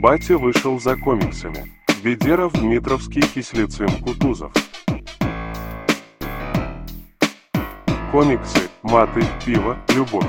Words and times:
Батя 0.00 0.38
вышел 0.38 0.80
за 0.80 0.96
комиксами. 0.96 1.70
Ведеров, 2.02 2.54
Дмитровский, 2.54 3.20
Кислицын, 3.20 4.02
Кутузов. 4.02 4.50
Комиксы, 8.10 8.70
маты, 8.82 9.22
пиво, 9.44 9.76
любовь. 9.94 10.24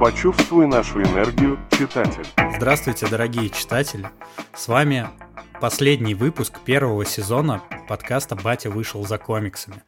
Почувствуй 0.00 0.66
нашу 0.66 1.00
энергию, 1.02 1.56
читатель. 1.78 2.26
Здравствуйте, 2.56 3.06
дорогие 3.06 3.48
читатели. 3.50 4.08
С 4.52 4.66
вами 4.66 5.06
последний 5.60 6.16
выпуск 6.16 6.58
первого 6.64 7.04
сезона 7.04 7.62
подкаста 7.88 8.34
«Батя 8.34 8.70
вышел 8.70 9.06
за 9.06 9.18
комиксами». 9.18 9.84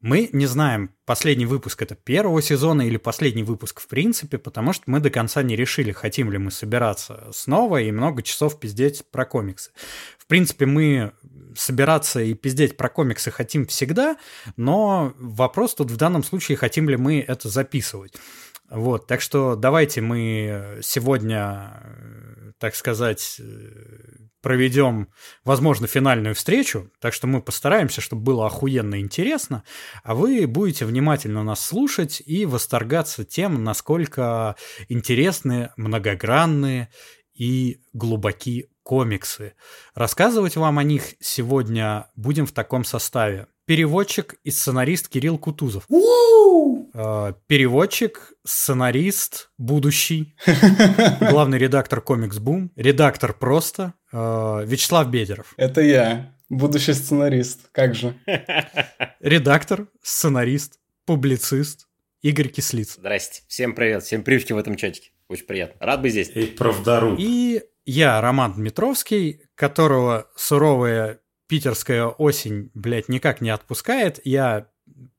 Мы 0.00 0.30
не 0.32 0.46
знаем, 0.46 0.94
последний 1.04 1.44
выпуск 1.44 1.82
это 1.82 1.94
первого 1.94 2.40
сезона 2.40 2.86
или 2.86 2.96
последний 2.96 3.42
выпуск 3.42 3.80
в 3.80 3.86
принципе, 3.86 4.38
потому 4.38 4.72
что 4.72 4.84
мы 4.86 4.98
до 4.98 5.10
конца 5.10 5.42
не 5.42 5.56
решили, 5.56 5.92
хотим 5.92 6.32
ли 6.32 6.38
мы 6.38 6.50
собираться 6.50 7.28
снова 7.34 7.82
и 7.82 7.90
много 7.90 8.22
часов 8.22 8.58
пиздеть 8.58 9.04
про 9.10 9.26
комиксы. 9.26 9.72
В 10.18 10.26
принципе, 10.26 10.64
мы 10.64 11.12
собираться 11.54 12.22
и 12.22 12.32
пиздеть 12.32 12.78
про 12.78 12.88
комиксы 12.88 13.30
хотим 13.30 13.66
всегда, 13.66 14.16
но 14.56 15.12
вопрос 15.18 15.74
тут 15.74 15.90
в 15.90 15.96
данном 15.96 16.22
случае, 16.22 16.56
хотим 16.56 16.88
ли 16.88 16.96
мы 16.96 17.20
это 17.20 17.50
записывать. 17.50 18.14
Вот, 18.70 19.08
так 19.08 19.20
что 19.20 19.56
давайте 19.56 20.00
мы 20.00 20.78
сегодня, 20.80 21.82
так 22.58 22.76
сказать, 22.76 23.40
проведем, 24.42 25.08
возможно, 25.44 25.86
финальную 25.86 26.34
встречу, 26.34 26.90
так 27.00 27.12
что 27.12 27.26
мы 27.26 27.42
постараемся, 27.42 28.00
чтобы 28.00 28.22
было 28.22 28.46
охуенно 28.46 29.00
интересно, 29.00 29.64
а 30.04 30.14
вы 30.14 30.46
будете 30.46 30.84
внимательно 30.84 31.42
нас 31.42 31.64
слушать 31.64 32.22
и 32.24 32.46
восторгаться 32.46 33.24
тем, 33.24 33.64
насколько 33.64 34.56
интересны, 34.88 35.72
многогранные 35.76 36.90
и 37.34 37.80
глубоки 37.92 38.70
комиксы. 38.82 39.54
Рассказывать 39.94 40.56
вам 40.56 40.78
о 40.78 40.84
них 40.84 41.14
сегодня 41.20 42.10
будем 42.14 42.46
в 42.46 42.52
таком 42.52 42.84
составе. 42.84 43.46
Переводчик 43.70 44.34
и 44.42 44.50
сценарист 44.50 45.06
Кирилл 45.06 45.38
Кутузов. 45.38 45.86
Э, 45.88 47.34
переводчик, 47.46 48.32
сценарист, 48.44 49.52
будущий, 49.58 50.34
главный 51.20 51.56
редактор 51.56 52.00
Комикс 52.00 52.40
Бум, 52.40 52.72
редактор 52.74 53.32
просто, 53.32 53.94
э, 54.12 54.64
Вячеслав 54.66 55.08
Бедеров. 55.08 55.54
Это 55.56 55.82
я, 55.82 56.34
будущий 56.48 56.94
сценарист, 56.94 57.68
как 57.70 57.94
же. 57.94 58.16
Редактор, 59.20 59.86
сценарист, 60.02 60.80
публицист, 61.04 61.86
Игорь 62.22 62.48
Кислиц. 62.48 62.96
Здрасте, 62.98 63.42
всем 63.46 63.76
привет, 63.76 64.02
всем 64.02 64.24
привычки 64.24 64.52
в 64.52 64.58
этом 64.58 64.74
чатике. 64.74 65.12
Очень 65.28 65.46
приятно. 65.46 65.86
Рад 65.86 66.02
быть 66.02 66.10
здесь. 66.10 66.30
И 66.34 66.46
правдоруб. 66.46 67.14
И 67.20 67.62
я, 67.84 68.20
Роман 68.20 68.54
Дмитровский, 68.54 69.42
которого 69.54 70.28
суровая 70.34 71.20
питерская 71.50 72.06
осень, 72.06 72.70
блядь, 72.74 73.08
никак 73.08 73.40
не 73.40 73.50
отпускает. 73.50 74.20
Я 74.22 74.68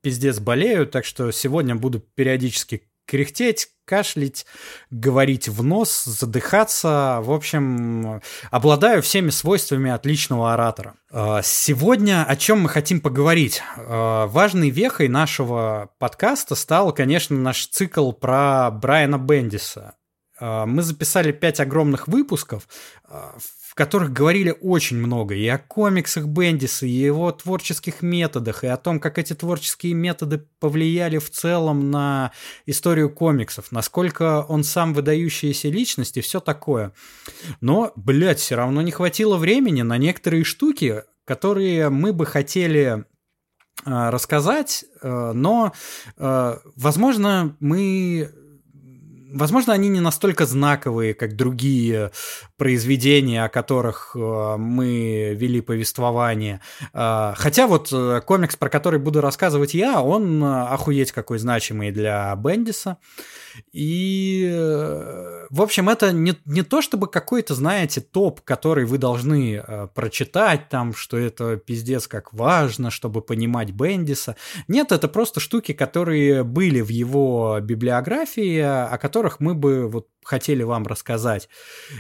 пиздец 0.02 0.40
болею, 0.40 0.88
так 0.88 1.04
что 1.04 1.30
сегодня 1.32 1.76
буду 1.76 2.00
периодически 2.00 2.84
кряхтеть, 3.06 3.68
кашлять, 3.84 4.46
говорить 4.90 5.50
в 5.50 5.62
нос, 5.62 6.06
задыхаться. 6.06 7.20
В 7.22 7.34
общем, 7.34 8.22
обладаю 8.50 9.02
всеми 9.02 9.30
свойствами 9.30 9.92
отличного 9.92 10.54
оратора. 10.54 10.96
А, 11.12 11.42
сегодня 11.42 12.24
о 12.24 12.38
чем 12.38 12.62
мы 12.62 12.70
хотим 12.70 13.02
поговорить? 13.02 13.62
А, 13.76 14.28
важной 14.28 14.70
вехой 14.70 15.09
нашего 15.09 15.90
подкаста 16.00 16.56
стал, 16.56 16.94
конечно, 16.94 17.36
наш 17.36 17.68
цикл 17.68 18.14
про 18.14 18.72
Брайана 18.72 19.18
Бендиса. 19.18 19.96
А, 20.40 20.66
мы 20.66 20.82
записали 20.82 21.34
пять 21.34 21.59
огромных 21.59 22.08
выпусков, 22.08 22.70
в 23.04 23.60
которых 23.81 24.14
говорили 24.14 24.56
очень 24.62 24.97
много 24.97 25.34
и 25.34 25.47
о 25.47 25.58
комиксах 25.58 26.25
Бендиса, 26.25 26.86
и 26.86 26.92
его 26.92 27.31
творческих 27.31 28.03
методах, 28.03 28.64
и 28.64 28.68
о 28.68 28.78
том, 28.78 29.00
как 29.00 29.18
эти 29.18 29.34
творческие 29.34 29.96
методы 29.96 30.46
повлияли 30.59 31.18
в 31.18 31.31
целом 31.31 31.90
на 31.90 32.31
историю 32.68 33.09
комиксов, 33.09 33.72
насколько 33.72 34.46
он 34.47 34.64
сам 34.64 34.94
выдающаяся 34.94 35.70
личность 35.70 36.16
и 36.16 36.22
все 36.22 36.40
такое. 36.40 36.94
Но, 37.59 37.91
блядь, 37.96 38.38
все 38.38 38.53
равно 38.53 38.84
не 38.84 38.91
хватило 38.91 39.36
времени 39.36 39.81
на 39.81 39.97
некоторые 39.97 40.44
штуки, 40.44 41.02
которые 41.25 41.90
мы 41.90 42.14
бы 42.14 42.28
хотели 42.28 43.06
а, 43.84 44.12
рассказать, 44.12 44.86
э, 45.02 45.31
но, 45.34 45.74
э, 46.18 46.58
возможно, 46.75 47.58
мы 47.59 48.31
Возможно, 49.34 49.74
они 49.74 49.90
не 49.90 50.00
настолько 50.00 50.46
знаковые, 50.46 51.14
как 51.14 51.36
другие 51.36 52.12
произведения, 52.58 53.44
о 53.44 53.50
которых 53.50 54.16
э, 54.16 54.56
мы 54.58 55.34
вели 55.36 55.62
повествование. 55.62 56.62
Э, 56.94 57.34
хотя 57.36 57.68
вот 57.68 57.90
э, 57.94 58.22
комикс, 58.25 58.56
про 58.56 58.70
который 58.70 59.00
буду 59.00 59.22
рассказывать 59.22 59.74
я, 59.74 60.02
он 60.02 60.44
охуеть 60.44 61.12
какой 61.12 61.40
значимый 61.40 61.91
для 61.91 62.36
Бендиса. 62.36 62.97
И, 63.72 64.50
в 65.51 65.62
общем, 65.62 65.89
это 65.89 66.12
не, 66.12 66.34
не 66.45 66.63
то 66.63 66.81
чтобы 66.81 67.07
какой-то, 67.07 67.53
знаете, 67.53 68.01
топ, 68.01 68.41
который 68.41 68.85
вы 68.85 68.97
должны 68.97 69.63
прочитать, 69.94 70.69
там, 70.69 70.94
что 70.95 71.17
это 71.17 71.57
пиздец 71.57 72.07
как 72.07 72.34
важно, 72.34 72.89
чтобы 72.89 73.22
понимать 73.22 73.72
Бендиса. 73.72 74.35
Нет, 74.67 74.91
это 74.91 75.07
просто 75.07 75.40
штуки, 75.40 75.73
которые 75.73 76.44
были 76.44 76.81
в 76.81 76.90
его 76.90 77.59
библиографии, 77.61 78.59
о 78.59 78.97
которых 78.97 79.40
мы 79.40 79.53
бы 79.53 79.88
вот 79.88 80.07
хотели 80.23 80.63
вам 80.63 80.85
рассказать. 80.85 81.50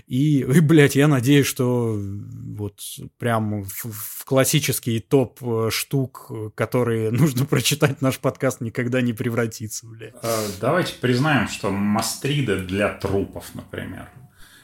И, 0.07 0.39
и 0.39 0.59
блядь, 0.59 0.95
я 0.95 1.07
надеюсь, 1.07 1.47
что 1.47 1.97
вот 1.97 2.79
прям 3.17 3.63
в, 3.63 3.85
в 3.91 4.25
классический 4.25 4.99
топ 4.99 5.39
э, 5.41 5.69
штук, 5.71 6.31
которые 6.55 7.11
нужно 7.11 7.45
прочитать, 7.45 8.01
наш 8.01 8.19
подкаст 8.19 8.61
никогда 8.61 9.01
не 9.01 9.13
превратится, 9.13 9.87
блядь. 9.87 10.13
Э, 10.21 10.47
давайте 10.59 10.93
признаем, 11.01 11.47
что 11.47 11.71
мастриды 11.71 12.59
для 12.59 12.89
трупов, 12.89 13.40
например. 13.53 14.09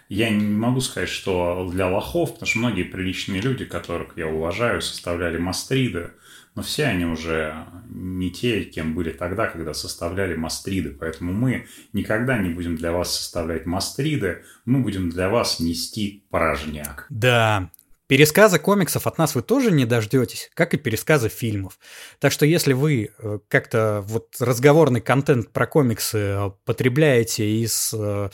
Я 0.10 0.30
не 0.30 0.46
могу 0.46 0.80
сказать, 0.80 1.10
что 1.10 1.70
для 1.70 1.90
лохов, 1.90 2.34
потому 2.34 2.48
что 2.48 2.60
многие 2.60 2.84
приличные 2.84 3.42
люди, 3.42 3.66
которых 3.66 4.18
я 4.18 4.28
уважаю, 4.28 4.82
составляли 4.82 5.38
мастриды 5.38 6.12
но 6.58 6.64
все 6.64 6.86
они 6.86 7.06
уже 7.06 7.68
не 7.88 8.32
те, 8.32 8.64
кем 8.64 8.96
были 8.96 9.12
тогда, 9.12 9.46
когда 9.46 9.76
составляли 9.76 10.34
мастриды. 10.34 10.90
Поэтому 10.90 11.32
мы 11.32 11.68
никогда 11.94 12.36
не 12.40 12.50
будем 12.50 12.78
для 12.78 12.92
вас 12.92 13.16
составлять 13.16 13.68
мастриды, 13.68 14.44
мы 14.66 14.80
будем 14.80 15.12
для 15.12 15.30
вас 15.30 15.60
нести 15.60 16.24
порожняк. 16.32 17.06
Да, 17.12 17.70
Пересказа 18.08 18.60
комиксов 18.60 19.06
от 19.08 19.18
нас 19.18 19.36
вы 19.36 19.42
тоже 19.42 19.72
не 19.72 19.86
дождетесь, 19.86 20.50
как 20.54 20.74
и 20.74 20.78
пересказа 20.78 21.30
фильмов. 21.30 21.78
Так 22.20 22.32
что 22.32 22.46
если 22.46 22.74
вы 22.74 23.12
э, 23.18 23.40
как-то 23.48 24.04
вот 24.06 24.36
разговорный 24.40 25.02
контент 25.02 25.52
про 25.52 25.68
комиксы 25.68 26.18
э, 26.18 26.52
потребляете 26.66 27.46
из 27.46 27.94
э, 27.94 28.30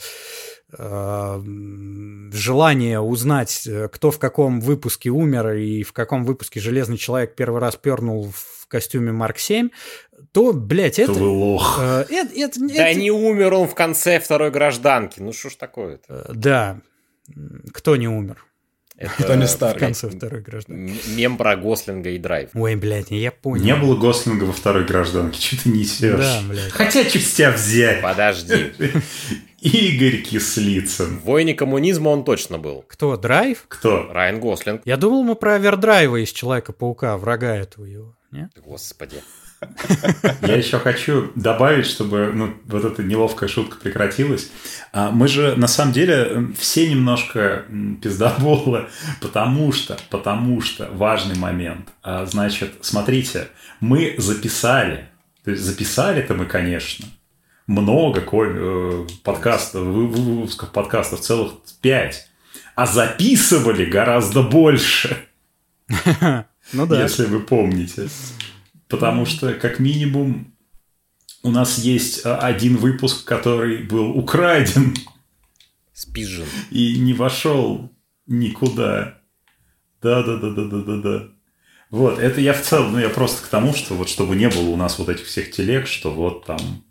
Э, 0.76 1.40
желание 2.32 3.00
узнать, 3.00 3.68
кто 3.92 4.10
в 4.10 4.18
каком 4.18 4.60
выпуске 4.60 5.10
умер 5.10 5.52
и 5.52 5.82
в 5.82 5.92
каком 5.92 6.24
выпуске 6.24 6.58
Железный 6.58 6.96
Человек 6.96 7.36
первый 7.36 7.60
раз 7.60 7.76
пернул 7.76 8.32
в 8.32 8.66
костюме 8.66 9.12
Марк 9.12 9.38
7, 9.38 9.68
то, 10.32 10.52
блядь, 10.52 10.98
это... 10.98 11.12
Вы 11.12 11.28
лох. 11.28 11.78
Э, 11.80 12.06
это, 12.08 12.32
это, 12.34 12.60
да 12.60 12.88
это... 12.88 12.98
не 12.98 13.10
умер 13.10 13.54
он 13.54 13.68
в 13.68 13.74
конце 13.74 14.18
второй 14.18 14.50
гражданки. 14.50 15.20
Ну 15.20 15.32
что 15.32 15.50
ж 15.50 15.54
такое-то? 15.54 16.26
Э, 16.28 16.32
да. 16.32 16.80
Кто 17.72 17.96
не 17.96 18.08
умер? 18.08 18.44
Это, 18.96 19.24
Кто 19.24 19.34
не 19.34 19.48
стар. 19.48 19.76
В 19.76 19.80
конце 19.80 20.08
второй 20.08 20.40
гражданки. 20.40 20.94
Мем 21.16 21.36
про 21.36 21.56
Гослинга 21.56 22.10
и 22.10 22.18
Драйв. 22.18 22.50
Ой, 22.54 22.76
блядь, 22.76 23.10
я 23.10 23.32
понял. 23.32 23.64
Не 23.64 23.74
было 23.74 23.96
Гослинга 23.96 24.44
во 24.44 24.52
второй 24.52 24.84
гражданке, 24.84 25.40
что 25.40 25.64
ты 25.64 25.68
несешь? 25.70 26.18
Да, 26.18 26.40
блядь. 26.48 26.70
Хотя 26.70 27.04
тебя 27.04 27.50
взять? 27.50 28.00
Подожди. 28.02 28.72
Игорь 29.60 30.22
Кислицын. 30.22 31.18
В 31.18 31.24
«Войне 31.24 31.54
коммунизма» 31.54 32.10
он 32.10 32.22
точно 32.22 32.58
был. 32.58 32.84
Кто, 32.86 33.16
Драйв? 33.16 33.64
Кто? 33.68 34.12
Райан 34.12 34.38
Гослинг. 34.38 34.82
Я 34.84 34.98
думал, 34.98 35.24
мы 35.24 35.36
про 35.36 35.54
Овердрайва 35.54 36.22
из 36.22 36.30
Человека-паука, 36.30 37.16
врага 37.16 37.56
этого 37.56 37.86
его. 37.86 38.14
Нет? 38.30 38.50
Господи. 38.62 39.22
Я 40.42 40.56
еще 40.56 40.78
хочу 40.78 41.32
добавить, 41.34 41.86
чтобы 41.86 42.30
ну, 42.34 42.54
вот 42.66 42.84
эта 42.84 43.02
неловкая 43.02 43.48
шутка 43.48 43.76
прекратилась. 43.76 44.50
А, 44.92 45.10
мы 45.10 45.28
же 45.28 45.56
на 45.56 45.68
самом 45.68 45.92
деле 45.92 46.48
все 46.58 46.88
немножко 46.88 47.64
пиздоболы, 48.02 48.86
потому 49.20 49.72
что, 49.72 49.96
потому 50.10 50.60
что 50.60 50.88
важный 50.92 51.36
момент. 51.36 51.88
А, 52.02 52.26
значит, 52.26 52.74
смотрите, 52.80 53.48
мы 53.80 54.14
записали, 54.18 55.08
то 55.44 55.50
есть 55.50 55.62
записали-то 55.62 56.34
мы, 56.34 56.46
конечно, 56.46 57.06
много 57.66 58.22
э, 58.22 59.06
подкастов, 59.22 59.82
выпусков 59.82 60.70
подкастов, 60.70 61.20
целых 61.20 61.54
пять, 61.80 62.28
а 62.74 62.86
записывали 62.86 63.84
гораздо 63.84 64.42
больше. 64.42 65.16
Ну 66.72 66.86
да. 66.86 67.02
Если 67.02 67.26
вы 67.26 67.40
помните. 67.40 68.08
Потому 68.88 69.26
что, 69.26 69.54
как 69.54 69.78
минимум, 69.78 70.54
у 71.42 71.50
нас 71.50 71.78
есть 71.78 72.24
а, 72.24 72.38
один 72.38 72.76
выпуск, 72.76 73.24
который 73.24 73.82
был 73.82 74.10
украден. 74.10 74.94
Спижен. 75.92 76.46
И 76.70 76.98
не 76.98 77.14
вошел 77.14 77.90
никуда. 78.26 79.20
Да-да-да-да-да-да-да. 80.02 81.28
Вот, 81.90 82.18
это 82.18 82.40
я 82.40 82.52
в 82.52 82.62
целом, 82.62 82.92
ну 82.92 82.98
я 82.98 83.08
просто 83.08 83.44
к 83.44 83.48
тому, 83.48 83.72
что 83.72 83.94
вот 83.94 84.08
чтобы 84.08 84.34
не 84.36 84.48
было 84.48 84.68
у 84.70 84.76
нас 84.76 84.98
вот 84.98 85.08
этих 85.08 85.26
всех 85.26 85.50
телег, 85.50 85.86
что 85.86 86.10
вот 86.10 86.44
там 86.44 86.83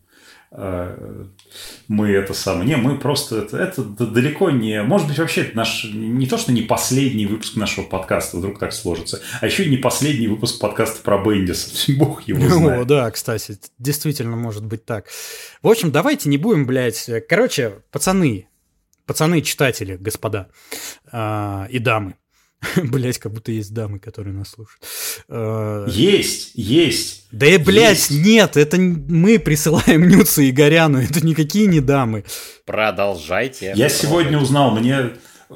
мы 0.55 2.11
это 2.11 2.33
самое. 2.33 2.67
Не, 2.67 2.75
мы 2.75 3.00
просто 3.00 3.39
это, 3.39 3.57
это 3.57 3.83
далеко 3.83 4.51
не... 4.51 4.83
Может 4.83 5.07
быть, 5.07 5.17
вообще 5.17 5.41
это 5.41 5.57
наш... 5.57 5.83
Не 5.85 6.27
то, 6.27 6.38
что 6.38 6.51
не 6.51 6.61
последний 6.61 7.25
выпуск 7.25 7.55
нашего 7.55 7.85
подкаста, 7.85 8.38
вдруг 8.38 8.59
так 8.59 8.71
сложится, 8.71 9.21
а 9.41 9.45
еще 9.47 9.65
и 9.65 9.69
не 9.69 9.77
последний 9.77 10.27
выпуск 10.27 10.59
подкаста 10.59 11.01
про 11.01 11.17
Бендиса. 11.17 11.91
Бог 11.97 12.21
его 12.27 12.47
знает. 12.47 12.81
О, 12.81 12.85
да, 12.85 13.09
кстати, 13.09 13.57
действительно 13.79 14.35
может 14.35 14.63
быть 14.63 14.85
так. 14.85 15.07
В 15.63 15.67
общем, 15.67 15.91
давайте 15.91 16.29
не 16.29 16.38
будем, 16.38 16.67
блядь... 16.67 17.09
Короче, 17.27 17.81
пацаны, 17.91 18.47
пацаны-читатели, 19.07 19.95
господа 19.95 20.50
э, 21.11 21.65
и 21.69 21.79
дамы, 21.79 22.15
Блять, 22.83 23.18
как 23.19 23.33
будто 23.33 23.51
есть 23.51 23.74
дамы, 23.74 24.00
которые 24.00 24.33
нас 24.33 24.50
слушают. 24.50 24.83
Э, 25.30 25.86
есть, 25.89 26.51
есть. 26.56 27.27
Да 27.31 27.45
и, 27.45 27.57
блядь, 27.57 28.10
нет, 28.10 28.57
это 28.57 28.77
мы 28.77 29.39
присылаем 29.39 30.07
Нюцу 30.07 30.42
и 30.42 30.51
Горяну, 30.51 31.00
это 31.00 31.25
никакие 31.25 31.68
не 31.68 31.80
дамы. 31.80 32.25
Продолжайте. 32.65 33.74
Я 33.75 33.89
сегодня 33.89 34.38
узнал, 34.39 34.71
мне 34.71 35.12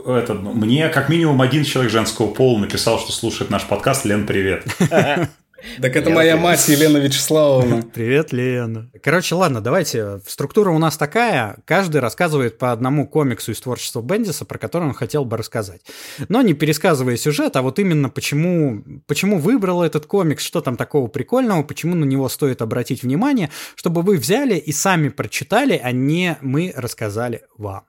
это, 0.05 0.33
мне 0.33 0.89
как 0.89 1.09
минимум 1.09 1.41
один 1.41 1.63
человек 1.63 1.91
женского 1.91 2.27
пола 2.27 2.59
написал, 2.59 2.99
что 2.99 3.11
слушает 3.11 3.49
наш 3.49 3.65
подкаст. 3.65 4.05
Лен, 4.05 4.25
привет. 4.25 4.65
Так 5.81 5.95
это 5.95 6.09
моя 6.09 6.37
мать 6.37 6.67
Елена 6.67 6.97
Вячеславовна. 6.97 7.81
Привет, 7.93 8.31
Лена. 8.31 8.89
Короче, 9.01 9.35
ладно, 9.35 9.61
давайте. 9.61 10.19
Структура 10.27 10.69
у 10.69 10.77
нас 10.77 10.97
такая. 10.97 11.57
Каждый 11.65 12.01
рассказывает 12.01 12.57
по 12.57 12.71
одному 12.71 13.07
комиксу 13.07 13.51
из 13.51 13.59
творчества 13.59 14.01
Бендиса, 14.01 14.45
про 14.45 14.57
который 14.57 14.83
он 14.83 14.93
хотел 14.93 15.25
бы 15.25 15.37
рассказать. 15.37 15.81
Но 16.29 16.41
не 16.41 16.53
пересказывая 16.53 17.17
сюжет, 17.17 17.55
а 17.55 17.61
вот 17.61 17.79
именно 17.79 18.09
почему, 18.09 18.83
почему 19.07 19.39
выбрал 19.39 19.83
этот 19.83 20.05
комикс, 20.05 20.43
что 20.43 20.61
там 20.61 20.77
такого 20.77 21.07
прикольного, 21.07 21.63
почему 21.63 21.95
на 21.95 22.05
него 22.05 22.29
стоит 22.29 22.61
обратить 22.61 23.03
внимание, 23.03 23.49
чтобы 23.75 24.01
вы 24.01 24.17
взяли 24.17 24.55
и 24.55 24.71
сами 24.71 25.09
прочитали, 25.09 25.79
а 25.81 25.91
не 25.91 26.37
мы 26.41 26.73
рассказали 26.75 27.41
вам. 27.57 27.83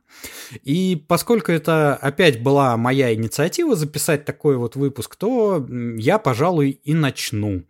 И 0.63 1.05
поскольку 1.09 1.53
это 1.53 1.95
опять 1.95 2.43
была 2.43 2.77
моя 2.77 3.15
инициатива 3.15 3.77
записать 3.77 4.25
такой 4.25 4.57
вот 4.57 4.77
выпуск, 4.77 5.17
то 5.17 5.67
я, 5.97 6.19
пожалуй, 6.19 6.81
и 6.83 6.95
начну. 6.95 7.65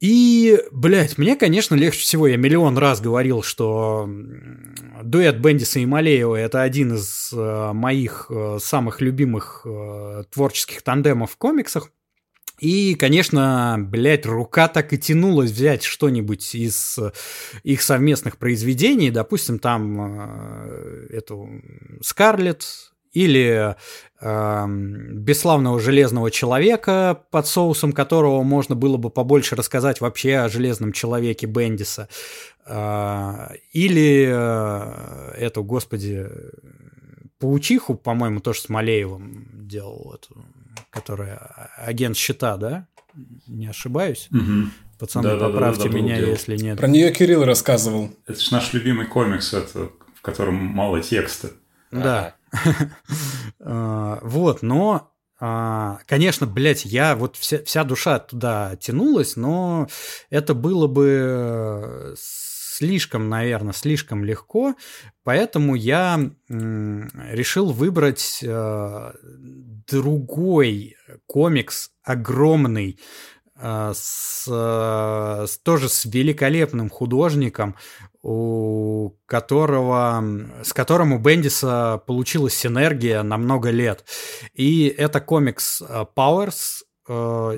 И, 0.00 0.60
блядь, 0.70 1.16
мне, 1.16 1.34
конечно, 1.34 1.74
легче 1.74 2.00
всего. 2.00 2.26
Я 2.26 2.36
миллион 2.36 2.76
раз 2.76 3.00
говорил, 3.00 3.42
что 3.42 4.06
дуэт 5.02 5.36
Бендиса 5.36 5.78
и 5.80 5.86
Малеева– 5.86 6.36
это 6.36 6.60
один 6.60 6.94
из 6.94 7.32
э, 7.32 7.72
моих 7.72 8.26
э, 8.28 8.58
самых 8.60 9.00
любимых 9.00 9.62
э, 9.64 10.24
творческих 10.30 10.82
тандемов 10.82 11.32
в 11.32 11.36
комиксах. 11.38 11.90
И, 12.58 12.94
конечно, 12.94 13.76
блядь, 13.78 14.26
рука 14.26 14.68
так 14.68 14.92
и 14.92 14.98
тянулась 14.98 15.50
взять 15.50 15.82
что-нибудь 15.82 16.54
из 16.54 16.98
э, 16.98 17.10
их 17.64 17.82
совместных 17.82 18.38
произведений, 18.38 19.10
допустим, 19.10 19.58
там 19.58 20.00
э, 20.00 21.06
эту 21.10 21.48
Скарлетт 22.00 22.92
или 23.12 23.74
э, 24.20 24.66
бесславного 24.68 25.80
железного 25.80 26.30
человека, 26.30 27.24
под 27.30 27.46
соусом 27.46 27.92
которого 27.92 28.42
можно 28.42 28.74
было 28.74 28.96
бы 28.98 29.10
побольше 29.10 29.56
рассказать 29.56 30.00
вообще 30.00 30.36
о 30.36 30.48
железном 30.48 30.92
человеке 30.92 31.46
Бендиса, 31.46 32.08
э, 32.66 33.48
или 33.72 34.28
э, 34.28 35.32
эту, 35.38 35.64
господи, 35.64 36.28
паучиху, 37.38 37.94
по-моему, 37.94 38.40
тоже 38.40 38.60
с 38.60 38.68
Малеевым 38.68 39.48
делал 39.66 40.14
эту 40.14 40.44
которая 40.94 41.70
агент 41.76 42.16
щита, 42.16 42.56
да? 42.56 42.86
Не 43.46 43.68
ошибаюсь? 43.68 44.28
Угу. 44.30 44.70
Пацаны, 44.98 45.30
да, 45.30 45.38
поправьте 45.38 45.84
да, 45.84 45.90
да, 45.90 45.96
меня, 45.96 46.16
если 46.16 46.56
нет. 46.56 46.78
Про 46.78 46.86
нее 46.86 47.12
Кирилл 47.12 47.44
рассказывал. 47.44 48.10
Это 48.26 48.40
же 48.40 48.52
наш 48.52 48.72
любимый 48.72 49.06
комикс, 49.06 49.52
это, 49.52 49.90
в 50.14 50.22
котором 50.22 50.54
мало 50.54 51.00
текста. 51.00 51.50
Да. 51.90 52.34
А, 53.66 54.18
вот, 54.22 54.60
но 54.60 55.14
а, 55.40 55.98
Конечно, 56.06 56.46
блядь, 56.46 56.84
я 56.84 57.16
вот 57.16 57.36
вся, 57.36 57.62
вся 57.64 57.84
душа 57.84 58.18
туда 58.18 58.76
тянулась, 58.76 59.36
но 59.36 59.88
это 60.30 60.54
было 60.54 60.86
бы 60.86 62.14
слишком, 62.74 63.28
наверное, 63.28 63.72
слишком 63.72 64.24
легко, 64.24 64.74
поэтому 65.22 65.74
я 65.76 66.30
решил 66.48 67.72
выбрать 67.72 68.40
э, 68.42 69.12
другой 69.88 70.96
комикс, 71.26 71.90
огромный, 72.02 72.98
э, 73.56 73.92
с, 73.94 74.46
э, 74.48 75.46
с, 75.46 75.58
тоже 75.58 75.88
с 75.88 76.04
великолепным 76.04 76.90
художником, 76.90 77.76
у 78.22 79.12
которого, 79.26 80.24
с 80.64 80.72
которым 80.72 81.12
у 81.12 81.18
Бендиса 81.18 82.02
получилась 82.06 82.54
синергия 82.54 83.22
на 83.22 83.36
много 83.36 83.70
лет. 83.70 84.04
И 84.52 84.86
это 84.86 85.20
комикс 85.20 85.82
Powers, 86.16 86.82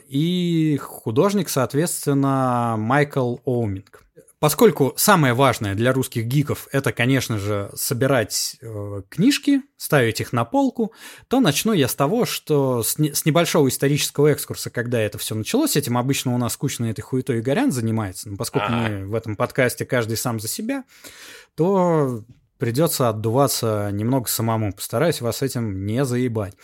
и 0.08 0.76
художник, 0.82 1.48
соответственно, 1.48 2.74
Майкл 2.76 3.36
Оуминг. 3.44 4.05
Поскольку 4.38 4.92
самое 4.96 5.32
важное 5.32 5.74
для 5.74 5.94
русских 5.94 6.26
гиков 6.26 6.68
это, 6.70 6.92
конечно 6.92 7.38
же, 7.38 7.70
собирать 7.74 8.56
э, 8.60 9.02
книжки, 9.08 9.62
ставить 9.78 10.20
их 10.20 10.34
на 10.34 10.44
полку, 10.44 10.92
то 11.28 11.40
начну 11.40 11.72
я 11.72 11.88
с 11.88 11.94
того, 11.94 12.26
что 12.26 12.82
с, 12.82 12.98
не, 12.98 13.14
с 13.14 13.24
небольшого 13.24 13.68
исторического 13.68 14.28
экскурса, 14.28 14.68
когда 14.68 15.00
это 15.00 15.16
все 15.16 15.34
началось, 15.34 15.76
этим 15.76 15.96
обычно 15.96 16.34
у 16.34 16.38
нас 16.38 16.52
скучно 16.52 16.84
этой 16.84 17.00
хуетой 17.00 17.40
Игорян 17.40 17.72
занимается, 17.72 18.28
но 18.28 18.36
поскольку 18.36 18.66
А-а-а. 18.68 18.88
мы 18.88 19.06
в 19.06 19.14
этом 19.14 19.36
подкасте 19.36 19.86
каждый 19.86 20.18
сам 20.18 20.38
за 20.38 20.48
себя, 20.48 20.84
то 21.54 22.22
придется 22.58 23.08
отдуваться 23.08 23.88
немного 23.90 24.28
самому. 24.28 24.72
Постараюсь 24.72 25.22
вас 25.22 25.40
этим 25.40 25.86
не 25.86 26.04
заебать. 26.04 26.54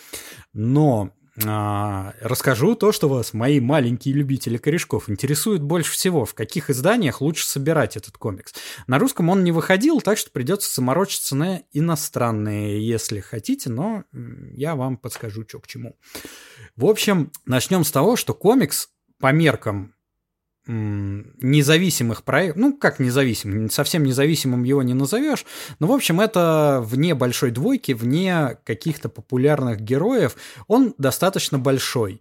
Но 0.52 1.12
а, 1.46 2.12
расскажу 2.20 2.75
то, 2.75 2.93
что 2.93 3.08
вас, 3.08 3.32
мои 3.32 3.58
маленькие 3.58 4.14
любители 4.14 4.58
корешков, 4.58 5.08
интересует 5.08 5.62
больше 5.62 5.93
всего. 5.93 6.26
В 6.26 6.34
каких 6.34 6.69
изданиях 6.69 7.23
лучше 7.23 7.46
собирать 7.46 7.96
этот 7.96 8.19
комикс? 8.19 8.52
На 8.87 8.99
русском 8.99 9.30
он 9.30 9.42
не 9.42 9.50
выходил, 9.50 10.02
так 10.02 10.18
что 10.18 10.30
придется 10.30 10.75
заморочиться 10.75 11.35
на 11.35 11.62
иностранные, 11.73 12.87
если 12.87 13.21
хотите, 13.21 13.71
но 13.71 14.04
я 14.12 14.76
вам 14.76 14.99
подскажу, 14.99 15.45
что 15.49 15.61
к 15.61 15.66
чему. 15.66 15.97
В 16.76 16.85
общем, 16.85 17.33
начнем 17.47 17.85
с 17.85 17.90
того, 17.90 18.16
что 18.16 18.35
комикс 18.35 18.90
по 19.18 19.33
меркам 19.33 19.95
независимых 20.66 22.23
проектов, 22.23 22.61
ну 22.61 22.76
как 22.76 23.00
независимым, 23.00 23.69
совсем 23.69 24.04
независимым 24.04 24.62
его 24.62 24.83
не 24.83 24.95
назовешь, 24.95 25.45
но 25.81 25.88
в 25.88 25.92
общем 25.92 26.21
это 26.21 26.81
вне 26.85 27.14
большой 27.14 27.50
двойки, 27.50 27.92
вне 27.92 28.59
каких-то 28.64 29.09
популярных 29.09 29.81
героев, 29.81 30.37
он 30.69 30.95
достаточно 30.99 31.59
большой. 31.59 32.21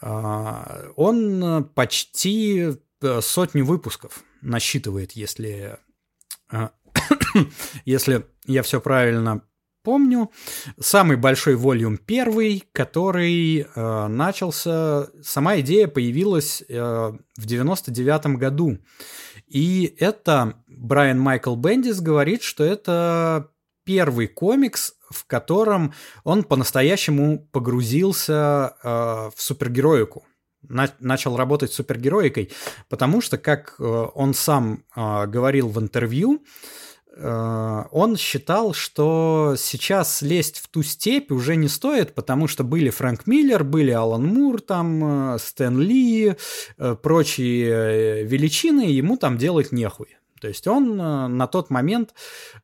А, 0.00 0.90
он 0.96 1.64
почти 1.74 2.74
э, 3.00 3.20
сотню 3.22 3.64
выпусков 3.64 4.22
насчитывает, 4.42 5.12
если, 5.12 5.78
э, 6.52 6.68
если 7.86 8.26
я 8.46 8.62
все 8.62 8.80
правильно 8.80 9.42
помню. 9.88 10.30
Самый 10.78 11.16
большой 11.16 11.56
волюм 11.56 11.96
первый, 11.96 12.62
который 12.72 13.60
э, 13.60 14.06
начался, 14.08 15.08
сама 15.22 15.60
идея 15.60 15.88
появилась 15.88 16.62
э, 16.68 17.12
в 17.38 17.46
99 17.46 18.36
году. 18.36 18.76
И 19.46 19.96
это 19.98 20.62
Брайан 20.66 21.18
Майкл 21.18 21.56
Бендис 21.56 22.02
говорит, 22.02 22.42
что 22.42 22.64
это 22.64 23.48
первый 23.84 24.26
комикс, 24.26 24.92
в 25.08 25.24
котором 25.26 25.94
он 26.22 26.44
по-настоящему 26.44 27.48
погрузился 27.50 28.74
э, 28.82 28.88
в 29.34 29.40
супергероику 29.40 30.26
начал 30.98 31.36
работать 31.36 31.72
супергероикой, 31.72 32.50
потому 32.88 33.20
что, 33.20 33.38
как 33.38 33.76
э, 33.78 33.84
он 33.84 34.34
сам 34.34 34.84
э, 34.94 35.26
говорил 35.26 35.68
в 35.68 35.80
интервью, 35.80 36.44
он 37.20 38.16
считал, 38.16 38.74
что 38.74 39.56
сейчас 39.58 40.22
лезть 40.22 40.58
в 40.58 40.68
ту 40.68 40.84
степь 40.84 41.32
уже 41.32 41.56
не 41.56 41.66
стоит, 41.66 42.14
потому 42.14 42.46
что 42.46 42.62
были 42.62 42.90
Фрэнк 42.90 43.26
Миллер, 43.26 43.64
были 43.64 43.90
Алан 43.90 44.24
Мур, 44.24 44.60
там, 44.60 45.34
э, 45.34 45.38
Стэн 45.40 45.80
Ли, 45.80 46.36
э, 46.76 46.96
прочие 47.02 48.24
величины, 48.24 48.82
ему 48.82 49.16
там 49.16 49.36
делать 49.36 49.72
нехуй. 49.72 50.16
То 50.40 50.46
есть 50.46 50.68
он 50.68 50.96
на 50.96 51.48
тот 51.48 51.68
момент 51.68 52.14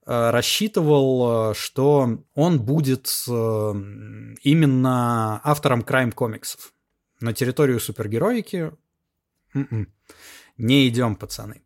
рассчитывал, 0.07 1.55
что 1.55 2.21
он 2.37 2.61
будет 2.61 3.09
именно 3.27 5.41
автором 5.43 5.83
крайм-комиксов. 5.83 6.73
На 7.21 7.33
территорию 7.33 7.81
супергероики 7.81 8.71
м-м, 9.55 9.89
не 10.57 10.87
идем, 10.87 11.17
пацаны. 11.17 11.64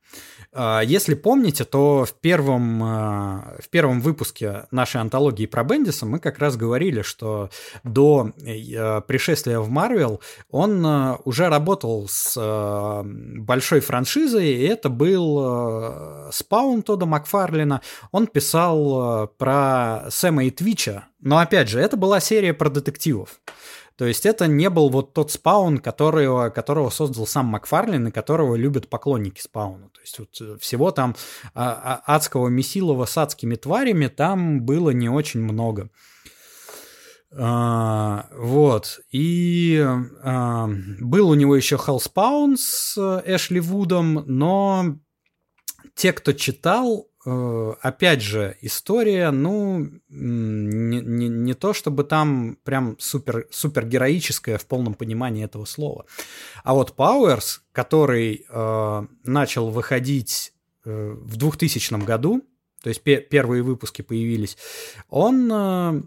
А, 0.52 0.80
если 0.80 1.14
помните, 1.14 1.64
то 1.64 2.04
в 2.04 2.14
первом, 2.14 2.82
а, 2.82 3.56
в 3.60 3.68
первом 3.68 4.00
выпуске 4.00 4.66
нашей 4.70 5.00
антологии 5.00 5.46
про 5.46 5.64
Бендиса 5.64 6.06
мы 6.06 6.18
как 6.18 6.38
раз 6.38 6.56
говорили, 6.56 7.02
что 7.02 7.50
до 7.84 8.32
э, 8.44 9.00
пришествия 9.02 9.60
в 9.60 9.68
Марвел 9.68 10.20
он 10.50 10.84
уже 11.24 11.48
работал 11.48 12.06
с 12.08 13.02
большой 13.04 13.80
франшизой, 13.80 14.48
и 14.48 14.62
это 14.64 14.88
был 14.88 16.30
спаун 16.32 16.82
Тода 16.82 17.06
Макфарлина. 17.06 17.82
Он 18.12 18.26
писал 18.26 19.28
про 19.38 20.06
Сэма 20.10 20.44
и 20.44 20.50
Твича, 20.50 21.08
но 21.20 21.38
опять 21.38 21.68
же, 21.68 21.80
это 21.80 21.96
была 21.96 22.20
серия 22.20 22.54
про 22.54 22.70
детективов. 22.70 23.40
То 23.98 24.06
есть 24.06 24.26
это 24.26 24.46
не 24.46 24.70
был 24.70 24.90
вот 24.90 25.12
тот 25.12 25.32
спаун, 25.32 25.78
которого, 25.78 26.50
которого 26.50 26.88
создал 26.88 27.26
сам 27.26 27.46
Макфарлин 27.46 28.06
и 28.06 28.12
которого 28.12 28.54
любят 28.54 28.88
поклонники 28.88 29.40
спауна. 29.40 29.88
То 29.88 30.00
есть 30.00 30.18
вот 30.20 30.40
э, 30.40 30.56
всего 30.60 30.92
там 30.92 31.16
а, 31.52 32.00
а, 32.06 32.14
адского 32.14 32.46
месилова 32.46 33.06
с 33.06 33.18
адскими 33.18 33.56
тварями 33.56 34.06
там 34.06 34.62
было 34.62 34.90
не 34.90 35.08
очень 35.08 35.40
много. 35.40 35.90
А, 37.36 38.28
вот. 38.36 39.00
И 39.10 39.84
а, 40.22 40.70
был 41.00 41.30
у 41.30 41.34
него 41.34 41.56
еще 41.56 41.74
Hellspawn 41.74 42.54
с 42.56 42.96
э, 42.96 43.34
Эшли 43.34 43.58
Вудом, 43.58 44.22
но 44.26 44.96
те, 45.96 46.12
кто 46.12 46.32
читал, 46.32 47.07
опять 47.82 48.22
же, 48.22 48.56
история, 48.60 49.30
ну, 49.30 49.90
не, 50.08 51.00
не, 51.00 51.28
не 51.28 51.54
то 51.54 51.72
чтобы 51.72 52.04
там 52.04 52.56
прям 52.64 52.96
супер, 52.98 53.46
супер 53.50 53.86
героическая 53.86 54.58
в 54.58 54.66
полном 54.66 54.94
понимании 54.94 55.44
этого 55.44 55.64
слова. 55.64 56.06
А 56.64 56.74
вот 56.74 56.94
Пауэрс, 56.94 57.62
который 57.72 58.46
э, 58.48 59.06
начал 59.24 59.70
выходить 59.70 60.52
э, 60.84 61.16
в 61.18 61.36
2000 61.36 62.04
году, 62.04 62.44
то 62.82 62.88
есть 62.88 63.02
пе- 63.02 63.20
первые 63.20 63.62
выпуски 63.62 64.02
появились, 64.02 64.56
он, 65.08 65.50
э, 65.52 66.02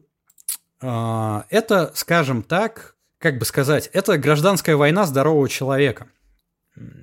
э, 0.81 1.41
это, 1.49 1.91
скажем 1.95 2.41
так, 2.41 2.95
как 3.17 3.37
бы 3.37 3.45
сказать, 3.45 3.89
это 3.93 4.17
гражданская 4.17 4.77
война 4.77 5.05
здорового 5.05 5.49
человека– 5.49 6.07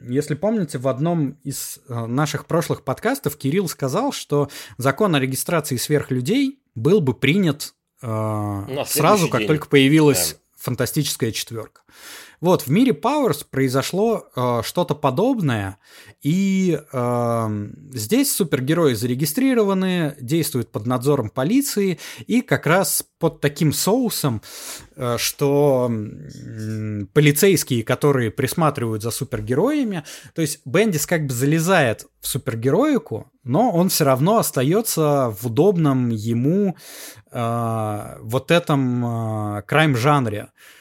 если 0.08 0.34
помните, 0.34 0.78
в 0.78 0.88
одном 0.88 1.38
из 1.44 1.80
э, 1.88 2.06
наших 2.06 2.46
прошлых 2.46 2.84
подкастов 2.84 3.36
Кирилл 3.36 3.68
сказал, 3.68 4.12
что 4.12 4.48
закон 4.78 5.14
о 5.14 5.20
регистрации 5.20 5.76
сверхлюдей 5.76 6.60
был 6.74 7.00
бы 7.00 7.14
принят 7.14 7.74
э, 8.02 8.84
сразу, 8.86 9.28
как 9.28 9.40
день. 9.40 9.48
только 9.48 9.68
появилась 9.68 10.32
да. 10.32 10.38
фантастическая 10.56 11.32
четверка. 11.32 11.82
Вот, 12.40 12.62
в 12.62 12.68
мире 12.68 12.92
Powers 12.92 13.44
произошло 13.50 14.28
э, 14.36 14.62
что-то 14.64 14.94
подобное, 14.94 15.78
и 16.22 16.80
э, 16.92 17.68
здесь 17.92 18.32
супергерои 18.32 18.94
зарегистрированы, 18.94 20.14
действуют 20.20 20.70
под 20.70 20.86
надзором 20.86 21.30
полиции, 21.30 21.98
и 22.26 22.40
как 22.42 22.66
раз 22.66 23.04
под 23.18 23.40
таким 23.40 23.72
соусом, 23.72 24.40
э, 24.94 25.16
что 25.18 25.90
э, 25.90 27.06
полицейские, 27.12 27.82
которые 27.82 28.30
присматривают 28.30 29.02
за 29.02 29.10
супергероями, 29.10 30.04
то 30.34 30.40
есть 30.40 30.60
Бендис 30.64 31.06
как 31.06 31.26
бы 31.26 31.32
залезает 31.32 32.06
в 32.20 32.28
супергероику, 32.28 33.32
но 33.42 33.72
он 33.72 33.88
все 33.88 34.04
равно 34.04 34.38
остается 34.38 35.34
в 35.40 35.46
удобном 35.46 36.10
ему 36.10 36.76
э, 37.32 38.16
вот 38.20 38.52
этом 38.52 39.56
э, 39.58 39.62
крайм-жанре. 39.62 40.38
Э, 40.38 40.77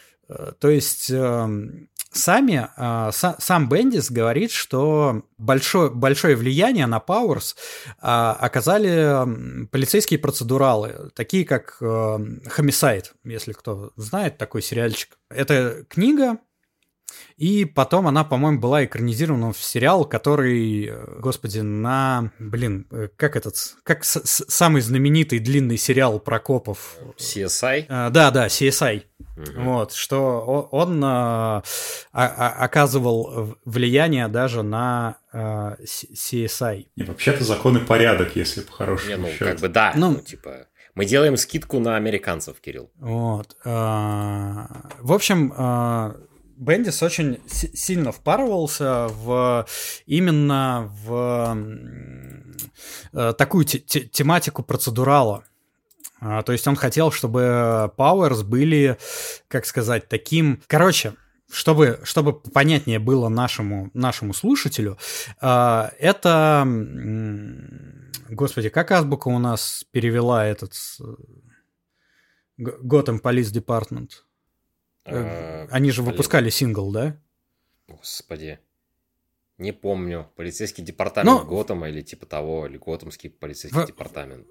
то 0.59 0.69
есть 0.69 1.09
эм, 1.09 1.89
сами, 2.11 2.67
э, 2.75 3.11
сам 3.11 3.69
Бендис 3.69 4.11
говорит, 4.11 4.51
что 4.51 5.23
большое, 5.37 5.89
большое 5.89 6.35
влияние 6.35 6.87
на 6.87 6.99
Пауэрс 6.99 7.55
оказали 7.99 9.67
полицейские 9.67 10.19
процедуралы, 10.19 11.11
такие 11.15 11.45
как 11.45 11.77
Homicide, 11.81 13.05
если 13.23 13.53
кто 13.53 13.91
знает 13.95 14.37
такой 14.37 14.61
сериальчик. 14.61 15.17
Это 15.29 15.85
книга, 15.89 16.37
и 17.37 17.65
потом 17.65 18.07
она, 18.07 18.23
по-моему, 18.23 18.59
была 18.59 18.83
экранизирована 18.83 19.53
в 19.53 19.57
сериал, 19.57 20.05
который, 20.05 20.87
э, 20.87 21.19
господи, 21.19 21.59
на, 21.59 22.31
блин, 22.39 22.87
как 23.15 23.35
этот, 23.35 23.55
как 23.83 24.03
с- 24.03 24.25
с- 24.25 24.45
самый 24.47 24.81
знаменитый 24.81 25.37
длинный 25.37 25.77
сериал 25.77 26.19
про 26.19 26.39
копов. 26.39 26.97
CSI? 27.17 27.85
А, 27.89 28.09
да, 28.09 28.31
да, 28.31 28.47
CSI. 28.47 29.03
Угу. 29.37 29.61
Вот, 29.61 29.93
что 29.93 30.67
он 30.71 30.99
а, 31.03 31.61
а, 32.11 32.55
оказывал 32.57 33.55
влияние 33.65 34.27
даже 34.29 34.63
на 34.63 35.17
а, 35.31 35.75
CSI. 35.83 36.87
И 36.95 37.03
вообще-то 37.03 37.43
закон 37.43 37.77
и 37.77 37.85
порядок, 37.85 38.35
если 38.35 38.61
по-хорошему. 38.61 39.09
Не, 39.09 39.17
ну, 39.17 39.27
счет. 39.27 39.47
как 39.47 39.59
бы 39.59 39.69
да, 39.69 39.93
ну, 39.95 40.11
ну, 40.11 40.19
типа... 40.21 40.65
Мы 40.95 41.05
делаем 41.05 41.37
скидку 41.37 41.79
на 41.79 41.95
американцев, 41.95 42.59
Кирилл. 42.59 42.89
Вот. 42.95 43.55
В 43.63 45.13
общем, 45.13 45.53
Бендис 46.57 47.03
очень 47.03 47.39
сильно 47.47 48.11
впарывался 48.11 49.07
в 49.09 49.67
именно 50.07 50.91
в 51.05 51.55
э, 53.13 53.33
такую 53.37 53.65
тематику 53.65 54.63
процедурала. 54.63 55.43
А, 56.19 56.41
то 56.41 56.51
есть 56.51 56.67
он 56.67 56.75
хотел, 56.75 57.11
чтобы 57.11 57.93
Powers 57.95 58.43
были, 58.43 58.97
как 59.47 59.67
сказать, 59.67 60.09
таким... 60.09 60.63
Короче, 60.65 61.13
чтобы, 61.51 61.99
чтобы 62.03 62.33
понятнее 62.33 62.97
было 62.97 63.29
нашему, 63.29 63.91
нашему 63.93 64.33
слушателю, 64.33 64.97
э, 65.39 65.89
это... 65.99 66.67
Господи, 68.29 68.69
как 68.69 68.91
азбука 68.91 69.27
у 69.27 69.37
нас 69.37 69.85
перевела 69.91 70.45
этот... 70.45 70.73
Gotham 72.59 73.21
Police 73.21 73.53
Department? 73.53 74.09
Э, 75.07 75.67
они 75.71 75.91
же 75.91 76.03
выпускали 76.03 76.49
сингл, 76.49 76.91
да? 76.91 77.17
Господи. 77.87 78.59
Не 79.57 79.71
помню. 79.71 80.29
Полицейский 80.35 80.83
департамент 80.83 81.39
Но... 81.39 81.43
Ну, 81.43 81.49
Готэма 81.49 81.89
или 81.89 82.01
типа 82.01 82.25
того, 82.25 82.67
или 82.67 82.77
Готэмский 82.77 83.29
полицейский 83.29 83.81
в... 83.81 83.87
департамент. 83.87 84.47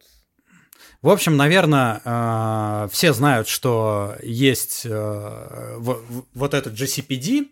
В 1.00 1.08
общем, 1.08 1.36
наверное, 1.36 2.00
э, 2.04 2.88
все 2.90 3.12
знают, 3.12 3.48
что 3.48 4.16
есть 4.22 4.82
э, 4.84 5.76
вот 5.78 6.54
этот 6.54 6.74
GCPD, 6.74 7.48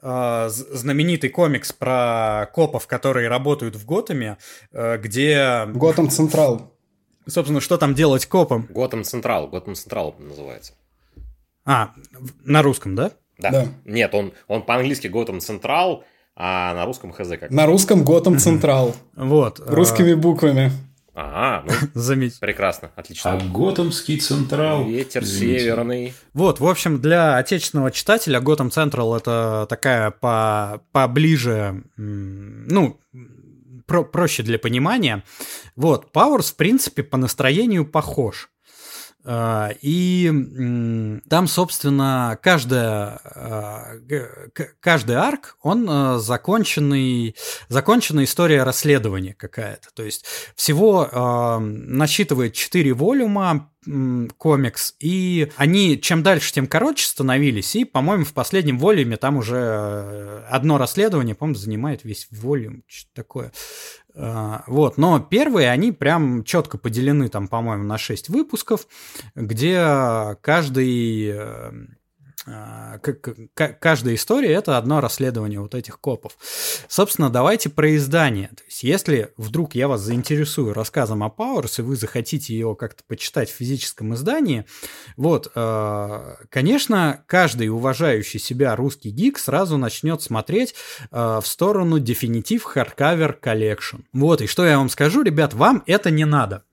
знаменитый 0.00 1.30
комикс 1.30 1.72
про 1.72 2.50
копов, 2.52 2.86
которые 2.86 3.28
работают 3.28 3.76
в 3.76 3.84
Готэме, 3.86 4.38
где... 4.72 5.66
Готэм 5.66 6.10
Централ. 6.10 6.74
Собственно, 7.26 7.60
что 7.60 7.78
там 7.78 7.94
делать 7.94 8.26
копом? 8.26 8.66
Готэм 8.68 9.02
Централ, 9.04 9.48
Готэм 9.48 9.74
Централ 9.74 10.14
называется. 10.18 10.74
А, 11.64 11.92
на 12.44 12.62
русском, 12.62 12.94
да? 12.94 13.12
Да. 13.38 13.50
да. 13.50 13.66
Нет, 13.84 14.14
он, 14.14 14.32
он 14.48 14.62
по-английски 14.62 15.06
Gotham 15.06 15.38
Central, 15.38 16.02
а 16.36 16.74
на 16.74 16.84
русском 16.84 17.12
хз 17.12 17.28
как? 17.40 17.50
На 17.50 17.66
русском 17.66 18.02
Gotham 18.02 18.36
Central. 18.36 18.94
Вот. 19.16 19.60
Русскими 19.66 20.12
а, 20.12 20.16
буквами. 20.16 20.70
Ага, 21.14 21.64
ну, 21.68 21.88
Заметь. 21.94 22.40
прекрасно, 22.40 22.90
отлично. 22.96 23.34
А 23.34 23.40
Готэмский 23.40 24.18
Централ? 24.18 24.84
Ветер 24.84 25.22
Извините. 25.22 25.60
северный. 25.60 26.14
Вот, 26.32 26.58
в 26.58 26.66
общем, 26.66 27.00
для 27.00 27.36
отечественного 27.36 27.92
читателя 27.92 28.40
Готэм 28.40 28.72
Централ 28.72 29.16
это 29.16 29.66
такая 29.68 30.10
по 30.10 30.82
поближе, 30.90 31.84
ну, 31.96 32.98
про 33.86 34.02
проще 34.02 34.42
для 34.42 34.58
понимания. 34.58 35.22
Вот, 35.76 36.10
Пауэрс, 36.10 36.50
в 36.52 36.56
принципе, 36.56 37.04
по 37.04 37.16
настроению 37.16 37.86
похож. 37.86 38.50
А, 39.26 39.70
и 39.80 40.30
там, 41.30 41.46
собственно, 41.48 42.38
каждая, 42.42 43.20
а, 43.24 43.94
каждый 44.80 45.16
арк, 45.16 45.56
он 45.62 45.86
а, 45.88 46.18
законченный, 46.18 47.34
законченная 47.68 48.24
история 48.24 48.64
расследования 48.64 49.34
какая-то. 49.34 49.88
То 49.94 50.02
есть 50.02 50.26
всего 50.56 51.08
насчитывает 51.60 52.52
4 52.52 52.92
волюма, 52.92 53.70
комикс, 54.38 54.94
и 54.98 55.50
они 55.56 56.00
чем 56.00 56.22
дальше, 56.22 56.52
тем 56.52 56.66
короче 56.66 57.06
становились, 57.06 57.76
и, 57.76 57.84
по-моему, 57.84 58.24
в 58.24 58.32
последнем 58.32 58.78
волюме 58.78 59.16
там 59.16 59.36
уже 59.36 60.44
одно 60.48 60.78
расследование, 60.78 61.34
по-моему, 61.34 61.58
занимает 61.58 62.04
весь 62.04 62.26
волюм, 62.30 62.82
что-то 62.86 63.14
такое. 63.14 63.52
А, 64.16 64.62
вот, 64.66 64.96
но 64.96 65.18
первые, 65.18 65.70
они 65.70 65.90
прям 65.90 66.44
четко 66.44 66.78
поделены, 66.78 67.28
там, 67.28 67.48
по-моему, 67.48 67.84
на 67.84 67.98
6 67.98 68.28
выпусков, 68.28 68.86
где 69.34 70.36
каждый, 70.40 71.32
э, 71.34 71.72
каждая 72.44 74.14
история 74.14 74.52
это 74.52 74.76
одно 74.76 75.00
расследование 75.00 75.60
вот 75.60 75.74
этих 75.74 75.98
копов. 75.98 76.36
Собственно, 76.88 77.30
давайте 77.30 77.70
про 77.70 77.94
издание. 77.96 78.48
То 78.48 78.62
есть, 78.66 78.82
если 78.82 79.32
вдруг 79.36 79.74
я 79.74 79.88
вас 79.88 80.02
заинтересую 80.02 80.74
рассказом 80.74 81.22
о 81.22 81.28
Powers, 81.28 81.74
и 81.78 81.82
вы 81.82 81.96
захотите 81.96 82.56
его 82.56 82.74
как-то 82.74 83.02
почитать 83.06 83.50
в 83.50 83.54
физическом 83.54 84.14
издании, 84.14 84.66
вот, 85.16 85.50
а, 85.54 86.36
конечно, 86.50 87.24
каждый 87.26 87.68
уважающий 87.68 88.40
себя 88.40 88.76
русский 88.76 89.10
гик 89.10 89.38
сразу 89.38 89.78
начнет 89.78 90.20
смотреть 90.22 90.74
а, 91.10 91.40
в 91.40 91.46
сторону 91.46 91.98
Definitive 91.98 92.62
Hardcover 92.74 93.40
Collection. 93.40 94.02
Вот, 94.12 94.42
и 94.42 94.46
что 94.46 94.66
я 94.66 94.78
вам 94.78 94.88
скажу, 94.90 95.22
ребят, 95.22 95.54
вам 95.54 95.82
это 95.86 96.10
не 96.10 96.24
надо 96.24 96.64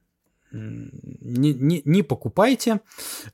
не, 0.51 1.53
не, 1.53 1.81
не 1.85 2.03
покупайте. 2.03 2.81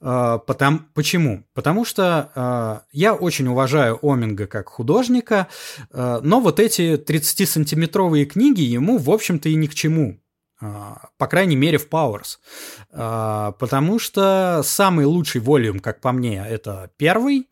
Э, 0.01 0.39
потому, 0.45 0.79
почему? 0.93 1.43
Потому 1.53 1.85
что 1.85 2.31
э, 2.35 2.87
я 2.91 3.13
очень 3.13 3.47
уважаю 3.47 3.99
Оминга 4.01 4.47
как 4.47 4.69
художника, 4.69 5.47
э, 5.91 6.19
но 6.23 6.39
вот 6.39 6.59
эти 6.59 6.95
30-сантиметровые 6.95 8.25
книги 8.25 8.61
ему, 8.61 8.97
в 8.97 9.09
общем-то, 9.09 9.49
и 9.49 9.55
ни 9.55 9.67
к 9.67 9.75
чему. 9.75 10.19
А, 10.59 11.09
по 11.19 11.27
крайней 11.27 11.55
мере, 11.55 11.77
в 11.77 11.87
Powers. 11.87 12.37
А, 12.91 13.51
потому 13.53 13.99
что 13.99 14.61
самый 14.63 15.05
лучший 15.05 15.39
волюм, 15.39 15.79
как 15.79 16.01
по 16.01 16.11
мне, 16.11 16.43
это 16.47 16.89
первый. 16.97 17.47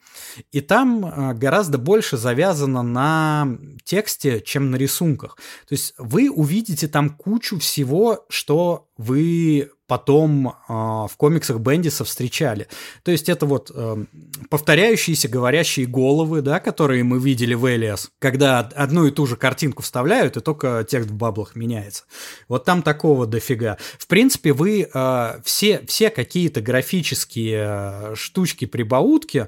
И 0.51 0.59
там 0.61 1.05
а, 1.05 1.33
гораздо 1.35 1.77
больше 1.77 2.17
завязано 2.17 2.81
на 2.81 3.57
тексте, 3.83 4.41
чем 4.41 4.71
на 4.71 4.77
рисунках. 4.77 5.37
То 5.67 5.73
есть 5.73 5.93
вы 5.99 6.31
увидите 6.31 6.87
там 6.87 7.11
кучу 7.11 7.59
всего, 7.59 8.25
что 8.27 8.87
вы 8.97 9.69
потом 9.87 10.47
э, 10.47 10.53
в 10.67 11.11
комиксах 11.17 11.59
Бендиса 11.59 12.03
встречали. 12.03 12.67
То 13.03 13.11
есть 13.11 13.29
это 13.29 13.45
вот 13.45 13.71
э, 13.73 14.05
повторяющиеся 14.49 15.27
говорящие 15.27 15.85
головы, 15.85 16.41
да, 16.41 16.59
которые 16.59 17.03
мы 17.03 17.19
видели 17.19 17.53
в 17.53 17.67
Элиас, 17.67 18.09
когда 18.19 18.59
одну 18.59 19.05
и 19.05 19.11
ту 19.11 19.27
же 19.27 19.35
картинку 19.35 19.83
вставляют, 19.83 20.37
и 20.37 20.41
только 20.41 20.85
текст 20.89 21.09
в 21.09 21.13
баблах 21.13 21.55
меняется. 21.55 22.05
Вот 22.47 22.65
там 22.65 22.81
такого 22.81 23.27
дофига. 23.27 23.77
В 23.99 24.07
принципе, 24.07 24.53
вы 24.53 24.89
э, 24.91 25.39
все, 25.43 25.81
все 25.87 26.09
какие-то 26.09 26.61
графические 26.61 27.65
э, 27.67 28.15
штучки, 28.15 28.65
прибаутки, 28.65 29.47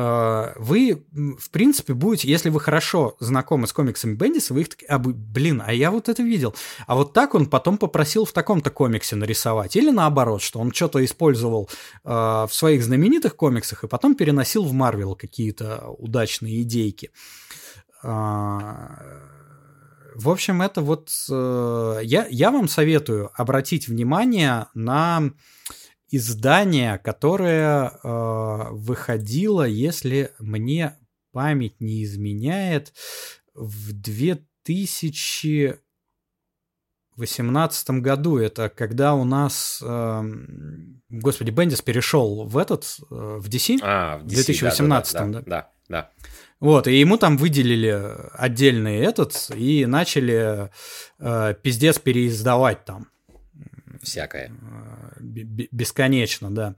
вы, 0.00 1.04
в 1.12 1.50
принципе, 1.50 1.92
будете, 1.92 2.28
если 2.28 2.50
вы 2.50 2.60
хорошо 2.60 3.16
знакомы 3.18 3.66
с 3.66 3.72
комиксами 3.72 4.14
Бендиса, 4.14 4.54
вы 4.54 4.60
их 4.60 4.68
такие, 4.68 4.86
а, 4.86 4.98
блин, 4.98 5.62
а 5.64 5.72
я 5.72 5.90
вот 5.90 6.08
это 6.08 6.22
видел. 6.22 6.54
А 6.86 6.94
вот 6.94 7.12
так 7.12 7.34
он 7.34 7.46
потом 7.46 7.78
попросил 7.78 8.24
в 8.24 8.32
таком-то 8.32 8.70
комиксе 8.70 9.16
нарисовать. 9.16 9.74
Или 9.76 9.90
наоборот, 9.90 10.42
что 10.42 10.60
он 10.60 10.72
что-то 10.72 11.04
использовал 11.04 11.68
э, 12.04 12.10
в 12.10 12.50
своих 12.50 12.84
знаменитых 12.84 13.34
комиксах 13.34 13.84
и 13.84 13.88
потом 13.88 14.14
переносил 14.14 14.64
в 14.64 14.72
Марвел 14.72 15.16
какие-то 15.16 15.88
удачные 15.98 16.62
идейки. 16.62 17.10
Э, 18.02 18.70
в 20.14 20.30
общем, 20.30 20.62
это 20.62 20.80
вот... 20.80 21.10
Э, 21.30 22.00
я, 22.02 22.26
я 22.30 22.50
вам 22.50 22.68
советую 22.68 23.30
обратить 23.34 23.88
внимание 23.88 24.66
на 24.74 25.30
издание, 26.10 26.98
которое 26.98 27.90
э, 27.90 28.70
выходило, 28.70 29.64
если 29.64 30.32
мне 30.38 30.96
память 31.32 31.80
не 31.80 32.02
изменяет, 32.04 32.92
в 33.54 33.92
2000 33.92 35.78
2018 37.18 37.90
году. 38.00 38.38
Это 38.38 38.68
когда 38.68 39.14
у 39.14 39.24
нас, 39.24 39.82
э, 39.84 40.22
господи, 41.10 41.50
Бендис 41.50 41.82
перешел 41.82 42.44
в 42.44 42.56
этот, 42.56 42.84
э, 43.10 43.38
в 43.40 43.48
DC, 43.48 43.78
а, 43.82 44.18
в, 44.18 44.26
DC, 44.26 44.26
в 44.26 44.34
2018, 44.34 45.12
да, 45.12 45.24
да, 45.24 45.32
да, 45.32 45.42
да, 45.42 45.70
да. 45.88 46.10
Вот, 46.60 46.86
и 46.86 46.98
ему 46.98 47.18
там 47.18 47.36
выделили 47.36 48.14
отдельный 48.34 48.98
этот 48.98 49.50
и 49.54 49.86
начали 49.86 50.70
э, 51.18 51.54
пиздец 51.62 51.98
переиздавать 51.98 52.84
там. 52.84 53.08
Всякое. 54.08 54.50
Э, 54.50 55.20
бесконечно, 55.20 56.50
да. 56.50 56.74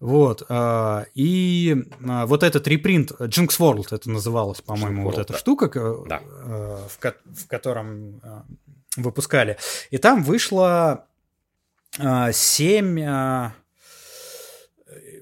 Вот. 0.00 0.42
Э, 0.48 1.04
и 1.14 1.74
э, 2.00 2.24
вот 2.26 2.42
этот 2.42 2.66
репринт, 2.68 3.12
Jinx 3.12 3.58
World 3.58 3.86
это 3.90 4.10
называлось, 4.10 4.60
по-моему, 4.60 5.04
вот 5.04 5.18
эта 5.18 5.32
да. 5.32 5.38
штука, 5.38 5.68
да. 6.08 6.20
в, 6.20 6.98
в 6.98 7.46
котором 7.48 8.20
выпускали. 8.96 9.58
И 9.90 9.98
там 9.98 10.22
вышло 10.22 11.06
э, 11.98 12.32
7, 12.32 13.00
э, 13.00 13.50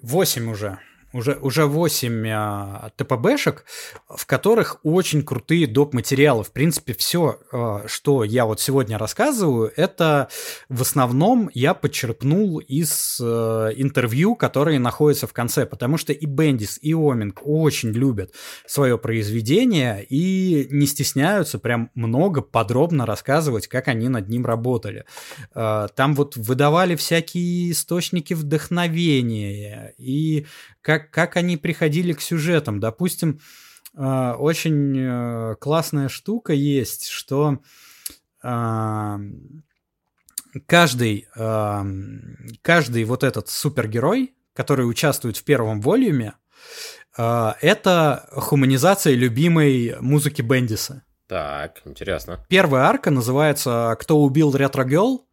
8 0.03 0.51
уже 0.51 0.79
уже, 1.13 1.39
уже 1.41 1.67
8 1.67 2.27
а, 2.29 2.91
ТПБшек, 2.97 3.65
в 4.09 4.27
которых 4.27 4.79
очень 4.83 5.23
крутые 5.23 5.67
доп. 5.67 5.93
материалы. 5.93 6.45
В 6.45 6.53
принципе, 6.53 6.95
все, 6.95 7.39
а, 7.53 7.85
что 7.87 8.25
я 8.25 8.47
вот 8.47 8.61
сегодня 8.61 8.99
рассказываю, 8.99 9.73
это 9.77 10.29
в 10.69 10.83
основном 10.83 11.51
я 11.55 11.75
подчерпнул 11.75 12.59
из 12.59 13.21
а, 13.23 13.69
интервью, 13.71 14.35
которые 14.37 14.79
находятся 14.79 15.27
в 15.27 15.33
конце, 15.33 15.67
потому 15.67 15.99
что 15.99 16.13
и 16.13 16.27
Бендис, 16.27 16.79
и 16.81 16.95
Оминг 16.95 17.41
очень 17.45 17.91
любят 17.91 18.33
свое 18.67 18.99
произведение 18.99 20.05
и 20.05 20.69
не 20.71 20.87
стесняются 20.87 21.59
прям 21.59 21.91
много 21.95 22.43
подробно 22.43 23.07
рассказывать, 23.07 23.69
как 23.69 23.89
они 23.89 24.09
над 24.09 24.29
ним 24.29 24.47
работали. 24.47 25.05
А, 25.55 25.89
там 25.89 26.15
вот 26.15 26.37
выдавали 26.37 26.97
всякие 26.97 27.73
источники 27.73 28.35
вдохновения 28.35 29.95
и 29.99 30.47
как, 30.83 31.11
как 31.11 31.37
они 31.37 31.57
приходили 31.57 32.13
к 32.13 32.21
сюжетам. 32.21 32.81
Допустим, 32.81 33.41
э, 33.97 34.33
очень 34.33 34.99
э, 34.99 35.55
классная 35.61 36.09
штука 36.09 36.53
есть, 36.53 37.09
что 37.09 37.61
э, 38.43 39.19
каждый, 40.67 41.29
каждый 42.63 43.05
вот 43.05 43.25
этот 43.25 43.49
супергерой, 43.49 44.35
который 44.55 44.83
участвует 44.83 45.37
в 45.39 45.45
первом 45.45 45.81
волюме, 45.81 46.35
это 47.15 48.29
хуманизация 48.33 49.15
любимой 49.15 49.97
музыки 50.01 50.41
Бендиса. 50.43 51.05
Так, 51.27 51.83
интересно. 51.85 52.45
Первая 52.49 52.85
арка 52.85 53.11
называется 53.11 53.97
«Кто 54.01 54.19
убил 54.23 54.55
Ретро 54.55 54.85
Гелл?», 54.85 55.27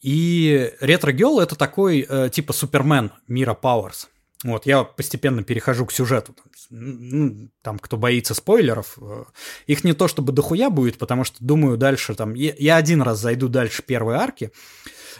и 0.00 0.72
Ретро 0.80 1.12
Гелл 1.12 1.40
это 1.40 1.56
такой 1.56 2.08
типа 2.30 2.52
Супермен 2.52 3.12
мира 3.26 3.54
Пауэрс. 3.54 4.08
Вот, 4.44 4.66
я 4.66 4.84
постепенно 4.84 5.42
перехожу 5.42 5.84
к 5.84 5.92
сюжету. 5.92 6.34
Ну, 6.70 7.50
там, 7.62 7.78
кто 7.78 7.96
боится 7.96 8.34
спойлеров, 8.34 8.96
э, 9.00 9.24
их 9.66 9.82
не 9.82 9.94
то 9.94 10.06
чтобы 10.06 10.32
дохуя 10.32 10.70
будет, 10.70 10.96
потому 10.96 11.24
что, 11.24 11.38
думаю, 11.40 11.76
дальше 11.76 12.14
там... 12.14 12.34
Я 12.34 12.76
один 12.76 13.02
раз 13.02 13.18
зайду 13.18 13.48
дальше 13.48 13.82
первой 13.82 14.14
арки, 14.14 14.52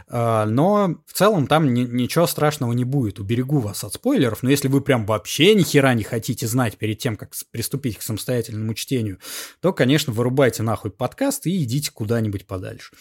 э, 0.06 0.44
но 0.44 1.02
в 1.04 1.12
целом 1.14 1.48
там 1.48 1.74
ни, 1.74 1.80
ничего 1.80 2.28
страшного 2.28 2.72
не 2.72 2.84
будет. 2.84 3.18
Уберегу 3.18 3.58
вас 3.58 3.82
от 3.82 3.94
спойлеров, 3.94 4.44
но 4.44 4.50
если 4.50 4.68
вы 4.68 4.82
прям 4.82 5.04
вообще 5.04 5.56
ни 5.56 5.64
хера 5.64 5.94
не 5.94 6.04
хотите 6.04 6.46
знать 6.46 6.76
перед 6.78 6.98
тем, 7.00 7.16
как 7.16 7.32
приступить 7.50 7.98
к 7.98 8.02
самостоятельному 8.02 8.72
чтению, 8.74 9.18
то, 9.60 9.72
конечно, 9.72 10.12
вырубайте 10.12 10.62
нахуй 10.62 10.92
подкаст 10.92 11.46
и 11.48 11.64
идите 11.64 11.90
куда-нибудь 11.90 12.46
подальше. 12.46 12.92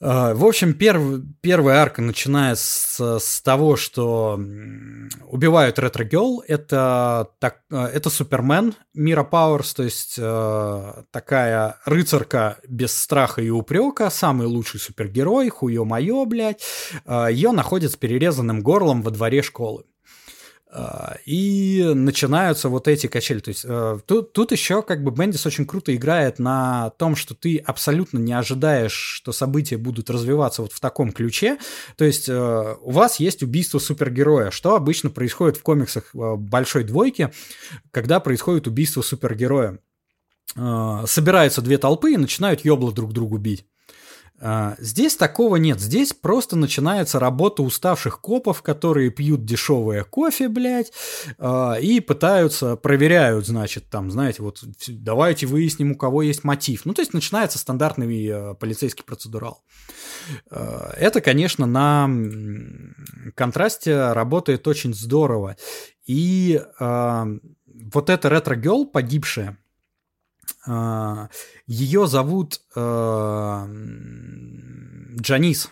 А, 0.00 0.32
в 0.34 0.44
общем, 0.44 0.74
перв, 0.74 1.22
первая 1.40 1.78
арка 1.78 2.02
начинается 2.02 3.18
с 3.18 3.40
того, 3.40 3.76
что 3.76 4.38
убивают 5.26 5.78
Ретро 5.78 6.04
Гелл. 6.04 6.42
Это, 6.46 7.28
а, 7.40 7.86
это 7.88 8.08
Супермен 8.08 8.74
Мира 8.94 9.24
Пауэрс, 9.24 9.74
то 9.74 9.82
есть 9.82 10.14
э, 10.18 10.92
такая 11.10 11.76
рыцарка 11.84 12.58
без 12.68 12.96
страха 12.96 13.42
и 13.42 13.50
упрека, 13.50 14.08
самый 14.10 14.46
лучший 14.46 14.78
супергерой, 14.78 15.48
хуё-моё, 15.48 16.24
блядь. 16.26 16.62
Э, 17.04 17.26
Ее 17.30 17.50
находят 17.50 17.90
с 17.92 17.96
перерезанным 17.96 18.60
горлом 18.62 19.02
во 19.02 19.10
дворе 19.10 19.42
школы. 19.42 19.84
А, 20.70 21.16
и 21.24 21.82
начинаются 21.94 22.68
вот 22.68 22.88
эти 22.88 23.06
качели. 23.06 23.38
То 23.38 23.48
есть 23.48 23.64
э, 23.66 23.98
тут, 24.06 24.34
тут 24.34 24.52
еще 24.52 24.82
как 24.82 25.02
бы 25.02 25.10
Бендис 25.10 25.46
очень 25.46 25.66
круто 25.66 25.96
играет 25.96 26.38
на 26.38 26.90
том, 26.98 27.16
что 27.16 27.34
ты 27.34 27.56
абсолютно 27.56 28.18
не 28.18 28.34
ожидаешь, 28.34 28.92
что 28.92 29.32
события 29.32 29.78
будут 29.78 30.10
развиваться 30.10 30.60
вот 30.60 30.72
в 30.72 30.80
таком 30.80 31.12
ключе. 31.12 31.58
То 31.96 32.04
есть 32.04 32.28
э, 32.28 32.76
у 32.82 32.90
вас 32.90 33.18
есть 33.18 33.42
убийство 33.42 33.78
супергероя, 33.78 34.50
что 34.50 34.74
обычно 34.74 35.08
происходит 35.08 35.56
в 35.56 35.62
комиксах 35.62 36.14
э, 36.14 36.34
большой 36.36 36.84
двойки, 36.84 37.32
когда 37.90 38.20
происходит 38.20 38.66
убийство 38.66 39.00
супергероя. 39.00 39.78
Собираются 40.54 41.60
две 41.60 41.76
толпы 41.76 42.14
и 42.14 42.16
начинают 42.16 42.64
ёбло 42.64 42.90
друг 42.90 43.12
другу 43.12 43.36
бить. 43.36 43.66
А, 44.40 44.76
здесь 44.78 45.16
такого 45.16 45.56
нет. 45.56 45.80
Здесь 45.80 46.12
просто 46.12 46.56
начинается 46.56 47.18
работа 47.18 47.62
уставших 47.62 48.20
копов, 48.20 48.62
которые 48.62 49.10
пьют 49.10 49.44
дешевое 49.44 50.04
кофе, 50.04 50.48
блядь, 50.48 50.92
а, 51.38 51.74
и 51.74 52.00
пытаются, 52.00 52.76
проверяют, 52.76 53.46
значит, 53.46 53.90
там, 53.90 54.10
знаете, 54.10 54.42
вот 54.42 54.62
давайте 54.88 55.46
выясним, 55.46 55.92
у 55.92 55.96
кого 55.96 56.22
есть 56.22 56.44
мотив. 56.44 56.84
Ну, 56.84 56.94
то 56.94 57.02
есть 57.02 57.14
начинается 57.14 57.58
стандартный 57.58 58.26
э, 58.26 58.54
полицейский 58.54 59.04
процедурал. 59.04 59.62
А, 60.50 60.92
это, 60.96 61.20
конечно, 61.20 61.66
на 61.66 62.08
контрасте 63.34 64.12
работает 64.12 64.66
очень 64.68 64.94
здорово. 64.94 65.56
И 66.06 66.60
вот 66.78 68.10
эта 68.10 68.28
ретро-гелл 68.30 68.86
погибшая, 68.86 69.58
Ее 71.66 72.06
зовут 72.06 72.60
э, 72.74 73.66
Джанис. 75.20 75.70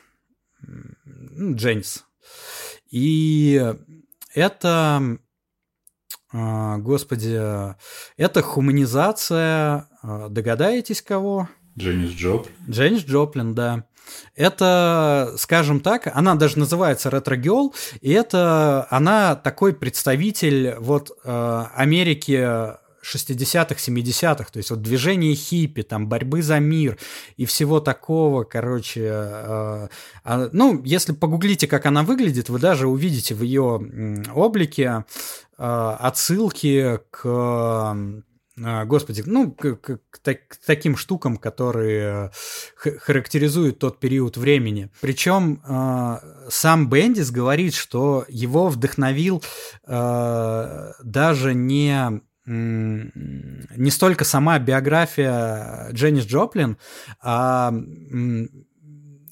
Дженнис. 1.38 2.04
И 2.90 3.74
это, 4.34 5.18
а, 6.32 6.78
господи, 6.78 7.74
это 8.16 8.42
хуманизация, 8.42 9.88
а, 10.02 10.28
догадаетесь 10.28 11.02
кого? 11.02 11.48
Дженнис 11.78 12.12
Джоплин. 12.12 12.54
Дженнис 12.68 13.04
Джоплин, 13.04 13.54
да. 13.54 13.84
Это, 14.34 15.34
скажем 15.36 15.80
так, 15.80 16.06
она 16.14 16.36
даже 16.36 16.58
называется 16.58 17.10
ретро 17.10 17.36
и 18.00 18.12
это 18.12 18.86
она 18.90 19.34
такой 19.34 19.74
представитель 19.74 20.76
вот 20.78 21.10
э, 21.24 21.64
Америки 21.74 22.76
60-х, 23.14 23.74
70-х, 23.74 24.50
то 24.52 24.56
есть 24.58 24.70
вот 24.70 24.82
движение 24.82 25.34
хиппи, 25.34 25.82
там 25.82 26.08
борьбы 26.08 26.42
за 26.42 26.58
мир 26.58 26.98
и 27.36 27.44
всего 27.44 27.80
такого, 27.80 28.44
короче, 28.44 29.08
э, 29.10 29.88
э, 30.24 30.48
ну, 30.52 30.82
если 30.84 31.12
погуглите, 31.12 31.66
как 31.66 31.86
она 31.86 32.02
выглядит, 32.02 32.48
вы 32.48 32.58
даже 32.58 32.88
увидите 32.88 33.34
в 33.34 33.42
ее 33.42 34.24
облике 34.34 35.04
э, 35.58 35.96
отсылки 35.98 37.00
к 37.10 37.96
Господи, 38.58 39.22
ну, 39.26 39.52
к, 39.52 39.76
к, 39.76 39.98
к, 40.08 40.20
к 40.22 40.56
таким 40.64 40.96
штукам, 40.96 41.36
которые 41.36 42.30
характеризуют 42.74 43.78
тот 43.78 44.00
период 44.00 44.38
времени. 44.38 44.90
Причем 45.02 45.60
э, 45.62 46.48
сам 46.48 46.88
Бендис 46.88 47.30
говорит, 47.30 47.74
что 47.74 48.24
его 48.28 48.68
вдохновил 48.68 49.42
э, 49.86 50.92
даже 51.04 51.52
не 51.52 52.22
не 52.46 53.90
столько 53.90 54.24
сама 54.24 54.58
биография 54.58 55.90
Дженнис 55.92 56.26
Джоплин, 56.26 56.78
а 57.20 57.72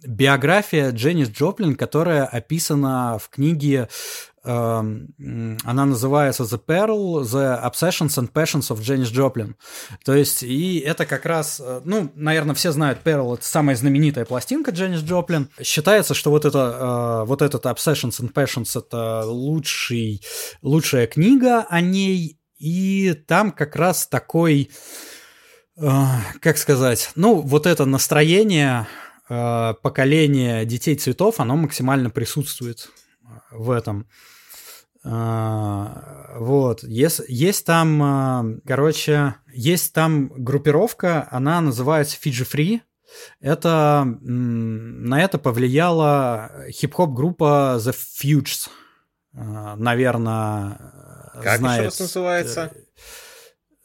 биография 0.07 0.91
Дженнис 0.91 1.31
Джоплин, 1.31 1.77
которая 1.77 2.25
описана 2.27 3.19
в 3.19 3.29
книге 3.31 3.89
эм, 4.45 5.09
она 5.65 5.87
называется 5.87 6.45
The 6.45 6.61
Peril, 6.65 7.23
The 7.23 7.65
Obsessions 7.65 8.19
and 8.19 8.31
Passions 8.33 8.71
of 8.71 8.81
Janis 8.81 9.13
Joplin. 9.13 9.55
То 10.05 10.15
есть, 10.15 10.43
и 10.43 10.79
это 10.81 11.07
как 11.07 11.25
раз, 11.25 11.61
э, 11.65 11.81
ну, 11.85 12.13
наверное, 12.15 12.55
все 12.55 12.73
знают 12.73 13.01
Peril, 13.03 13.35
это 13.35 13.45
самая 13.45 13.77
знаменитая 13.77 14.25
пластинка 14.25 14.71
Дженнис 14.71 15.01
Джоплин. 15.01 15.49
Считается, 15.63 16.15
что 16.15 16.31
вот, 16.31 16.45
это, 16.45 17.23
э, 17.23 17.27
вот 17.27 17.43
этот 17.43 17.65
Obsessions 17.65 18.21
and 18.21 18.33
Passions 18.33 18.79
это 18.79 19.25
лучший, 19.25 20.23
лучшая 20.63 21.07
книга 21.07 21.65
о 21.69 21.81
ней, 21.81 22.39
и 22.59 23.15
там 23.27 23.53
как 23.53 23.77
раз 23.77 24.07
такой, 24.07 24.71
э, 25.77 26.03
как 26.41 26.59
сказать, 26.59 27.11
ну, 27.15 27.41
вот 27.41 27.67
это 27.67 27.85
настроение 27.85 28.87
э, 29.29 29.75
поколения 29.83 30.65
детей 30.65 30.97
цветов, 30.97 31.41
оно 31.41 31.57
максимально 31.57 32.11
присутствует 32.11 32.91
в 33.51 33.71
этом. 33.71 34.07
Э, 35.05 36.39
вот, 36.39 36.83
есть, 36.83 37.23
есть 37.29 37.67
там, 37.67 38.03
э, 38.03 38.61
короче, 38.67 39.37
есть 39.53 39.93
там 39.93 40.29
группировка, 40.29 41.29
она 41.31 41.61
называется 41.61 42.19
Fiji 42.23 42.49
Free, 42.51 42.81
это, 43.41 44.05
на 44.23 45.23
это 45.23 45.39
повлияла 45.39 46.51
хип-хоп 46.71 47.13
группа 47.13 47.79
The 47.79 47.95
Fuges. 47.95 48.69
Э, 49.35 49.75
Наверное, 49.77 50.79
как 51.43 51.59
знает... 51.59 51.79
еще 51.81 51.85
раз 51.85 52.01
называется? 52.01 52.73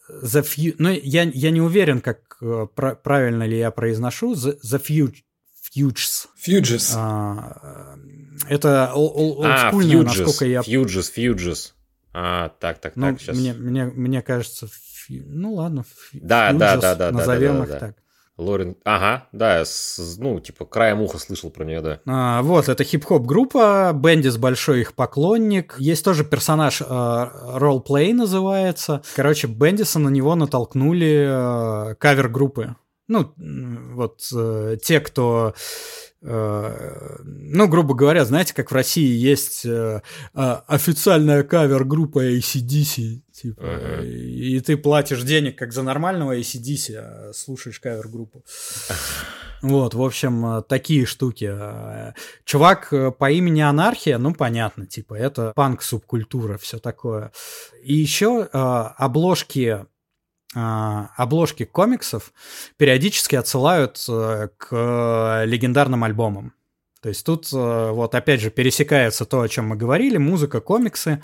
The 0.09 0.43
few... 0.43 0.75
Ну, 0.77 0.89
я, 0.89 1.23
я 1.23 1.51
не 1.51 1.61
уверен, 1.61 2.01
как 2.01 2.37
э, 2.41 2.67
правильно 2.75 3.43
ли 3.43 3.57
я 3.57 3.71
произношу. 3.71 4.33
The, 4.33 4.59
the 4.63 4.81
few... 4.81 5.13
Fuges. 5.75 6.27
Fuges. 6.43 6.93
А, 6.95 7.95
это 8.47 8.91
олдскульно, 8.93 10.01
а, 10.01 10.03
насколько 10.03 10.45
я... 10.45 10.61
Fuges, 10.61 11.13
Fuges. 11.15 11.73
А, 12.11 12.49
так, 12.59 12.79
так, 12.79 12.95
ну, 12.95 13.11
так, 13.11 13.21
сейчас. 13.21 13.37
Мне, 13.37 13.53
мне, 13.53 13.85
мне 13.85 14.21
кажется, 14.23 14.67
фью... 14.67 15.25
ну 15.27 15.53
ладно, 15.53 15.85
да, 16.13 16.51
Fuges, 16.51 16.57
да, 16.57 16.77
да, 16.77 16.95
да, 16.95 17.11
назовем 17.11 17.53
да, 17.53 17.57
да, 17.59 17.63
их 17.63 17.69
да. 17.69 17.79
так. 17.79 17.95
Лорен, 18.39 18.77
ага, 18.85 19.27
да, 19.31 19.65
с, 19.65 20.15
ну, 20.17 20.39
типа, 20.39 20.65
краем 20.65 21.01
уха 21.01 21.19
слышал 21.19 21.49
про 21.49 21.63
нее, 21.65 21.81
да. 21.81 21.99
А, 22.07 22.41
вот, 22.41 22.69
это 22.69 22.83
хип-хоп 22.83 23.25
группа, 23.25 23.91
Бендис 23.93 24.37
большой 24.37 24.81
их 24.81 24.93
поклонник. 24.93 25.75
Есть 25.77 26.05
тоже 26.05 26.23
персонаж, 26.23 26.81
ролл-плей 26.81 28.13
называется. 28.13 29.01
Короче, 29.15 29.47
Бендиса 29.47 29.99
на 29.99 30.09
него 30.09 30.35
натолкнули 30.35 31.95
кавер-группы. 31.99 32.75
Ну, 33.09 33.33
вот 33.95 34.21
э, 34.35 34.77
те, 34.83 34.99
кто 34.99 35.55
э, 35.55 35.59
ну, 36.21 37.67
грубо 37.69 37.93
говоря, 37.93 38.25
знаете, 38.25 38.53
как 38.53 38.71
в 38.71 38.75
России 38.75 39.15
есть 39.15 39.65
э, 39.65 40.01
а, 40.33 40.63
официальная 40.67 41.43
кавер-группа 41.43 42.33
ACDC, 42.35 43.21
типа, 43.31 43.61
uh-huh. 43.61 44.05
и 44.05 44.59
ты 44.59 44.75
платишь 44.75 45.23
денег 45.23 45.57
как 45.57 45.71
за 45.71 45.81
нормального 45.81 46.37
ACDC, 46.37 46.95
а 46.97 47.31
слушаешь 47.33 47.79
кавер-группу. 47.79 48.43
Вот, 49.61 49.93
в 49.93 50.01
общем, 50.01 50.63
такие 50.67 51.05
штуки. 51.05 51.53
Чувак 52.45 52.93
по 53.17 53.31
имени 53.31 53.61
Анархия, 53.61 54.17
ну, 54.17 54.33
понятно, 54.33 54.85
типа, 54.85 55.13
это 55.13 55.53
панк-субкультура, 55.55 56.57
все 56.57 56.79
такое. 56.79 57.31
И 57.83 57.93
еще 57.93 58.43
обложки 58.43 59.85
обложки 60.53 61.65
комиксов 61.65 62.33
периодически 62.77 63.35
отсылают 63.35 64.03
э, 64.09 64.49
к 64.57 65.43
легендарным 65.45 66.03
альбомам. 66.03 66.53
То 67.01 67.09
есть 67.09 67.25
тут 67.25 67.49
э, 67.53 67.91
вот 67.91 68.15
опять 68.15 68.41
же 68.41 68.49
пересекается 68.49 69.25
то, 69.25 69.41
о 69.41 69.47
чем 69.47 69.67
мы 69.67 69.75
говорили, 69.75 70.17
музыка, 70.17 70.59
комиксы 70.59 71.21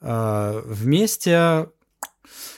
э, 0.00 0.62
вместе. 0.66 1.68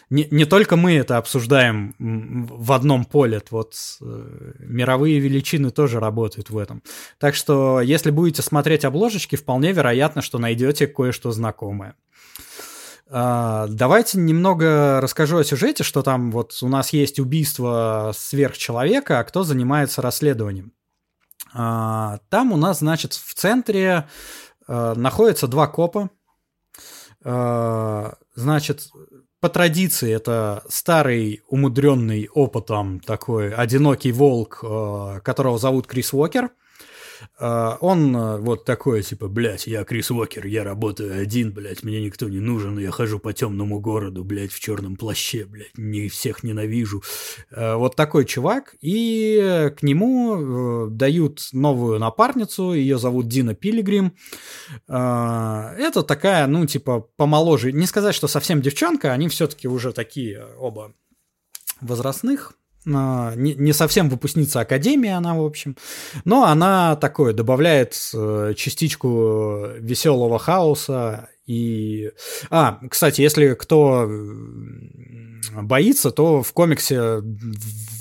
Не, 0.09 0.27
не 0.31 0.47
только 0.47 0.77
мы 0.77 0.97
это 0.97 1.19
обсуждаем 1.19 1.95
в 1.99 2.73
одном 2.73 3.05
поле, 3.05 3.43
вот 3.51 3.75
мировые 4.01 5.19
величины 5.19 5.71
тоже 5.71 5.99
работают 5.99 6.49
в 6.49 6.57
этом. 6.57 6.83
Так 7.19 7.35
что, 7.35 7.81
если 7.81 8.11
будете 8.11 8.41
смотреть 8.41 8.85
обложечки, 8.85 9.35
вполне 9.35 9.73
вероятно, 9.73 10.23
что 10.23 10.39
найдете 10.39 10.87
кое-что 10.87 11.33
знакомое. 11.33 11.97
А, 13.09 13.67
давайте 13.69 14.19
немного 14.19 15.01
расскажу 15.01 15.39
о 15.39 15.45
сюжете, 15.45 15.85
что 15.85 16.03
там 16.03 16.31
вот 16.33 16.59
у 16.63 16.69
нас 16.69 16.93
есть 16.93 17.21
убийство 17.21 18.13
сверхчеловека, 18.15 19.21
а 19.21 19.25
кто 19.25 19.45
занимается 19.45 20.03
расследованием. 20.03 20.73
А, 21.55 22.19
там 22.31 22.53
у 22.53 22.57
нас, 22.57 22.81
значит, 22.81 23.15
в 23.15 23.35
центре 23.35 24.09
а, 24.67 24.95
находятся 24.95 25.47
два 25.47 25.67
копа. 25.67 26.11
Значит, 27.23 28.89
по 29.41 29.49
традиции 29.49 30.13
это 30.13 30.63
старый, 30.69 31.43
умудренный 31.49 32.29
опытом 32.33 33.01
такой 33.01 33.53
одинокий 33.53 34.13
волк, 34.13 34.61
которого 35.25 35.59
зовут 35.59 35.89
Крис 35.89 36.13
Уокер– 36.13 36.51
а, 37.39 37.79
он 37.81 38.17
э, 38.17 38.39
вот 38.39 38.65
такой, 38.65 39.03
типа, 39.03 39.29
блядь, 39.29 39.67
я 39.67 39.85
Крис 39.85 40.11
Уокер, 40.11 40.47
я 40.47 40.65
работаю 40.65 41.21
один, 41.21 41.53
блядь, 41.53 41.83
мне 41.83 42.03
никто 42.03 42.29
не 42.29 42.41
нужен, 42.41 42.79
я 42.79 42.91
хожу 42.91 43.19
по 43.19 43.33
темному 43.33 43.81
городу, 43.81 44.25
блядь, 44.25 44.53
в 44.53 44.61
черном 44.61 44.97
плаще, 44.97 45.45
блядь, 45.45 45.77
не 45.77 46.09
всех 46.09 46.43
ненавижу. 46.43 47.03
А, 47.51 47.77
вот 47.77 47.97
такой 47.97 48.25
чувак, 48.25 48.75
и 48.81 49.71
к 49.77 49.83
нему 49.83 50.87
э, 50.87 50.91
дают 50.91 51.49
новую 51.53 51.99
напарницу, 51.99 52.73
ее 52.73 52.99
зовут 52.99 53.29
Дина 53.29 53.55
Пилигрим. 53.55 54.15
А, 54.89 55.75
это 55.79 56.03
такая, 56.03 56.47
ну, 56.47 56.67
типа, 56.67 57.07
помоложе, 57.17 57.73
не 57.73 57.87
сказать, 57.87 58.15
что 58.15 58.29
совсем 58.29 58.63
девчонка, 58.63 59.13
они 59.13 59.29
все-таки 59.29 59.69
уже 59.69 59.93
такие 59.93 60.45
оба 60.59 60.95
возрастных, 61.81 62.55
не, 62.87 63.55
не 63.55 63.73
совсем 63.73 64.09
выпускница 64.09 64.61
академии 64.61 65.11
она, 65.11 65.35
в 65.35 65.45
общем, 65.45 65.77
но 66.25 66.45
она 66.45 66.97
такое 66.97 67.33
добавляет 67.33 67.97
э, 68.15 68.55
частичку 68.57 69.67
веселого 69.79 70.39
хаоса 70.39 71.29
и... 71.47 72.11
А, 72.51 72.81
кстати, 72.91 73.21
если 73.21 73.55
кто 73.55 74.09
боится, 75.53 76.11
то 76.11 76.43
в 76.43 76.53
комиксе 76.53 77.23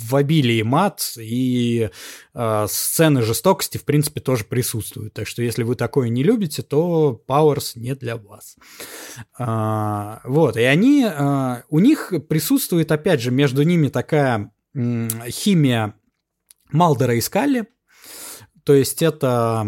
в 0.06 0.16
обилии 0.16 0.62
мат 0.62 1.14
и 1.18 1.90
э, 2.34 2.66
сцены 2.70 3.22
жестокости, 3.22 3.78
в 3.78 3.86
принципе, 3.86 4.22
тоже 4.22 4.44
присутствуют. 4.44 5.14
Так 5.14 5.28
что 5.28 5.42
если 5.42 5.64
вы 5.64 5.76
такое 5.76 6.10
не 6.10 6.24
любите, 6.24 6.62
то 6.62 7.22
Powers 7.28 7.72
не 7.76 7.96
для 7.96 8.18
вас. 8.18 8.56
А, 9.38 10.22
вот, 10.24 10.58
и 10.58 10.62
они, 10.62 11.06
а, 11.06 11.64
у 11.70 11.80
них 11.80 12.14
присутствует, 12.30 12.92
опять 12.92 13.22
же, 13.22 13.32
между 13.32 13.64
ними 13.64 13.88
такая 13.88 14.52
химия 14.76 15.96
Малдера 16.72 17.16
и 17.16 17.22
Скалли. 17.22 17.68
То 18.64 18.74
есть 18.74 19.02
это 19.02 19.64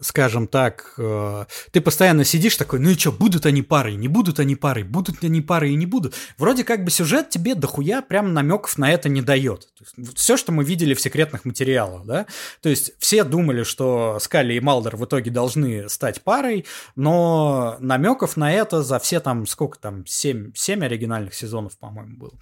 скажем 0.00 0.46
так, 0.46 0.94
э, 0.98 1.44
ты 1.72 1.80
постоянно 1.80 2.24
сидишь 2.24 2.56
такой, 2.56 2.80
ну 2.80 2.90
и 2.90 2.94
что, 2.98 3.12
будут 3.12 3.46
они 3.46 3.62
парой, 3.62 3.96
не 3.96 4.08
будут 4.08 4.40
они 4.40 4.56
парой, 4.56 4.82
будут 4.82 5.22
они 5.22 5.40
парой 5.40 5.72
и 5.72 5.76
не 5.76 5.86
будут. 5.86 6.14
Вроде 6.38 6.64
как 6.64 6.84
бы 6.84 6.90
сюжет 6.90 7.30
тебе 7.30 7.54
дохуя 7.54 8.02
прям 8.02 8.32
намеков 8.32 8.78
на 8.78 8.90
это 8.90 9.08
не 9.08 9.22
дает. 9.22 9.68
Все, 10.14 10.36
что 10.36 10.52
мы 10.52 10.64
видели 10.64 10.94
в 10.94 11.00
секретных 11.00 11.44
материалах, 11.44 12.06
да, 12.06 12.26
то 12.62 12.68
есть 12.68 12.92
все 12.98 13.24
думали, 13.24 13.62
что 13.62 14.18
Скалли 14.20 14.54
и 14.54 14.60
Малдер 14.60 14.96
в 14.96 15.04
итоге 15.04 15.30
должны 15.30 15.88
стать 15.88 16.22
парой, 16.22 16.66
но 16.96 17.76
намеков 17.80 18.36
на 18.36 18.52
это 18.52 18.82
за 18.82 18.98
все 18.98 19.20
там, 19.20 19.46
сколько 19.46 19.78
там, 19.78 20.06
7, 20.06 20.52
7 20.54 20.84
оригинальных 20.84 21.34
сезонов, 21.34 21.78
по-моему, 21.78 22.16
было. 22.16 22.32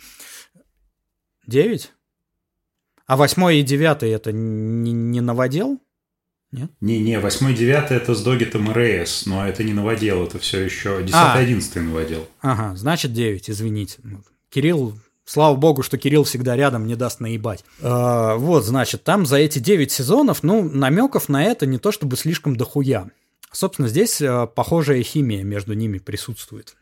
9? 1.48 1.92
А 3.06 3.16
восьмой 3.16 3.58
и 3.58 3.62
девятый 3.62 4.10
это 4.10 4.32
не, 4.32 4.92
не 4.92 5.20
новодел? 5.20 5.80
Нет? 6.50 6.70
Не-не, 6.80 7.20
8 7.20 7.54
9 7.54 7.90
это 7.90 8.14
с 8.14 8.22
Догитом 8.22 8.70
и 8.70 8.74
Рейс, 8.74 9.26
но 9.26 9.46
это 9.46 9.62
не 9.64 9.74
новодел, 9.74 10.24
это 10.24 10.38
все 10.38 10.60
еще 10.60 11.02
10 11.02 11.14
а. 11.14 11.34
11 11.34 11.76
новодел. 11.76 12.26
Ага, 12.40 12.74
значит 12.74 13.12
9, 13.12 13.50
извините. 13.50 13.98
Кирилл, 14.48 14.98
слава 15.26 15.56
богу, 15.56 15.82
что 15.82 15.98
Кирилл 15.98 16.24
всегда 16.24 16.56
рядом, 16.56 16.86
не 16.86 16.96
даст 16.96 17.20
наебать. 17.20 17.64
А, 17.82 18.36
вот, 18.36 18.64
значит, 18.64 19.04
там 19.04 19.26
за 19.26 19.36
эти 19.36 19.58
9 19.58 19.92
сезонов, 19.92 20.42
ну, 20.42 20.62
намеков 20.62 21.28
на 21.28 21.44
это 21.44 21.66
не 21.66 21.78
то 21.78 21.92
чтобы 21.92 22.16
слишком 22.16 22.56
дохуя. 22.56 23.10
Собственно, 23.52 23.88
здесь 23.88 24.22
а, 24.22 24.46
похожая 24.46 25.02
химия 25.02 25.44
между 25.44 25.74
ними 25.74 25.98
присутствует. 25.98 26.77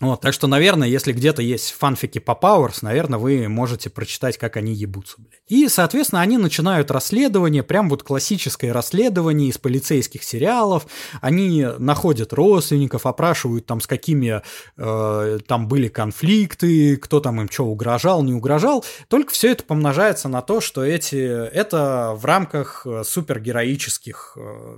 Вот, 0.00 0.20
так 0.22 0.34
что, 0.34 0.48
наверное, 0.48 0.88
если 0.88 1.12
где-то 1.12 1.40
есть 1.40 1.70
фанфики 1.70 2.18
по 2.18 2.32
Powers, 2.32 2.78
наверное, 2.82 3.20
вы 3.20 3.46
можете 3.46 3.90
прочитать, 3.90 4.36
как 4.38 4.56
они 4.56 4.74
ебутся. 4.74 5.14
Блядь. 5.18 5.40
И, 5.46 5.68
соответственно, 5.68 6.20
они 6.20 6.36
начинают 6.36 6.90
расследование, 6.90 7.62
прям 7.62 7.88
вот 7.88 8.02
классическое 8.02 8.72
расследование 8.72 9.50
из 9.50 9.58
полицейских 9.58 10.24
сериалов. 10.24 10.88
Они 11.20 11.64
находят 11.78 12.32
родственников, 12.32 13.06
опрашивают 13.06 13.66
там, 13.66 13.80
с 13.80 13.86
какими 13.86 14.42
э, 14.76 15.38
там 15.46 15.68
были 15.68 15.86
конфликты, 15.86 16.96
кто 16.96 17.20
там 17.20 17.40
им 17.40 17.48
что 17.48 17.66
угрожал, 17.66 18.24
не 18.24 18.34
угрожал. 18.34 18.84
Только 19.06 19.32
все 19.32 19.52
это 19.52 19.62
помножается 19.62 20.28
на 20.28 20.42
то, 20.42 20.60
что 20.60 20.84
эти, 20.84 21.16
это 21.16 22.14
в 22.16 22.24
рамках 22.24 22.84
э, 22.84 23.04
супергероических 23.04 24.36
э, 24.38 24.76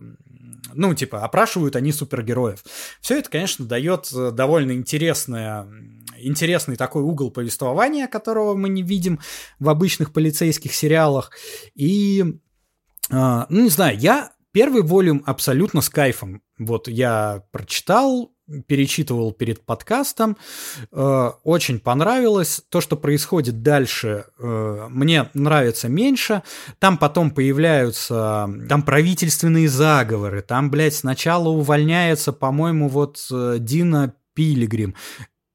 ну, 0.74 0.94
типа, 0.94 1.24
опрашивают 1.24 1.76
они 1.76 1.92
супергероев. 1.92 2.62
Все 3.00 3.18
это, 3.18 3.30
конечно, 3.30 3.64
дает 3.64 4.10
э, 4.12 4.30
довольно 4.30 4.72
интересное, 4.72 5.66
интересный 6.18 6.76
такой 6.76 7.02
угол 7.02 7.30
повествования, 7.30 8.06
которого 8.08 8.54
мы 8.54 8.68
не 8.68 8.82
видим 8.82 9.20
в 9.58 9.68
обычных 9.68 10.12
полицейских 10.12 10.74
сериалах. 10.74 11.30
И, 11.74 12.24
а, 13.10 13.46
ну, 13.48 13.62
не 13.62 13.70
знаю, 13.70 13.98
я 13.98 14.32
первый 14.52 14.82
волюм 14.82 15.22
абсолютно 15.26 15.80
с 15.80 15.88
кайфом. 15.88 16.42
Вот 16.58 16.88
я 16.88 17.42
прочитал, 17.52 18.32
перечитывал 18.66 19.32
перед 19.32 19.64
подкастом. 19.64 20.36
Э, 20.92 21.30
очень 21.44 21.80
понравилось. 21.80 22.62
То, 22.68 22.80
что 22.80 22.96
происходит 22.96 23.62
дальше, 23.62 24.26
э, 24.38 24.86
мне 24.88 25.30
нравится 25.34 25.88
меньше. 25.88 26.42
Там 26.78 26.98
потом 26.98 27.30
появляются 27.30 28.48
там 28.68 28.82
правительственные 28.82 29.68
заговоры. 29.68 30.42
Там, 30.42 30.70
блядь, 30.70 30.94
сначала 30.94 31.48
увольняется, 31.48 32.32
по-моему, 32.32 32.88
вот 32.88 33.26
э, 33.30 33.56
Дина 33.58 34.14
Пилигрим. 34.34 34.94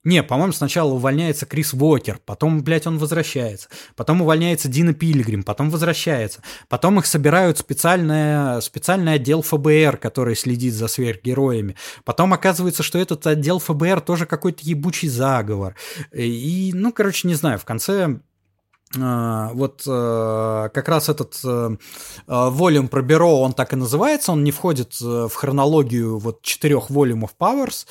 Не, 0.03 0.23
по-моему, 0.23 0.51
сначала 0.51 0.93
увольняется 0.93 1.45
Крис 1.45 1.73
Уокер, 1.73 2.19
потом, 2.25 2.63
блядь, 2.63 2.87
он 2.87 2.97
возвращается. 2.97 3.69
Потом 3.95 4.21
увольняется 4.21 4.67
Дина 4.67 4.93
Пилигрим, 4.93 5.43
потом 5.43 5.69
возвращается. 5.69 6.41
Потом 6.69 6.97
их 6.97 7.05
собирают 7.05 7.59
специальное, 7.59 8.61
специальный 8.61 9.13
отдел 9.13 9.43
ФБР, 9.43 9.97
который 9.97 10.35
следит 10.35 10.73
за 10.73 10.87
сверхгероями. 10.87 11.75
Потом 12.03 12.33
оказывается, 12.33 12.81
что 12.81 12.97
этот 12.97 13.27
отдел 13.27 13.59
ФБР 13.59 14.01
тоже 14.01 14.25
какой-то 14.25 14.59
ебучий 14.63 15.07
заговор. 15.07 15.75
И, 16.11 16.71
ну, 16.73 16.91
короче, 16.91 17.27
не 17.27 17.35
знаю, 17.35 17.59
в 17.59 17.65
конце 17.65 18.21
вот 18.95 19.83
э, 19.87 20.69
как 20.73 20.89
раз 20.89 21.07
этот 21.07 21.39
э, 21.45 21.47
э, 21.47 21.75
волюм 22.27 22.89
про 22.89 23.01
бюро, 23.01 23.39
он 23.41 23.53
так 23.53 23.71
и 23.71 23.77
называется, 23.77 24.33
он 24.33 24.43
не 24.43 24.51
входит 24.51 24.99
в 24.99 25.29
хронологию 25.29 26.17
вот 26.17 26.41
четырех 26.41 26.89
волюмов 26.89 27.33
Powers, 27.39 27.85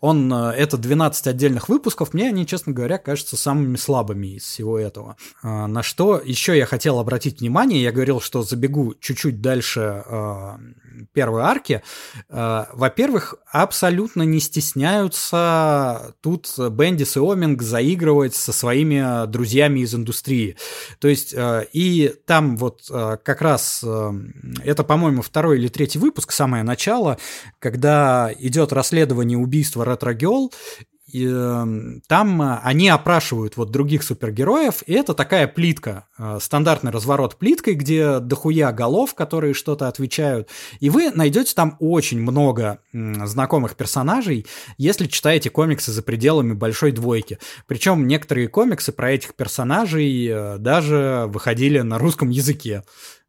он, 0.00 0.32
это 0.32 0.76
12 0.76 1.26
отдельных 1.26 1.68
выпусков, 1.68 2.12
мне 2.12 2.28
они, 2.28 2.46
честно 2.46 2.72
говоря, 2.72 2.98
кажутся 2.98 3.36
самыми 3.36 3.76
слабыми 3.76 4.36
из 4.36 4.42
всего 4.42 4.78
этого. 4.78 5.16
А, 5.42 5.66
на 5.66 5.82
что 5.82 6.20
еще 6.22 6.56
я 6.56 6.66
хотел 6.66 6.98
обратить 6.98 7.40
внимание, 7.40 7.82
я 7.82 7.92
говорил, 7.92 8.20
что 8.20 8.42
забегу 8.42 8.94
чуть-чуть 9.00 9.40
дальше 9.40 10.04
первой 11.12 11.42
арки, 11.42 11.82
во-первых, 12.28 13.34
абсолютно 13.50 14.22
не 14.22 14.40
стесняются 14.40 16.14
тут 16.20 16.48
Бендис 16.58 17.16
и 17.16 17.20
Оминг 17.20 17.62
заигрывать 17.62 18.34
со 18.34 18.52
своими 18.52 19.26
друзьями 19.26 19.80
из 19.80 19.94
индустрии. 19.94 20.56
То 20.98 21.08
есть, 21.08 21.34
э, 21.34 21.66
и 21.72 22.14
там 22.26 22.56
вот 22.56 22.82
э, 22.90 23.16
как 23.22 23.42
раз, 23.42 23.82
э, 23.84 24.12
это, 24.64 24.84
по-моему, 24.84 25.22
второй 25.22 25.58
или 25.58 25.68
третий 25.68 25.98
выпуск, 25.98 26.32
самое 26.32 26.62
начало, 26.62 27.18
когда 27.58 28.30
идет 28.38 28.72
расследование 28.72 29.38
убийства 29.38 29.84
Ретрогел, 29.84 30.52
и, 31.12 31.26
эм, 31.26 32.02
там 32.06 32.40
э, 32.40 32.60
они 32.62 32.88
опрашивают 32.88 33.56
вот 33.56 33.70
других 33.70 34.02
супергероев, 34.02 34.82
и 34.86 34.94
это 34.94 35.12
такая 35.12 35.46
плитка, 35.46 36.06
э, 36.18 36.38
стандартный 36.40 36.90
разворот 36.90 37.36
плиткой, 37.36 37.74
где 37.74 38.18
дохуя 38.18 38.72
голов, 38.72 39.14
которые 39.14 39.52
что-то 39.52 39.88
отвечают, 39.88 40.48
и 40.80 40.88
вы 40.88 41.10
найдете 41.10 41.54
там 41.54 41.76
очень 41.80 42.20
много 42.20 42.78
знакомых 42.92 43.76
персонажей, 43.76 44.46
если 44.78 45.06
читаете 45.06 45.50
комиксы 45.50 45.92
за 45.92 46.02
пределами 46.02 46.54
большой 46.54 46.92
двойки. 46.92 47.38
Причем 47.66 48.06
некоторые 48.06 48.48
комиксы 48.48 48.90
про 48.90 49.12
этих 49.12 49.34
персонажей 49.34 50.26
э, 50.26 50.56
даже 50.58 51.26
выходили 51.28 51.80
на 51.80 51.98
русском 51.98 52.30
языке. 52.30 52.84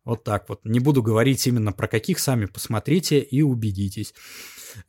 Вот 0.05 0.23
так 0.23 0.49
вот. 0.49 0.61
Не 0.65 0.79
буду 0.79 1.01
говорить 1.01 1.45
именно 1.47 1.71
про 1.71 1.87
каких, 1.87 2.19
сами 2.19 2.45
посмотрите 2.45 3.19
и 3.19 3.41
убедитесь. 3.41 4.13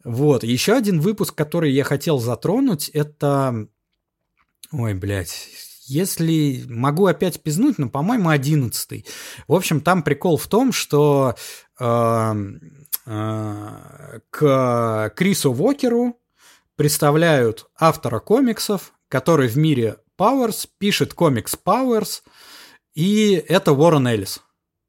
Вот. 0.05 0.45
Еще 0.45 0.75
один 0.75 1.01
выпуск, 1.01 1.35
который 1.35 1.73
я 1.73 1.85
хотел 1.85 2.19
затронуть, 2.19 2.89
это... 2.91 3.69
Ой, 4.73 4.95
блядь, 4.95 5.49
если 5.87 6.65
могу 6.69 7.07
опять 7.07 7.41
пизнуть, 7.43 7.79
но, 7.79 7.89
по-моему, 7.89 8.31
одиннадцатый. 8.31 9.07
В 9.47 9.55
общем, 9.55 9.81
там 9.81 10.03
прикол 10.03 10.37
в 10.37 10.47
том, 10.47 10.73
что 10.73 11.37
э, 11.79 12.35
э, 13.07 14.21
к 14.31 15.13
Крису 15.15 15.53
Вокеру 15.53 16.19
представляют 16.77 17.69
автора 17.79 18.21
комиксов, 18.21 18.93
который 19.09 19.49
в 19.49 19.57
мире 19.57 19.99
Powers 20.19 20.69
пишет 20.79 21.15
комикс 21.15 21.57
Powers, 21.63 22.23
и 22.95 23.33
это 23.49 23.73
Уоррен 23.73 24.09
Эллис. 24.09 24.41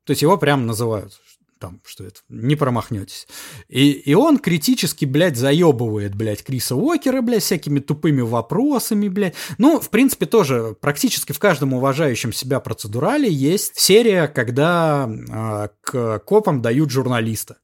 То 0.03 0.11
есть 0.11 0.21
его 0.21 0.37
прям 0.37 0.65
называют 0.65 1.19
там, 1.59 1.81
что 1.85 2.03
это, 2.03 2.19
не 2.29 2.55
промахнетесь. 2.55 3.27
И, 3.67 3.91
и 3.91 4.13
он 4.13 4.39
критически, 4.39 5.05
блядь, 5.05 5.37
заебывает, 5.37 6.15
блядь, 6.15 6.43
Криса 6.43 6.75
Уокера, 6.75 7.21
блядь, 7.21 7.43
всякими 7.43 7.79
тупыми 7.79 8.21
вопросами, 8.21 9.07
блядь. 9.07 9.35
Ну, 9.57 9.79
в 9.79 9.89
принципе, 9.89 10.25
тоже 10.25 10.75
практически 10.79 11.31
в 11.31 11.39
каждом 11.39 11.73
уважающем 11.73 12.33
себя 12.33 12.59
процедурале 12.59 13.29
есть 13.29 13.79
серия, 13.79 14.27
когда 14.27 15.09
э, 15.09 15.69
к 15.81 16.19
копам 16.19 16.61
дают 16.61 16.91
журналиста. 16.91 17.57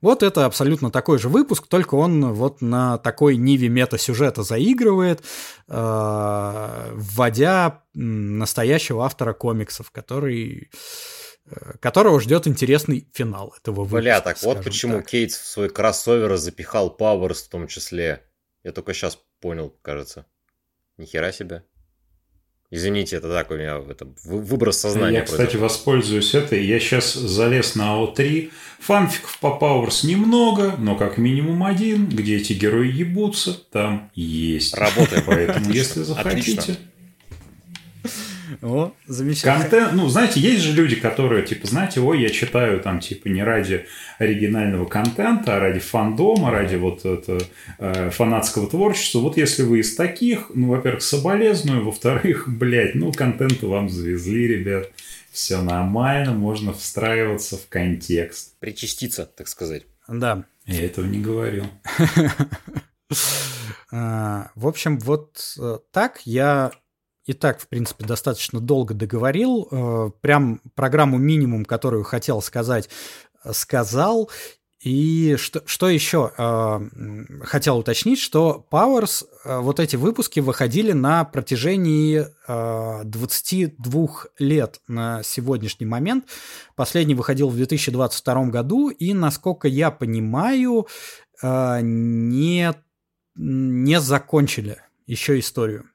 Вот 0.00 0.22
это 0.22 0.44
абсолютно 0.44 0.90
такой 0.90 1.18
же 1.18 1.28
выпуск, 1.28 1.66
только 1.66 1.94
он 1.94 2.32
вот 2.32 2.60
на 2.60 2.98
такой 2.98 3.36
ниве 3.36 3.68
мета-сюжета 3.68 4.42
заигрывает, 4.42 5.22
э, 5.68 6.90
вводя 6.94 7.82
настоящего 7.94 9.04
автора 9.04 9.32
комиксов, 9.32 9.90
который 9.90 10.70
которого 11.80 12.20
ждет 12.20 12.46
интересный 12.46 13.08
финал 13.12 13.54
этого 13.60 13.82
выпуска. 13.82 14.00
Бля, 14.00 14.20
так 14.20 14.42
вот 14.42 14.64
почему 14.64 14.98
так. 14.98 15.06
Кейтс 15.08 15.38
в 15.38 15.46
свой 15.46 15.68
кроссовер 15.68 16.36
запихал 16.36 16.90
Пауэрс 16.90 17.42
в 17.42 17.48
том 17.48 17.68
числе. 17.68 18.22
Я 18.64 18.72
только 18.72 18.94
сейчас 18.94 19.18
понял, 19.40 19.74
кажется. 19.82 20.26
Нихера 20.96 21.32
себе. 21.32 21.64
Извините, 22.70 23.16
это 23.16 23.30
так 23.30 23.50
у 23.50 23.54
меня 23.54 23.82
это, 23.88 24.06
выброс 24.24 24.78
сознания. 24.78 25.18
Я, 25.18 25.22
кстати, 25.22 25.52
произошел. 25.52 25.62
воспользуюсь 25.62 26.34
этой. 26.34 26.66
Я 26.66 26.78
сейчас 26.80 27.14
залез 27.14 27.74
на 27.76 27.94
АО3. 27.94 28.50
Фанфиков 28.80 29.38
по 29.40 29.56
Пауэрс 29.56 30.04
немного, 30.04 30.74
но 30.76 30.94
как 30.94 31.16
минимум 31.16 31.64
один, 31.64 32.08
где 32.08 32.36
эти 32.36 32.52
герои 32.52 32.92
ебутся, 32.92 33.54
там 33.54 34.10
есть. 34.14 34.74
Работаем. 34.74 35.24
Поэтому, 35.26 35.70
если 35.70 36.02
захотите... 36.02 36.76
О, 38.62 38.92
замечательно. 39.06 39.60
Контент, 39.60 39.92
ну, 39.92 40.08
знаете, 40.08 40.40
есть 40.40 40.62
же 40.62 40.72
люди, 40.72 40.96
которые, 40.96 41.44
типа, 41.44 41.66
знаете, 41.66 42.00
ой, 42.00 42.20
я 42.22 42.30
читаю 42.30 42.80
там, 42.80 43.00
типа, 43.00 43.28
не 43.28 43.42
ради 43.42 43.86
оригинального 44.18 44.86
контента, 44.86 45.56
а 45.56 45.60
ради 45.60 45.80
фандома, 45.80 46.50
ради 46.50 46.76
вот 46.76 47.04
это, 47.04 47.38
э, 47.78 48.10
фанатского 48.10 48.68
творчества. 48.68 49.20
Вот 49.20 49.36
если 49.36 49.62
вы 49.62 49.80
из 49.80 49.94
таких, 49.94 50.50
ну, 50.54 50.68
во-первых, 50.68 51.02
соболезную, 51.02 51.84
во-вторых, 51.84 52.44
блядь, 52.48 52.94
ну, 52.94 53.12
контент 53.12 53.62
вам 53.62 53.88
завезли, 53.88 54.46
ребят. 54.48 54.90
Все 55.30 55.60
нормально, 55.62 56.32
можно 56.32 56.72
встраиваться 56.72 57.56
в 57.56 57.68
контекст. 57.68 58.58
Причаститься, 58.58 59.26
так 59.26 59.46
сказать. 59.46 59.84
Да. 60.08 60.44
Я 60.66 60.84
этого 60.84 61.06
не 61.06 61.20
говорил. 61.20 61.64
А, 63.90 64.50
в 64.54 64.66
общем, 64.66 64.98
вот 64.98 65.56
э, 65.58 65.78
так 65.92 66.20
я 66.26 66.72
и 67.28 67.34
так, 67.34 67.60
в 67.60 67.68
принципе, 67.68 68.06
достаточно 68.06 68.58
долго 68.58 68.94
договорил. 68.94 69.68
Э, 69.70 70.10
прям 70.22 70.62
программу 70.74 71.18
минимум, 71.18 71.66
которую 71.66 72.02
хотел 72.02 72.40
сказать, 72.40 72.88
э, 73.44 73.52
сказал. 73.52 74.30
И 74.80 75.36
что, 75.36 75.62
что 75.66 75.90
еще 75.90 76.32
э, 76.38 76.80
хотел 77.42 77.76
уточнить, 77.76 78.18
что 78.18 78.66
Powers, 78.70 79.26
вот 79.44 79.78
эти 79.78 79.96
выпуски 79.96 80.40
выходили 80.40 80.92
на 80.92 81.24
протяжении 81.24 82.24
э, 82.46 83.04
22 83.04 84.08
лет 84.38 84.80
на 84.88 85.22
сегодняшний 85.22 85.84
момент. 85.84 86.24
Последний 86.76 87.14
выходил 87.14 87.50
в 87.50 87.56
2022 87.56 88.46
году, 88.46 88.88
и, 88.88 89.12
насколько 89.12 89.68
я 89.68 89.90
понимаю, 89.90 90.86
не, 91.42 92.74
не 93.36 94.00
закончили 94.00 94.78
еще 95.06 95.38
историю. 95.38 95.90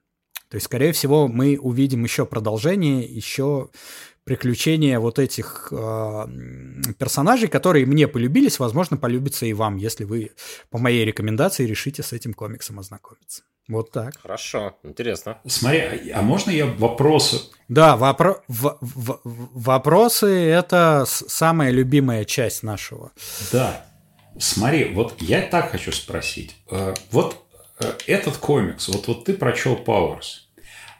То 0.54 0.58
есть, 0.58 0.66
скорее 0.68 0.92
всего, 0.92 1.28
мы 1.28 1.58
увидим 1.60 2.04
еще 2.04 2.28
продолжение, 2.28 3.02
еще 3.06 3.70
приключения 4.24 5.00
вот 5.00 5.18
этих 5.18 5.70
э, 5.72 6.26
персонажей, 7.00 7.48
которые 7.48 7.88
мне 7.88 8.08
полюбились, 8.08 8.60
возможно, 8.60 8.96
полюбятся 8.96 9.48
и 9.48 9.54
вам, 9.54 9.78
если 9.78 10.04
вы 10.04 10.30
по 10.70 10.78
моей 10.78 11.06
рекомендации 11.06 11.66
решите 11.66 12.04
с 12.04 12.13
этим 12.13 12.36
комиксом 12.36 12.78
ознакомиться. 12.78 13.42
Вот 13.68 13.89
так. 13.89 14.13
Хорошо, 14.22 14.78
интересно. 14.84 15.39
Смотри, 15.48 16.12
а 16.12 16.22
можно 16.22 16.52
я 16.52 16.68
вопросы? 16.68 17.42
Да, 17.68 17.98
вопро- 17.98 18.42
в- 18.48 18.78
в- 18.80 19.22
вопросы– 19.24 20.28
это 20.28 21.06
самая 21.08 21.72
любимая 21.72 22.26
часть 22.26 22.62
нашего. 22.62 23.12
Да. 23.52 23.88
Смотри, 24.39 24.94
вот 24.94 25.20
я 25.20 25.42
так 25.42 25.72
хочу 25.72 25.92
спросить. 25.92 26.56
Э, 26.70 26.94
вот 27.10 27.44
э, 27.80 27.92
этот 28.08 28.38
комикс, 28.38 28.88
вот, 28.88 29.08
вот 29.08 29.26
ты 29.26 29.34
прочел 29.34 29.76
Powers, 29.76 30.42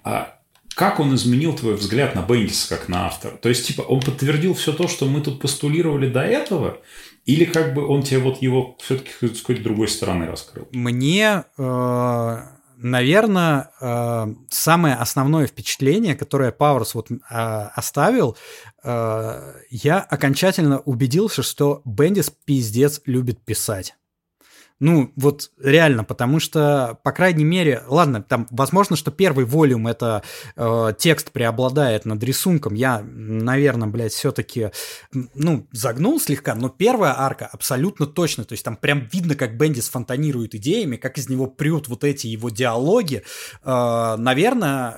а 0.04 0.40
как 0.76 1.00
он 1.00 1.14
изменил 1.16 1.56
твой 1.56 1.76
взгляд 1.76 2.16
на 2.16 2.22
Бендиса 2.22 2.76
как 2.76 2.90
на 2.90 3.06
автора? 3.06 3.38
То 3.38 3.50
есть, 3.50 3.68
типа, 3.68 3.82
он 3.82 4.02
подтвердил 4.02 4.54
все 4.54 4.74
то, 4.74 4.88
что 4.88 5.06
мы 5.06 5.22
тут 5.22 5.40
постулировали 5.40 6.10
до 6.10 6.22
этого, 6.22 6.80
или 7.26 7.46
как 7.46 7.74
бы 7.74 7.88
он 7.88 8.04
тебе 8.04 8.20
вот 8.20 8.42
его 8.42 8.76
все-таки 8.82 9.12
с 9.34 9.42
какой-то 9.42 9.64
другой 9.64 9.88
стороны 9.88 10.26
раскрыл? 10.26 10.68
Мне, 10.72 11.44
э, 11.58 12.38
наверное, 12.78 13.72
э, 13.80 14.34
самое 14.50 14.96
основное 14.96 15.48
впечатление, 15.48 16.16
которое 16.16 16.52
Пауэрс 16.52 16.96
вот 16.96 17.12
э, 17.12 17.16
оставил, 17.30 18.38
я 18.86 20.06
окончательно 20.10 20.80
убедился, 20.80 21.42
что 21.42 21.82
Бендис 21.86 22.30
пиздец 22.30 23.00
любит 23.06 23.40
писать. 23.46 23.96
Ну, 24.80 25.14
вот 25.16 25.52
реально, 25.62 26.04
потому 26.04 26.40
что, 26.40 27.00
по 27.04 27.12
крайней 27.12 27.44
мере, 27.44 27.84
ладно, 27.88 28.22
там, 28.22 28.48
возможно, 28.52 28.96
что 28.96 29.12
первый 29.12 29.46
волюм 29.46 29.88
это 29.88 30.24
э, 30.56 30.94
текст 30.98 31.32
преобладает 31.32 32.06
над 32.06 32.24
рисунком. 32.24 32.74
Я, 32.74 33.02
наверное, 33.02 33.88
блядь, 33.88 34.14
все-таки, 34.14 34.72
ну, 35.12 35.68
загнул 35.72 36.20
слегка, 36.20 36.56
но 36.56 36.70
первая 36.70 37.14
арка 37.18 37.48
абсолютно 37.52 38.06
точно. 38.08 38.44
То 38.44 38.54
есть 38.54 38.66
там 38.66 38.76
прям 38.76 39.08
видно, 39.12 39.36
как 39.36 39.58
Бендис 39.58 39.90
фонтанирует 39.90 40.56
идеями, 40.56 40.98
как 40.98 41.18
из 41.18 41.30
него 41.30 41.48
прют 41.48 41.88
вот 41.88 42.04
эти 42.04 42.28
его 42.28 42.50
диалоги. 42.50 43.24
Э, 43.64 44.16
наверное, 44.18 44.98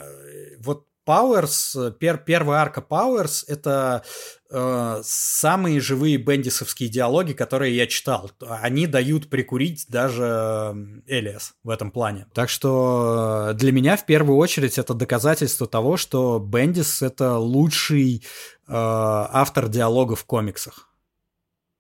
вот 0.60 0.88
Powers, 1.08 1.92
пер, 1.92 2.18
первая 2.18 2.62
арка 2.62 2.84
Powers— 2.88 3.44
это 3.48 4.04
э, 4.50 5.02
самые 5.04 5.80
живые 5.80 6.18
бендисовские 6.18 6.90
диалоги, 6.90 7.34
которые 7.34 7.76
я 7.76 7.88
читал. 7.88 8.32
Они 8.40 8.88
дают 8.88 9.30
прикурить 9.30 9.86
даже 9.90 11.02
Элиас 11.08 11.56
в 11.64 11.70
этом 11.70 11.92
плане. 11.92 12.28
Так 12.34 12.50
что 12.50 13.52
для 13.56 13.72
меня 13.72 13.98
в 13.98 14.06
первую 14.06 14.38
очередь 14.38 14.78
это 14.78 14.94
доказательство 14.94 15.68
того, 15.68 15.98
что 15.98 16.40
Бендис— 16.40 17.02
это 17.04 17.38
лучший 17.38 18.18
э, 18.18 18.22
автор 18.68 19.68
диалогов 19.70 20.22
в 20.22 20.26
комиксах. 20.26 20.90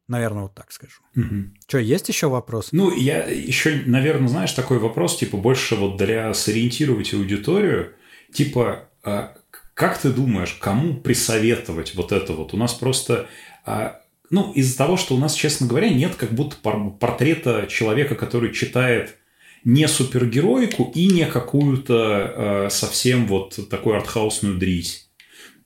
Наверное, 0.08 0.43
вот 0.43 0.54
так 0.54 0.71
скажу. 0.71 1.01
Угу. 1.15 1.56
Что, 1.67 1.78
есть 1.80 2.10
еще 2.10 2.28
вопрос? 2.28 2.69
Ну, 2.71 2.95
я 2.95 3.23
еще, 3.23 3.82
наверное, 3.88 4.28
знаешь, 4.28 4.51
такой 4.51 4.78
вопрос, 4.78 5.17
типа, 5.17 5.38
больше 5.38 5.75
вот 5.75 5.97
для 5.97 6.34
сориентировать 6.36 7.13
аудиторию, 7.13 7.93
типа, 8.32 8.89
а 9.04 9.36
как 9.76 10.00
ты 10.00 10.10
думаешь, 10.10 10.58
кому 10.60 10.96
присоветовать 10.96 11.94
вот 11.96 12.12
это 12.12 12.34
вот? 12.34 12.54
У 12.54 12.58
нас 12.58 12.74
просто, 12.74 13.28
а, 13.66 14.02
ну, 14.32 14.52
из-за 14.54 14.78
того, 14.78 14.98
что 14.98 15.16
у 15.16 15.20
нас, 15.20 15.36
честно 15.36 15.68
говоря, 15.68 15.90
нет 15.90 16.16
как 16.16 16.32
будто 16.32 16.56
портрета 16.56 17.68
человека, 17.70 18.16
который 18.16 18.54
читает 18.54 19.18
не 19.66 19.88
супергероику 19.88 20.92
и 20.96 21.08
не 21.08 21.26
какую-то 21.26 22.34
э, 22.36 22.70
совсем 22.70 23.28
вот 23.28 23.60
такую 23.70 23.98
артхаусную 23.98 24.58
дрись. 24.58 25.10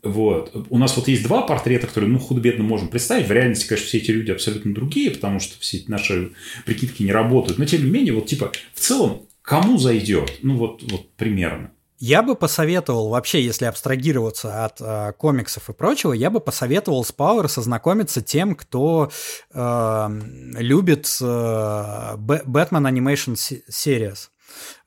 Вот. 0.01 0.67
У 0.69 0.77
нас 0.77 0.95
вот 0.95 1.07
есть 1.07 1.23
два 1.23 1.41
портрета, 1.41 1.85
которые, 1.85 2.09
ну, 2.09 2.17
худо-бедно 2.17 2.63
можем 2.63 2.87
представить. 2.87 3.27
В 3.27 3.31
реальности, 3.31 3.67
конечно, 3.67 3.87
все 3.87 3.97
эти 3.97 4.11
люди 4.11 4.31
абсолютно 4.31 4.73
другие, 4.73 5.11
потому 5.11 5.39
что 5.39 5.59
все 5.59 5.83
наши 5.87 6.31
прикидки 6.65 7.03
не 7.03 7.11
работают. 7.11 7.59
Но, 7.59 7.65
тем 7.65 7.83
не 7.83 7.91
менее, 7.91 8.13
вот, 8.13 8.25
типа, 8.25 8.53
в 8.73 8.79
целом, 8.79 9.27
кому 9.41 9.77
зайдет? 9.77 10.39
Ну, 10.41 10.55
вот, 10.55 10.81
вот 10.89 11.11
примерно. 11.15 11.71
Я 11.99 12.23
бы 12.23 12.35
посоветовал, 12.35 13.09
вообще, 13.09 13.43
если 13.43 13.65
абстрагироваться 13.65 14.63
от 14.63 14.79
э, 14.79 15.11
комиксов 15.17 15.69
и 15.69 15.73
прочего, 15.73 16.13
я 16.13 16.29
бы 16.29 16.39
посоветовал 16.39 17.03
с 17.03 17.11
Power 17.11 17.49
сознакомиться 17.49 18.21
тем, 18.21 18.55
кто 18.55 19.11
э, 19.53 20.09
любит 20.57 21.07
э, 21.21 21.25
Batman 21.25 22.89
Animation 22.89 23.35
Series. 23.69 24.29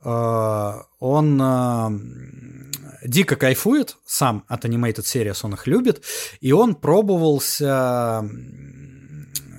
э, 0.03 0.72
он 0.98 1.40
э, 1.40 1.90
дико 3.05 3.37
кайфует 3.37 3.96
сам 4.05 4.44
от 4.48 4.64
Animated 4.64 5.05
Series, 5.05 5.38
он 5.44 5.55
их 5.55 5.68
любит, 5.68 6.03
и 6.40 6.51
он 6.51 6.74
пробовался 6.74 8.29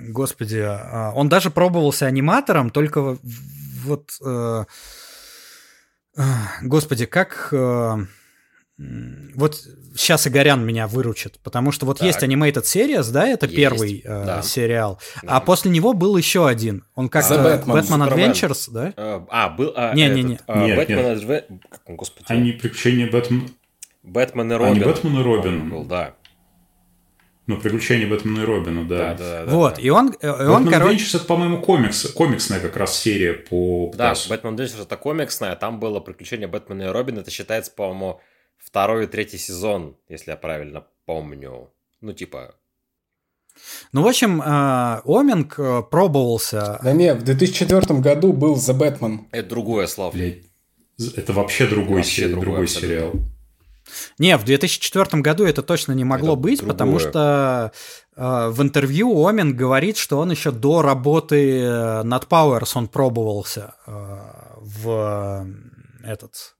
господи, 0.08 0.60
а, 0.62 1.12
он 1.14 1.28
даже 1.28 1.50
пробовался 1.50 2.06
аниматором, 2.06 2.70
только 2.70 3.18
вот, 3.84 4.10
э, 4.24 4.64
а, 6.16 6.24
господи, 6.62 7.06
как... 7.06 7.48
Э, 7.52 7.98
вот 9.34 9.56
сейчас 9.94 10.26
Игорян 10.26 10.64
меня 10.64 10.86
выручит, 10.86 11.38
потому 11.42 11.70
что 11.70 11.84
вот 11.84 11.98
так. 11.98 12.06
есть 12.06 12.22
Animated 12.22 12.62
Series, 12.62 13.12
да, 13.12 13.26
это 13.26 13.44
есть, 13.44 13.56
первый 13.56 14.02
э, 14.02 14.24
да. 14.24 14.42
сериал, 14.42 14.98
да. 15.22 15.36
а 15.36 15.40
после 15.40 15.70
него 15.70 15.92
был 15.92 16.16
еще 16.16 16.48
один. 16.48 16.84
Он 16.94 17.10
как 17.10 17.24
Batman, 17.30 17.64
Batman 17.64 18.08
Adventures, 18.08 18.70
да? 18.70 18.94
А, 18.96 19.50
был... 19.50 19.74
А, 19.76 19.94
не, 19.94 20.08
не, 20.08 20.22
не. 20.22 20.34
Uh, 20.46 20.66
нет, 20.66 20.78
Batman 20.78 21.14
нет. 21.14 21.22
Adve... 21.22 21.60
Господи. 21.88 22.24
Они 22.28 22.52
приключения 22.52 23.10
Бэтмен... 23.10 23.50
Бэтмен 24.02 24.50
и 24.50 24.54
Робин. 24.54 24.72
Они 24.72 24.80
Бэтмен 24.80 25.20
и 25.20 25.22
Робин. 25.22 25.68
Был, 25.68 25.84
да. 25.84 26.14
Ну, 27.50 27.60
приключения 27.60 28.06
Бэтмена 28.06 28.42
и 28.42 28.44
Робина, 28.44 28.86
да. 28.86 28.96
Да, 28.96 29.14
да, 29.14 29.44
да. 29.44 29.52
Вот, 29.52 29.74
да. 29.74 29.82
и 29.82 29.88
он, 29.88 30.10
и 30.10 30.26
он 30.26 30.64
Бэтмен 30.66 30.70
короче... 30.70 31.16
это, 31.16 31.26
по-моему, 31.26 31.60
комикс, 31.60 32.12
комиксная 32.12 32.60
как 32.60 32.76
раз 32.76 32.96
серия 32.96 33.32
по... 33.32 33.90
Да, 33.96 34.14
Бэтмен 34.28 34.54
Adventures 34.54 34.82
это 34.82 34.96
комиксная, 34.96 35.56
там 35.56 35.80
было 35.80 35.98
приключение 35.98 36.46
Бэтмена 36.46 36.82
и 36.82 36.86
Робина, 36.86 37.18
это 37.20 37.32
считается, 37.32 37.72
по-моему, 37.72 38.20
второй 38.56 39.04
и 39.04 39.06
третий 39.08 39.36
сезон, 39.36 39.96
если 40.08 40.30
я 40.30 40.36
правильно 40.36 40.86
помню. 41.06 41.72
Ну, 42.00 42.12
типа... 42.12 42.54
Ну, 43.90 44.02
в 44.02 44.06
общем, 44.06 44.40
э, 44.40 45.00
Оминг 45.04 45.58
э, 45.58 45.82
пробовался... 45.90 46.78
Да 46.84 46.92
не, 46.92 47.14
в 47.14 47.24
2004 47.24 47.98
году 47.98 48.32
был 48.32 48.54
The 48.54 48.78
Batman. 48.78 49.26
Это 49.32 49.48
другое, 49.48 49.88
Слав. 49.88 50.14
Блядь, 50.14 50.44
это 51.16 51.32
вообще 51.32 51.66
другой, 51.66 51.96
вообще 51.96 52.22
сери- 52.22 52.30
другой, 52.30 52.44
другой 52.44 52.68
сериал. 52.68 53.12
Не, 54.18 54.36
в 54.36 54.44
2004 54.44 55.22
году 55.22 55.44
это 55.44 55.62
точно 55.62 55.92
не 55.92 56.04
могло 56.04 56.32
это 56.32 56.40
быть, 56.40 56.58
другое. 56.58 56.72
потому 56.74 56.98
что 56.98 57.72
э, 58.16 58.48
в 58.48 58.62
интервью 58.62 59.26
Омин 59.26 59.56
говорит, 59.56 59.96
что 59.96 60.18
он 60.18 60.30
еще 60.30 60.50
до 60.50 60.82
работы 60.82 61.60
э, 61.60 62.02
над 62.02 62.24
Powers 62.24 62.70
он 62.74 62.88
пробовался 62.88 63.74
э, 63.86 63.92
в 64.60 65.44
э, 66.04 66.10
этот 66.12 66.54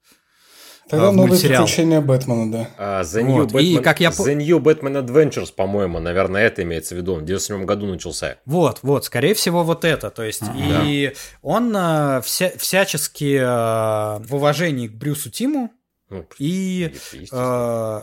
Тогда 0.89 1.07
э, 1.07 1.11
в 1.11 1.13
новые 1.13 1.29
мультсериал. 1.31 1.63
приключения 1.65 2.01
Бэтмена, 2.01 2.51
да. 2.51 2.69
А, 2.77 3.03
The, 3.03 3.23
New 3.23 3.43
Вот, 3.45 3.53
и 3.55 3.77
Batman, 3.77 3.83
как 3.83 4.01
я 4.01 4.09
The 4.11 4.35
New 4.35 4.59
Batman 4.59 5.07
Adventures, 5.07 5.53
по-моему, 5.55 6.01
наверное, 6.01 6.43
это 6.45 6.63
имеется 6.65 6.97
в 6.97 6.99
виду. 6.99 7.15
Он 7.15 7.21
в 7.21 7.25
97 7.27 7.65
году 7.65 7.87
начался. 7.87 8.39
Вот, 8.45 8.81
вот, 8.83 9.05
скорее 9.05 9.35
всего, 9.35 9.63
вот 9.63 9.85
это. 9.85 10.11
То 10.11 10.25
есть, 10.25 10.43
и 10.57 11.13
он 11.43 11.73
э, 11.77 12.21
вся- 12.25 12.59
всячески 12.59 13.37
э, 13.37 14.19
в 14.27 14.35
уважении 14.35 14.89
к 14.89 14.93
Брюсу 14.95 15.31
Тиму 15.31 15.71
Ну, 16.11 16.27
и 16.39 16.93
э, 17.33 18.01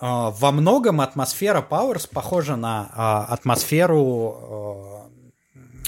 во 0.00 0.52
многом 0.52 1.00
атмосфера 1.00 1.66
Powers 1.68 2.08
похожа 2.10 2.56
на 2.56 2.90
э, 3.28 3.32
атмосферу 3.32 5.10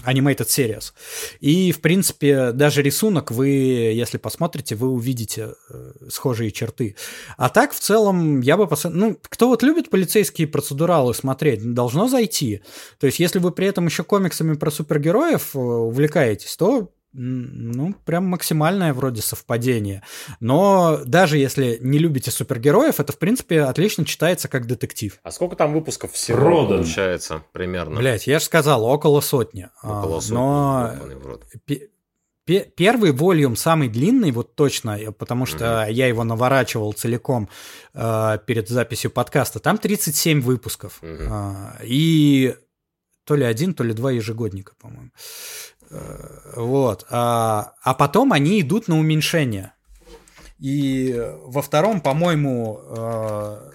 Animated 0.07 0.47
Series. 0.47 0.93
И, 1.41 1.73
в 1.73 1.81
принципе, 1.81 2.53
даже 2.53 2.83
рисунок 2.83 3.31
вы, 3.31 3.49
если 3.49 4.19
посмотрите, 4.19 4.75
вы 4.75 4.89
увидите 4.89 5.55
э, 5.69 5.93
схожие 6.09 6.51
черты. 6.51 6.97
А 7.37 7.49
так, 7.49 7.73
в 7.73 7.81
целом, 7.81 8.41
я 8.41 8.57
бы 8.57 8.67
посоветовал... 8.67 9.09
Ну, 9.09 9.19
кто 9.23 9.49
вот 9.49 9.63
любит 9.63 9.91
полицейские 9.91 10.47
процедуралы 10.47 11.15
смотреть, 11.15 11.75
должно 11.75 12.09
зайти. 12.09 12.63
То 12.99 13.07
есть, 13.07 13.19
если 13.19 13.39
вы 13.39 13.51
при 13.51 13.67
этом 13.67 13.87
еще 13.87 14.05
комиксами 14.05 14.55
про 14.55 14.71
супергероев 14.71 15.55
э, 15.55 15.59
увлекаетесь, 15.59 16.57
то 16.57 16.91
ну, 17.19 17.95
прям 18.05 18.27
максимальное 18.27 18.93
вроде 18.93 19.23
совпадение. 19.23 20.03
Но 20.41 21.01
даже 21.05 21.39
если 21.39 21.79
не 21.81 21.99
любите 21.99 22.31
супергероев, 22.31 23.01
это, 23.01 23.13
в 23.13 23.19
принципе, 23.19 23.63
отлично 23.63 24.05
читается 24.05 24.49
как 24.49 24.67
детектив. 24.67 25.19
А 25.23 25.31
сколько 25.31 25.57
там 25.57 25.73
выпусков 25.73 26.13
всего 26.13 26.39
Продан. 26.39 26.79
получается 26.79 27.43
примерно? 27.53 27.97
Блять, 27.97 28.27
я 28.27 28.39
же 28.39 28.45
сказал, 28.45 28.85
около 28.85 29.21
сотни. 29.21 29.69
А, 29.83 30.01
Около 30.01 30.21
сотни. 30.21 30.35
Но 30.35 30.93
первый 32.47 33.13
волюм 33.13 33.57
самый 33.57 33.89
длинный, 33.89 34.31
вот 34.31 34.55
точно, 34.55 34.99
э, 35.01 35.11
потому 35.11 35.47
что 35.47 35.87
я 35.89 36.07
его 36.07 36.23
наворачивал 36.23 36.93
целиком 36.93 37.49
э, 37.95 38.39
перед 38.47 38.69
записью 38.69 39.11
подкаста. 39.11 39.59
Там 39.59 39.79
37 39.79 40.41
выпусков. 40.41 40.99
Мгм. 41.03 41.29
А, 41.31 41.79
и 41.83 42.55
то 43.25 43.35
ли 43.35 43.45
один, 43.45 43.75
то 43.75 43.83
ли 43.83 43.93
два 43.93 44.13
ежегодника, 44.13 44.75
по-моему. 44.81 45.11
Э, 45.91 46.53
Вот. 46.57 47.07
А, 47.11 47.73
а 47.83 47.95
потом 47.95 48.33
они 48.33 48.61
идут 48.61 48.89
на 48.89 48.99
уменьшение. 48.99 49.73
И 50.59 51.15
во 51.45 51.61
втором, 51.63 52.01
по-моему, 52.01 52.81
э, 52.83 53.71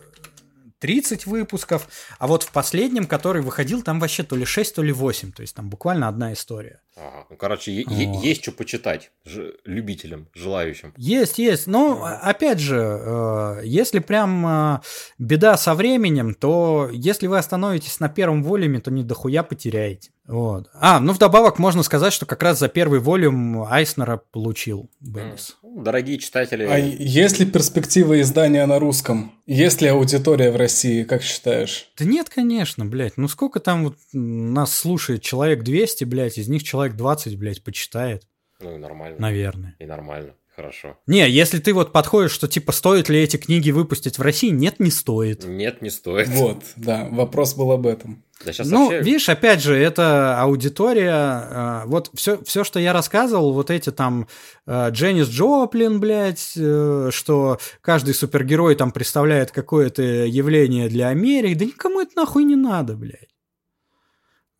30 0.79 1.27
выпусков, 1.27 1.87
а 2.17 2.25
вот 2.25 2.41
в 2.41 2.51
последнем, 2.51 3.05
который 3.05 3.43
выходил, 3.43 3.83
там 3.83 3.99
вообще 3.99 4.23
то 4.23 4.35
ли 4.35 4.45
6, 4.45 4.73
то 4.75 4.81
ли 4.81 4.91
8, 4.91 5.31
то 5.31 5.41
есть 5.43 5.55
там 5.55 5.69
буквально 5.69 6.07
одна 6.07 6.33
история. 6.33 6.81
Ага. 6.97 7.27
Ну, 7.29 7.35
короче, 7.37 7.83
Вот. 7.87 8.23
есть 8.23 8.41
что 8.41 8.51
почитать 8.51 9.11
ж- 9.23 9.53
любителям, 9.63 10.27
желающим. 10.33 10.91
Есть, 10.97 11.37
есть. 11.37 11.67
Но, 11.67 12.03
опять 12.03 12.57
же, 12.59 12.77
э, 12.79 13.61
если 13.63 13.99
прям 13.99 14.45
э, 14.47 14.79
беда 15.19 15.55
со 15.57 15.75
временем, 15.75 16.33
то 16.33 16.89
если 16.91 17.27
вы 17.27 17.37
остановитесь 17.37 17.99
на 17.99 18.09
первом 18.09 18.43
волюме, 18.43 18.79
то 18.79 18.89
не 18.89 19.03
дохуя 19.03 19.43
потеряете. 19.43 20.09
Вот. 20.27 20.69
А, 20.73 20.99
ну 20.99 21.13
вдобавок 21.13 21.59
можно 21.59 21.83
сказать, 21.83 22.13
что 22.13 22.25
как 22.25 22.41
раз 22.43 22.59
за 22.59 22.69
первый 22.69 22.99
волюм 22.99 23.63
Айснера 23.63 24.21
получил 24.31 24.89
Беннис. 24.99 25.57
Ну, 25.63 25.81
Дорогие 25.81 26.19
читатели, 26.19 26.63
А 26.63 26.77
есть 26.77 27.39
ли 27.39 27.45
перспектива 27.45 28.19
издания 28.21 28.65
на 28.65 28.79
русском? 28.79 29.33
Есть 29.45 29.81
ли 29.81 29.87
аудитория 29.89 30.51
в 30.51 30.55
России, 30.55 31.03
как 31.03 31.21
считаешь? 31.23 31.89
Да 31.97 32.05
нет, 32.05 32.29
конечно, 32.29 32.85
блядь. 32.85 33.17
Ну 33.17 33.27
сколько 33.27 33.59
там 33.59 33.83
вот 33.85 33.97
нас 34.13 34.73
слушает? 34.75 35.21
Человек 35.21 35.63
200, 35.63 36.03
блядь, 36.05 36.37
из 36.37 36.47
них 36.47 36.63
человек 36.63 36.95
20, 36.95 37.37
блядь, 37.37 37.63
почитает. 37.63 38.23
ну 38.61 38.75
и 38.75 38.77
нормально. 38.77 39.17
Наверное. 39.19 39.75
И 39.79 39.85
нормально, 39.85 40.33
хорошо. 40.55 40.97
Не, 41.07 41.27
если 41.29 41.59
ты 41.59 41.73
вот 41.73 41.91
подходишь, 41.91 42.31
что 42.31 42.47
типа 42.47 42.71
стоит 42.71 43.09
ли 43.09 43.19
эти 43.19 43.37
книги 43.37 43.71
выпустить 43.71 44.17
в 44.17 44.21
России, 44.21 44.49
нет, 44.49 44.79
не 44.79 44.91
стоит. 44.91 45.43
Нет, 45.45 45.81
не 45.81 45.89
стоит. 45.89 46.27
Вот, 46.29 46.63
да, 46.75 47.07
вопрос 47.11 47.55
был 47.55 47.71
об 47.71 47.87
этом. 47.87 48.23
Да 48.45 48.51
ну, 48.65 48.85
вообще... 48.85 49.01
видишь, 49.01 49.29
опять 49.29 49.61
же, 49.61 49.75
это 49.75 50.39
аудитория. 50.39 51.47
э, 51.49 51.81
вот 51.85 52.09
все, 52.13 52.41
все, 52.43 52.63
что 52.63 52.79
я 52.79 52.93
рассказывал, 52.93 53.53
вот 53.53 53.69
эти 53.69 53.91
там 53.91 54.27
э, 54.65 54.89
Дженнис 54.91 55.27
Джоплин, 55.27 55.99
блядь, 55.99 56.53
э, 56.55 57.09
что 57.11 57.59
каждый 57.81 58.13
супергерой 58.13 58.75
там 58.75 58.91
представляет 58.91 59.51
какое-то 59.51 60.01
явление 60.01 60.89
для 60.89 61.09
Америки. 61.09 61.57
Да 61.57 61.65
никому 61.65 62.01
это 62.01 62.11
нахуй 62.15 62.43
не 62.43 62.55
надо, 62.55 62.95
блядь. 62.95 63.31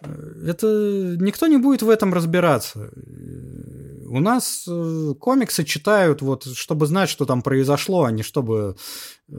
Э, 0.03 0.47
Это 0.47 0.67
никто 1.19 1.47
не 1.47 1.57
будет 1.57 1.81
в 1.81 1.89
этом 1.89 2.13
разбираться. 2.13 2.91
У 4.11 4.19
нас 4.19 4.65
э, 4.67 5.13
комиксы 5.19 5.63
читают, 5.63 6.21
вот, 6.21 6.45
чтобы 6.45 6.85
знать, 6.85 7.09
что 7.09 7.25
там 7.25 7.41
произошло, 7.41 8.03
а 8.03 8.11
не 8.11 8.23
чтобы 8.23 8.75
э, 9.29 9.33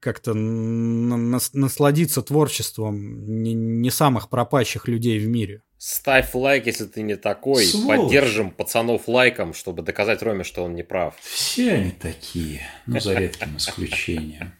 как-то 0.00 0.32
насладиться 0.32 2.22
творчеством 2.22 3.42
не, 3.42 3.52
не 3.52 3.90
самых 3.90 4.30
пропащих 4.30 4.88
людей 4.88 5.18
в 5.18 5.28
мире. 5.28 5.60
Ставь 5.76 6.34
лайк, 6.34 6.64
если 6.64 6.86
ты 6.86 7.02
не 7.02 7.16
такой. 7.16 7.66
Сволочь. 7.66 7.98
Поддержим 7.98 8.50
пацанов 8.52 9.06
лайком, 9.06 9.52
чтобы 9.52 9.82
доказать 9.82 10.22
Роме, 10.22 10.44
что 10.44 10.64
он 10.64 10.74
не 10.74 10.82
прав. 10.82 11.14
Все 11.20 11.74
они 11.74 11.90
такие, 11.90 12.62
ну, 12.86 12.98
за 12.98 13.12
редким 13.12 13.58
исключением. 13.58 14.54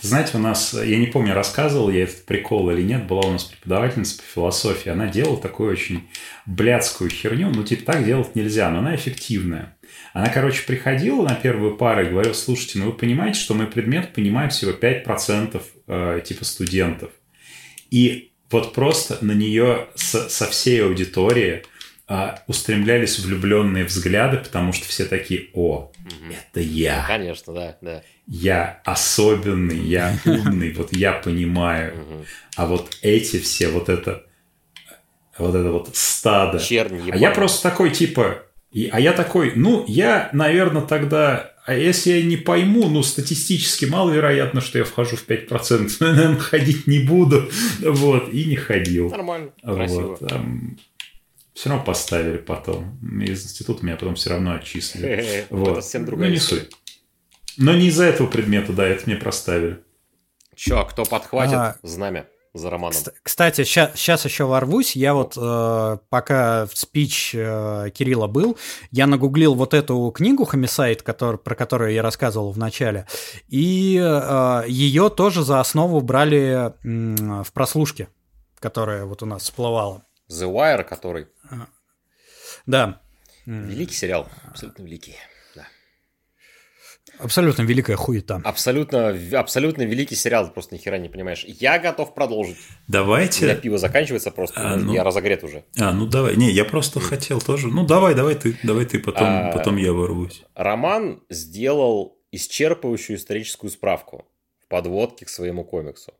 Знаете, 0.00 0.36
у 0.36 0.40
нас, 0.40 0.74
я 0.74 0.98
не 0.98 1.06
помню, 1.06 1.34
рассказывал 1.34 1.90
я 1.90 2.04
этот 2.04 2.24
прикол 2.26 2.70
или 2.70 2.82
нет, 2.82 3.06
была 3.06 3.22
у 3.22 3.32
нас 3.32 3.44
преподавательница 3.44 4.18
по 4.18 4.22
философии, 4.22 4.90
она 4.90 5.06
делала 5.06 5.40
такую 5.40 5.72
очень 5.72 6.08
блядскую 6.46 7.10
херню, 7.10 7.50
ну, 7.50 7.64
типа, 7.64 7.92
так 7.92 8.04
делать 8.04 8.34
нельзя, 8.34 8.68
но 8.70 8.80
она 8.80 8.94
эффективная. 8.94 9.76
Она, 10.12 10.28
короче, 10.28 10.64
приходила 10.66 11.22
на 11.22 11.34
первую 11.34 11.76
пару 11.76 12.02
и 12.02 12.10
говорила, 12.10 12.34
слушайте, 12.34 12.78
ну, 12.78 12.86
вы 12.86 12.92
понимаете, 12.92 13.40
что 13.40 13.54
мой 13.54 13.66
предмет 13.66 14.12
понимает 14.12 14.52
всего 14.52 14.72
5% 14.72 15.62
э, 15.86 16.20
типа 16.24 16.44
студентов. 16.44 17.10
И 17.90 18.32
вот 18.50 18.74
просто 18.74 19.18
на 19.24 19.32
нее 19.32 19.88
со, 19.94 20.28
со 20.28 20.46
всей 20.46 20.84
аудитории 20.84 21.62
а, 22.06 22.42
устремлялись 22.46 23.18
влюбленные 23.18 23.84
взгляды, 23.84 24.36
потому 24.36 24.72
что 24.72 24.86
все 24.86 25.06
такие, 25.06 25.48
о, 25.54 25.90
это 26.30 26.60
я, 26.60 27.04
Конечно, 27.06 27.52
да, 27.54 27.76
да. 27.80 28.02
я 28.26 28.80
особенный, 28.84 29.78
я 29.78 30.16
умный, 30.24 30.72
вот 30.72 30.94
я 30.94 31.12
понимаю. 31.12 32.24
А 32.56 32.66
вот 32.66 32.96
эти 33.02 33.38
все, 33.38 33.68
вот 33.68 33.88
это, 33.88 34.24
вот 35.38 35.54
это 35.54 35.70
вот 35.70 35.90
стадо. 35.96 36.58
Чернь 36.58 37.10
А 37.10 37.16
я 37.16 37.30
просто 37.30 37.62
такой, 37.70 37.90
типа, 37.90 38.42
и- 38.70 38.88
а 38.92 39.00
я 39.00 39.12
такой, 39.12 39.52
ну, 39.56 39.84
я, 39.88 40.28
наверное, 40.32 40.82
тогда, 40.82 41.52
а 41.66 41.74
если 41.74 42.10
я 42.12 42.22
не 42.22 42.36
пойму, 42.36 42.88
ну, 42.88 43.02
статистически 43.02 43.84
маловероятно, 43.86 44.60
что 44.60 44.78
я 44.78 44.84
вхожу 44.84 45.16
в 45.16 45.26
5%, 45.26 45.96
но 46.00 46.06
я, 46.08 46.12
наверное, 46.14 46.38
ходить 46.38 46.86
не 46.86 46.98
буду, 47.00 47.48
вот, 47.80 48.28
и 48.32 48.44
не 48.44 48.56
ходил. 48.56 49.10
Нормально, 49.10 49.50
красиво. 49.62 50.18
Вот, 50.20 50.32
все 51.54 51.70
равно 51.70 51.84
поставили 51.84 52.36
потом. 52.38 52.98
Из 53.22 53.44
института 53.44 53.84
меня 53.84 53.96
потом 53.96 54.16
все 54.16 54.30
равно 54.30 54.54
отчислили. 54.54 55.08
Это 55.08 55.54
Вот. 55.54 55.74
совсем 55.76 56.04
другая 56.04 56.28
ну, 56.28 56.34
не 56.34 56.40
суть. 56.40 56.70
Но 57.56 57.72
не 57.74 57.86
из-за 57.86 58.04
этого 58.04 58.26
предмета, 58.26 58.72
да, 58.72 58.86
это 58.86 59.04
мне 59.06 59.16
проставили. 59.16 59.78
Чё, 60.56 60.84
кто 60.84 61.04
подхватит 61.04 61.54
А. 61.54 61.76
знамя 61.82 62.26
за 62.52 62.70
Романом? 62.70 62.92
Кста- 62.96 63.12
Кстати, 63.22 63.64
сейчас 63.64 64.24
еще 64.24 64.44
ворвусь. 64.44 64.94
Я 64.96 65.14
вот 65.14 65.34
э, 65.36 65.98
пока 66.08 66.66
в 66.66 66.76
спич 66.76 67.32
э, 67.34 67.90
Кирилла 67.94 68.26
был, 68.26 68.56
я 68.90 69.06
нагуглил 69.06 69.54
вот 69.54 69.74
эту 69.74 70.10
книгу 70.14 70.44
«Хомисайд», 70.44 71.02
который, 71.02 71.38
про 71.38 71.54
которую 71.54 71.92
я 71.92 72.02
рассказывал 72.02 72.50
в 72.52 72.58
начале, 72.58 73.06
и 73.48 73.96
э, 74.00 74.62
ее 74.68 75.10
тоже 75.10 75.42
за 75.44 75.60
основу 75.60 76.00
брали 76.00 76.72
м, 76.84 77.42
в 77.44 77.52
прослушке, 77.52 78.08
которая 78.60 79.04
вот 79.04 79.22
у 79.22 79.26
нас 79.26 79.42
всплывала. 79.42 80.02
The 80.30 80.50
Wire, 80.52 80.84
который... 80.84 81.26
Да. 82.66 83.00
М, 83.46 83.68
Великий 83.68 83.94
сериал, 83.94 84.28
абсолютно 84.48 84.82
великий. 84.84 85.16
Да. 85.54 85.66
Абсолютно 87.18 87.62
великая 87.62 87.96
хуета. 87.96 88.40
Абсолютно, 88.44 89.08
абсолютно 89.38 89.82
великий 89.82 90.14
сериал, 90.14 90.46
ты 90.46 90.52
просто 90.52 90.74
ни 90.74 90.78
хера 90.78 90.96
не 90.98 91.08
понимаешь. 91.10 91.44
Я 91.46 91.78
готов 91.78 92.14
продолжить. 92.14 92.56
У 92.56 92.60
меня 92.60 92.78
Давайте. 92.88 93.54
пиво 93.56 93.76
заканчивается 93.78 94.30
просто, 94.30 94.60
А, 94.60 94.76
ну. 94.76 94.92
я 94.94 95.04
разогрет 95.04 95.44
уже. 95.44 95.64
А, 95.78 95.92
ну 95.92 96.06
давай. 96.06 96.36
Не, 96.36 96.50
я 96.50 96.64
просто 96.64 97.00
хотел 97.00 97.40
тоже. 97.40 97.68
Ну 97.68 97.84
давай, 97.86 98.14
давай 98.14 98.34
ты, 98.34 98.56
давай 98.62 98.86
ты, 98.86 98.98
потом, 98.98 99.26
А. 99.28 99.52
потом 99.52 99.76
я 99.76 99.92
ворвусь. 99.92 100.42
Роман 100.54 101.22
сделал 101.28 102.18
исчерпывающую 102.32 103.16
историческую 103.16 103.70
справку 103.70 104.24
в 104.64 104.68
подводке 104.68 105.26
к 105.26 105.28
своему 105.28 105.64
комиксу. 105.64 106.14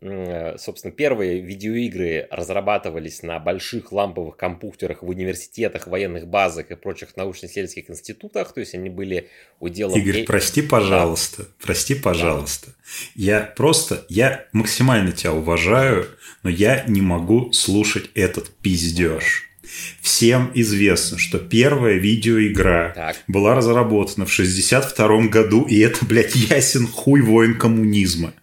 собственно, 0.57 0.93
первые 0.93 1.41
видеоигры 1.41 2.27
разрабатывались 2.31 3.23
на 3.23 3.39
больших 3.39 3.93
ламповых 3.93 4.37
компьютерах 4.37 5.03
в 5.03 5.09
университетах, 5.09 5.87
военных 5.87 6.27
базах 6.27 6.71
и 6.71 6.75
прочих 6.75 7.17
научно-исследовательских 7.17 7.91
институтах, 7.91 8.53
то 8.53 8.61
есть 8.61 8.75
они 8.75 8.89
были 8.89 9.29
уделом... 9.61 9.99
Игорь, 9.99 10.25
прости, 10.25 10.63
пожалуйста, 10.63 11.43
да. 11.43 11.49
прости, 11.63 11.95
пожалуйста. 11.95 12.69
Да. 12.69 12.73
Я 13.15 13.41
просто, 13.41 14.05
я 14.09 14.47
максимально 14.53 15.13
тебя 15.13 15.33
уважаю, 15.33 16.07
но 16.43 16.51
я 16.51 16.85
не 16.89 17.01
могу 17.01 17.53
слушать 17.53 18.11
этот 18.15 18.51
пиздеж. 18.51 19.52
Всем 20.01 20.51
известно, 20.55 21.19
что 21.19 21.39
первая 21.39 21.95
видеоигра 21.95 22.93
так. 22.95 23.17
была 23.29 23.55
разработана 23.55 24.27
в 24.27 24.33
62 24.33 25.27
году, 25.29 25.65
и 25.65 25.79
это, 25.81 26.05
блядь, 26.05 26.35
ясен 26.35 26.87
хуй 26.87 27.21
воин 27.23 27.59
коммунизма. 27.59 28.35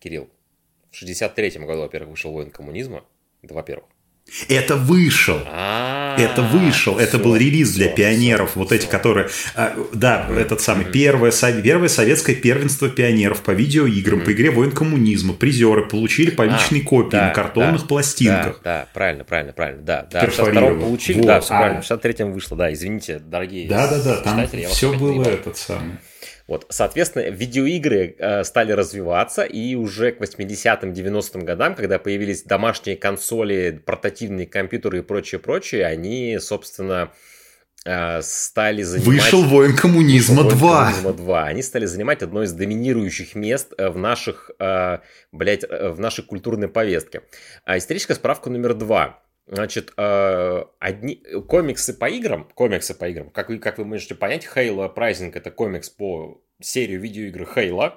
Кирилл, 0.00 0.28
в 0.90 0.96
63 0.96 1.50
году, 1.60 1.80
во-первых, 1.80 2.10
вышел 2.10 2.32
воин 2.32 2.50
коммунизма. 2.50 3.04
Это 3.42 3.54
во-первых. 3.54 3.86
Это 4.48 4.76
вышел. 4.76 5.38
А-а-а, 5.46 6.20
это 6.20 6.42
вышел. 6.42 6.98
Это 6.98 7.18
был 7.18 7.36
релиз 7.36 7.72
для 7.74 7.88
пионеров. 7.88 8.56
Вот 8.56 8.72
эти, 8.72 8.86
которые... 8.86 9.28
А, 9.54 9.76
да, 9.92 10.28
этот 10.36 10.60
самый. 10.60 10.86
Первое, 10.86 11.32
первое 11.62 11.88
советское 11.88 12.34
первенство 12.34 12.88
пионеров 12.88 13.42
по 13.42 13.52
видеоиграм, 13.52 14.20
по 14.22 14.32
игре 14.32 14.50
«Воин 14.50 14.72
коммунизма». 14.72 15.34
Призеры 15.34 15.86
получили 15.86 16.30
по 16.30 16.42
личной 16.42 16.80
а, 16.80 16.84
копии 16.84 17.16
на 17.16 17.30
картонных 17.30 17.86
пластинках. 17.86 18.60
Да, 18.64 18.88
правильно, 18.92 19.24
правильно, 19.24 19.52
правильно. 19.52 19.82
Да, 19.82 20.06
да. 20.10 20.26
В 20.26 20.34
62 20.34 20.60
получили, 20.80 21.22
да, 21.22 21.40
все 21.40 21.48
правильно. 21.48 21.82
В 21.82 21.90
63-м 21.90 22.32
вышло, 22.32 22.56
да. 22.56 22.72
Извините, 22.72 23.18
дорогие 23.18 23.68
Да, 23.68 23.86
да, 23.88 24.02
да. 24.02 24.16
Там 24.16 24.46
все 24.48 24.98
было 24.98 25.22
этот 25.24 25.56
самый. 25.56 25.98
Вот, 26.46 26.66
соответственно, 26.68 27.30
видеоигры 27.30 28.16
э, 28.18 28.44
стали 28.44 28.72
развиваться, 28.72 29.44
и 29.44 29.74
уже 29.74 30.12
к 30.12 30.20
80-м, 30.20 30.92
90-м 30.92 31.44
годам, 31.44 31.74
когда 31.74 31.98
появились 31.98 32.42
домашние 32.42 32.96
консоли, 32.96 33.82
портативные 33.84 34.46
компьютеры 34.46 34.98
и 34.98 35.02
прочее-прочее, 35.02 35.86
они, 35.86 36.38
собственно, 36.38 37.12
э, 37.86 38.20
стали 38.20 38.82
занимать... 38.82 39.22
Вышел 39.22 39.42
«Воин 39.42 39.74
коммунизма 39.74 40.42
2». 40.42 40.50
коммунизма 40.50 41.12
2. 41.14 41.44
Они 41.44 41.62
стали 41.62 41.86
занимать 41.86 42.22
одно 42.22 42.42
из 42.42 42.52
доминирующих 42.52 43.34
мест 43.34 43.72
э, 43.78 43.88
в 43.88 43.96
наших, 43.96 44.50
э, 44.58 44.98
блядь, 45.32 45.64
э, 45.64 45.88
в 45.88 45.98
нашей 45.98 46.24
культурной 46.24 46.68
повестке. 46.68 47.22
А 47.64 47.78
историческая 47.78 48.16
справка 48.16 48.50
номер 48.50 48.74
два. 48.74 49.24
Значит, 49.46 49.92
э, 49.96 50.64
одни 50.78 51.16
комиксы 51.46 51.92
по 51.92 52.08
играм, 52.08 52.48
комиксы 52.54 52.94
по 52.94 53.08
играм, 53.08 53.28
как 53.28 53.50
вы, 53.50 53.58
как 53.58 53.76
вы 53.78 53.84
можете 53.84 54.14
понять, 54.14 54.46
Halo 54.46 54.92
Uprising 54.92 55.32
это 55.34 55.50
комикс 55.50 55.90
по 55.90 56.42
серию 56.62 57.00
видеоигр 57.00 57.42
Halo, 57.54 57.92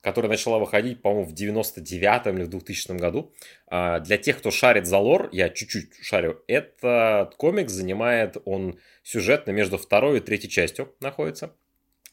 которая 0.00 0.30
начала 0.30 0.58
выходить, 0.58 1.02
по-моему, 1.02 1.28
в 1.28 1.34
99-м 1.34 2.36
или 2.36 2.44
в 2.44 2.48
2000 2.48 2.96
году. 2.96 3.34
А, 3.66 4.00
для 4.00 4.16
тех, 4.16 4.38
кто 4.38 4.50
шарит 4.50 4.86
за 4.86 4.98
лор, 4.98 5.28
я 5.32 5.50
чуть-чуть 5.50 5.94
шарю, 6.00 6.42
этот 6.46 7.34
комикс 7.34 7.72
занимает, 7.72 8.36
он 8.44 8.78
сюжетно 9.02 9.50
между 9.50 9.76
второй 9.78 10.18
и 10.18 10.20
третьей 10.20 10.48
частью 10.48 10.94
находится. 11.00 11.54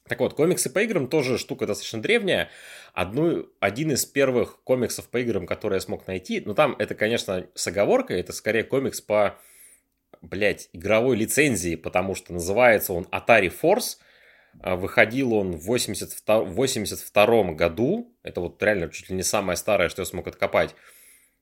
Так 0.07 0.19
вот, 0.19 0.33
комиксы 0.33 0.69
по 0.69 0.79
играм 0.79 1.07
тоже 1.07 1.37
штука 1.37 1.65
достаточно 1.65 2.01
древняя. 2.01 2.49
Одну, 2.93 3.47
один 3.61 3.91
из 3.91 4.05
первых 4.05 4.61
комиксов 4.63 5.07
по 5.07 5.17
играм, 5.19 5.47
который 5.47 5.75
я 5.75 5.81
смог 5.81 6.07
найти, 6.07 6.41
ну 6.45 6.53
там 6.53 6.75
это, 6.77 6.93
конечно, 6.93 7.47
с 7.55 7.67
оговоркой, 7.67 8.19
это 8.19 8.33
скорее 8.33 8.63
комикс 8.63 8.99
по, 8.99 9.39
блядь, 10.21 10.69
игровой 10.73 11.15
лицензии, 11.15 11.75
потому 11.75 12.15
что 12.15 12.33
называется 12.33 12.91
он 12.93 13.07
Atari 13.11 13.51
Force. 13.61 13.97
А, 14.59 14.75
выходил 14.75 15.33
он 15.33 15.53
в 15.53 15.65
82, 15.65 16.43
82 16.43 17.53
году, 17.53 18.13
это 18.23 18.41
вот 18.41 18.61
реально 18.61 18.89
чуть 18.89 19.09
ли 19.09 19.15
не 19.15 19.23
самое 19.23 19.57
старое, 19.57 19.89
что 19.89 20.01
я 20.01 20.05
смог 20.05 20.27
откопать. 20.27 20.75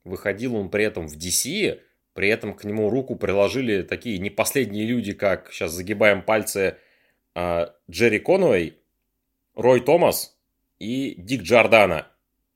Выходил 0.03 0.55
он 0.55 0.70
при 0.70 0.86
этом 0.86 1.07
в 1.07 1.18
DC, 1.18 1.80
при 2.14 2.30
этом 2.30 2.53
к 2.53 2.64
нему 2.64 2.89
руку 2.89 3.16
приложили 3.16 3.82
такие 3.82 4.20
не 4.20 4.30
последние 4.30 4.86
люди, 4.86 5.14
как, 5.14 5.51
сейчас 5.51 5.72
загибаем 5.72 6.22
пальцы, 6.22 6.78
Джерри 7.36 8.19
Конуэй, 8.19 8.77
Рой 9.55 9.82
Томас 9.82 10.38
и 10.79 11.15
Дик 11.17 11.43
Джордана. 11.43 12.07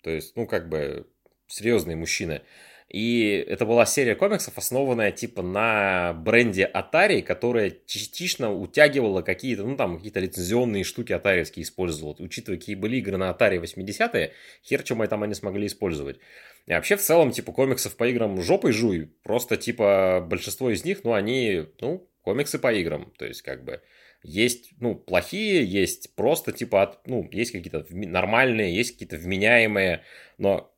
То 0.01 0.09
есть, 0.09 0.36
ну, 0.36 0.47
как 0.47 0.69
бы, 0.69 1.07
серьезные 1.47 1.95
мужчины. 1.95 2.41
И 2.89 3.43
это 3.47 3.65
была 3.65 3.86
серия 3.86 4.15
комиксов, 4.15 4.57
основанная 4.57 5.11
типа 5.11 5.41
на 5.41 6.13
бренде 6.13 6.69
Atari, 6.71 7.23
которая 7.23 7.73
частично 7.88 8.53
утягивала 8.53 9.23
какие-то, 9.23 9.63
ну 9.63 9.76
там, 9.76 9.97
какие-то 9.97 10.19
лицензионные 10.19 10.84
штуки 10.84 11.11
атариевские 11.11 11.63
использовала. 11.63 12.15
Учитывая, 12.19 12.59
какие 12.59 12.76
были 12.76 12.97
игры 12.97 13.17
на 13.17 13.32
Atari 13.32 13.59
80-е, 13.59 14.34
хер 14.63 14.84
чем 14.84 15.05
там 15.07 15.23
они 15.23 15.34
смогли 15.34 15.65
использовать. 15.65 16.19
И 16.67 16.73
вообще, 16.73 16.95
в 16.95 17.01
целом, 17.01 17.32
типа, 17.32 17.51
комиксов 17.51 17.95
по 17.95 18.07
играм 18.07 18.41
жопой 18.41 18.71
жуй. 18.71 19.11
Просто, 19.23 19.57
типа, 19.57 20.26
большинство 20.28 20.69
из 20.69 20.86
них, 20.86 21.03
ну, 21.03 21.13
они, 21.13 21.65
ну, 21.80 22.07
комиксы 22.21 22.59
по 22.59 22.73
играм. 22.73 23.11
То 23.17 23.26
есть, 23.26 23.41
как 23.41 23.63
бы, 23.63 23.82
есть, 24.26 24.71
ну, 24.80 24.95
плохие, 24.95 25.63
есть 25.63 26.15
просто, 26.15 26.51
типа, 26.51 26.84
от, 26.84 27.07
ну, 27.07 27.28
есть 27.32 27.51
какие-то 27.51 27.86
нормальные, 27.89 28.76
есть 28.76 28.93
какие-то 28.93 29.17
вменяемые, 29.17 30.03
но, 30.38 30.73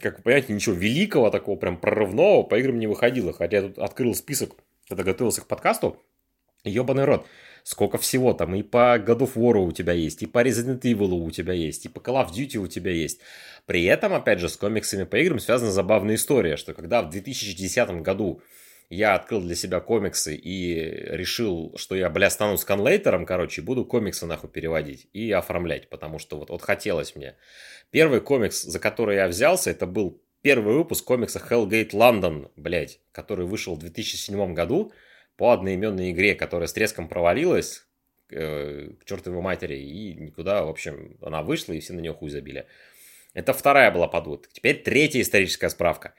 как 0.00 0.18
вы 0.18 0.22
понимаете, 0.24 0.52
ничего 0.52 0.74
великого 0.74 1.30
такого, 1.30 1.56
прям 1.56 1.78
прорывного 1.78 2.42
по 2.42 2.58
играм 2.58 2.78
не 2.78 2.86
выходило. 2.86 3.32
Хотя 3.32 3.58
я 3.58 3.62
тут 3.62 3.78
открыл 3.78 4.14
список, 4.14 4.56
когда 4.88 5.04
готовился 5.04 5.40
к 5.40 5.46
подкасту, 5.46 6.00
ебаный 6.64 7.04
рот. 7.04 7.26
Сколько 7.64 7.96
всего 7.96 8.32
там, 8.32 8.54
и 8.56 8.62
по 8.62 8.98
God 8.98 9.20
of 9.20 9.34
War 9.34 9.56
у 9.58 9.72
тебя 9.72 9.92
есть, 9.92 10.22
и 10.22 10.26
по 10.26 10.42
Resident 10.42 10.80
Evil 10.80 11.12
у 11.12 11.30
тебя 11.30 11.52
есть, 11.52 11.84
и 11.86 11.88
по 11.88 12.00
Call 12.00 12.26
of 12.26 12.32
Duty 12.32 12.56
у 12.56 12.66
тебя 12.66 12.90
есть. 12.90 13.20
При 13.66 13.84
этом, 13.84 14.12
опять 14.12 14.40
же, 14.40 14.48
с 14.48 14.56
комиксами 14.56 15.04
по 15.04 15.16
играм 15.16 15.38
связана 15.38 15.70
забавная 15.70 16.16
история, 16.16 16.56
что 16.56 16.74
когда 16.74 17.02
в 17.02 17.10
2010 17.10 18.02
году 18.02 18.42
я 18.90 19.14
открыл 19.14 19.40
для 19.40 19.54
себя 19.54 19.80
комиксы 19.80 20.34
и 20.34 20.74
решил, 21.14 21.74
что 21.76 21.94
я, 21.94 22.10
бля, 22.10 22.30
стану 22.30 22.58
сканлейтером, 22.58 23.26
короче, 23.26 23.60
и 23.60 23.64
буду 23.64 23.84
комиксы 23.84 24.26
нахуй 24.26 24.50
переводить 24.50 25.08
и 25.12 25.30
оформлять, 25.32 25.88
потому 25.88 26.18
что 26.18 26.38
вот, 26.38 26.50
вот 26.50 26.62
хотелось 26.62 27.16
мне. 27.16 27.36
Первый 27.90 28.20
комикс, 28.20 28.62
за 28.62 28.78
который 28.78 29.16
я 29.16 29.28
взялся, 29.28 29.70
это 29.70 29.86
был 29.86 30.22
первый 30.42 30.74
выпуск 30.74 31.04
комикса 31.04 31.38
Hellgate 31.38 31.90
London, 31.90 32.50
блядь, 32.56 33.00
который 33.12 33.46
вышел 33.46 33.76
в 33.76 33.78
2007 33.78 34.54
году 34.54 34.92
по 35.36 35.52
одноименной 35.52 36.10
игре, 36.10 36.34
которая 36.34 36.68
с 36.68 36.72
треском 36.72 37.08
провалилась 37.08 37.86
э, 38.30 38.90
к 39.00 39.04
чертовой 39.04 39.40
матери, 39.40 39.76
и 39.76 40.14
никуда, 40.14 40.64
в 40.64 40.68
общем, 40.68 41.16
она 41.22 41.42
вышла, 41.42 41.72
и 41.72 41.80
все 41.80 41.92
на 41.92 42.00
нее 42.00 42.12
хуй 42.12 42.30
забили. 42.30 42.66
Это 43.34 43.52
вторая 43.54 43.90
была 43.90 44.08
подводка. 44.08 44.52
Теперь 44.52 44.82
третья 44.82 45.22
историческая 45.22 45.70
справка. 45.70 46.14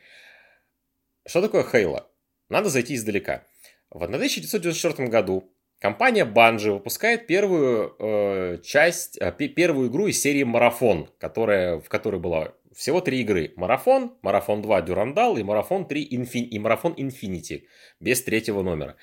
Что 1.25 1.41
такое 1.41 1.63
Хейла? 1.63 2.09
Надо 2.53 2.69
зайти 2.69 2.93
издалека. 2.93 3.45
В 3.89 4.03
1994 4.03 5.09
году 5.09 5.51
компания 5.79 6.23
Bungie 6.23 6.69
выпускает 6.69 7.25
первую 7.25 7.95
э, 7.97 8.59
часть, 8.63 9.17
э, 9.19 9.31
первую 9.31 9.89
игру 9.89 10.05
из 10.05 10.21
серии 10.21 10.43
Марафон, 10.43 11.09
которая, 11.17 11.79
в 11.79 11.89
которой 11.89 12.21
была 12.21 12.53
всего 12.75 13.01
три 13.01 13.21
игры. 13.21 13.53
Марафон, 13.55 14.17
Марафон 14.21 14.61
2 14.61 14.81
Дюрандал 14.81 15.37
и 15.37 15.43
Марафон 15.43 15.87
3 15.87 16.07
Инфин... 16.11 16.45
и 16.45 16.59
Марафон 16.59 16.93
Инфинити 16.97 17.67
без 17.99 18.23
третьего 18.23 18.61
номера. 18.61 18.95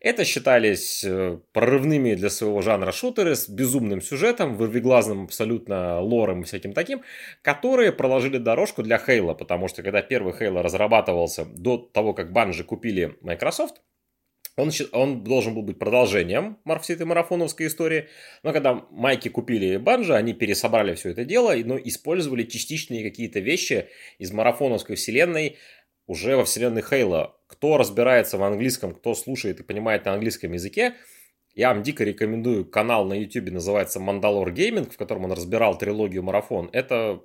Это 0.00 0.24
считались 0.24 1.04
э, 1.04 1.38
прорывными 1.52 2.14
для 2.14 2.30
своего 2.30 2.62
жанра 2.62 2.92
шутеры 2.92 3.36
с 3.36 3.48
безумным 3.48 4.00
сюжетом, 4.00 4.56
вырвиглазным 4.56 5.24
абсолютно 5.24 6.00
лором 6.00 6.42
и 6.42 6.44
всяким 6.44 6.72
таким, 6.72 7.02
которые 7.42 7.92
проложили 7.92 8.38
дорожку 8.38 8.82
для 8.82 8.98
Хейла, 8.98 9.34
потому 9.34 9.68
что 9.68 9.82
когда 9.82 10.02
первый 10.02 10.34
Хейла 10.34 10.62
разрабатывался 10.62 11.44
до 11.44 11.78
того, 11.78 12.14
как 12.14 12.32
Банжи 12.32 12.64
купили 12.64 13.16
Microsoft, 13.20 13.80
Он, 14.56 14.70
он 14.92 15.24
должен 15.24 15.54
был 15.54 15.62
быть 15.62 15.78
продолжением 15.78 16.58
всей 16.80 16.94
этой 16.94 17.06
марафоновской 17.06 17.66
истории. 17.66 18.08
Но 18.42 18.52
когда 18.52 18.86
Майки 18.90 19.28
купили 19.28 19.76
Банжа, 19.78 20.16
они 20.16 20.32
пересобрали 20.32 20.94
все 20.94 21.10
это 21.10 21.24
дело, 21.24 21.54
но 21.64 21.76
использовали 21.76 22.44
частичные 22.44 23.02
какие-то 23.02 23.40
вещи 23.40 23.88
из 24.18 24.30
марафоновской 24.32 24.96
вселенной 24.96 25.56
уже 26.06 26.36
во 26.36 26.44
вселенной 26.44 26.82
Хейла. 26.82 27.36
Кто 27.48 27.78
разбирается 27.78 28.38
в 28.38 28.42
английском, 28.42 28.94
кто 28.94 29.14
слушает 29.14 29.60
и 29.60 29.64
понимает 29.64 30.04
на 30.04 30.12
английском 30.12 30.52
языке, 30.52 30.94
я 31.54 31.72
вам 31.72 31.82
дико 31.82 32.04
рекомендую 32.04 32.64
канал 32.64 33.06
на 33.06 33.14
YouTube, 33.14 33.50
называется 33.50 34.00
Мандалор 34.00 34.50
Гейминг, 34.52 34.92
в 34.92 34.96
котором 34.96 35.24
он 35.24 35.32
разбирал 35.32 35.78
трилогию 35.78 36.22
Марафон. 36.22 36.68
Это 36.72 37.22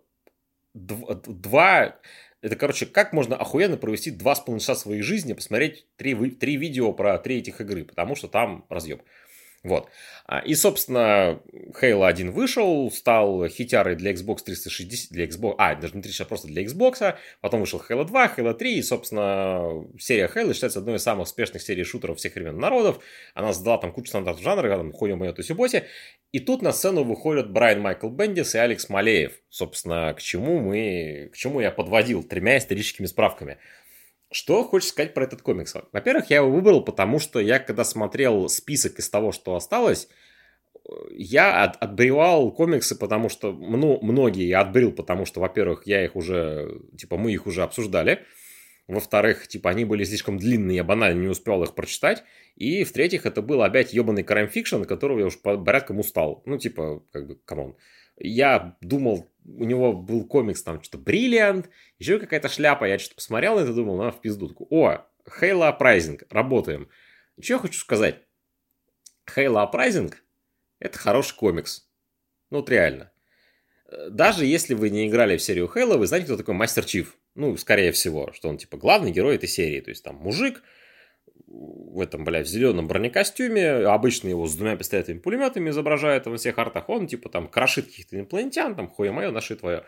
дв- 0.76 1.24
два... 1.28 2.00
Это, 2.42 2.56
короче, 2.56 2.86
как 2.86 3.12
можно 3.12 3.36
охуенно 3.36 3.76
провести 3.76 4.12
два 4.12 4.34
с 4.34 4.40
половиной 4.40 4.62
часа 4.62 4.76
своей 4.76 5.02
жизни, 5.02 5.34
посмотреть 5.34 5.88
три, 5.98 6.16
три 6.32 6.56
видео 6.56 6.94
про 6.94 7.18
три 7.18 7.40
этих 7.40 7.60
игры, 7.60 7.84
потому 7.84 8.16
что 8.16 8.28
там 8.30 8.66
разъем. 8.70 9.02
Вот. 9.64 9.90
А, 10.26 10.40
И, 10.40 10.56
собственно, 10.56 11.42
Halo 11.82 12.08
1 12.08 12.32
вышел, 12.32 12.90
стал 12.92 13.48
хитярой 13.48 13.96
для 13.96 14.12
Xbox 14.14 14.44
360, 14.46 15.12
для 15.12 15.26
Xbox, 15.26 15.56
а, 15.58 15.76
даже 15.76 15.96
не 15.96 16.02
360, 16.02 16.28
просто 16.28 16.48
для 16.48 16.64
Xbox, 16.64 17.16
потом 17.42 17.60
вышел 17.60 17.82
Halo 17.90 18.06
2, 18.06 18.36
Halo 18.38 18.54
3, 18.54 18.78
и, 18.78 18.82
собственно, 18.82 19.86
серия 20.00 20.32
Halo 20.34 20.54
считается 20.54 20.80
одной 20.80 20.96
из 20.96 21.04
самых 21.04 21.28
успешных 21.28 21.62
серий 21.62 21.84
шутеров 21.84 22.20
всех 22.20 22.36
времен 22.36 22.58
народов. 22.58 23.04
Она 23.34 23.52
создала 23.52 23.78
там 23.80 23.92
кучу 23.92 24.10
стандартов 24.10 24.44
жанра, 24.44 24.78
там, 24.78 24.94
хуем 24.94 25.18
моё 25.18 25.34
тусиботи. 25.34 25.86
И 26.32 26.40
тут 26.40 26.62
на 26.62 26.72
сцену 26.72 27.04
выходят 27.04 27.52
Брайан 27.52 27.82
Майкл 27.82 28.08
Бендис 28.08 28.56
и 28.56 28.60
Алекс 28.60 28.88
Малеев. 28.88 29.34
Собственно, 29.50 30.14
к 30.14 30.22
чему 30.22 30.60
мы, 30.60 31.32
к 31.34 31.36
чему 31.36 31.60
я 31.60 31.72
подводил 31.72 32.24
тремя 32.24 32.58
историческими 32.60 33.08
справками. 33.08 33.58
Что 34.32 34.64
хочешь 34.64 34.90
сказать 34.90 35.14
про 35.14 35.24
этот 35.24 35.42
комикс? 35.42 35.76
Во-первых, 35.92 36.30
я 36.30 36.38
его 36.38 36.52
выбрал, 36.52 36.84
потому 36.84 37.20
что 37.20 37.40
я, 37.40 37.60
когда 37.60 37.84
смотрел 37.84 38.48
список 38.48 39.00
из 39.00 39.10
того, 39.10 39.32
что 39.32 39.56
осталось, 39.56 40.08
я 41.12 41.64
от, 41.64 41.82
отбревал 41.82 42.52
комиксы, 42.52 42.96
потому 42.96 43.30
что 43.30 43.52
ну, 43.52 44.00
многие 44.02 44.48
я 44.48 44.62
отбрил, 44.62 44.92
потому 44.92 45.26
что, 45.26 45.40
во-первых, 45.40 45.84
я 45.86 46.04
их 46.04 46.16
уже, 46.16 46.80
типа, 46.98 47.18
мы 47.18 47.32
их 47.32 47.48
уже 47.48 47.64
обсуждали. 47.64 48.24
Во-вторых, 48.88 49.48
типа, 49.48 49.70
они 49.70 49.86
были 49.86 50.04
слишком 50.04 50.38
длинные, 50.40 50.78
я 50.78 50.84
банально 50.84 51.22
не 51.22 51.28
успел 51.28 51.62
их 51.64 51.76
прочитать. 51.76 52.24
И, 52.56 52.84
в-третьих, 52.84 53.26
это 53.26 53.42
был 53.42 53.62
опять 53.62 53.94
ебаный 53.94 54.24
crime 54.24 54.47
fiction, 54.47 54.84
которого 54.84 55.20
я 55.20 55.26
уж 55.28 55.40
по- 55.40 55.58
порядком 55.58 56.00
устал. 56.00 56.42
Ну, 56.46 56.58
типа, 56.58 57.04
как 57.12 57.28
бы, 57.28 57.36
come 57.46 57.63
on. 57.63 57.76
Я 58.20 58.78
думал, 58.82 59.32
у 59.46 59.64
него 59.64 59.94
был 59.94 60.26
комикс 60.26 60.62
там 60.62 60.82
что-то 60.84 61.04
Бриллиант, 61.04 61.70
еще 61.98 62.20
какая-то 62.20 62.50
шляпа. 62.50 62.86
Я 62.86 63.00
что-то 63.00 63.16
посмотрел 63.16 63.56
на 63.56 63.62
это, 63.62 63.74
думал, 63.74 63.98
на, 63.98 64.12
в 64.12 64.22
пизду. 64.22 64.50
Такой, 64.50 64.68
О, 64.70 65.06
Halo 65.42 65.78
Uprising, 65.78 66.22
работаем. 66.30 66.90
И 67.38 67.42
что 67.42 67.54
я 67.54 67.60
хочу 67.60 67.80
сказать? 67.80 68.22
Halo 69.36 69.70
Uprising– 69.70 70.14
это 70.80 70.98
хороший 70.98 71.36
комикс. 71.36 71.88
Ну, 72.50 72.58
вот 72.58 72.70
реально. 72.70 73.12
Э, 73.88 74.10
Даже 74.10 74.46
если 74.46 74.74
вы 74.74 74.90
не 74.90 75.08
играли 75.08 75.38
в 75.38 75.42
серию 75.42 75.72
Halo, 75.74 75.98
вы 75.98 76.08
знаете, 76.08 76.28
кто 76.28 76.38
такой 76.38 76.56
Мастер 76.56 76.86
Чиф. 76.86 77.18
Ну, 77.36 77.56
скорее 77.58 77.92
всего, 77.92 78.32
что 78.34 78.50
он, 78.50 78.58
типа, 78.58 78.78
главный 78.78 79.12
герой 79.12 79.36
этой 79.36 79.48
серии. 79.48 79.82
То 79.82 79.92
есть, 79.92 80.04
там, 80.04 80.16
мужик 80.16 80.62
в 81.50 82.00
этом, 82.00 82.24
блядь, 82.24 82.48
в 82.48 82.50
зеленом 82.50 82.88
бронекостюме, 82.88 83.70
обычно 83.88 84.30
его 84.30 84.46
с 84.48 84.56
двумя 84.56 84.76
пистолетами 84.76 85.18
пулеметами 85.18 85.70
изображают 85.70 86.28
во 86.28 86.38
всех 86.38 86.58
артах, 86.60 86.90
он, 86.90 87.08
типа, 87.08 87.30
там, 87.30 87.48
крошит 87.48 87.88
каких-то 87.88 88.18
инопланетян, 88.18 88.76
там, 88.76 88.88
хуя 88.88 89.12
мое, 89.12 89.32
наши 89.32 89.56
твое. 89.56 89.84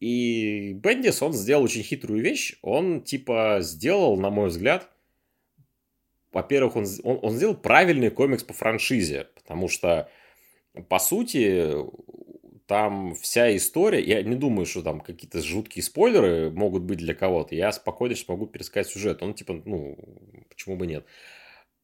И 0.00 0.74
Бендис, 0.74 1.22
он 1.22 1.32
сделал 1.32 1.62
очень 1.62 1.82
хитрую 1.82 2.20
вещь. 2.20 2.56
Он, 2.60 3.02
типа, 3.02 3.58
сделал, 3.60 4.16
на 4.16 4.30
мой 4.30 4.48
взгляд, 4.48 4.88
во-первых, 6.32 6.76
он, 6.76 6.86
он, 7.04 7.18
он 7.22 7.32
сделал 7.36 7.54
правильный 7.54 8.10
комикс 8.10 8.42
по 8.42 8.52
франшизе, 8.52 9.28
потому 9.34 9.68
что, 9.68 10.10
по 10.88 10.98
сути, 10.98 11.72
там 12.66 13.14
вся 13.14 13.54
история, 13.56 14.00
я 14.02 14.22
не 14.22 14.36
думаю, 14.36 14.66
что 14.66 14.82
там 14.82 15.00
какие-то 15.00 15.42
жуткие 15.42 15.82
спойлеры 15.82 16.50
могут 16.50 16.82
быть 16.82 16.98
для 16.98 17.14
кого-то, 17.14 17.54
я 17.54 17.72
спокойно 17.72 18.14
сейчас 18.14 18.28
могу 18.28 18.46
пересказать 18.46 18.88
сюжет, 18.92 19.22
он 19.22 19.34
типа, 19.34 19.62
ну, 19.64 19.96
почему 20.48 20.76
бы 20.76 20.86
нет. 20.86 21.06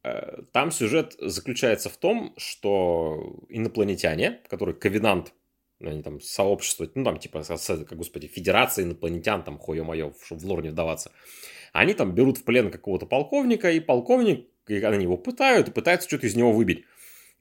Э, 0.02 0.42
Там 0.52 0.70
сюжет 0.70 1.16
заключается 1.20 1.88
в 1.90 1.96
том, 1.96 2.34
что 2.36 3.36
инопланетяне, 3.48 4.40
которые 4.48 4.74
ковенант, 4.74 5.34
они 5.80 6.02
там 6.02 6.20
сообщество, 6.20 6.88
ну 6.94 7.04
там 7.04 7.18
типа, 7.18 7.44
как, 7.44 7.96
господи, 7.96 8.26
федерация 8.26 8.84
инопланетян, 8.84 9.44
там, 9.44 9.58
хуе 9.58 9.82
мое, 9.82 10.12
чтобы 10.24 10.40
в 10.40 10.44
лор 10.44 10.62
не 10.62 10.70
вдаваться, 10.70 11.12
они 11.72 11.94
там 11.94 12.14
берут 12.14 12.38
в 12.38 12.44
плен 12.44 12.70
какого-то 12.70 13.06
полковника, 13.06 13.70
и 13.70 13.80
полковник, 13.80 14.48
и 14.66 14.80
они 14.82 15.04
его 15.04 15.16
пытают, 15.16 15.68
и 15.68 15.72
пытаются 15.72 16.08
что-то 16.08 16.26
из 16.26 16.36
него 16.36 16.52
выбить. 16.52 16.84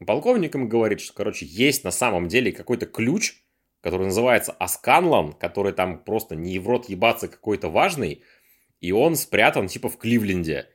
Полковник 0.06 0.54
им 0.56 0.70
говорит, 0.70 1.02
что, 1.02 1.14
короче, 1.14 1.46
есть 1.46 1.84
на 1.84 1.92
самом 1.92 2.28
деле 2.28 2.52
какой-то 2.52 2.86
ключ, 2.86 3.36
который 3.82 4.06
называется 4.06 4.52
Асканлан, 4.52 5.34
который 5.34 5.74
там 5.74 6.04
просто 6.04 6.36
не 6.36 6.60
в 6.60 6.68
рот 6.68 6.88
ебаться 6.90 7.28
какой-то 7.28 7.70
важный, 7.70 8.24
и 8.80 8.92
он 8.92 9.16
спрятан 9.16 9.68
типа 9.68 9.90
в 9.90 9.98
Кливленде. 9.98 10.68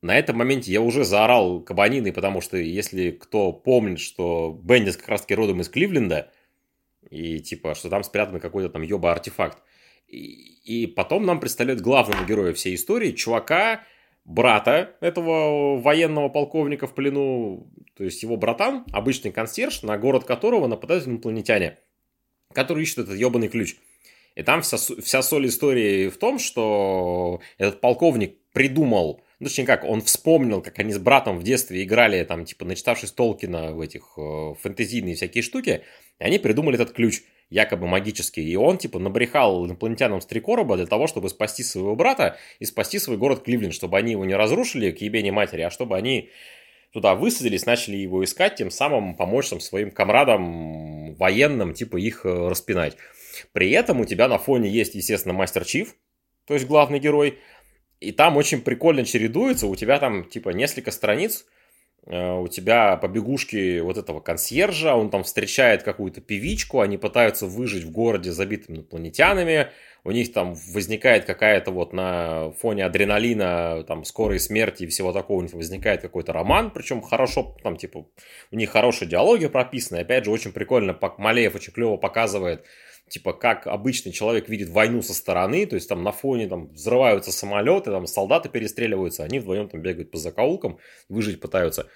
На 0.00 0.16
этом 0.16 0.36
моменте 0.36 0.72
я 0.72 0.80
уже 0.80 1.04
заорал 1.04 1.60
кабаниной, 1.60 2.12
потому 2.12 2.40
что 2.40 2.56
если 2.56 3.10
кто 3.10 3.52
помнит, 3.52 3.98
что 3.98 4.58
Бендис 4.62 4.96
как 4.96 5.08
раз 5.08 5.22
таки 5.22 5.34
родом 5.34 5.60
из 5.60 5.68
Кливленда, 5.68 6.30
и 7.10 7.40
типа, 7.40 7.74
что 7.74 7.88
там 7.90 8.02
спрятан 8.02 8.40
какой-то 8.40 8.70
там 8.70 8.82
ёба 8.82 9.12
артефакт. 9.12 9.58
И, 10.06 10.84
и 10.84 10.86
потом 10.86 11.26
нам 11.26 11.40
представляют 11.40 11.80
главного 11.80 12.24
героя 12.24 12.52
всей 12.52 12.74
истории, 12.74 13.12
чувака, 13.12 13.82
брата 14.28 14.94
этого 15.00 15.80
военного 15.80 16.28
полковника 16.28 16.86
в 16.86 16.94
плену, 16.94 17.66
то 17.96 18.04
есть 18.04 18.22
его 18.22 18.36
братан, 18.36 18.84
обычный 18.92 19.32
консьерж, 19.32 19.82
на 19.82 19.96
город 19.96 20.24
которого 20.24 20.66
нападают 20.66 21.06
инопланетяне, 21.06 21.78
которые 22.52 22.84
ищут 22.84 22.98
этот 22.98 23.16
ебаный 23.16 23.48
ключ. 23.48 23.76
И 24.34 24.42
там 24.42 24.60
вся, 24.62 24.76
вся 24.76 25.22
соль 25.22 25.48
истории 25.48 26.08
в 26.08 26.18
том, 26.18 26.38
что 26.38 27.40
этот 27.56 27.80
полковник 27.80 28.36
придумал, 28.52 29.22
ну, 29.40 29.46
точнее 29.46 29.64
как, 29.64 29.84
он 29.84 30.02
вспомнил, 30.02 30.60
как 30.60 30.78
они 30.78 30.92
с 30.92 30.98
братом 30.98 31.38
в 31.38 31.42
детстве 31.42 31.82
играли, 31.82 32.22
там, 32.24 32.44
типа, 32.44 32.64
начитавшись 32.64 33.12
Толкина 33.12 33.72
в 33.72 33.80
этих 33.80 34.12
э, 34.18 34.54
фэнтезийные 34.60 35.14
всякие 35.14 35.42
штуки, 35.42 35.82
и 36.18 36.24
они 36.24 36.38
придумали 36.38 36.74
этот 36.74 36.92
ключ, 36.92 37.22
якобы 37.50 37.86
магический, 37.86 38.42
и 38.42 38.56
он, 38.56 38.78
типа, 38.78 38.98
набрехал 38.98 39.66
инопланетянам 39.66 40.20
с 40.20 40.26
три 40.26 40.40
короба 40.40 40.76
для 40.76 40.86
того, 40.86 41.06
чтобы 41.06 41.28
спасти 41.30 41.62
своего 41.62 41.96
брата 41.96 42.36
и 42.58 42.64
спасти 42.64 42.98
свой 42.98 43.16
город 43.16 43.42
Кливленд, 43.42 43.74
чтобы 43.74 43.96
они 43.96 44.12
его 44.12 44.24
не 44.24 44.34
разрушили 44.34 44.90
к 44.90 45.00
ебени 45.00 45.30
матери, 45.30 45.62
а 45.62 45.70
чтобы 45.70 45.96
они 45.96 46.30
туда 46.92 47.14
высадились, 47.14 47.66
начали 47.66 47.96
его 47.96 48.24
искать, 48.24 48.56
тем 48.56 48.70
самым 48.70 49.14
помочь 49.14 49.48
там, 49.48 49.60
своим 49.60 49.90
комрадам 49.90 51.14
военным, 51.14 51.74
типа, 51.74 51.96
их 51.96 52.24
э, 52.24 52.48
распинать. 52.48 52.96
При 53.52 53.70
этом 53.70 54.00
у 54.00 54.04
тебя 54.04 54.28
на 54.28 54.38
фоне 54.38 54.68
есть, 54.68 54.94
естественно, 54.94 55.34
Мастер 55.34 55.64
Чиф, 55.64 55.94
то 56.46 56.54
есть 56.54 56.66
главный 56.66 56.98
герой, 56.98 57.38
и 58.00 58.12
там 58.12 58.36
очень 58.36 58.60
прикольно 58.60 59.04
чередуется, 59.04 59.66
у 59.66 59.76
тебя 59.76 59.98
там, 59.98 60.24
типа, 60.24 60.50
несколько 60.50 60.90
страниц, 60.90 61.46
у 62.10 62.48
тебя 62.48 62.96
побегушки 62.96 63.80
вот 63.80 63.98
этого 63.98 64.20
консьержа, 64.20 64.94
он 64.94 65.10
там 65.10 65.24
встречает 65.24 65.82
какую-то 65.82 66.22
певичку, 66.22 66.80
они 66.80 66.96
пытаются 66.96 67.46
выжить 67.46 67.84
в 67.84 67.90
городе 67.90 68.32
забитым 68.32 68.76
инопланетянами, 68.76 69.68
у 70.04 70.10
них 70.10 70.32
там 70.32 70.54
возникает 70.72 71.26
какая-то 71.26 71.70
вот 71.70 71.92
на 71.92 72.52
фоне 72.52 72.86
адреналина, 72.86 73.84
там, 73.86 74.04
скорой 74.04 74.40
смерти 74.40 74.84
и 74.84 74.86
всего 74.86 75.12
такого, 75.12 75.40
у 75.40 75.42
них 75.42 75.52
возникает 75.52 76.00
какой-то 76.00 76.32
роман, 76.32 76.70
причем 76.70 77.02
хорошо, 77.02 77.54
там, 77.62 77.76
типа, 77.76 78.06
у 78.50 78.56
них 78.56 78.70
хорошая 78.70 79.06
диалоги 79.06 79.46
прописаны, 79.46 79.98
опять 79.98 80.24
же, 80.24 80.30
очень 80.30 80.52
прикольно, 80.52 80.98
Малеев 81.18 81.54
очень 81.54 81.74
клево 81.74 81.98
показывает, 81.98 82.64
типа, 83.08 83.32
как 83.32 83.66
обычный 83.66 84.12
человек 84.12 84.48
видит 84.48 84.68
войну 84.68 85.02
со 85.02 85.14
стороны, 85.14 85.66
то 85.66 85.74
есть 85.74 85.88
там 85.88 86.02
на 86.02 86.12
фоне 86.12 86.48
там 86.48 86.68
взрываются 86.72 87.32
самолеты, 87.32 87.90
там 87.90 88.06
солдаты 88.06 88.48
перестреливаются, 88.48 89.24
они 89.24 89.38
вдвоем 89.38 89.68
там 89.68 89.82
бегают 89.82 90.10
по 90.10 90.18
закоулкам, 90.18 90.78
выжить 91.08 91.40
пытаются. 91.40 91.88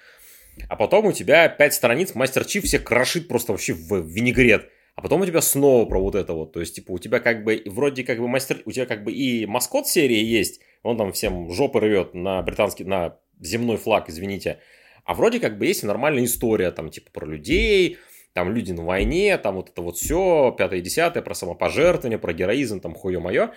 А 0.69 0.75
потом 0.75 1.07
у 1.07 1.11
тебя 1.11 1.47
пять 1.49 1.73
страниц, 1.73 2.13
Мастер 2.15 2.45
Чиф 2.45 2.65
всех 2.65 2.83
крошит 2.83 3.27
просто 3.27 3.51
вообще 3.51 3.73
в 3.73 4.01
винегрет. 4.01 4.69
А 4.95 5.01
потом 5.01 5.21
у 5.21 5.25
тебя 5.25 5.41
снова 5.41 5.85
про 5.85 5.99
вот 5.99 6.15
это 6.15 6.33
вот. 6.33 6.53
То 6.53 6.59
есть, 6.59 6.75
типа, 6.75 6.91
у 6.91 6.99
тебя 6.99 7.19
как 7.19 7.43
бы, 7.43 7.63
вроде 7.65 8.03
как 8.03 8.19
бы 8.19 8.27
мастер, 8.27 8.61
у 8.65 8.71
тебя 8.71 8.85
как 8.85 9.03
бы 9.03 9.11
и 9.11 9.45
маскот 9.47 9.87
серии 9.87 10.23
есть, 10.23 10.61
он 10.83 10.97
там 10.97 11.11
всем 11.13 11.49
жопы 11.51 11.79
рвет 11.79 12.13
на 12.13 12.41
британский, 12.43 12.83
на 12.83 13.17
земной 13.39 13.77
флаг, 13.77 14.09
извините. 14.09 14.59
А 15.03 15.15
вроде 15.15 15.39
как 15.39 15.57
бы 15.57 15.65
есть 15.65 15.83
нормальная 15.83 16.25
история, 16.25 16.71
там, 16.71 16.89
типа, 16.89 17.09
про 17.11 17.25
людей, 17.25 17.97
там, 18.33 18.51
люди 18.51 18.71
на 18.71 18.83
войне, 18.83 19.37
там, 19.37 19.55
вот 19.55 19.69
это 19.69 19.81
вот 19.81 19.97
все, 19.97 20.53
пятое 20.57 20.79
и 20.79 20.81
десятое, 20.81 21.23
про 21.23 21.33
самопожертвование, 21.35 22.19
про 22.19 22.33
героизм, 22.33 22.79
там, 22.81 22.95
хуе 22.95 23.19
мое. 23.19 23.53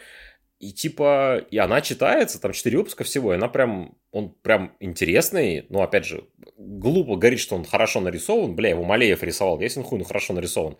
И 0.58 0.72
типа, 0.72 1.44
и 1.50 1.58
она 1.58 1.82
читается, 1.82 2.40
там 2.40 2.52
4 2.52 2.78
выпуска 2.78 3.04
всего, 3.04 3.32
и 3.32 3.36
она 3.36 3.48
прям, 3.48 3.94
он 4.10 4.30
прям 4.30 4.74
интересный, 4.80 5.66
но 5.68 5.82
опять 5.82 6.06
же, 6.06 6.24
глупо 6.56 7.16
говорить, 7.16 7.40
что 7.40 7.56
он 7.56 7.64
хорошо 7.64 8.00
нарисован, 8.00 8.54
бля, 8.56 8.70
его 8.70 8.82
Малеев 8.82 9.22
рисовал, 9.22 9.60
если 9.60 9.80
он 9.80 9.86
хуй, 9.86 9.98
ну 9.98 10.04
хорошо 10.04 10.32
нарисован. 10.32 10.78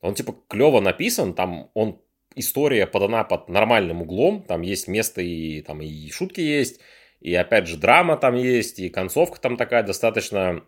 Он 0.00 0.14
типа 0.14 0.36
клево 0.48 0.80
написан, 0.80 1.34
там 1.34 1.70
он, 1.74 2.00
история 2.36 2.86
подана 2.86 3.24
под 3.24 3.48
нормальным 3.48 4.02
углом, 4.02 4.44
там 4.44 4.62
есть 4.62 4.86
место 4.86 5.20
и 5.20 5.62
там 5.62 5.82
и 5.82 6.10
шутки 6.10 6.40
есть, 6.40 6.80
И 7.20 7.34
опять 7.34 7.66
же, 7.66 7.76
драма 7.76 8.16
там 8.16 8.34
есть, 8.36 8.78
и 8.78 8.88
концовка 8.88 9.40
там 9.40 9.56
такая 9.56 9.82
достаточно 9.82 10.62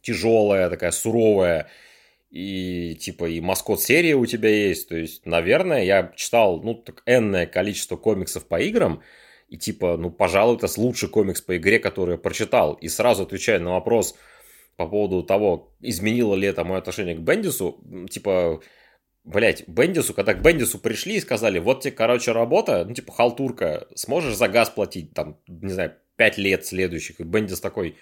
тяжелая, 0.00 0.70
такая 0.70 0.90
суровая. 0.90 1.68
И 2.36 2.94
типа 2.96 3.30
и 3.30 3.40
маскот 3.40 3.80
серии 3.80 4.12
у 4.12 4.26
тебя 4.26 4.50
есть. 4.50 4.90
То 4.90 4.96
есть, 4.96 5.24
наверное, 5.24 5.84
я 5.84 6.12
читал, 6.16 6.60
ну, 6.60 6.74
так 6.74 7.02
энное 7.06 7.46
количество 7.46 7.96
комиксов 7.96 8.44
по 8.44 8.60
играм. 8.60 9.02
И 9.48 9.56
типа, 9.56 9.96
ну, 9.96 10.10
пожалуй, 10.10 10.56
это 10.56 10.68
лучший 10.76 11.08
комикс 11.08 11.40
по 11.40 11.56
игре, 11.56 11.78
который 11.78 12.12
я 12.12 12.18
прочитал. 12.18 12.74
И 12.74 12.88
сразу 12.88 13.22
отвечая 13.22 13.58
на 13.58 13.70
вопрос 13.70 14.16
по 14.76 14.86
поводу 14.86 15.22
того, 15.22 15.72
изменило 15.80 16.34
ли 16.34 16.46
это 16.46 16.62
мое 16.62 16.76
отношение 16.76 17.14
к 17.14 17.20
Бендису, 17.20 17.80
типа, 18.10 18.60
Блять, 19.24 19.66
Бендису, 19.66 20.14
когда 20.14 20.34
к 20.34 20.42
Бендису 20.42 20.78
пришли 20.78 21.16
и 21.16 21.20
сказали, 21.20 21.58
вот 21.58 21.80
тебе, 21.80 21.92
короче, 21.92 22.32
работа, 22.32 22.84
ну, 22.84 22.94
типа, 22.94 23.12
халтурка, 23.12 23.88
сможешь 23.94 24.36
за 24.36 24.46
газ 24.46 24.70
платить, 24.70 25.14
там, 25.14 25.40
не 25.48 25.72
знаю, 25.72 25.94
5 26.16 26.38
лет 26.38 26.66
следующих. 26.66 27.18
И 27.18 27.24
Бендис 27.24 27.60
такой, 27.60 27.96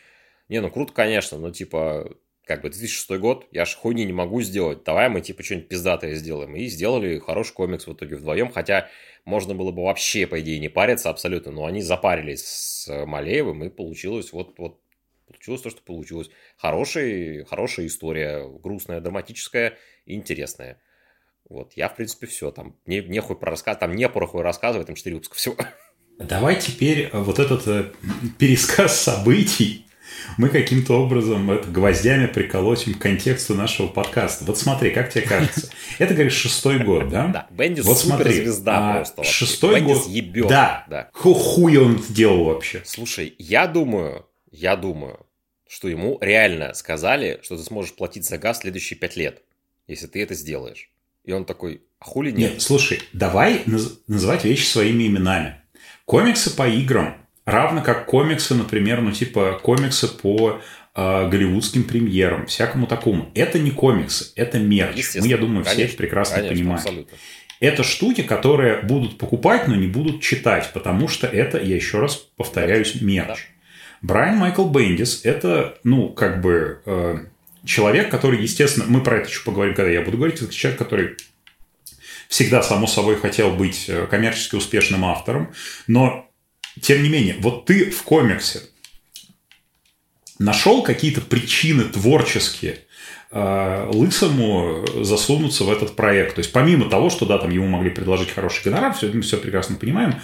не, 0.50 0.60
ну, 0.60 0.70
круто, 0.70 0.92
конечно, 0.92 1.38
но, 1.38 1.50
типа, 1.50 2.10
как 2.44 2.62
бы 2.62 2.68
2006 2.68 3.10
год, 3.20 3.46
я 3.52 3.64
ж 3.64 3.74
хуйни 3.74 4.04
не 4.04 4.12
могу 4.12 4.42
сделать, 4.42 4.84
давай 4.84 5.08
мы, 5.08 5.20
типа, 5.20 5.42
что-нибудь 5.42 5.68
пиздатое 5.68 6.14
сделаем. 6.14 6.54
И 6.56 6.66
сделали 6.66 7.18
хороший 7.18 7.54
комикс 7.54 7.86
в 7.86 7.92
итоге 7.92 8.16
вдвоем, 8.16 8.50
хотя 8.50 8.88
можно 9.24 9.54
было 9.54 9.70
бы 9.70 9.84
вообще, 9.84 10.26
по 10.26 10.40
идее, 10.40 10.58
не 10.58 10.68
париться 10.68 11.10
абсолютно, 11.10 11.52
но 11.52 11.64
они 11.64 11.80
запарились 11.80 12.44
с 12.44 13.06
Малеевым, 13.06 13.64
и 13.64 13.70
получилось 13.70 14.32
вот, 14.32 14.58
вот 14.58 14.80
получилось 15.26 15.62
то, 15.62 15.70
что 15.70 15.82
получилось. 15.82 16.30
Хорошая, 16.56 17.44
хорошая 17.44 17.86
история, 17.86 18.46
грустная, 18.46 19.00
драматическая 19.00 19.78
интересная. 20.06 20.80
Вот, 21.48 21.72
я, 21.74 21.88
в 21.88 21.96
принципе, 21.96 22.26
все. 22.26 22.50
Там 22.50 22.76
не, 22.86 23.00
нехуй 23.00 23.36
про 23.36 23.50
рассказ, 23.50 23.78
там 23.78 23.94
не 23.94 24.08
порохуй 24.08 24.42
рассказывать, 24.42 24.86
там 24.86 24.96
4 24.96 25.14
выпуска 25.14 25.34
всего. 25.34 25.56
Давай 26.18 26.60
теперь 26.60 27.10
э, 27.12 27.18
вот 27.18 27.38
этот 27.38 27.66
э, 27.66 27.92
пересказ 28.38 28.98
событий 28.98 29.83
мы 30.36 30.48
каким-то 30.48 31.00
образом 31.02 31.50
это 31.50 31.68
гвоздями 31.68 32.26
приколотим 32.26 32.94
к 32.94 32.98
контексту 32.98 33.54
нашего 33.54 33.86
подкаста. 33.88 34.44
Вот 34.44 34.58
смотри, 34.58 34.90
как 34.90 35.12
тебе 35.12 35.22
кажется? 35.22 35.70
Это, 35.98 36.14
говоришь, 36.14 36.34
шестой 36.34 36.78
год, 36.78 37.08
да? 37.08 37.28
Да, 37.28 37.46
Бендис 37.50 37.84
вот 37.84 37.98
суперзвезда 37.98 38.76
а, 38.76 38.96
просто. 38.96 39.16
Вообще. 39.18 39.32
Шестой 39.32 39.74
Бендис 39.80 39.98
год. 39.98 40.08
ебет. 40.08 40.48
Да. 40.48 40.84
да. 40.88 41.10
Хуй 41.12 41.76
он 41.76 41.98
сделал 42.02 42.44
вообще. 42.44 42.82
Слушай, 42.84 43.34
я 43.38 43.66
думаю, 43.66 44.26
я 44.50 44.76
думаю, 44.76 45.26
что 45.68 45.88
ему 45.88 46.18
реально 46.20 46.74
сказали, 46.74 47.40
что 47.42 47.56
ты 47.56 47.62
сможешь 47.62 47.94
платить 47.94 48.24
за 48.24 48.38
газ 48.38 48.60
следующие 48.60 48.98
пять 48.98 49.16
лет, 49.16 49.42
если 49.86 50.06
ты 50.06 50.22
это 50.22 50.34
сделаешь. 50.34 50.90
И 51.24 51.32
он 51.32 51.44
такой, 51.44 51.82
а 51.98 52.04
хули 52.04 52.30
нет? 52.30 52.52
Нет, 52.52 52.62
слушай, 52.62 53.00
давай 53.12 53.62
наз- 53.66 53.98
называть 54.06 54.44
вещи 54.44 54.66
своими 54.66 55.06
именами. 55.06 55.60
Комиксы 56.04 56.54
по 56.54 56.68
играм, 56.68 57.23
равно 57.44 57.82
как 57.82 58.06
комиксы, 58.06 58.54
например, 58.54 59.00
ну 59.00 59.12
типа 59.12 59.60
комиксы 59.62 60.08
по 60.08 60.60
э, 60.94 61.28
голливудским 61.28 61.84
премьерам, 61.84 62.46
всякому 62.46 62.86
такому. 62.86 63.30
Это 63.34 63.58
не 63.58 63.70
комиксы, 63.70 64.32
это 64.36 64.58
мерч. 64.58 65.16
Мы, 65.16 65.28
я 65.28 65.38
думаю, 65.38 65.64
все 65.64 65.84
это 65.84 65.96
прекрасно 65.96 66.36
конечно, 66.36 66.56
понимаем. 66.56 66.80
Абсолютно. 66.80 67.18
Это 67.60 67.82
штуки, 67.82 68.22
которые 68.22 68.82
будут 68.82 69.16
покупать, 69.16 69.68
но 69.68 69.74
не 69.74 69.86
будут 69.86 70.20
читать, 70.20 70.70
потому 70.74 71.08
что 71.08 71.26
это, 71.26 71.58
я 71.58 71.76
еще 71.76 72.00
раз 72.00 72.16
повторяюсь, 72.36 73.00
мерч. 73.00 73.26
Да. 73.26 73.36
Брайан 74.02 74.36
Майкл 74.36 74.68
Бендис– 74.68 75.22
это, 75.24 75.78
ну, 75.82 76.10
как 76.10 76.42
бы 76.42 76.82
э, 76.84 77.18
человек, 77.64 78.10
который, 78.10 78.42
естественно, 78.42 78.84
мы 78.88 79.02
про 79.02 79.16
это 79.16 79.30
еще 79.30 79.42
поговорим, 79.44 79.74
когда 79.74 79.90
я 79.90 80.02
буду 80.02 80.18
говорить, 80.18 80.42
это 80.42 80.52
человек, 80.52 80.78
который 80.78 81.16
всегда, 82.28 82.62
само 82.62 82.86
собой, 82.86 83.16
хотел 83.16 83.52
быть 83.52 83.86
э, 83.88 84.06
коммерчески 84.10 84.56
успешным 84.56 85.04
автором, 85.06 85.54
но, 85.86 86.28
тем 86.80 87.02
не 87.02 87.08
менее, 87.08 87.36
вот 87.40 87.66
ты 87.66 87.90
в 87.90 88.02
комиксе 88.02 88.60
нашел 90.38 90.82
какие-то 90.82 91.20
причины 91.20 91.84
творческие 91.84 92.80
э, 93.30 93.90
Лысому 93.92 94.84
засунуться 95.02 95.64
в 95.64 95.70
этот 95.70 95.96
проект. 95.96 96.34
То 96.34 96.40
есть, 96.40 96.52
помимо 96.52 96.90
того, 96.90 97.10
что, 97.10 97.26
да, 97.26 97.38
там 97.38 97.50
ему 97.50 97.66
могли 97.66 97.90
предложить 97.90 98.30
хороший 98.30 98.64
гонорар, 98.64 98.92
все, 98.94 99.10
мы 99.12 99.22
все 99.22 99.36
прекрасно 99.36 99.76
понимаем, 99.76 100.16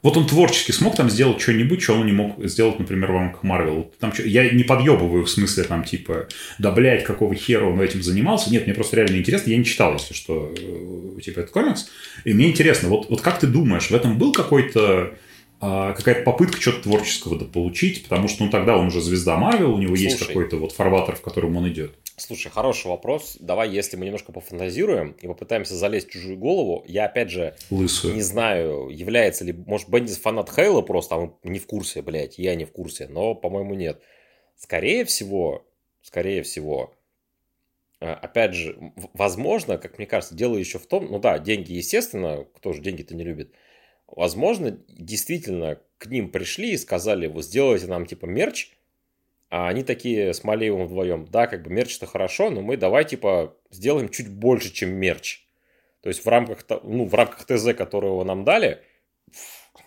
вот 0.00 0.16
он 0.16 0.28
творчески 0.28 0.70
смог 0.70 0.94
там 0.94 1.10
сделать 1.10 1.40
что-нибудь, 1.40 1.82
что 1.82 1.94
он 1.94 2.06
не 2.06 2.12
мог 2.12 2.44
сделать, 2.44 2.78
например, 2.78 3.10
в 3.10 3.16
рамках 3.16 3.42
Марвел. 3.42 3.92
Там, 3.98 4.12
я 4.24 4.48
не 4.48 4.62
подъебываю 4.62 5.24
в 5.24 5.30
смысле, 5.30 5.64
там, 5.64 5.82
типа, 5.82 6.28
да, 6.58 6.70
блядь, 6.70 7.02
какого 7.02 7.34
хера 7.34 7.66
он 7.66 7.80
этим 7.80 8.02
занимался. 8.02 8.50
Нет, 8.50 8.66
мне 8.66 8.74
просто 8.74 8.96
реально 8.96 9.16
интересно. 9.16 9.50
Я 9.50 9.56
не 9.56 9.64
читал, 9.64 9.94
если 9.94 10.14
что, 10.14 10.54
э, 10.56 11.20
типа, 11.20 11.40
этот 11.40 11.50
комикс. 11.50 11.90
И 12.24 12.32
мне 12.32 12.48
интересно, 12.48 12.88
вот, 12.88 13.10
вот 13.10 13.22
как 13.22 13.40
ты 13.40 13.48
думаешь, 13.48 13.90
в 13.90 13.94
этом 13.94 14.18
был 14.18 14.32
какой-то 14.32 15.18
какая-то 15.60 16.22
попытка 16.22 16.60
что-то 16.60 16.84
творческого 16.84 17.38
получить, 17.44 18.04
потому 18.04 18.28
что, 18.28 18.44
ну, 18.44 18.50
тогда 18.50 18.76
он 18.76 18.86
уже 18.86 19.00
звезда 19.00 19.36
Марвел, 19.36 19.74
у 19.74 19.78
него 19.78 19.96
Слушай, 19.96 20.04
есть 20.04 20.26
какой-то 20.26 20.56
вот 20.56 20.72
фарватер, 20.72 21.16
в 21.16 21.20
котором 21.20 21.56
он 21.56 21.68
идет. 21.68 21.94
Слушай, 22.16 22.50
хороший 22.50 22.88
вопрос. 22.88 23.36
Давай, 23.38 23.70
если 23.70 23.96
мы 23.96 24.04
немножко 24.04 24.32
пофантазируем 24.32 25.12
и 25.20 25.26
попытаемся 25.26 25.74
залезть 25.74 26.08
в 26.08 26.10
чужую 26.10 26.36
голову, 26.36 26.84
я 26.86 27.06
опять 27.06 27.30
же 27.30 27.54
Лысую. 27.70 28.14
не 28.14 28.22
знаю, 28.22 28.88
является 28.88 29.44
ли, 29.44 29.52
может, 29.52 29.88
Бендис 29.88 30.18
фанат 30.18 30.50
Хейла 30.50 30.82
просто, 30.82 31.14
а 31.14 31.18
мы 31.18 31.32
не 31.44 31.60
в 31.60 31.66
курсе, 31.66 32.02
блядь, 32.02 32.38
я 32.38 32.56
не 32.56 32.64
в 32.64 32.72
курсе, 32.72 33.06
но, 33.08 33.34
по-моему, 33.34 33.74
нет. 33.74 34.02
Скорее 34.56 35.04
всего, 35.04 35.64
скорее 36.02 36.42
всего, 36.42 36.92
э, 38.00 38.10
опять 38.10 38.54
же, 38.54 38.92
возможно, 39.14 39.78
как 39.78 39.98
мне 39.98 40.06
кажется, 40.06 40.34
дело 40.34 40.56
еще 40.56 40.80
в 40.80 40.86
том, 40.86 41.06
ну 41.10 41.20
да, 41.20 41.38
деньги, 41.38 41.72
естественно, 41.72 42.46
кто 42.56 42.72
же 42.72 42.82
деньги-то 42.82 43.14
не 43.14 43.22
любит, 43.22 43.52
возможно, 44.08 44.78
действительно 44.88 45.80
к 45.98 46.06
ним 46.06 46.30
пришли 46.30 46.72
и 46.72 46.76
сказали, 46.76 47.26
вы 47.26 47.42
сделайте 47.42 47.86
нам 47.86 48.06
типа 48.06 48.26
мерч, 48.26 48.72
а 49.50 49.68
они 49.68 49.82
такие 49.82 50.34
с 50.34 50.44
Малеевым 50.44 50.86
вдвоем, 50.86 51.26
да, 51.30 51.46
как 51.46 51.62
бы 51.62 51.70
мерч-то 51.70 52.06
хорошо, 52.06 52.50
но 52.50 52.60
мы 52.60 52.76
давай, 52.76 53.04
типа, 53.04 53.56
сделаем 53.70 54.08
чуть 54.10 54.28
больше, 54.28 54.72
чем 54.72 54.90
мерч. 54.90 55.46
То 56.02 56.10
есть 56.10 56.24
в 56.24 56.28
рамках, 56.28 56.64
ну, 56.82 57.06
в 57.06 57.14
рамках 57.14 57.44
ТЗ, 57.46 57.74
которого 57.74 58.24
нам 58.24 58.44
дали, 58.44 58.82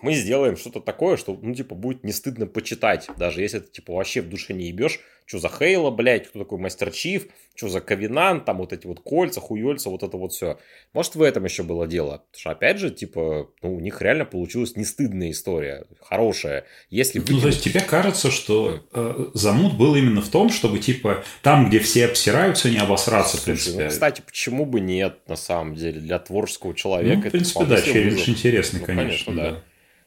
мы 0.01 0.13
сделаем 0.13 0.57
что-то 0.57 0.79
такое, 0.79 1.17
что, 1.17 1.37
ну, 1.41 1.53
типа, 1.53 1.75
будет 1.75 2.03
не 2.03 2.11
стыдно 2.11 2.47
почитать, 2.47 3.07
даже 3.17 3.41
если 3.41 3.59
ты, 3.59 3.71
типа, 3.71 3.93
вообще 3.93 4.21
в 4.21 4.29
душе 4.29 4.53
не 4.53 4.67
ебешь, 4.67 4.99
что 5.25 5.39
за 5.39 5.49
Хейла, 5.49 5.91
блядь, 5.91 6.27
кто 6.27 6.39
такой 6.39 6.59
Мастер 6.59 6.91
Чиф, 6.91 7.27
что 7.55 7.69
за 7.69 7.79
Ковенант, 7.79 8.43
там 8.43 8.57
вот 8.57 8.73
эти 8.73 8.85
вот 8.85 8.99
кольца, 8.99 9.39
хуёльца, 9.39 9.89
вот 9.89 10.03
это 10.03 10.17
вот 10.17 10.33
все. 10.33 10.59
Может, 10.91 11.15
в 11.15 11.21
этом 11.21 11.45
еще 11.45 11.63
было 11.63 11.87
дело. 11.87 12.23
Потому 12.31 12.39
что, 12.39 12.51
опять 12.51 12.79
же, 12.79 12.89
типа, 12.91 13.49
ну, 13.61 13.75
у 13.75 13.79
них 13.79 14.01
реально 14.01 14.25
получилась 14.25 14.75
не 14.75 14.83
стыдная 14.83 15.31
история, 15.31 15.85
хорошая. 16.01 16.65
Если 16.89 17.19
выкинуть... 17.19 17.37
Ну, 17.37 17.41
то 17.43 17.47
есть, 17.47 17.63
тебе 17.63 17.79
кажется, 17.79 18.29
что 18.29 18.85
э, 18.91 19.25
замут 19.33 19.77
был 19.77 19.95
именно 19.95 20.21
в 20.21 20.27
том, 20.27 20.49
чтобы, 20.49 20.79
типа, 20.79 21.23
там, 21.43 21.69
где 21.69 21.79
все 21.79 22.07
обсираются, 22.07 22.69
не 22.69 22.79
обосраться, 22.79 23.37
Слушай, 23.37 23.41
в 23.41 23.45
принципе. 23.45 23.83
Ну, 23.85 23.89
кстати, 23.89 24.21
почему 24.25 24.65
бы 24.65 24.81
нет, 24.81 25.19
на 25.27 25.37
самом 25.37 25.75
деле, 25.75 26.01
для 26.01 26.19
творческого 26.19 26.73
человека? 26.73 27.21
Ну, 27.23 27.27
в 27.29 27.31
принципе, 27.31 27.65
да, 27.65 27.81
челлендж 27.81 28.29
интересный, 28.29 28.81
ну, 28.81 28.85
конечно, 28.85 29.33
конечно, 29.33 29.35
да. 29.35 29.63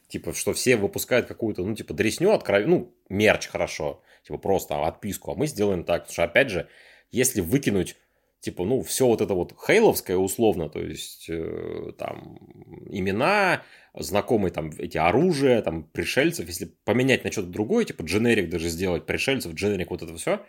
Типа, 0.07 0.33
что 0.33 0.53
все 0.53 0.75
выпускают 0.75 1.27
какую-то, 1.27 1.63
ну, 1.63 1.75
типа, 1.75 1.93
дресню, 1.93 2.31
откров... 2.31 2.65
ну, 2.65 2.95
мерч 3.09 3.47
хорошо 3.47 4.01
типа 4.25 4.39
просто 4.39 4.85
отписку, 4.85 5.31
а 5.31 5.35
мы 5.35 5.47
сделаем 5.47 5.83
так, 5.83 6.03
потому 6.03 6.13
что, 6.13 6.23
опять 6.23 6.49
же, 6.49 6.67
если 7.11 7.41
выкинуть 7.41 7.95
типа, 8.39 8.63
ну, 8.63 8.83
все 8.83 9.07
вот 9.07 9.21
это 9.21 9.33
вот 9.33 9.55
хейловское 9.59 10.17
условно, 10.17 10.69
то 10.69 10.79
есть 10.79 11.25
э, 11.29 11.93
там 11.97 12.37
имена, 12.89 13.63
знакомые 13.95 14.51
там 14.51 14.69
эти 14.77 14.99
оружия, 14.99 15.63
там 15.63 15.83
пришельцев, 15.83 16.47
если 16.47 16.65
поменять 16.83 17.23
на 17.23 17.31
что-то 17.31 17.47
другое, 17.47 17.85
типа 17.85 18.03
дженерик 18.03 18.49
даже 18.49 18.69
сделать, 18.69 19.07
пришельцев, 19.07 19.53
дженерик, 19.53 19.89
вот 19.89 20.03
это 20.03 20.15
все, 20.15 20.45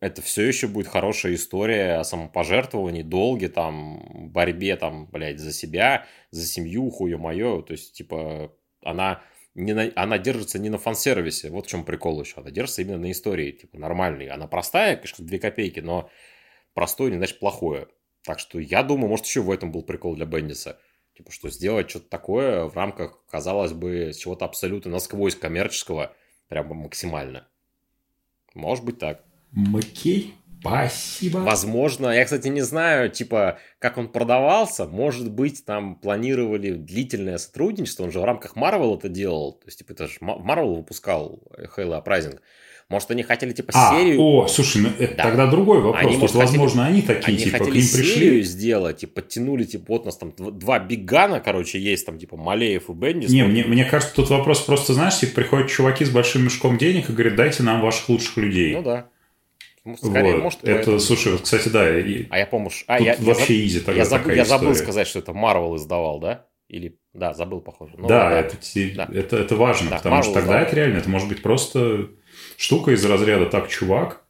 это 0.00 0.20
все 0.20 0.42
еще 0.42 0.66
будет 0.66 0.88
хорошая 0.88 1.34
история 1.34 1.94
о 1.94 2.04
самопожертвовании, 2.04 3.02
долге, 3.02 3.48
там, 3.48 4.30
борьбе, 4.30 4.76
там, 4.76 5.06
блядь, 5.06 5.38
за 5.38 5.52
себя, 5.52 6.06
за 6.30 6.46
семью, 6.46 6.90
хуе 6.90 7.16
мое, 7.16 7.62
то 7.62 7.72
есть, 7.72 7.94
типа, 7.94 8.52
она 8.88 9.22
не 9.54 9.72
на, 9.72 9.90
она 9.96 10.18
держится 10.18 10.58
не 10.58 10.68
на 10.68 10.78
фан-сервисе, 10.78 11.50
вот 11.50 11.66
в 11.66 11.68
чем 11.68 11.84
прикол 11.84 12.20
еще, 12.20 12.40
она 12.40 12.50
держится 12.50 12.82
именно 12.82 12.98
на 12.98 13.10
истории, 13.10 13.52
типа, 13.52 13.78
нормальной. 13.78 14.28
Она 14.28 14.46
простая, 14.46 14.96
конечно, 14.96 15.24
две 15.24 15.38
копейки, 15.38 15.80
но 15.80 16.10
простое 16.74 17.10
не 17.10 17.16
значит 17.16 17.38
плохое. 17.38 17.88
Так 18.22 18.38
что 18.38 18.58
я 18.58 18.82
думаю, 18.82 19.08
может, 19.08 19.26
еще 19.26 19.40
в 19.40 19.50
этом 19.50 19.72
был 19.72 19.82
прикол 19.82 20.14
для 20.14 20.26
Бендиса. 20.26 20.78
Типа, 21.16 21.32
что 21.32 21.48
сделать 21.48 21.88
что-то 21.88 22.10
такое 22.10 22.66
в 22.66 22.76
рамках, 22.76 23.24
казалось 23.30 23.72
бы, 23.72 24.12
чего-то 24.18 24.44
абсолютно 24.44 24.90
насквозь 24.90 25.34
коммерческого, 25.34 26.14
прямо 26.48 26.74
максимально. 26.74 27.48
Может 28.54 28.84
быть 28.84 28.98
так. 28.98 29.24
Окей. 29.74 30.34
Спасибо. 30.68 31.38
Возможно, 31.38 32.08
я, 32.10 32.24
кстати, 32.24 32.48
не 32.48 32.62
знаю, 32.62 33.10
типа, 33.10 33.58
как 33.78 33.98
он 33.98 34.08
продавался. 34.08 34.86
Может 34.86 35.30
быть, 35.30 35.64
там 35.64 35.96
планировали 35.96 36.72
длительное 36.72 37.38
сотрудничество. 37.38 38.04
Он 38.04 38.12
же 38.12 38.20
в 38.20 38.24
рамках 38.24 38.56
Marvel 38.56 38.96
это 38.98 39.08
делал. 39.08 39.52
То 39.52 39.66
есть, 39.66 39.78
типа, 39.78 39.92
это 39.92 40.06
же 40.06 40.14
Marvel 40.20 40.76
выпускал 40.76 41.42
Halo 41.76 42.02
Uprising. 42.04 42.38
Может, 42.88 43.10
они 43.10 43.24
хотели, 43.24 43.50
типа, 43.50 43.72
А, 43.74 43.98
серию... 43.98 44.20
о, 44.20 44.46
слушай, 44.46 44.80
ну 44.80 44.90
это 44.96 45.16
Да. 45.16 45.22
тогда 45.24 45.46
другой 45.48 45.80
вопрос. 45.80 46.04
Они, 46.06 46.16
может, 46.18 46.36
хотели- 46.36 46.46
возможно, 46.46 46.86
они 46.86 47.02
такие, 47.02 47.36
Они 47.36 47.44
типа, 47.44 47.58
к 47.64 47.68
ним 47.68 47.82
серию 47.82 48.12
пришли. 48.14 48.42
сделать, 48.42 49.02
и 49.02 49.06
подтянули, 49.06 49.64
типа, 49.64 49.84
вот 49.88 50.02
у 50.02 50.04
нас 50.04 50.16
там 50.16 50.28
дв- 50.28 50.52
два 50.52 50.78
биггана, 50.78 51.40
короче, 51.40 51.80
есть 51.80 52.06
там, 52.06 52.16
типа, 52.16 52.36
Малеев 52.36 52.88
и 52.88 52.92
Бендис. 52.92 53.30
Не, 53.30 53.42
мне, 53.42 53.64
мне 53.64 53.84
кажется, 53.84 54.14
тут 54.14 54.30
вопрос 54.30 54.60
просто, 54.60 54.94
знаешь, 54.94 55.18
типа, 55.18 55.34
приходят 55.34 55.68
чуваки 55.68 56.04
с 56.04 56.10
большим 56.10 56.44
мешком 56.44 56.78
денег 56.78 57.10
и 57.10 57.12
говорят, 57.12 57.34
дайте 57.34 57.64
нам 57.64 57.80
ваших 57.80 58.08
лучших 58.08 58.36
людей. 58.36 58.72
Ну 58.76 58.82
да. 58.84 59.08
Ну, 59.86 59.96
Скорее, 59.96 60.34
Вот. 60.34 60.42
может, 60.42 60.58
это, 60.64 60.74
поэтому. 60.74 60.98
слушай, 60.98 61.32
вот, 61.32 61.42
кстати, 61.42 61.68
да, 61.68 61.98
и- 61.98 62.26
А 62.28 62.38
я 62.38 62.46
помню, 62.46 62.70
ш- 62.70 62.84
а, 62.88 62.98
я, 63.00 63.14
я 63.14 63.18
вообще 63.20 63.54
заб- 63.54 63.66
изи 63.66 63.80
тогда 63.80 64.02
я, 64.02 64.08
такая 64.08 64.36
я 64.36 64.44
забыл 64.44 64.72
история. 64.72 64.84
сказать, 64.84 65.06
что 65.06 65.18
это 65.20 65.32
Марвел 65.32 65.76
издавал, 65.76 66.18
да? 66.18 66.46
Или, 66.68 66.98
да, 67.14 67.32
забыл, 67.32 67.60
похоже. 67.60 67.92
Ну, 67.96 68.08
да, 68.08 68.40
Это, 68.40 68.56
те- 68.56 68.90
Да. 68.96 69.08
Это, 69.14 69.36
это 69.36 69.54
важно, 69.54 69.90
Да, 69.90 69.96
потому 69.98 70.20
что 70.22 70.32
Marvel 70.32 70.34
тогда 70.34 70.46
издавал. 70.48 70.66
это 70.66 70.76
реально, 70.76 70.98
это 70.98 71.08
может 71.08 71.28
быть 71.28 71.40
просто 71.40 72.08
штука 72.56 72.90
из 72.90 73.04
разряда 73.04 73.46
«так, 73.46 73.68
чувак». 73.68 74.24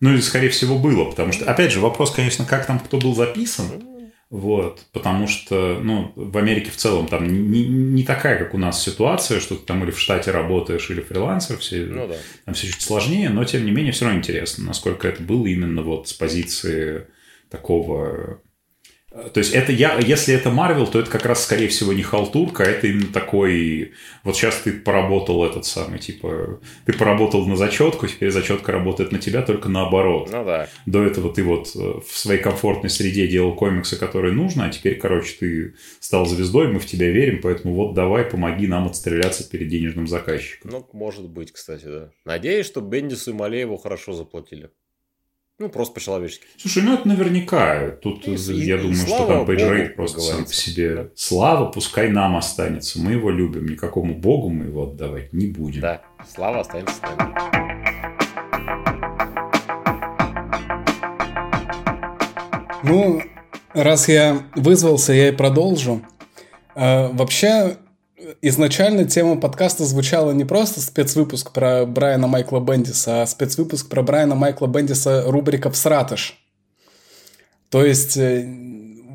Ну, 0.00 0.12
и, 0.14 0.20
скорее 0.20 0.48
всего, 0.48 0.76
было, 0.78 1.04
потому 1.08 1.30
что, 1.32 1.48
опять 1.48 1.70
же, 1.70 1.78
вопрос, 1.80 2.10
конечно, 2.10 2.44
как 2.44 2.66
там 2.66 2.80
кто 2.80 2.98
был 2.98 3.14
записан, 3.14 3.66
вот, 4.34 4.84
потому 4.90 5.28
что, 5.28 5.78
ну, 5.80 6.12
в 6.16 6.36
Америке 6.38 6.72
в 6.72 6.76
целом 6.76 7.06
там 7.06 7.52
не, 7.52 7.68
не 7.68 8.02
такая, 8.02 8.36
как 8.36 8.52
у 8.52 8.58
нас 8.58 8.82
ситуация, 8.82 9.38
что 9.38 9.54
ты 9.54 9.64
там 9.64 9.84
или 9.84 9.92
в 9.92 10.00
штате 10.00 10.32
работаешь, 10.32 10.90
или 10.90 11.02
фрилансер, 11.02 11.56
все, 11.58 11.86
Ну 11.86 12.08
да. 12.08 12.16
там 12.44 12.54
все 12.56 12.66
чуть 12.66 12.82
сложнее, 12.82 13.28
но, 13.28 13.44
тем 13.44 13.64
не 13.64 13.70
менее, 13.70 13.92
все 13.92 14.06
равно 14.06 14.18
интересно, 14.18 14.64
насколько 14.64 15.06
это 15.06 15.22
было 15.22 15.46
именно 15.46 15.82
вот 15.82 16.08
с 16.08 16.12
позиции 16.12 17.06
такого... 17.48 18.40
То 19.32 19.38
есть 19.38 19.54
это 19.54 19.70
я, 19.70 19.96
если 19.98 20.34
это 20.34 20.50
Марвел, 20.50 20.88
то 20.88 20.98
это 20.98 21.08
как 21.08 21.24
раз, 21.24 21.44
скорее 21.44 21.68
всего, 21.68 21.92
не 21.92 22.02
халтурка, 22.02 22.64
а 22.64 22.66
это 22.66 22.88
именно 22.88 23.12
такой... 23.12 23.92
Вот 24.24 24.36
сейчас 24.36 24.56
ты 24.56 24.72
поработал 24.72 25.44
этот 25.44 25.66
самый, 25.66 26.00
типа... 26.00 26.60
Ты 26.84 26.92
поработал 26.92 27.46
на 27.46 27.56
зачетку, 27.56 28.08
теперь 28.08 28.32
зачетка 28.32 28.72
работает 28.72 29.12
на 29.12 29.20
тебя 29.20 29.42
только 29.42 29.68
наоборот. 29.68 30.30
Ну 30.32 30.44
да. 30.44 30.68
До 30.86 31.04
этого 31.04 31.32
ты 31.32 31.44
вот 31.44 31.70
э, 31.76 31.78
в 31.78 32.18
своей 32.18 32.40
комфортной 32.40 32.90
среде 32.90 33.28
делал 33.28 33.54
комиксы, 33.54 33.96
которые 33.96 34.34
нужно, 34.34 34.66
а 34.66 34.70
теперь, 34.70 34.98
короче, 34.98 35.36
ты 35.38 35.74
стал 36.00 36.26
звездой, 36.26 36.66
мы 36.66 36.80
в 36.80 36.86
тебя 36.86 37.08
верим, 37.10 37.40
поэтому 37.40 37.74
вот 37.74 37.94
давай, 37.94 38.24
помоги 38.24 38.66
нам 38.66 38.86
отстреляться 38.86 39.48
перед 39.48 39.68
денежным 39.68 40.08
заказчиком. 40.08 40.72
Ну, 40.72 40.88
может 40.92 41.28
быть, 41.28 41.52
кстати, 41.52 41.84
да. 41.84 42.10
Надеюсь, 42.24 42.66
что 42.66 42.80
Бендису 42.80 43.30
и 43.30 43.34
Малееву 43.34 43.76
хорошо 43.76 44.12
заплатили. 44.12 44.70
Ну, 45.60 45.68
просто 45.68 45.94
по-человечески. 45.94 46.46
Слушай, 46.56 46.82
ну 46.82 46.94
это 46.94 47.06
наверняка. 47.06 47.90
Тут 48.02 48.26
И- 48.26 48.32
и- 48.34 48.64
я 48.66 48.74
и 48.74 48.78
думаю, 48.78 48.96
что 48.96 49.06
слава 49.06 49.26
там 49.36 49.46
page 49.46 49.64
rate 49.64 49.82
богу, 49.90 49.94
просто 49.96 50.20
сам 50.20 50.44
по 50.44 50.52
себе. 50.52 50.94
Да. 50.96 51.08
Слава 51.14 51.66
пускай 51.70 52.08
нам 52.10 52.36
останется. 52.36 52.98
Мы 53.00 53.12
его 53.12 53.30
любим. 53.30 53.66
Никакому 53.66 54.14
богу 54.16 54.48
мы 54.50 54.64
его 54.64 54.82
отдавать 54.90 55.32
не 55.32 55.46
будем. 55.46 55.80
Да, 55.80 56.02
слава 56.28 56.60
останется 56.60 56.96
с 56.96 57.02
нами. 57.02 57.34
Ну, 62.82 63.22
раз 63.72 64.08
я 64.08 64.42
вызвался, 64.54 65.12
я 65.12 65.28
и 65.28 65.32
продолжу. 65.32 66.02
Э, 66.74 67.08
вообще, 67.12 67.76
изначально 68.42 69.04
тема 69.04 69.40
подкаста 69.40 69.84
звучала 69.84 70.32
не 70.32 70.44
просто 70.44 70.80
спецвыпуск 70.80 71.52
про 71.52 71.86
Брайана 71.86 72.26
Майкла 72.26 72.60
Бендиса, 72.60 73.22
а 73.22 73.26
спецвыпуск 73.26 73.88
про 73.88 74.02
Брайана 74.02 74.34
Майкла 74.34 74.66
Бендиса 74.66 75.24
рубрика 75.26 75.70
«Всратыш». 75.70 76.38
То 77.70 77.84
есть 77.84 78.16
э, 78.16 78.44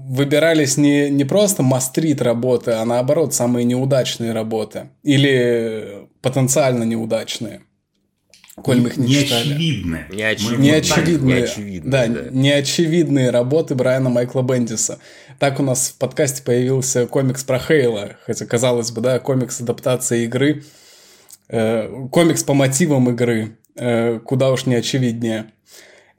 выбирались 0.10 0.76
не, 0.76 1.10
не 1.10 1.24
просто 1.24 1.64
мастрит 1.64 2.22
работы, 2.22 2.72
а 2.72 2.84
наоборот 2.84 3.34
самые 3.34 3.64
неудачные 3.64 4.34
работы. 4.34 4.90
Или 5.04 6.08
потенциально 6.22 6.84
неудачные. 6.84 7.62
Коль 8.64 8.82
мы 8.82 8.90
их 8.90 8.98
не 8.98 9.08
читали. 9.14 9.50
Неочевидны. 9.50 10.06
Неочевидны. 10.12 10.58
Мы 10.58 10.64
вот 10.64 10.64
Неочевидные, 10.66 11.42
неочевидные, 11.42 11.92
да, 11.92 12.08
да. 12.08 12.30
неочевидные 12.32 13.30
работы 13.30 13.76
Брайана 13.76 14.10
Майкла 14.10 14.42
Бендиса. 14.42 15.00
Так 15.40 15.62
у 15.62 15.64
нас 15.64 15.92
в 15.92 15.98
подкасте 15.98 16.44
появился 16.44 17.08
комикс 17.08 17.46
про 17.46 17.60
Хейла, 17.60 18.18
хотя 18.26 18.46
казалось 18.46 18.92
бы, 18.92 19.00
да, 19.00 19.20
комикс 19.20 19.62
адаптации 19.62 20.26
игры, 20.26 20.66
э, 21.48 22.08
комикс 22.12 22.44
по 22.44 22.54
мотивам 22.54 23.10
игры, 23.10 23.58
э, 23.76 24.20
куда 24.20 24.52
уж 24.52 24.66
не 24.66 24.76
очевиднее. 24.76 25.46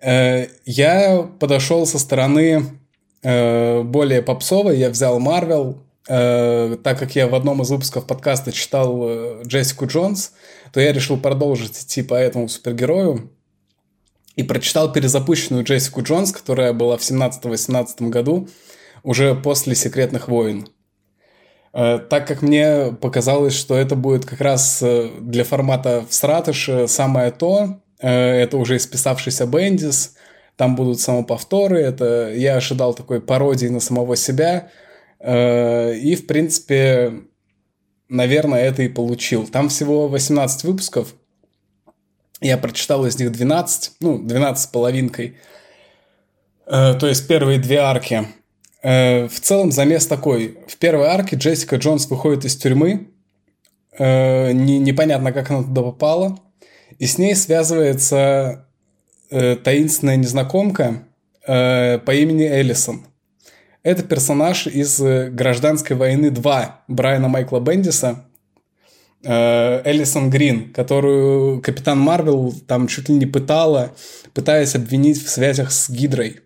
Э, 0.01 0.47
я 0.65 1.29
подошел 1.39 1.85
со 1.85 1.99
стороны 1.99 2.65
э, 3.23 3.83
более 3.83 4.23
попсовой, 4.23 4.79
я 4.79 4.89
взял 4.89 5.21
Марвел, 5.21 5.83
э, 6.09 6.79
так 6.83 6.99
как 6.99 7.15
я 7.15 7.29
в 7.29 7.35
одном 7.35 7.61
из 7.61 7.69
выпусков 7.69 8.07
подкаста 8.07 8.53
читал 8.53 9.03
э, 9.03 9.43
Джессику 9.45 9.87
Джонс, 9.87 10.33
то 10.73 10.81
я 10.81 10.95
решил 10.95 11.19
продолжить 11.19 11.79
идти 11.79 12.01
по 12.01 12.15
этому 12.15 12.49
супергерою 12.49 13.31
и 14.35 14.43
прочитал 14.45 14.91
перезапущенную 14.91 15.65
Джессику 15.65 16.03
Джонс, 16.03 16.33
которая 16.33 16.73
была 16.73 16.97
в 16.97 17.03
17-18 17.03 18.09
году, 18.09 18.49
уже 19.03 19.35
после 19.35 19.75
«Секретных 19.75 20.29
войн». 20.29 20.69
Э, 21.73 21.99
Так 21.99 22.27
как 22.27 22.43
мне 22.43 22.93
показалось, 23.01 23.55
что 23.55 23.77
это 23.77 23.95
будет 23.97 24.27
как 24.27 24.41
раз 24.41 24.83
э, 24.83 25.11
для 25.21 25.45
формата 25.45 26.05
в 26.09 26.15
Стратыше 26.15 26.89
самое 26.89 27.31
то, 27.31 27.81
э, 28.01 28.09
это 28.09 28.57
уже 28.57 28.77
исписавшийся 28.77 29.47
Бендис, 29.47 30.15
там 30.57 30.77
будут 30.77 31.01
самоповторы, 31.01 31.81
это 31.81 32.33
я 32.35 32.57
ожидал 32.57 32.95
такой 32.95 33.21
пародии 33.21 33.69
на 33.69 33.81
самого 33.81 34.17
себя, 34.17 34.71
э, 35.19 35.95
и, 35.95 36.15
в 36.17 36.27
принципе, 36.27 37.13
наверное, 38.09 38.65
это 38.65 38.83
и 38.83 38.89
получил. 38.89 39.47
Там 39.47 39.69
всего 39.69 40.09
18 40.09 40.65
выпусков, 40.65 41.15
я 42.41 42.59
прочитал 42.59 43.07
из 43.07 43.19
них 43.19 43.33
12, 43.33 43.93
ну, 44.01 44.19
12 44.19 44.63
с 44.63 44.67
половинкой. 44.67 45.37
Э, 46.67 46.95
то 46.95 47.07
есть 47.07 47.27
первые 47.29 47.59
две 47.59 47.79
арки. 47.79 48.27
Э, 48.83 49.29
в 49.29 49.41
целом 49.41 49.73
замес 49.73 50.07
такой. 50.07 50.59
В 50.67 50.77
первой 50.77 51.07
арке 51.09 51.37
Джессика 51.37 51.77
Джонс 51.77 52.09
выходит 52.09 52.45
из 52.45 52.57
тюрьмы. 52.57 53.09
Э, 53.99 54.53
не- 54.53 54.79
непонятно, 54.79 55.33
как 55.33 55.51
она 55.51 55.63
туда 55.63 55.83
попала. 55.83 56.39
И 56.99 57.07
с 57.07 57.19
ней 57.19 57.35
связывается 57.35 58.67
э, 59.31 59.57
таинственная 59.57 60.17
незнакомка 60.17 61.05
по 61.47 62.13
имени 62.15 62.45
Эллисон. 62.45 63.07
Это 63.83 64.03
персонаж 64.03 64.67
из 64.67 65.01
«Гражданской 65.01 65.97
войны 65.97 66.27
2» 66.27 66.69
Брайана 66.87 67.29
Майкла 67.29 67.61
Бендиса, 67.61 68.27
Эллисон 69.25 70.29
Грин, 70.31 70.71
которую 70.73 71.63
Капитан 71.63 71.99
Марвел 71.99 72.53
там 72.69 72.87
чуть 72.89 73.09
ли 73.09 73.15
не 73.17 73.27
пытала, 73.27 73.93
пытаясь 74.35 74.75
обвинить 74.75 75.25
в 75.25 75.31
связях 75.31 75.73
с 75.73 75.89
Гидрой. 75.89 76.41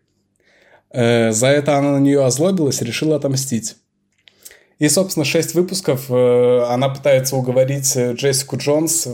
Э, 0.95 1.32
За 1.32 1.49
это 1.49 1.76
она 1.76 1.92
на 1.92 1.99
нее 1.99 2.24
озлобилась 2.24 2.80
решила 2.80 3.16
отомстить. 3.16 3.76
И, 4.78 4.88
собственно, 4.88 5.24
шесть 5.24 5.55
выпусков 5.55 6.07
э, 6.09 6.64
она 6.68 6.88
пытается 6.88 7.36
уговорить 7.36 7.97
э, 7.97 8.12
Джессику 8.14 8.57
Джонс 8.57 9.09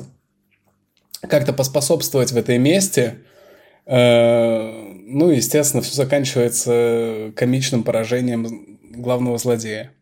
как-то 1.23 1.53
поспособствовать 1.53 2.33
в 2.33 2.37
этой 2.37 2.59
месте. 2.59 3.19
Ну, 3.87 5.31
естественно, 5.31 5.83
все 5.83 5.95
заканчивается 5.95 7.33
комичным 7.35 7.83
поражением 7.83 8.79
главного 8.95 9.37
злодея. 9.37 9.93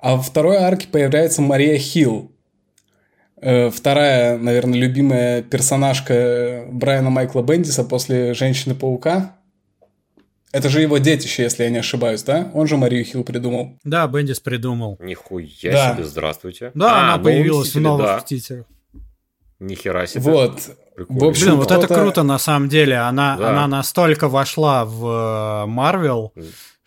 А 0.00 0.16
во 0.16 0.22
второй 0.22 0.58
арке 0.58 0.86
появляется 0.86 1.42
Мария 1.42 1.78
Хилл. 1.78 2.30
Вторая, 3.36 4.38
наверное, 4.38 4.78
любимая 4.78 5.42
персонажка 5.42 6.66
Брайана 6.70 7.10
Майкла 7.10 7.42
Бендиса 7.42 7.82
после 7.82 8.34
Женщины-паука. 8.34 9.39
Это 10.52 10.68
же 10.68 10.80
его 10.80 10.98
детище, 10.98 11.44
если 11.44 11.62
я 11.64 11.70
не 11.70 11.78
ошибаюсь, 11.78 12.22
да? 12.24 12.50
Он 12.54 12.66
же 12.66 12.76
Марию 12.76 13.04
Хилл 13.04 13.22
придумал. 13.24 13.78
Да, 13.84 14.06
Бендис 14.08 14.40
придумал. 14.40 14.96
Нихуя 15.00 15.46
Да. 15.70 15.94
себе, 15.94 16.04
здравствуйте. 16.04 16.72
Да, 16.74 16.92
А, 16.96 17.02
она 17.04 17.16
ну, 17.18 17.24
появилась 17.24 17.74
в 17.74 17.80
новых 17.80 18.06
да. 18.06 18.16
«Мстителях». 18.18 18.66
Нихера 19.60 20.06
себе. 20.06 20.22
Вот. 20.22 20.60
Прикольно. 20.96 21.20
В 21.20 21.24
общем, 21.28 21.46
Блин, 21.46 21.56
вот 21.58 21.70
это 21.70 21.86
круто 21.86 22.22
на 22.22 22.38
самом 22.38 22.68
деле. 22.68 22.96
Она, 22.96 23.36
Да. 23.36 23.50
она 23.50 23.66
настолько 23.66 24.28
вошла 24.28 24.84
в 24.84 25.66
Марвел, 25.66 26.32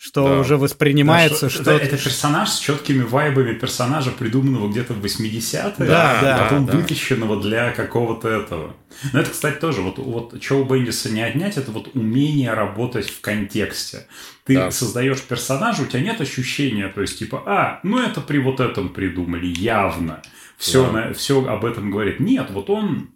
что 0.06 0.28
Да. 0.28 0.40
уже 0.40 0.58
воспринимается, 0.58 1.46
Да, 1.46 1.50
что... 1.50 1.62
это, 1.72 1.86
это 1.86 1.98
персонаж 1.98 2.50
с 2.50 2.60
четкими 2.60 3.04
вайбами 3.04 3.54
персонажа, 3.54 4.12
придуманного 4.12 4.70
где-то 4.70 4.94
в 4.94 5.02
80-е, 5.02 5.74
Да, 5.88 6.20
да, 6.22 6.38
потом 6.44 6.66
да. 6.66 6.74
вытащенного 6.74 7.42
для 7.42 7.72
какого-то 7.72 8.28
этого. 8.28 8.76
Но 9.14 9.20
это, 9.22 9.30
кстати, 9.32 9.60
тоже, 9.60 9.80
вот, 9.82 9.98
вот 10.00 10.44
что 10.44 10.56
у 10.60 10.66
Бендиса 10.66 11.10
не 11.10 11.22
отнять, 11.22 11.56
это 11.56 11.72
вот 11.72 11.92
умение 11.96 12.52
работать 12.54 13.10
в 13.10 13.22
контексте. 13.22 14.08
Ты 14.44 14.56
Да. 14.56 14.72
создаешь 14.72 15.22
персонажа, 15.22 15.84
у 15.84 15.86
тебя 15.86 16.02
нет 16.02 16.20
ощущения, 16.20 16.90
то 16.90 17.00
есть, 17.00 17.18
типа, 17.20 17.42
а, 17.46 17.80
ну 17.84 17.98
это 17.98 18.20
при 18.20 18.40
вот 18.40 18.60
этом 18.60 18.90
придумали, 18.90 19.46
явно. 19.48 20.22
Все, 20.58 20.92
Да. 20.92 21.14
все 21.14 21.46
об 21.48 21.64
этом 21.64 21.90
говорит. 21.92 22.20
Нет, 22.20 22.48
вот 22.52 22.70
он 22.70 23.12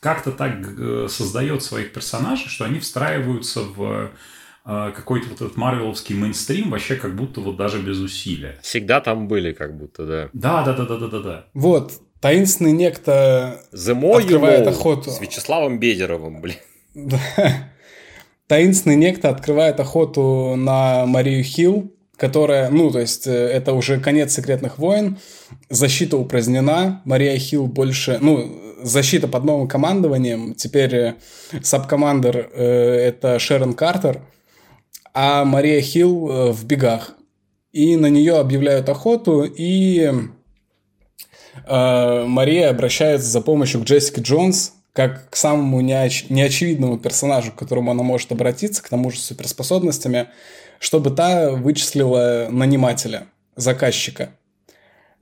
как-то 0.00 0.30
так 0.30 0.56
э, 0.78 1.06
создает 1.08 1.62
своих 1.62 1.92
персонажей, 1.94 2.48
что 2.48 2.66
они 2.66 2.80
встраиваются 2.80 3.60
в 3.62 4.10
какой-то 4.64 5.28
вот 5.28 5.40
этот 5.40 5.56
марвеловский 5.56 6.14
мейнстрим 6.14 6.70
вообще 6.70 6.96
как 6.96 7.16
будто 7.16 7.40
вот 7.40 7.56
даже 7.56 7.80
без 7.80 7.98
усилия. 7.98 8.58
Всегда 8.62 9.00
там 9.00 9.28
были, 9.28 9.52
как 9.52 9.76
будто, 9.76 10.06
да. 10.06 10.28
Да, 10.32 10.62
да, 10.62 10.72
да, 10.74 10.84
да, 10.84 10.96
да, 10.98 11.06
да, 11.08 11.18
да. 11.20 11.44
Вот. 11.54 11.92
таинственный 12.20 12.72
некто 12.72 13.60
Зимою, 13.72 14.22
открывает 14.22 14.60
мол, 14.64 14.68
охоту. 14.68 15.10
с 15.10 15.20
Вячеславом 15.20 15.78
Бедеровым, 15.80 16.40
блин. 16.40 16.56
Да. 16.94 17.18
Таинственный 18.46 18.96
некто 18.96 19.30
открывает 19.30 19.80
охоту 19.80 20.54
на 20.56 21.06
Марию 21.06 21.42
Хилл, 21.42 21.90
которая, 22.16 22.70
ну, 22.70 22.90
то 22.90 23.00
есть, 23.00 23.26
э, 23.26 23.32
это 23.32 23.72
уже 23.72 23.98
конец 23.98 24.32
секретных 24.34 24.78
войн, 24.78 25.18
защита 25.70 26.16
упразднена, 26.16 27.00
Мария 27.04 27.36
Хилл 27.38 27.66
больше, 27.66 28.18
ну, 28.20 28.60
защита 28.82 29.26
под 29.26 29.44
новым 29.44 29.68
командованием, 29.68 30.54
теперь 30.54 30.94
э, 30.94 31.14
сабкомандер 31.62 32.50
э, 32.52 32.64
это 33.08 33.38
Шерон 33.38 33.72
Картер, 33.72 34.20
а 35.14 35.44
Мария 35.44 35.80
Хилл 35.80 36.30
э, 36.30 36.52
в 36.52 36.64
бегах. 36.64 37.12
И 37.72 37.96
на 37.96 38.06
нее 38.06 38.38
объявляют 38.38 38.88
охоту, 38.88 39.44
и 39.44 40.12
э, 41.66 42.24
Мария 42.26 42.70
обращается 42.70 43.28
за 43.28 43.40
помощью 43.40 43.80
к 43.80 43.84
Джессике 43.84 44.20
Джонс, 44.20 44.72
как 44.92 45.30
к 45.30 45.36
самому 45.36 45.80
неоч- 45.80 46.26
неочевидному 46.28 46.98
персонажу, 46.98 47.50
к 47.52 47.56
которому 47.56 47.90
она 47.90 48.02
может 48.02 48.30
обратиться, 48.30 48.82
к 48.82 48.88
тому 48.90 49.10
же 49.10 49.18
с 49.18 49.24
суперспособностями, 49.24 50.28
чтобы 50.78 51.10
та 51.10 51.52
вычислила 51.52 52.48
нанимателя, 52.50 53.26
заказчика. 53.56 54.30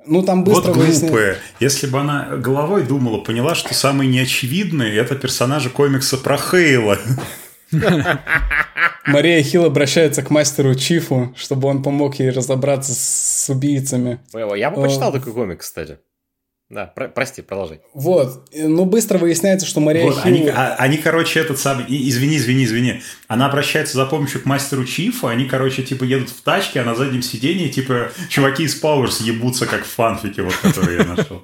Ну, 0.06 0.22
там 0.22 0.42
быстро 0.44 0.72
вот 0.72 0.78
выясня- 0.78 1.08
глупая. 1.08 1.36
Если 1.60 1.86
бы 1.86 2.00
она 2.00 2.36
головой 2.36 2.84
думала, 2.84 3.18
поняла, 3.18 3.54
что 3.54 3.74
самый 3.74 4.08
неочевидный 4.08 4.96
это 4.96 5.14
персонажи 5.14 5.70
комикса 5.70 6.16
про 6.16 6.36
Хейла. 6.36 6.98
Мария 9.06 9.42
Хилл 9.42 9.64
обращается 9.64 10.22
к 10.22 10.30
мастеру 10.30 10.74
Чифу, 10.74 11.34
чтобы 11.36 11.68
он 11.68 11.82
помог 11.82 12.16
ей 12.16 12.30
разобраться 12.30 12.92
с 12.94 13.48
убийцами. 13.48 14.20
Я 14.32 14.70
бы 14.70 14.82
почитал 14.82 15.12
такой 15.12 15.32
комик, 15.32 15.60
кстати. 15.60 15.98
Да, 16.68 16.86
про- 16.86 17.08
прости, 17.08 17.42
продолжай. 17.42 17.80
Вот. 17.94 18.48
И, 18.52 18.62
Ну, 18.62 18.84
быстро 18.84 19.18
выясняется, 19.18 19.66
что 19.66 19.80
Мария 19.80 20.04
Вот, 20.04 20.14
Хилл... 20.22 20.22
они, 20.24 20.48
а- 20.48 20.76
они, 20.78 20.98
короче, 20.98 21.40
этот 21.40 21.58
самый... 21.58 21.84
Извини, 21.88 22.36
извини, 22.36 22.64
извини. 22.64 23.02
Она 23.26 23.46
обращается 23.46 23.94
за 23.96 24.06
помощью 24.06 24.40
к 24.40 24.44
мастеру 24.44 24.84
Чифу, 24.84 25.26
они, 25.26 25.46
короче, 25.46 25.82
типа 25.82 26.04
едут 26.04 26.28
в 26.30 26.42
тачке, 26.42 26.80
а 26.80 26.84
на 26.84 26.94
заднем 26.94 27.22
сидении, 27.22 27.66
типа, 27.70 28.12
чуваки 28.28 28.62
из 28.62 28.76
Пауэрс 28.76 29.20
ебутся, 29.22 29.66
как 29.66 29.82
в 29.84 29.88
фанфике, 29.88 30.42
вот, 30.42 30.54
который 30.62 30.98
я 30.98 31.04
нашел. 31.04 31.42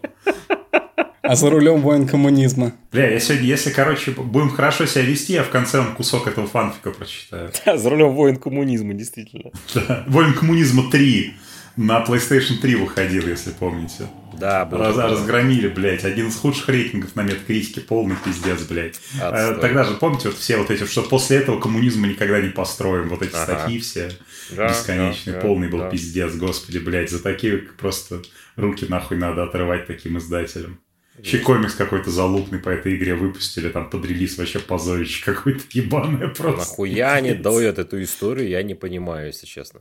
А 1.28 1.36
за 1.36 1.50
рулем 1.50 1.80
воин 1.82 2.06
коммунизма. 2.06 2.72
Бля, 2.92 3.10
я 3.10 3.20
сегодня, 3.20 3.46
если, 3.46 3.70
короче, 3.70 4.12
будем 4.12 4.50
хорошо 4.50 4.86
себя 4.86 5.02
вести, 5.04 5.32
я 5.34 5.42
в 5.42 5.50
конце 5.50 5.78
вам 5.78 5.94
кусок 5.94 6.26
этого 6.26 6.46
фанфика 6.46 6.90
прочитаю. 6.90 7.50
За 7.78 7.90
рулем 7.90 8.14
воин 8.14 8.36
коммунизма, 8.36 8.94
действительно. 8.94 9.50
Да. 9.74 10.04
Воин 10.06 10.32
коммунизма 10.34 10.90
3 10.90 11.34
на 11.76 12.02
PlayStation 12.04 12.56
3 12.60 12.74
выходил, 12.76 13.26
если 13.28 13.50
помните. 13.50 14.06
Да, 14.38 14.64
был 14.64 14.78
Раз- 14.78 14.96
разгромили, 14.96 15.68
блядь. 15.68 16.04
Один 16.04 16.28
из 16.28 16.36
худших 16.36 16.68
рейтингов 16.68 17.14
на 17.16 17.22
метакритике. 17.22 17.80
Полный 17.82 18.16
пиздец, 18.24 18.62
блядь. 18.62 18.98
Отстой. 19.20 19.56
Э, 19.56 19.60
Тогда 19.60 19.84
же, 19.84 19.94
помните, 19.94 20.28
вот 20.28 20.38
все 20.38 20.56
вот 20.58 20.70
эти, 20.70 20.84
что 20.86 21.02
после 21.02 21.38
этого 21.38 21.60
коммунизма 21.60 22.06
никогда 22.06 22.40
не 22.40 22.48
построим. 22.48 23.08
Вот 23.08 23.22
эти 23.22 23.34
Ага. 23.34 23.44
статьи 23.58 23.78
все 23.80 24.10
Да, 24.56 24.68
бесконечные. 24.68 25.34
да, 25.36 25.40
да, 25.40 25.46
полный 25.46 25.68
был 25.68 25.78
да. 25.80 25.88
пиздец, 25.90 26.34
господи, 26.34 26.78
блядь. 26.78 27.10
За 27.10 27.22
такие 27.22 27.58
просто 27.58 28.22
руки 28.56 28.86
нахуй 28.88 29.16
надо 29.18 29.42
отрывать 29.44 29.86
таким 29.86 30.16
издателям. 30.18 30.78
Еще 31.22 31.38
комикс 31.38 31.74
какой-то 31.74 32.10
залупный 32.10 32.58
по 32.58 32.68
этой 32.68 32.96
игре 32.96 33.14
выпустили, 33.14 33.68
там 33.68 33.88
под 33.90 34.04
релиз 34.04 34.36
вообще 34.38 34.58
позорище 34.58 35.24
какое-то 35.24 35.62
ебаное 35.72 36.28
просто. 36.28 36.58
Нахуя 36.58 37.12
они 37.14 37.34
доят 37.34 37.78
эту 37.78 38.02
историю, 38.02 38.48
я 38.48 38.62
не 38.62 38.74
понимаю, 38.74 39.28
если 39.28 39.46
честно. 39.46 39.80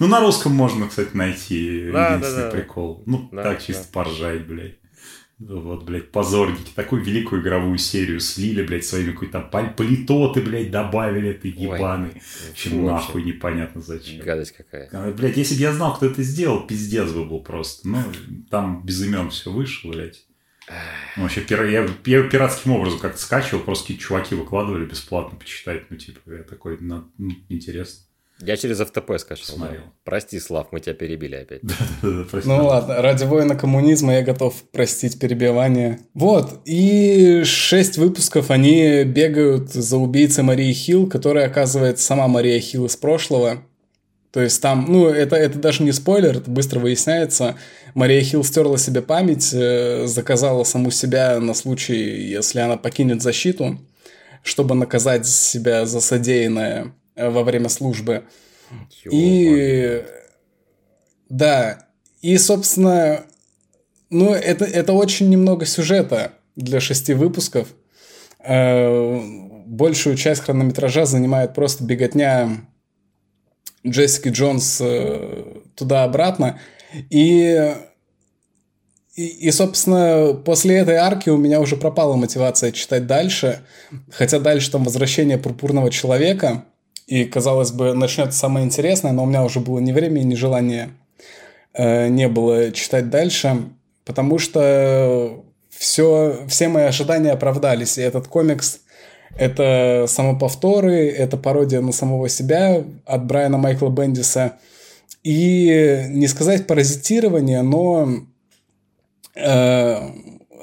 Ну, 0.00 0.06
на 0.08 0.20
русском 0.20 0.52
можно, 0.52 0.88
кстати, 0.88 1.10
найти 1.14 1.88
Да, 1.92 2.14
единственный 2.14 2.42
да, 2.42 2.50
да. 2.50 2.56
прикол. 2.56 3.02
Ну, 3.06 3.28
Да, 3.32 3.42
так 3.42 3.62
чисто 3.64 3.84
да. 3.84 3.88
поржать, 3.92 4.46
блядь. 4.46 4.76
Ну, 5.38 5.60
Вот, 5.60 5.84
блядь, 5.84 6.10
позорники. 6.10 6.72
Такую 6.74 7.02
великую 7.04 7.40
игровую 7.42 7.78
серию 7.78 8.18
слили, 8.18 8.64
блядь, 8.66 8.84
своими 8.84 9.12
какой-то 9.12 9.40
паль- 9.40 9.72
политоты, 9.76 10.40
блядь, 10.42 10.72
добавили, 10.72 11.32
ты 11.32 11.48
ебаный. 11.48 12.20
Вообще 12.48 12.70
Фу, 12.70 12.82
нахуй 12.82 13.22
непонятно 13.22 13.80
зачем. 13.80 14.24
Гадость 14.24 14.52
какая. 14.56 14.88
А, 14.92 15.12
Блядь, 15.12 15.36
если 15.36 15.54
бы 15.54 15.60
я 15.60 15.72
знал, 15.72 15.94
кто 15.96 16.06
это 16.06 16.22
сделал, 16.24 16.66
пиздец 16.66 17.12
бы 17.12 17.24
был 17.24 17.40
просто. 17.40 17.86
Ну, 17.88 17.98
там 18.50 18.82
без 18.84 19.00
имен 19.06 19.30
все 19.30 19.52
вышло, 19.52 19.92
блядь. 19.92 20.26
Ну, 21.16 21.22
вообще, 21.22 21.44
я, 21.48 21.88
я 22.04 22.22
пиратским 22.22 22.72
образом 22.72 22.98
как-то 22.98 23.20
скачивал, 23.20 23.62
просто 23.62 23.84
какие-то 23.84 24.02
чуваки 24.02 24.34
выкладывали 24.34 24.84
бесплатно 24.84 25.38
почитать. 25.38 25.90
Ну, 25.90 25.96
типа, 25.96 26.20
я 26.26 26.42
такой, 26.42 26.78
ну, 26.80 27.04
ну, 27.18 27.30
интересно. 27.48 28.04
Я 28.40 28.56
через 28.56 28.80
FTP 28.80 29.18
скачал. 29.18 29.46
да. 29.48 29.54
Смотрел. 29.54 29.82
Прости, 30.04 30.38
Слав, 30.38 30.68
мы 30.70 30.78
тебя 30.78 30.94
перебили 30.94 31.34
опять. 31.34 31.62
Ну 32.44 32.66
ладно, 32.66 33.02
ради 33.02 33.24
воина 33.24 33.56
коммунизма 33.56 34.14
я 34.14 34.22
готов 34.22 34.54
простить 34.70 35.18
перебивание. 35.18 35.98
Вот, 36.14 36.60
и 36.64 37.42
шесть 37.44 37.98
выпусков 37.98 38.52
они 38.52 39.02
бегают 39.02 39.72
за 39.72 39.96
убийцей 39.96 40.44
Марии 40.44 40.72
Хилл, 40.72 41.08
которая 41.08 41.46
оказывается 41.46 42.04
сама 42.04 42.28
Мария 42.28 42.60
Хилл 42.60 42.86
из 42.86 42.96
прошлого. 42.96 43.64
То 44.30 44.40
есть 44.42 44.60
там, 44.60 44.84
ну, 44.88 45.08
это, 45.08 45.36
это 45.36 45.58
даже 45.58 45.82
не 45.82 45.92
спойлер, 45.92 46.36
это 46.36 46.50
быстро 46.50 46.80
выясняется. 46.80 47.56
Мария 47.94 48.22
Хилл 48.22 48.44
стерла 48.44 48.76
себе 48.76 49.00
память, 49.00 49.50
э, 49.54 50.06
заказала 50.06 50.64
саму 50.64 50.90
себя 50.90 51.40
на 51.40 51.54
случай, 51.54 52.28
если 52.28 52.60
она 52.60 52.76
покинет 52.76 53.22
защиту, 53.22 53.78
чтобы 54.42 54.74
наказать 54.74 55.26
себя 55.26 55.86
за 55.86 56.00
содеянное 56.00 56.92
э, 57.14 57.30
во 57.30 57.42
время 57.42 57.70
службы. 57.70 58.24
И 59.10 60.04
да, 61.30 61.86
и, 62.20 62.36
собственно, 62.36 63.24
ну, 64.10 64.32
это, 64.32 64.64
это 64.64 64.92
очень 64.92 65.28
немного 65.28 65.66
сюжета 65.66 66.32
для 66.56 66.80
шести 66.80 67.14
выпусков. 67.14 67.68
Э, 68.40 69.20
Большую 69.68 70.16
часть 70.16 70.42
хронометража 70.42 71.04
занимает 71.04 71.54
просто 71.54 71.84
беготня 71.84 72.62
Джессики 73.90 74.28
Джонс 74.28 74.78
э, 74.80 75.44
туда-обратно. 75.74 76.58
И, 77.10 77.74
и, 79.14 79.26
и, 79.26 79.50
собственно, 79.50 80.34
после 80.34 80.78
этой 80.78 80.96
арки 80.96 81.30
у 81.30 81.36
меня 81.36 81.60
уже 81.60 81.76
пропала 81.76 82.16
мотивация 82.16 82.72
читать 82.72 83.06
дальше. 83.06 83.60
Хотя 84.10 84.38
дальше 84.38 84.70
там 84.70 84.84
возвращение 84.84 85.38
пурпурного 85.38 85.90
человека. 85.90 86.64
И, 87.06 87.24
казалось 87.24 87.72
бы, 87.72 87.94
начнется 87.94 88.38
самое 88.38 88.66
интересное, 88.66 89.12
но 89.12 89.22
у 89.22 89.26
меня 89.26 89.42
уже 89.42 89.60
было 89.60 89.78
ни 89.78 89.92
времени, 89.92 90.24
ни 90.24 90.34
желания 90.34 90.90
э, 91.72 92.08
не 92.08 92.28
было 92.28 92.70
читать 92.72 93.08
дальше, 93.08 93.70
потому 94.04 94.38
что 94.38 95.44
все, 95.70 96.40
все 96.48 96.68
мои 96.68 96.84
ожидания 96.84 97.30
оправдались. 97.30 97.96
И 97.96 98.02
этот 98.02 98.28
комикс 98.28 98.80
это 99.36 100.06
самоповторы, 100.08 101.08
это 101.08 101.36
пародия 101.36 101.80
на 101.80 101.92
самого 101.92 102.28
себя 102.28 102.84
от 103.04 103.26
Брайана 103.26 103.58
Майкла 103.58 103.88
Бендиса. 103.88 104.54
И 105.22 106.06
не 106.10 106.26
сказать 106.26 106.66
паразитирование, 106.66 107.62
но 107.62 108.08
э, 109.34 110.10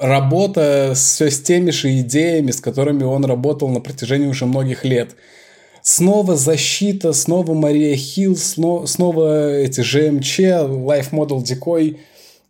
работа 0.00 0.92
все 0.94 1.30
с 1.30 1.40
теми 1.40 1.70
же 1.70 2.00
идеями, 2.00 2.50
с 2.50 2.60
которыми 2.60 3.04
он 3.04 3.24
работал 3.24 3.68
на 3.68 3.80
протяжении 3.80 4.26
уже 4.26 4.46
многих 4.46 4.84
лет. 4.84 5.14
Снова 5.82 6.34
защита, 6.34 7.12
снова 7.12 7.54
Мария 7.54 7.94
Хилл, 7.96 8.36
снова, 8.36 8.86
снова 8.86 9.52
эти 9.52 9.82
ЖМЧ, 9.82 10.40
Life 10.40 11.10
Model 11.12 11.44
Decoy, 11.44 11.98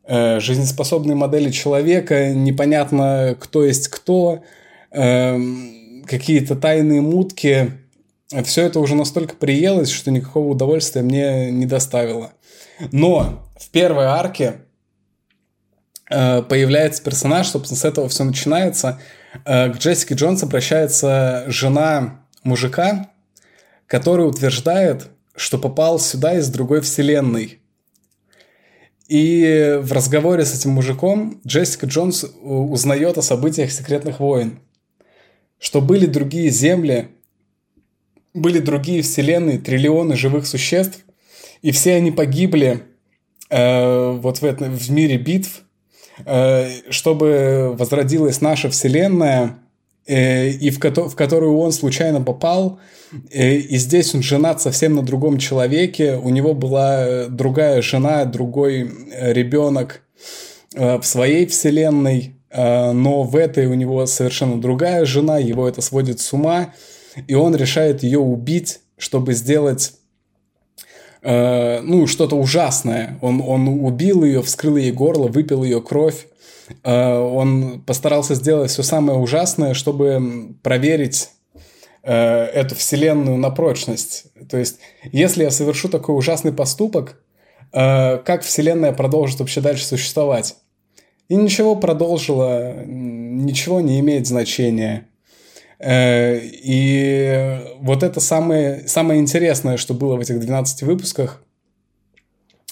э, 0.07 0.41
жизнеспособные 0.41 1.17
модели 1.17 1.51
человека, 1.51 2.33
непонятно, 2.33 3.37
кто 3.39 3.65
есть 3.65 3.89
кто, 3.89 4.43
э, 4.91 5.39
какие-то 6.07 6.57
тайные 6.57 7.01
мутки. 7.01 7.73
Все 8.45 8.63
это 8.63 8.81
уже 8.81 8.95
настолько 8.95 9.35
приелось, 9.37 9.91
что 9.91 10.11
никакого 10.11 10.49
удовольствия 10.49 11.03
мне 11.03 11.51
не 11.51 11.67
доставило. 11.67 12.33
Но 12.93 13.49
в 13.59 13.71
первой 13.71 14.07
арке 14.07 14.57
э, 16.11 16.43
появляется 16.43 17.03
персонаж, 17.03 17.49
собственно, 17.49 17.79
с 17.79 17.85
этого 17.85 18.09
все 18.09 18.25
начинается. 18.25 19.01
Э, 19.45 19.73
к 19.73 19.79
Джессике 19.79 20.15
Джонс 20.15 20.43
обращается 20.43 21.45
жена 21.47 22.21
мужика, 22.43 23.11
который 23.87 24.29
утверждает, 24.29 25.09
что 25.37 25.59
попал 25.59 25.99
сюда 25.99 26.35
из 26.39 26.49
другой 26.49 26.81
вселенной. 26.81 27.61
И 29.09 29.79
в 29.81 29.93
разговоре 29.93 30.45
с 30.45 30.55
этим 30.55 30.71
мужиком 30.73 31.41
Джессика 31.47 31.87
Джонс 31.87 32.25
узнает 32.43 33.19
о 33.19 33.23
событиях 33.23 33.71
секретных 33.71 34.19
войн. 34.19 34.59
Что 35.59 35.81
были 35.81 36.07
другие 36.07 36.51
земли, 36.51 37.09
были 38.35 38.59
другие 38.59 39.03
вселенные, 39.03 39.59
триллионы 39.59 40.17
живых 40.17 40.47
существ, 40.47 41.05
и 41.63 41.71
все 41.71 41.95
они 41.95 42.13
погибли 42.13 42.83
э, 43.51 44.11
вот 44.13 44.39
в, 44.39 44.45
этом, 44.45 44.77
в 44.77 44.91
мире 44.91 45.17
битв, 45.17 45.63
э, 46.25 46.69
чтобы 46.91 47.75
возродилась 47.79 48.43
наша 48.43 48.69
вселенная, 48.69 49.59
э, 50.07 50.51
и 50.51 50.71
в, 50.71 50.79
ко- 50.79 51.09
в 51.09 51.17
которую 51.17 51.57
он 51.57 51.73
случайно 51.73 52.21
попал, 52.21 52.79
э, 53.31 53.55
и 53.57 53.77
здесь 53.79 54.15
он 54.15 54.23
женат 54.23 54.61
совсем 54.61 54.95
на 54.95 55.03
другом 55.03 55.39
человеке, 55.39 56.17
у 56.17 56.29
него 56.29 56.53
была 56.53 57.27
другая 57.29 57.81
жена, 57.81 58.27
другой 58.27 58.91
э, 59.13 59.33
ребенок, 59.33 60.03
в 60.75 61.05
своей 61.05 61.47
вселенной, 61.47 62.36
но 62.53 63.23
в 63.23 63.37
этой 63.37 63.67
у 63.67 63.75
него 63.75 64.07
совершенно 64.07 64.61
другая 64.61 65.05
жена, 65.05 65.39
его 65.39 65.69
это 65.69 65.81
сводит 65.81 66.21
с 66.21 66.33
ума, 66.33 66.75
и 67.27 67.35
он 67.35 67.57
решает 67.57 68.03
ее 68.03 68.19
убить, 68.19 68.81
чтобы 68.99 69.35
сделать 69.35 69.95
ну, 71.23 72.07
что-то 72.07 72.37
ужасное. 72.37 73.19
Он, 73.21 73.43
он 73.45 73.67
убил 73.67 74.23
ее, 74.23 74.43
вскрыл 74.43 74.77
ей 74.77 74.93
горло, 74.93 75.27
выпил 75.27 75.65
ее 75.65 75.83
кровь. 75.83 76.29
Он 76.85 77.83
постарался 77.85 78.37
сделать 78.37 78.71
все 78.71 78.85
самое 78.85 79.19
ужасное, 79.19 79.75
чтобы 79.75 80.55
проверить 80.63 81.31
эту 82.05 82.77
вселенную 82.77 83.39
на 83.39 83.51
прочность. 83.51 84.27
То 84.49 84.57
есть, 84.57 84.79
если 85.11 85.43
я 85.43 85.51
совершу 85.51 85.89
такой 85.89 86.17
ужасный 86.17 86.53
поступок, 86.53 87.17
Э, 87.73 88.19
как 88.25 88.43
Вселенная 88.43 88.93
продолжит 88.93 89.41
вообще 89.41 89.61
дальше 89.61 89.85
существовать. 89.85 90.57
И 91.29 91.35
ничего 91.35 91.75
продолжило, 91.77 92.85
ничего 92.85 93.81
не 93.81 94.01
имеет 94.01 94.27
значения. 94.27 95.09
Э, 95.79 96.39
и 96.43 97.61
вот 97.81 98.03
это 98.03 98.21
самое, 98.21 98.87
самое 98.87 99.21
интересное, 99.21 99.77
что 99.77 99.95
было 99.95 100.17
в 100.17 100.21
этих 100.21 100.39
12 100.41 100.83
выпусках. 100.83 101.43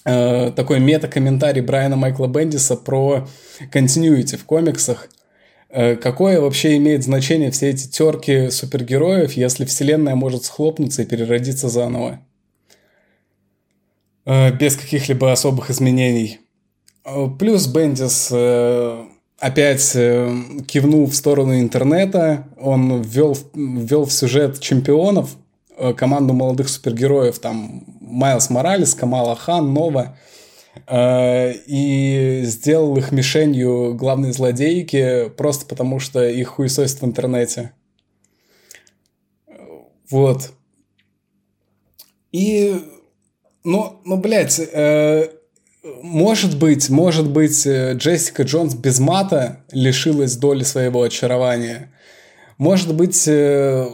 Э, 0.04 0.52
такой 0.52 0.80
мета-комментарий 0.80 1.62
Брайана 1.62 1.96
Майкла 1.96 2.26
Бендиса 2.26 2.76
про 2.76 3.26
continuity 3.72 4.36
в 4.36 4.44
комиксах. 4.44 5.08
Какое 5.70 6.40
вообще 6.40 6.76
имеет 6.76 7.02
значение 7.02 7.50
все 7.50 7.70
эти 7.70 7.88
терки 7.88 8.48
супергероев, 8.50 9.32
если 9.32 9.64
вселенная 9.64 10.14
может 10.14 10.44
схлопнуться 10.44 11.02
и 11.02 11.04
переродиться 11.04 11.68
заново? 11.68 12.20
Э, 14.26 14.50
без 14.52 14.76
каких-либо 14.76 15.32
особых 15.32 15.70
изменений. 15.70 16.40
Э, 17.04 17.28
плюс 17.38 17.66
Бендис 17.66 18.28
э, 18.32 19.04
опять 19.38 19.92
кивнул 19.92 21.06
в 21.06 21.14
сторону 21.14 21.58
интернета, 21.58 22.48
он 22.58 23.02
ввел, 23.02 23.36
ввел 23.54 24.06
в 24.06 24.12
сюжет 24.12 24.60
чемпионов, 24.60 25.36
команду 25.96 26.32
молодых 26.34 26.68
супергероев, 26.68 27.38
там 27.40 27.84
Майлз 28.00 28.48
Моралес, 28.48 28.94
Камала 28.94 29.34
Хан, 29.34 29.74
Нова, 29.74 30.16
и 30.92 32.42
сделал 32.44 32.96
их 32.96 33.10
мишенью 33.10 33.94
главной 33.94 34.32
злодейки 34.32 35.30
просто 35.36 35.66
потому, 35.66 35.98
что 35.98 36.24
их 36.24 36.48
хуесосят 36.48 37.02
в 37.02 37.04
интернете. 37.04 37.72
Вот. 40.08 40.52
И 42.30 42.80
ну, 43.64 44.00
ну, 44.04 44.18
блядь, 44.18 44.60
э, 44.60 45.28
может 46.02 46.58
быть, 46.58 46.88
может 46.88 47.28
быть, 47.30 47.66
э, 47.66 47.92
Джессика 47.94 48.42
Джонс 48.42 48.74
без 48.74 48.98
мата 49.00 49.60
лишилась 49.70 50.36
доли 50.36 50.62
своего 50.62 51.02
очарования. 51.02 51.92
Может 52.56 52.94
быть, 52.94 53.28
э, 53.28 53.86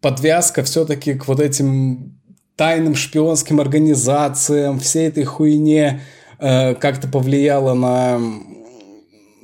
подвязка 0.00 0.64
все-таки 0.64 1.14
к 1.14 1.28
вот 1.28 1.40
этим 1.40 2.18
тайным 2.56 2.94
шпионским 2.96 3.60
организациям, 3.60 4.80
всей 4.80 5.08
этой 5.08 5.24
хуйне 5.24 6.02
э, 6.38 6.74
как-то 6.74 7.08
повлияла 7.08 7.74
на 7.74 8.20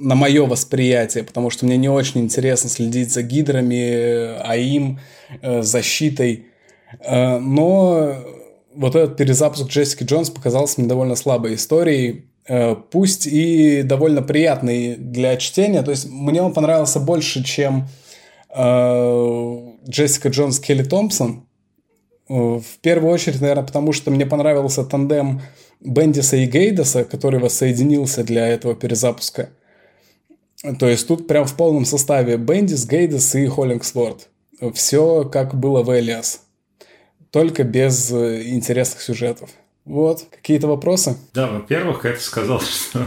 на 0.00 0.14
мое 0.14 0.46
восприятие, 0.46 1.24
потому 1.24 1.50
что 1.50 1.66
мне 1.66 1.76
не 1.76 1.88
очень 1.88 2.20
интересно 2.20 2.70
следить 2.70 3.12
за 3.12 3.22
гидрами, 3.22 4.40
АИМ, 4.42 5.00
э, 5.42 5.62
защитой. 5.62 6.46
Э, 7.00 7.38
но 7.38 8.14
вот 8.74 8.94
этот 8.94 9.16
перезапуск 9.16 9.68
Джессики 9.68 10.04
Джонс 10.04 10.30
показался 10.30 10.80
мне 10.80 10.88
довольно 10.88 11.16
слабой 11.16 11.54
историей, 11.54 12.26
э, 12.46 12.76
пусть 12.90 13.26
и 13.26 13.82
довольно 13.82 14.22
приятный 14.22 14.96
для 14.96 15.36
чтения. 15.36 15.82
То 15.82 15.90
есть 15.90 16.08
мне 16.10 16.42
он 16.42 16.52
понравился 16.52 17.00
больше, 17.00 17.44
чем 17.44 17.88
э, 18.54 19.58
Джессика 19.88 20.28
Джонс 20.28 20.60
Келли 20.60 20.84
Томпсон. 20.84 21.46
Э, 22.28 22.34
в 22.34 22.78
первую 22.80 23.12
очередь, 23.12 23.40
наверное, 23.40 23.64
потому 23.64 23.92
что 23.92 24.10
мне 24.10 24.26
понравился 24.26 24.84
тандем 24.84 25.40
Бендиса 25.80 26.36
и 26.36 26.46
Гейдаса, 26.46 27.04
который 27.04 27.40
воссоединился 27.40 28.24
для 28.24 28.46
этого 28.46 28.74
перезапуска. 28.74 29.50
То 30.78 30.88
есть 30.88 31.06
тут 31.06 31.28
прям 31.28 31.44
в 31.46 31.54
полном 31.54 31.84
составе 31.84 32.36
Бендис, 32.36 32.84
Гейдас 32.84 33.36
и 33.36 33.46
Холлингсворд. 33.46 34.28
Все 34.74 35.24
как 35.24 35.54
было 35.54 35.84
в 35.84 35.96
Элиас 35.96 36.47
только 37.30 37.64
без 37.64 38.10
э, 38.10 38.48
интересных 38.48 39.02
сюжетов. 39.02 39.50
Вот. 39.84 40.26
Какие-то 40.30 40.66
вопросы? 40.66 41.16
Да, 41.34 41.48
во-первых, 41.48 42.04
это 42.04 42.20
сказал, 42.20 42.60
что 42.60 43.06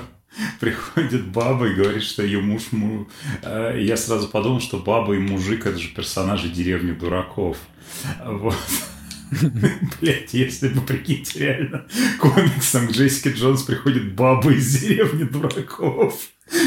приходит 0.59 1.27
баба 1.27 1.67
и 1.67 1.73
говорит, 1.73 2.03
что 2.03 2.23
ее 2.23 2.39
муж... 2.39 2.71
Му... 2.71 3.07
Э, 3.43 3.77
я 3.79 3.97
сразу 3.97 4.27
подумал, 4.27 4.59
что 4.59 4.77
баба 4.77 5.15
и 5.15 5.19
мужик– 5.19 5.65
это 5.67 5.77
же 5.77 5.89
персонажи 5.89 6.49
деревни 6.49 6.91
дураков. 6.91 7.57
Вот. 8.25 8.55
Блять, 10.01 10.33
если 10.33 10.69
бы, 10.69 10.81
прикиньте, 10.81 11.39
реально 11.39 11.85
комиксом 12.19 12.87
к 12.87 12.91
Джессике 12.91 13.31
Джонс 13.31 13.63
приходит 13.63 14.13
баба 14.13 14.51
из 14.51 14.79
деревни 14.79 15.23
дураков, 15.23 16.19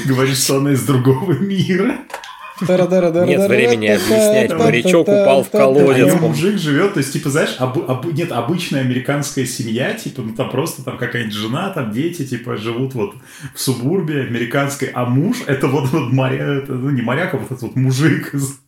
говорит, 0.06 0.36
что 0.36 0.58
она 0.58 0.72
из 0.72 0.84
другого 0.84 1.32
мира. 1.32 1.98
Нет 2.60 3.48
времени 3.48 3.86
объяснять. 3.88 4.52
Морячок 4.52 5.08
упал 5.08 5.42
в 5.42 5.50
колодец. 5.50 6.14
А 6.14 6.16
мужик 6.18 6.58
живет, 6.58 6.94
то 6.94 6.98
есть, 6.98 7.12
типа, 7.12 7.30
знаешь, 7.30 7.56
об, 7.58 7.78
об, 7.78 8.06
нет, 8.12 8.32
обычная 8.32 8.80
американская 8.80 9.44
семья, 9.44 9.94
типа, 9.94 10.22
ну 10.22 10.34
там 10.34 10.50
просто 10.50 10.84
там 10.84 10.98
какая-нибудь 10.98 11.34
жена, 11.34 11.70
там 11.70 11.90
дети, 11.92 12.24
типа, 12.24 12.56
живут 12.56 12.94
вот 12.94 13.14
в 13.54 13.60
субурбе 13.60 14.22
американской, 14.22 14.88
а 14.88 15.04
муж 15.04 15.38
это 15.46 15.66
вот, 15.66 15.90
вот 15.90 16.12
моря, 16.12 16.60
это, 16.62 16.72
ну 16.72 16.90
не 16.90 17.02
моряк, 17.02 17.34
а 17.34 17.38
вот 17.38 17.46
этот 17.46 17.62
вот 17.62 17.76
мужик 17.76 18.34
из 18.34 18.58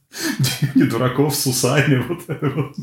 не 0.74 0.84
дураков 0.84 1.34
с 1.34 1.46
усами, 1.46 2.02
вот 2.08 2.20
вот. 2.54 2.76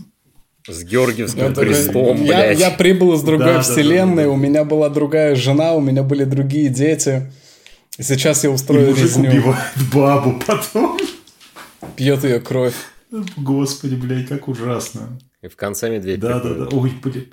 С 0.66 0.84
Георгиевским 0.86 1.48
я 1.48 1.54
крестом, 1.54 2.24
я, 2.24 2.38
блядь. 2.38 2.60
Я 2.60 2.72
прибыл 2.72 3.14
из 3.16 3.22
другой 3.22 3.56
да, 3.56 3.62
вселенной, 3.62 4.16
да, 4.16 4.22
да, 4.22 4.28
да. 4.28 4.30
у 4.30 4.36
меня 4.38 4.64
была 4.64 4.88
другая 4.88 5.36
жена, 5.36 5.74
у 5.74 5.82
меня 5.82 6.04
были 6.04 6.24
другие 6.24 6.70
дети. 6.70 7.30
Сейчас 8.00 8.44
я 8.44 8.50
устрою 8.50 8.88
И 8.88 8.90
мужик 8.90 9.04
резню. 9.06 9.30
убивает 9.30 9.74
бабу 9.94 10.42
потом. 10.46 11.00
Пьет 11.96 12.24
ее 12.24 12.40
кровь. 12.40 12.76
Господи, 13.38 13.96
блядь, 13.96 14.28
как 14.28 14.48
ужасно. 14.48 15.20
И 15.42 15.48
в 15.48 15.56
конце 15.56 15.92
медведь 15.92 16.20
Да, 16.20 16.40
да, 16.40 16.54
да. 16.54 16.68
Ой, 16.76 16.92
блядь. 17.04 17.28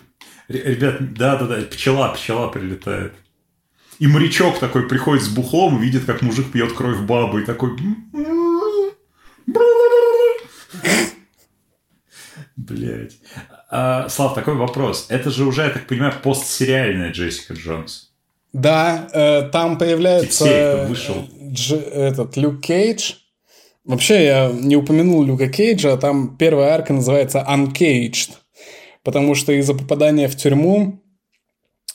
Ребят, 0.49 1.15
да, 1.15 1.37
да, 1.37 1.47
да, 1.47 1.63
пчела, 1.63 2.09
пчела 2.13 2.49
прилетает. 2.49 3.15
И 4.01 4.07
морячок 4.07 4.59
такой 4.59 4.89
приходит 4.89 5.23
с 5.25 5.29
бухлом, 5.29 5.81
видит, 5.81 6.05
как 6.05 6.23
мужик 6.23 6.51
пьет 6.53 6.73
кровь 6.73 6.99
бабы, 7.01 7.43
и 7.43 7.45
такой... 7.45 7.77
Блять. 12.57 13.19
А, 13.71 14.09
Слав, 14.09 14.35
такой 14.35 14.55
вопрос. 14.55 15.07
Это 15.09 15.31
же 15.31 15.45
уже, 15.45 15.63
я 15.63 15.71
так 15.71 15.87
понимаю, 15.87 16.13
постсериальная 16.23 17.13
Джессика 17.13 17.55
Джонс. 17.55 18.10
Да, 18.53 19.09
э, 19.13 19.43
там 19.53 19.79
появляется 19.79 20.89
Дж, 21.41 21.73
этот 21.73 22.37
Люк 22.37 22.61
Кейдж. 22.61 23.15
Вообще, 23.85 24.25
я 24.25 24.53
не 24.53 24.77
упомянул 24.77 25.23
Люка 25.23 25.49
Кейджа, 25.49 25.95
а 25.95 25.97
там 25.97 26.37
первая 26.37 26.75
арка 26.75 26.93
называется 26.93 27.45
Uncaged, 27.49 28.31
потому 29.03 29.35
что 29.35 29.53
из-за 29.53 29.75
попадания 29.75 30.29
в 30.29 30.37
тюрьму, 30.37 31.01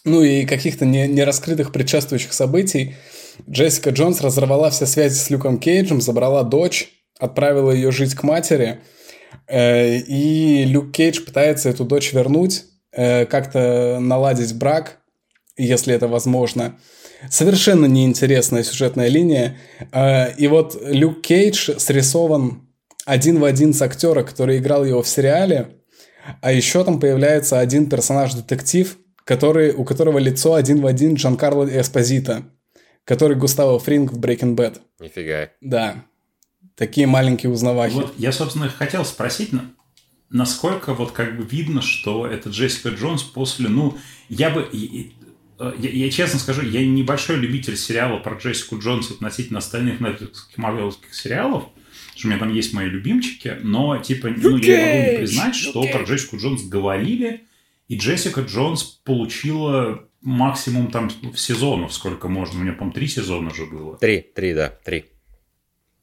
ну 0.04 0.24
и 0.24 0.46
каких-то 0.46 0.86
не, 0.86 1.08
нераскрытых 1.08 1.72
предшествующих 1.72 2.34
событий, 2.34 2.96
Джессика 3.50 3.92
Джонс 3.92 4.22
разорвала 4.22 4.72
все 4.72 4.86
связи 4.86 5.16
с 5.16 5.30
Люком 5.30 5.60
Кейджем, 5.60 6.02
забрала 6.02 6.44
дочь, 6.44 6.90
отправила 7.20 7.72
ее 7.72 7.92
жить 7.92 8.16
к 8.16 8.24
матери, 8.24 8.80
э, 9.48 9.98
и 9.98 10.64
Люк 10.66 10.92
Кейдж 10.92 11.22
пытается 11.22 11.70
эту 11.70 11.86
дочь 11.86 12.14
вернуть, 12.14 12.64
э, 12.94 13.26
как-то 13.26 14.00
наладить 14.00 14.56
брак– 14.56 15.02
если 15.58 15.94
это 15.94 16.08
возможно. 16.08 16.78
Совершенно 17.30 17.86
неинтересная 17.86 18.64
сюжетная 18.64 19.08
линия. 19.08 19.58
А, 19.92 20.26
и 20.26 20.48
вот 20.48 20.80
Люк 20.86 21.22
Кейдж 21.22 21.72
срисован 21.78 22.68
один 23.06 23.40
в 23.40 23.46
один 23.46 23.74
с 23.74 23.82
актера, 23.82 24.24
который 24.24 24.58
играл 24.58 24.84
его 24.84 25.02
в 25.02 25.08
сериале. 25.08 25.70
А 26.42 26.52
еще 26.52 26.84
там 26.84 27.00
появляется 27.00 27.60
один 27.60 27.90
персонаж-детектив, 27.90 28.98
который, 29.24 29.74
у 29.74 29.84
которого 29.86 30.18
лицо 30.18 30.56
один 30.56 30.82
в 30.82 30.88
один 30.88 31.16
Джан 31.16 31.38
Карло 31.38 31.66
Эспозита, 31.66 32.44
который 33.04 33.38
Густаво 33.38 33.80
Фринг 33.80 34.12
в 34.12 34.20
Breaking 34.20 34.56
Bad. 34.56 34.80
Нифига. 35.00 35.50
Да. 35.62 36.04
Такие 36.76 37.08
маленькие 37.08 37.52
узнавахи. 37.52 37.94
Вот 37.94 38.14
я, 38.18 38.32
собственно, 38.32 38.70
хотел 38.70 39.06
спросить, 39.06 39.52
насколько 40.30 40.94
вот 40.94 41.12
как 41.12 41.38
бы 41.38 41.46
видно, 41.46 41.82
что 41.82 42.28
это 42.28 42.50
Джессика 42.50 42.90
Джонс 42.90 43.24
после, 43.24 43.70
ну, 43.70 43.98
я 44.28 44.50
бы, 44.50 44.68
я, 45.60 45.90
я 45.90 46.10
честно 46.10 46.40
скажу, 46.40 46.62
я 46.62 46.86
небольшой 46.86 47.38
любитель 47.38 47.78
сериала 47.78 48.18
про 48.18 48.38
Джессику 48.38 48.80
Джонс 48.80 49.12
относительно 49.12 49.60
остальных 49.60 50.00
нетфликсских 50.00 50.58
марвеловских 50.58 51.14
сериалов, 51.14 51.66
что 52.16 52.28
у 52.28 52.32
меня 52.32 52.40
там 52.40 52.54
есть 52.54 52.74
мои 52.74 52.88
любимчики, 52.88 53.58
но 53.62 53.98
типа, 53.98 54.30
ну, 54.30 54.58
я 54.58 54.86
могу 54.86 55.12
не 55.12 55.18
признать, 55.18 55.56
что 55.56 55.84
про 55.84 56.04
Джессику 56.04 56.38
Джонс 56.38 56.64
говорили, 56.64 57.46
и 57.88 57.98
Джессика 57.98 58.42
Джонс 58.42 58.84
получила 58.84 60.08
максимум 60.22 60.92
там 60.92 61.10
сезонов 61.36 61.94
сколько 61.94 62.28
можно. 62.28 62.60
У 62.60 62.64
меня, 62.64 62.74
по-моему, 62.74 62.94
три 62.94 63.08
сезона 63.08 63.54
же 63.54 63.66
было. 63.66 63.98
Три, 63.98 64.22
три, 64.22 64.54
да, 64.54 64.70
три. 64.84 65.06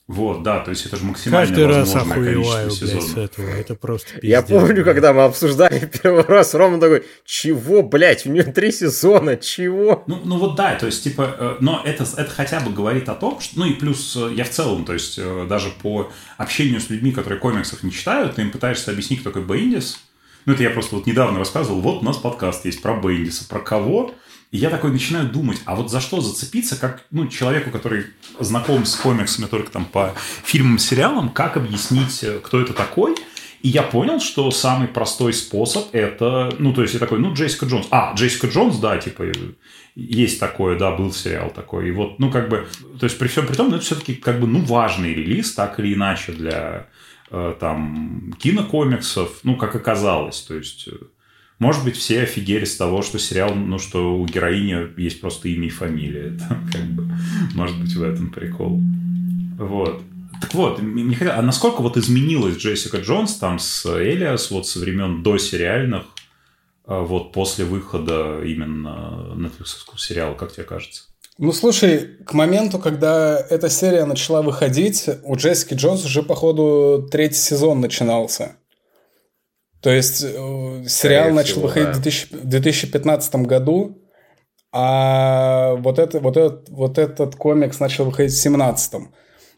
Вот, 0.09 0.43
да, 0.43 0.59
то 0.59 0.71
есть 0.71 0.85
это 0.85 0.97
же 0.97 1.05
максимально 1.05 1.47
Каждый 1.47 1.67
раз 1.67 1.95
возможное 1.95 2.33
охуеваю, 2.33 2.69
количество 2.69 2.87
блядь, 2.87 3.03
с 3.03 3.07
сезонов. 3.07 3.31
этого. 3.31 3.49
Это 3.49 3.75
просто 3.77 4.13
пиздец. 4.15 4.31
Я 4.31 4.43
помню, 4.43 4.85
когда 4.85 5.13
мы 5.13 5.23
обсуждали 5.23 5.91
первый 6.03 6.25
раз, 6.25 6.55
Рома 6.55 6.81
такой, 6.81 7.05
чего, 7.25 7.83
блядь, 7.83 8.27
у 8.27 8.31
нее 8.31 8.43
три 8.43 8.73
сезона, 8.73 9.37
чего? 9.37 10.03
Ну, 10.09 10.21
ну 10.25 10.39
вот 10.39 10.57
да, 10.57 10.75
то 10.75 10.87
есть, 10.87 11.05
типа, 11.05 11.37
э, 11.39 11.57
но 11.61 11.83
это, 11.85 12.03
это 12.03 12.31
хотя 12.31 12.61
бы 12.61 12.73
говорит 12.73 13.09
о 13.09 13.15
том, 13.15 13.41
что, 13.41 13.61
ну 13.61 13.65
и 13.65 13.75
плюс 13.75 14.17
э, 14.17 14.33
я 14.35 14.45
в 14.45 14.51
целом, 14.51 14.85
то 14.85 14.93
есть, 14.93 15.19
э, 15.19 15.47
даже 15.49 15.71
по 15.71 16.11
общению 16.37 16.81
с 16.81 16.91
людьми, 16.91 17.13
которые 17.13 17.39
комиксов 17.39 17.85
не 17.85 17.93
читают, 17.93 18.35
ты 18.35 18.43
им 18.43 18.51
пытаешься 18.51 18.91
объяснить, 18.91 19.21
кто 19.21 19.31
такой 19.31 19.45
Бендис. 19.45 19.99
Ну, 20.47 20.55
это 20.55 20.65
я 20.65 20.71
просто 20.71 20.97
вот 20.97 21.07
недавно 21.07 21.39
рассказывал, 21.39 21.81
вот 21.81 22.03
у 22.03 22.05
нас 22.05 22.17
подкаст 22.17 22.65
есть 22.65 22.83
про 22.83 23.01
Бендиса, 23.01 23.49
про 23.49 23.61
кого? 23.61 24.13
И 24.53 24.59
я 24.59 24.69
такой 24.69 24.93
начинаю 24.93 25.29
думать, 25.31 25.63
а 25.65 25.75
вот 25.75 25.91
за 25.91 26.01
что 26.01 26.21
зацепиться, 26.21 26.79
как, 26.79 27.05
ну, 27.11 27.27
человеку, 27.27 27.71
который 27.71 28.05
знаком 28.39 28.85
с 28.85 28.95
комиксами 28.97 29.47
только 29.47 29.71
там 29.71 29.87
по 29.87 30.15
фильмам, 30.45 30.79
сериалам, 30.79 31.31
как 31.31 31.57
объяснить, 31.57 32.23
э, 32.23 32.39
кто 32.39 32.61
это 32.61 32.75
такой? 32.75 33.17
И 33.63 33.69
я 33.69 33.83
понял, 33.83 34.21
что 34.21 34.51
самый 34.51 34.89
простой 34.89 35.33
способ 35.33 35.87
это, 35.95 36.55
ну, 36.59 36.75
то 36.75 36.83
есть 36.83 36.93
я 36.93 37.01
такой, 37.01 37.19
ну, 37.19 37.33
Джессика 37.33 37.65
Джонс. 37.65 37.87
А, 37.91 38.13
Джессика 38.15 38.47
Джонс, 38.49 38.77
да, 38.77 38.99
типа, 38.99 39.33
есть 39.95 40.39
такое, 40.39 40.79
да, 40.79 40.91
был 40.91 41.15
сериал 41.15 41.51
такой. 41.51 41.89
И 41.89 41.91
вот, 41.91 42.19
ну, 42.19 42.31
как 42.31 42.51
бы, 42.51 42.69
то 43.01 43.05
есть 43.05 43.19
при 43.19 43.29
всем 43.29 43.47
при 43.47 43.55
том, 43.55 43.71
ну, 43.71 43.77
это 43.77 43.85
все-таки, 43.87 44.15
как 44.15 44.39
бы, 44.39 44.47
ну, 44.47 44.61
важный 44.61 45.15
релиз, 45.15 45.55
так 45.55 45.81
или 45.81 45.95
иначе, 45.95 46.33
для, 46.33 46.89
э, 47.31 47.55
там, 47.59 48.35
кинокомиксов, 48.39 49.31
ну, 49.45 49.57
как 49.57 49.75
оказалось. 49.77 50.43
То 50.43 50.57
есть, 50.57 50.89
э, 50.89 50.97
может 51.63 51.85
быть, 51.85 51.97
все 51.97 52.23
офигели 52.23 52.65
с 52.65 52.77
того, 52.77 53.03
что 53.03 53.19
сериал, 53.19 53.55
ну, 53.55 53.79
что 53.79 54.17
у 54.17 54.27
героини 54.27 55.01
есть 55.01 55.21
просто 55.21 55.49
имя 55.49 55.67
и 55.67 55.71
фамилия. 55.71 56.35
Это, 56.37 56.59
как 56.73 56.85
бы, 56.91 57.09
может 57.55 57.81
быть, 57.81 57.95
в 57.95 58.03
этом 58.03 58.31
прикол. 58.31 58.81
Вот. 59.59 60.03
Так 60.41 60.55
вот, 60.55 60.81
м- 60.81 60.87
мне 60.91 61.15
хотелось- 61.15 61.39
а 61.39 61.43
насколько 61.43 61.83
вот 61.83 61.97
изменилась 61.97 62.57
Джессика 62.57 62.99
Джонс 62.99 63.37
там 63.37 63.59
с 63.61 63.87
Элиас 63.87 64.51
вот 64.51 64.67
со 64.67 64.81
времен 64.81 65.23
до 65.23 65.39
сериальных, 65.39 66.03
а, 66.85 67.03
вот 67.03 67.33
после 67.33 67.65
выхода 67.65 68.43
именно 68.45 69.33
Netflix 69.37 69.97
сериала, 69.99 70.35
как 70.35 70.53
тебе 70.53 70.65
кажется? 70.65 71.05
Ну, 71.39 71.53
слушай, 71.53 72.11
к 72.27 72.35
моменту, 72.35 72.79
когда 72.79 73.39
эта 73.39 73.71
серия 73.71 74.05
начала 74.05 74.43
выходить, 74.43 75.09
у 75.23 75.37
Джессики 75.37 75.75
Джонс 75.75 76.05
уже, 76.05 76.23
походу, 76.23 77.09
третий 77.11 77.39
сезон 77.39 77.81
начинался. 77.81 78.57
То 79.83 79.91
есть, 79.91 80.23
э, 80.23 80.27
сериал 80.29 81.25
Скорее 81.25 81.33
начал 81.33 81.53
всего, 81.55 81.63
выходить 81.63 81.89
да. 81.89 81.95
в 81.95 82.03
2000 82.03 82.35
в 82.37 82.49
2015 82.49 83.35
году, 83.47 83.99
а 84.73 85.75
вот, 85.75 85.99
это, 85.99 86.21
вот, 86.21 86.37
этот, 86.37 86.69
вот 86.71 86.99
этот 86.99 87.35
комикс 87.35 87.81
начал 87.81 88.05
выходить 88.07 88.31
в 88.31 88.43
2017. 88.43 89.09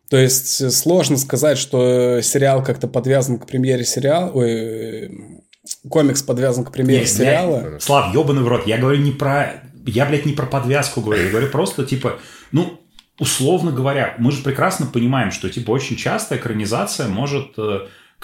То 0.09 0.16
есть, 0.16 0.60
э, 0.62 0.70
сложно 0.70 1.18
сказать, 1.18 1.59
что 1.59 2.20
сериал 2.22 2.64
как-то 2.64 2.88
подвязан 2.88 3.38
к 3.38 3.46
премьере 3.46 3.84
сериала... 3.84 4.30
Ой, 4.32 4.51
э, 4.51 5.10
комикс 5.88 6.22
подвязан 6.22 6.64
к 6.64 6.72
премьере 6.72 7.02
Не, 7.02 7.06
сериала. 7.06 7.72
я- 7.74 7.80
Слав, 7.80 8.14
ебаный 8.14 8.42
в 8.42 8.48
рот, 8.48 8.66
я 8.66 8.78
говорю 8.78 9.01
не 9.02 9.12
про... 9.12 9.62
Я, 9.86 10.06
блядь, 10.06 10.24
не 10.24 10.32
про 10.32 10.46
подвязку 10.46 11.02
говорю, 11.02 11.24
я 11.24 11.30
говорю 11.30 11.48
просто, 11.48 11.84
типа, 11.84 12.18
ну, 12.51 12.80
условно 13.18 13.72
говоря, 13.72 14.14
мы 14.18 14.32
же 14.32 14.42
прекрасно 14.42 14.86
понимаем, 14.86 15.30
что, 15.30 15.51
типа, 15.51 15.70
очень 15.70 15.96
часто 15.96 16.36
экранизация 16.36 17.09
может 17.09 17.59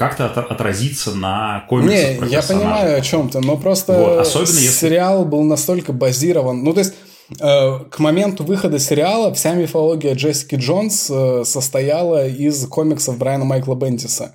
как-то 0.00 0.24
от- 0.26 0.50
отразиться 0.50 1.14
на 1.14 1.64
комиксах 1.68 2.10
Не, 2.12 2.18
про 2.18 2.26
я 2.26 2.42
понимаю 2.42 2.96
о 2.96 3.00
чем-то, 3.02 3.40
но 3.40 3.56
просто 3.58 3.92
Вот, 3.92 4.18
особенно 4.20 4.46
если- 4.58 4.66
сериал 4.80 5.24
был 5.26 5.42
настолько 5.44 5.92
базирован. 5.92 6.64
Ну, 6.64 6.72
то 6.72 6.80
есть, 6.80 6.94
э, 7.38 7.78
к 7.90 7.98
моменту 7.98 8.42
выхода 8.44 8.78
сериала 8.78 9.32
вся 9.34 9.52
мифология 9.54 10.14
Джессики 10.14 10.54
Джонс 10.54 11.10
э, 11.10 11.42
состояла 11.44 12.26
из 12.26 12.66
комиксов 12.66 13.18
Брайана 13.18 13.44
Майкла 13.44 13.74
Бендиса. 13.74 14.34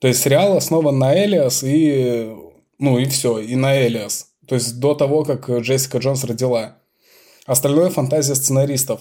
То 0.00 0.08
есть 0.08 0.22
сериал 0.22 0.56
основан 0.56 0.98
на 0.98 1.14
Элиас 1.24 1.62
и... 1.64 2.30
Ну, 2.78 2.98
и 2.98 3.06
все, 3.06 3.38
и 3.38 3.56
на 3.56 3.86
Элиас. 3.86 4.26
То 4.46 4.54
есть 4.54 4.80
до 4.80 4.94
того, 4.94 5.24
как 5.24 5.48
Джессика 5.48 5.96
Джонс 5.98 6.24
родила. 6.24 6.76
Остальное 7.46 7.88
фантазия 7.88 8.34
сценаристов. 8.34 9.00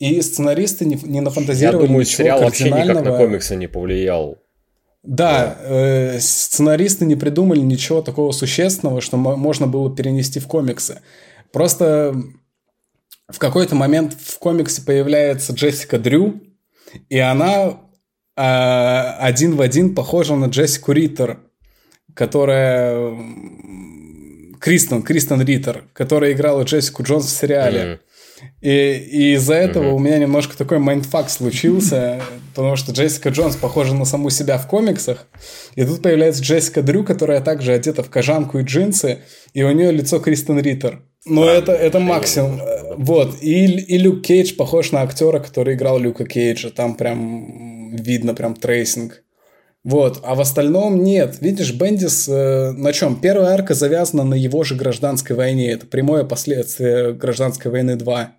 И 0.00 0.20
сценаристы 0.22 0.84
не, 0.84 0.96
не 1.04 1.16
Я 1.18 1.22
нафантазировали 1.22 1.86
думаю, 1.86 2.00
ничего 2.02 2.16
сериал 2.24 2.42
вообще 2.42 2.70
никак 2.70 3.04
на 3.04 3.16
комиксы 3.16 3.54
не 3.56 3.68
повлиял. 3.68 4.38
Да, 5.06 5.56
э, 5.60 6.18
сценаристы 6.18 7.04
не 7.04 7.14
придумали 7.14 7.60
ничего 7.60 8.02
такого 8.02 8.32
существенного, 8.32 9.00
что 9.00 9.16
мо- 9.16 9.36
можно 9.36 9.68
было 9.68 9.94
перенести 9.94 10.40
в 10.40 10.48
комиксы. 10.48 11.00
Просто 11.52 12.14
в 13.28 13.38
какой-то 13.38 13.76
момент 13.76 14.16
в 14.18 14.38
комиксе 14.38 14.82
появляется 14.82 15.52
Джессика 15.52 15.98
Дрю, 15.98 16.42
и 17.08 17.18
она 17.18 17.80
а, 18.36 19.16
один 19.20 19.56
в 19.56 19.60
один 19.60 19.94
похожа 19.94 20.34
на 20.34 20.46
Джессику 20.46 20.92
Риттер, 20.92 21.40
которая... 22.14 23.16
Кристен, 24.60 25.02
Кристен 25.02 25.40
Риттер, 25.40 25.84
которая 25.92 26.32
играла 26.32 26.62
Джессику 26.62 27.02
Джонс 27.02 27.26
в 27.26 27.30
сериале. 27.30 27.84
Мгм. 27.84 27.98
И, 28.60 28.70
и 28.70 29.34
из-за 29.34 29.54
этого 29.54 29.92
у 29.92 29.98
меня 29.98 30.18
немножко 30.18 30.56
такой 30.56 30.78
mindfuck 30.78 31.30
случился, 31.30 32.20
потому 32.54 32.76
что 32.76 32.92
Джессика 32.92 33.28
Джонс 33.28 33.56
похожа 33.56 33.94
на 33.94 34.04
саму 34.04 34.30
себя 34.30 34.58
в 34.58 34.66
комиксах, 34.66 35.26
и 35.74 35.84
тут 35.84 36.02
появляется 36.02 36.42
Джессика 36.42 36.82
Дрю, 36.82 37.04
которая 37.04 37.40
также 37.40 37.72
одета 37.72 38.02
в 38.02 38.10
кожанку 38.10 38.58
и 38.58 38.62
джинсы, 38.62 39.18
и 39.52 39.62
у 39.62 39.70
нее 39.70 39.92
лицо 39.92 40.18
Кристен 40.18 40.58
Риттер. 40.58 41.02
Но 41.26 41.42
Странное 41.42 41.58
это, 41.58 41.72
это 41.72 41.98
максимум. 41.98 42.60
Вот. 42.96 43.42
И, 43.42 43.64
и 43.64 43.98
Люк 43.98 44.22
Кейдж 44.22 44.54
похож 44.54 44.92
на 44.92 45.02
актера, 45.02 45.40
который 45.40 45.74
играл 45.74 45.98
Люка 45.98 46.24
Кейджа. 46.24 46.70
Там 46.70 46.94
прям 46.94 47.96
видно 47.96 48.32
прям 48.32 48.54
tracing. 48.54 49.22
Вот, 49.82 50.20
а 50.24 50.34
в 50.34 50.40
остальном 50.40 51.04
нет. 51.04 51.36
Видишь, 51.40 51.72
Бендис 51.72 52.28
э, 52.28 52.72
на 52.72 52.92
чем? 52.92 53.20
Первая 53.20 53.54
арка 53.54 53.74
завязана 53.74 54.24
на 54.24 54.34
его 54.34 54.64
же 54.64 54.74
гражданской 54.74 55.36
войне. 55.36 55.70
Это 55.70 55.86
прямое 55.86 56.24
последствие 56.24 57.12
гражданской 57.12 57.70
войны 57.70 57.94
2. 57.94 58.32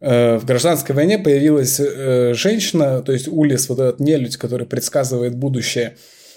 Э, 0.00 0.38
в 0.38 0.44
гражданской 0.44 0.94
войне 0.94 1.18
появилась 1.18 1.80
э, 1.80 2.32
женщина, 2.34 3.02
то 3.02 3.12
есть 3.12 3.28
Улис, 3.28 3.68
вот 3.68 3.80
этот 3.80 4.00
нелюдь, 4.00 4.36
который 4.36 4.66
предсказывает 4.66 5.34
будущее, 5.36 5.96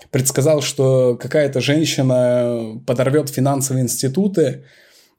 предсказал, 0.10 0.62
что 0.62 1.16
какая-то 1.16 1.62
женщина 1.62 2.82
подорвет 2.86 3.30
финансовые 3.30 3.84
институты. 3.84 4.66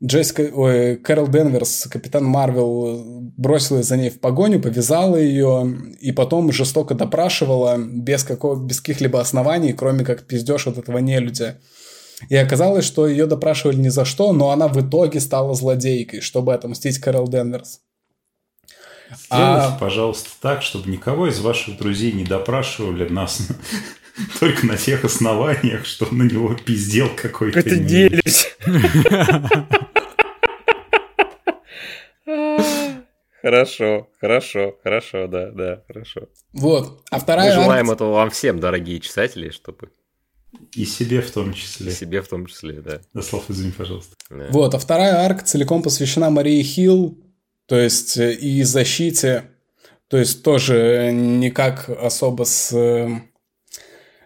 Джессика, 0.04 0.50
ой, 0.52 0.96
Кэрол 0.96 1.28
Денверс, 1.28 1.86
капитан 1.88 2.24
Марвел, 2.24 3.30
бросилась 3.36 3.86
за 3.86 3.96
ней 3.96 4.10
в 4.10 4.18
погоню, 4.18 4.60
повязала 4.60 5.14
ее 5.14 5.78
и 6.00 6.10
потом 6.10 6.50
жестоко 6.50 6.94
допрашивала 6.94 7.78
без, 7.78 8.24
какого, 8.24 8.60
без 8.60 8.80
каких-либо 8.80 9.20
оснований, 9.20 9.72
кроме 9.72 10.04
как 10.04 10.26
пиздеж 10.26 10.66
от 10.66 10.78
этого 10.78 10.98
нелюдя. 10.98 11.58
И 12.28 12.36
оказалось, 12.36 12.84
что 12.84 13.06
ее 13.06 13.26
допрашивали 13.26 13.76
ни 13.76 13.88
за 13.88 14.04
что, 14.04 14.32
но 14.32 14.50
она 14.50 14.66
в 14.66 14.80
итоге 14.80 15.20
стала 15.20 15.54
злодейкой, 15.54 16.20
чтобы 16.20 16.52
отомстить 16.52 16.98
Кэрол 16.98 17.28
Денверс. 17.28 17.80
Сделайте, 19.14 19.66
А- 19.68 19.76
пожалуйста, 19.78 20.30
так, 20.40 20.62
чтобы 20.62 20.90
никого 20.90 21.28
из 21.28 21.40
ваших 21.40 21.76
друзей 21.78 22.12
не 22.12 22.24
допрашивали 22.24 23.08
нас 23.08 23.48
только 24.40 24.66
на 24.66 24.76
тех 24.76 25.04
основаниях, 25.04 25.84
что 25.86 26.12
на 26.14 26.22
него 26.24 26.54
пиздел 26.54 27.08
какой-то. 27.16 27.58
Это 27.58 27.76
делись. 27.76 28.48
Хорошо, 33.40 34.08
хорошо, 34.20 34.76
хорошо, 34.84 35.26
да, 35.26 35.50
да, 35.50 35.82
хорошо. 35.88 36.28
Вот. 36.52 37.02
А 37.10 37.16
Мы 37.16 37.20
вторая 37.22 37.52
желаем 37.52 37.86
арка- 37.90 37.94
этого 37.94 38.12
вам 38.12 38.30
всем, 38.30 38.60
дорогие 38.60 39.00
читатели, 39.00 39.50
чтобы 39.50 39.90
И 40.76 40.84
себе 40.84 41.20
в 41.22 41.30
том 41.32 41.52
числе. 41.52 41.90
и 41.90 41.94
себе 41.94 42.22
в 42.22 42.28
том 42.28 42.46
числе, 42.46 42.80
да. 42.80 43.00
Да, 43.12 43.20
Слав, 43.22 43.50
извини, 43.50 43.72
пожалуйста. 43.72 44.14
Да. 44.30 44.46
Вот, 44.50 44.74
а 44.74 44.78
вторая 44.78 45.24
арка 45.24 45.44
целиком 45.44 45.82
посвящена 45.82 46.30
Марии 46.30 46.62
Хилл, 46.62 47.18
то 47.72 47.78
есть 47.80 48.18
э, 48.18 48.34
и 48.34 48.62
защите, 48.64 49.44
то 50.08 50.18
есть 50.18 50.42
тоже 50.42 51.10
никак 51.10 51.88
особо 51.88 52.44
с, 52.44 52.70
э, 52.76 53.08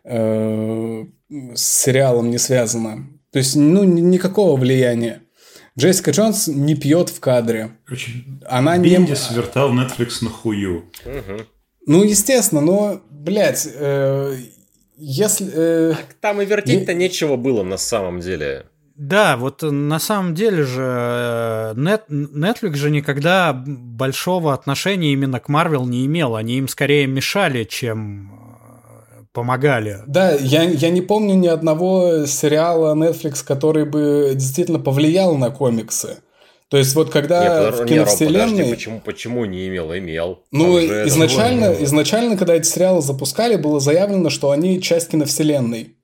э, 0.02 1.04
с 1.54 1.62
сериалом 1.84 2.30
не 2.30 2.38
связано. 2.38 3.06
То 3.30 3.38
есть, 3.38 3.54
ну, 3.54 3.84
ни- 3.84 4.00
никакого 4.00 4.56
влияния. 4.58 5.22
Джессика 5.78 6.10
Джонс 6.10 6.48
не 6.48 6.74
пьет 6.74 7.08
в 7.08 7.20
кадре. 7.20 7.70
Короче, 7.84 8.10
Она 8.46 8.76
не... 8.78 8.88
Бендис 8.88 9.30
вертал 9.30 9.72
Netflix 9.72 10.14
на 10.22 10.30
хую. 10.30 10.90
Ну, 11.86 12.02
естественно, 12.02 12.60
но, 12.60 13.00
блядь, 13.10 13.68
э, 13.72 14.38
если... 14.96 15.48
э, 15.54 15.94
Там 16.20 16.42
и 16.42 16.46
вертеть-то 16.46 16.94
нечего 16.94 17.36
было 17.36 17.62
на 17.62 17.76
самом 17.76 18.18
деле. 18.18 18.66
Да, 18.96 19.36
вот 19.36 19.62
э, 19.62 19.70
на 19.70 19.98
самом 19.98 20.34
деле 20.34 20.62
же 20.62 20.82
э, 20.82 21.74
Net, 21.76 22.02
Netflix 22.08 22.76
же 22.76 22.90
никогда 22.90 23.52
большого 23.52 24.54
отношения 24.54 25.12
именно 25.12 25.38
к 25.38 25.50
Marvel 25.50 25.84
не 25.86 26.06
имел. 26.06 26.34
Они 26.34 26.56
им 26.56 26.66
скорее 26.66 27.06
мешали, 27.06 27.64
чем 27.64 28.32
э, 28.32 29.24
помогали. 29.32 29.98
Да, 30.06 30.32
я, 30.32 30.62
я 30.62 30.88
не 30.90 31.02
помню 31.02 31.34
ни 31.34 31.46
одного 31.46 32.24
сериала 32.24 32.94
Netflix, 32.94 33.44
который 33.44 33.84
бы 33.84 34.32
действительно 34.34 34.78
повлиял 34.78 35.36
на 35.36 35.50
комиксы. 35.50 36.16
То 36.68 36.78
есть 36.78 36.94
вот 36.94 37.10
когда 37.10 37.70
Не, 37.70 37.70
в 37.70 37.80
не, 37.82 37.88
киновселенной... 37.90 38.50
подожди, 38.50 38.74
почему, 38.74 39.00
почему 39.04 39.44
не 39.44 39.68
имел? 39.68 39.94
Имел. 39.94 40.40
Ну, 40.50 40.78
изначально, 40.78 41.76
изначально, 41.80 42.36
когда 42.36 42.54
эти 42.54 42.66
сериалы 42.66 43.02
запускали, 43.02 43.56
было 43.56 43.78
заявлено, 43.78 44.30
что 44.30 44.50
они 44.50 44.80
часть 44.80 45.10
киновселенной. 45.10 45.95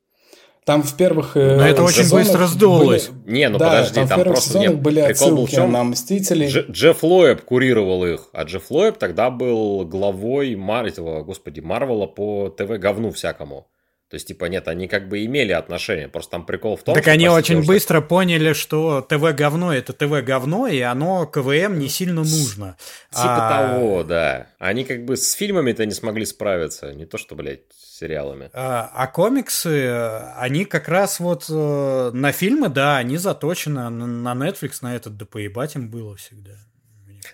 Там 0.65 0.85
в 0.85 0.97
первых 0.97 1.37
э, 1.37 1.57
Но 1.57 1.67
это 1.67 1.83
очень 1.83 2.09
быстро 2.09 2.47
сдулось. 2.47 3.09
были- 3.09 3.33
Не, 3.39 3.49
ну 3.49 3.59
да, 3.59 3.67
подожди, 3.69 3.95
там, 3.97 4.09
там, 4.09 4.17
в 4.19 4.23
первых 4.23 4.35
просто 4.35 4.49
сезонах 4.51 4.71
нет. 4.71 4.81
были 4.81 5.01
был 5.01 5.07
отсылки 5.09 5.55
чем? 5.57 5.73
на 5.73 5.83
Мстителей. 5.85 6.47
Дж- 6.49 6.71
Джефф 6.71 7.03
Лоэб 7.03 7.41
курировал 7.43 8.05
их, 8.07 8.29
а 8.33 8.45
Джефф 8.45 8.71
Лоэб 8.71 8.97
тогда 8.97 9.31
был 9.31 9.85
главой 9.85 10.55
Мар... 10.55 10.87
этого, 10.87 11.23
господи, 11.25 11.59
Марвела 11.59 12.07
по 12.07 12.49
ТВ 12.49 12.79
говну 12.79 13.11
всякому. 13.11 13.67
То 14.09 14.17
есть, 14.17 14.29
типа, 14.29 14.45
нет, 14.45 14.69
они 14.69 14.89
как 14.89 15.09
бы 15.09 15.25
имели 15.25 15.53
отношение, 15.53 16.07
просто 16.07 16.33
там 16.33 16.45
прикол 16.47 16.77
в 16.77 16.83
том, 16.83 16.95
Так 16.95 17.05
что, 17.05 17.13
они 17.13 17.29
очень 17.31 17.63
что- 17.63 17.67
быстро 17.67 18.01
поняли, 18.03 18.53
что 18.53 19.01
ТВ 19.01 19.33
говно 19.35 19.75
это 19.75 19.93
ТВ 19.95 20.23
говно, 20.23 20.69
и 20.69 20.81
оно 20.81 21.25
КВМ 21.27 21.79
не 21.79 21.89
сильно 21.89 22.21
нужно. 22.21 22.77
Типа 23.11 23.23
А- 23.49 23.73
того, 23.73 24.05
да. 24.05 24.49
Они 24.59 24.85
как 24.85 25.07
бы 25.07 25.17
с 25.17 25.33
фильмами-то 25.33 25.87
не 25.87 25.93
смогли 25.93 26.25
справиться, 26.27 26.93
не 26.93 27.07
то 27.07 27.17
что, 27.19 27.35
блядь, 27.35 27.63
сериалами. 28.03 28.51
А, 28.53 28.91
а 28.95 29.07
комиксы, 29.07 29.71
э, 29.71 30.33
они 30.37 30.65
как 30.65 30.89
раз 30.89 31.21
вот 31.21 31.47
э, 31.49 32.11
на 32.13 32.33
фильмы, 32.33 32.69
да, 32.69 32.97
они 32.97 33.17
заточены 33.17 33.89
на 33.89 34.07
на 34.07 34.35
Netflix, 34.35 34.79
на 34.83 34.97
этот, 34.97 35.17
да 35.17 35.25
поебать 35.25 35.77
им 35.77 35.89
было 35.89 36.17
всегда. 36.17 36.59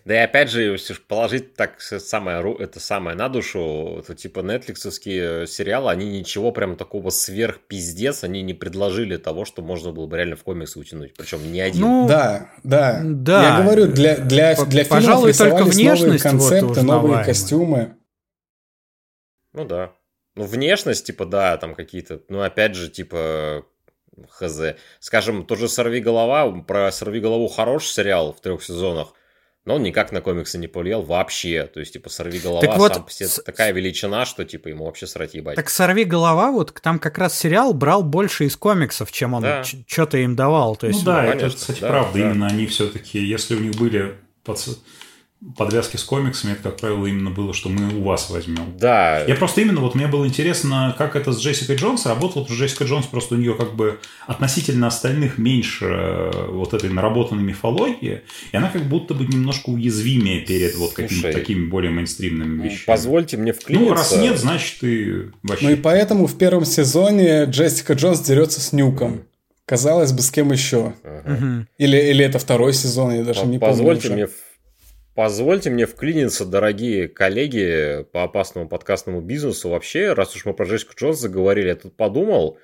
Да 0.05 0.15
и 0.15 0.19
опять 0.19 0.51
же, 0.51 0.63
если 0.63 0.95
положить 0.95 1.55
так 1.55 1.81
самое, 1.81 2.57
это 2.59 2.81
самое 2.81 3.17
на 3.17 3.29
душу, 3.29 4.03
то 4.07 4.15
типа 4.15 4.41
нетфликсовские 4.41 5.47
сериалы, 5.47 5.91
они 5.91 6.19
ничего 6.19 6.53
прям 6.53 6.77
такого 6.77 7.11
сверхпиздец, 7.11 8.25
они 8.25 8.43
не 8.43 8.55
предложили 8.55 9.17
того, 9.17 9.45
что 9.45 9.63
можно 9.63 9.93
было 9.93 10.07
бы 10.07 10.17
реально 10.17 10.37
в 10.37 10.45
комиксы 10.45 10.79
утянуть. 10.79 11.15
Причем 11.15 11.51
не 11.51 11.61
один. 11.61 11.81
Ну, 11.81 12.07
Да, 12.09 12.51
да. 12.63 13.01
Да. 13.03 13.57
Я 13.57 13.63
говорю, 13.63 13.87
для, 13.87 14.17
для, 14.17 14.55
для 14.55 14.85
фильмов 14.85 14.89
пожалуй, 14.89 15.33
только 15.33 15.45
рисовались 15.45 15.59
новые 15.59 15.73
внешность 15.73 16.25
вот 16.25 16.31
концепты, 16.31 16.83
новые 16.83 17.25
костюмы. 17.25 17.97
Ну 19.53 19.65
да. 19.65 19.93
Ну, 20.39 20.45
внешность, 20.45 21.05
типа, 21.05 21.27
да, 21.27 21.57
там 21.57 21.75
какие-то, 21.75 22.21
ну, 22.29 22.41
опять 22.43 22.75
же, 22.77 22.89
типа, 22.89 23.65
хз. 24.29 24.61
Скажем, 25.01 25.45
тоже 25.45 25.69
«Сорви 25.69 26.01
голова», 26.01 26.49
про 26.63 26.93
«Сорви 26.93 27.21
голову» 27.21 27.49
хороший 27.49 27.89
сериал 27.89 28.33
в 28.33 28.41
трех 28.41 28.63
сезонах, 28.63 29.15
но 29.65 29.75
он 29.75 29.83
никак 29.83 30.13
на 30.13 30.21
комиксы 30.21 30.57
не 30.59 30.69
повлиял 30.69 31.03
вообще. 31.03 31.65
То 31.67 31.81
есть, 31.81 31.93
типа, 31.93 32.09
«Сорви 32.09 32.39
голова» 32.39 32.61
Так 32.61 32.77
вот, 32.79 32.95
сам 32.95 33.05
по 33.05 33.11
себе 33.11 33.29
с- 33.29 33.43
такая 33.43 33.73
величина, 33.73 34.25
что, 34.27 34.45
типа, 34.45 34.69
ему 34.69 34.85
вообще 34.85 35.07
срать 35.09 35.35
ебать. 35.35 35.57
Так 35.57 35.69
«Сорви 35.71 36.05
голова», 36.05 36.53
вот 36.53 36.73
там 36.83 36.99
как 37.01 37.19
раз 37.19 37.37
сериал 37.39 37.75
брал 37.75 38.03
больше 38.05 38.45
из 38.45 38.57
комиксов, 38.57 39.11
чем 39.13 39.35
он 39.35 39.43
Да. 39.43 39.65
что-то 39.65 40.19
им 40.19 40.37
давал. 40.37 40.77
То 40.77 40.87
есть, 40.87 41.01
ну 41.01 41.07
да, 41.07 41.23
ну, 41.23 41.29
это, 41.31 41.39
конечно, 41.39 41.59
кстати, 41.59 41.81
да, 41.81 41.89
правда. 41.89 42.13
да. 42.15 42.21
Именно 42.21 42.47
они 42.47 42.67
все-таки, 42.67 43.19
если 43.19 43.57
у 43.57 43.61
них 43.61 43.75
были 43.75 44.15
подс- 44.45 44.79
подвязки 45.57 45.97
с 45.97 46.03
комиксами, 46.03 46.53
это, 46.53 46.63
как 46.65 46.79
правило, 46.79 47.07
именно 47.07 47.31
было, 47.31 47.55
что 47.55 47.69
мы 47.69 47.95
у 47.97 48.03
вас 48.03 48.29
возьмем. 48.29 48.77
Да, 48.77 49.21
Я 49.25 49.37
просто 49.37 49.61
именно, 49.61 49.81
вот 49.81 49.95
мне 49.95 50.09
было 50.09 50.27
интересно, 50.27 50.95
как 50.99 51.15
это 51.15 51.33
с 51.33 51.41
Джессикой 51.41 51.77
Джонс 51.77 52.07
работало, 52.07 52.43
потому 52.43 52.57
что 52.57 52.65
Джессика 52.65 52.85
Джонс 52.85 53.07
просто 53.07 53.37
у 53.37 53.39
нее 53.39 53.55
как 53.55 53.77
бы 53.77 54.01
относительно 54.27 54.89
остальных 54.89 55.39
меньше 55.39 55.85
э, 55.87 56.47
вот 56.51 56.75
этой 56.75 56.91
наработанной 56.91 57.45
мифологии, 57.45 58.23
и 58.51 58.57
она 58.57 58.69
как 58.69 58.83
будто 58.89 59.15
бы 59.15 59.27
немножко 59.27 59.71
уязвимее 59.71 60.41
перед 60.41 60.75
вот 60.75 60.95
какими-то 60.95 61.33
такими 61.33 61.67
более 61.69 61.93
мейнстримными 61.93 62.65
вещами. 62.65 62.85
позвольте 62.87 63.37
мне 63.37 63.53
вклиниться. 63.53 63.89
Ну, 63.91 63.95
раз 63.95 64.17
нет, 64.17 64.39
значит, 64.39 64.81
ты 64.81 65.31
вообще... 65.45 65.67
Ну 65.67 65.71
и 65.73 65.77
поэтому 65.77 66.27
в 66.27 66.37
первом 66.37 66.65
сезоне 66.65 67.45
Джессика 67.45 67.93
Джонс 67.93 68.21
дерется 68.21 68.61
с 68.61 68.73
Нюком. 68.73 69.23
Казалось 69.67 70.13
бы, 70.13 70.23
с 70.23 70.31
кем 70.31 70.51
еще? 70.51 70.95
Ага. 71.05 71.67
Или, 71.77 71.97
или 71.99 72.25
это 72.25 72.39
второй 72.39 72.73
сезон, 72.73 73.13
я 73.15 73.23
даже 73.23 73.43
По- 73.43 73.47
не 73.47 73.59
помню. 73.59 73.73
позвольте 73.73 74.07
уже. 74.09 74.15
мне, 74.15 74.29
позвольте 75.19 75.69
мне 75.71 75.85
вклиниться, 75.85 76.45
дорогие 76.45 77.09
коллеги 77.09 78.07
по 78.13 78.23
опасному 78.23 78.69
подкастному 78.69 79.21
бизнесу. 79.21 79.69
Вообще, 79.69 80.13
раз 80.13 80.37
уж 80.37 80.45
мы 80.45 80.55
про 80.55 80.65
Джессику 80.65 80.93
Джонс 80.97 81.19
заговорили, 81.19 81.67
я 81.67 81.75
тут 81.75 81.97
подумал, 81.97 82.61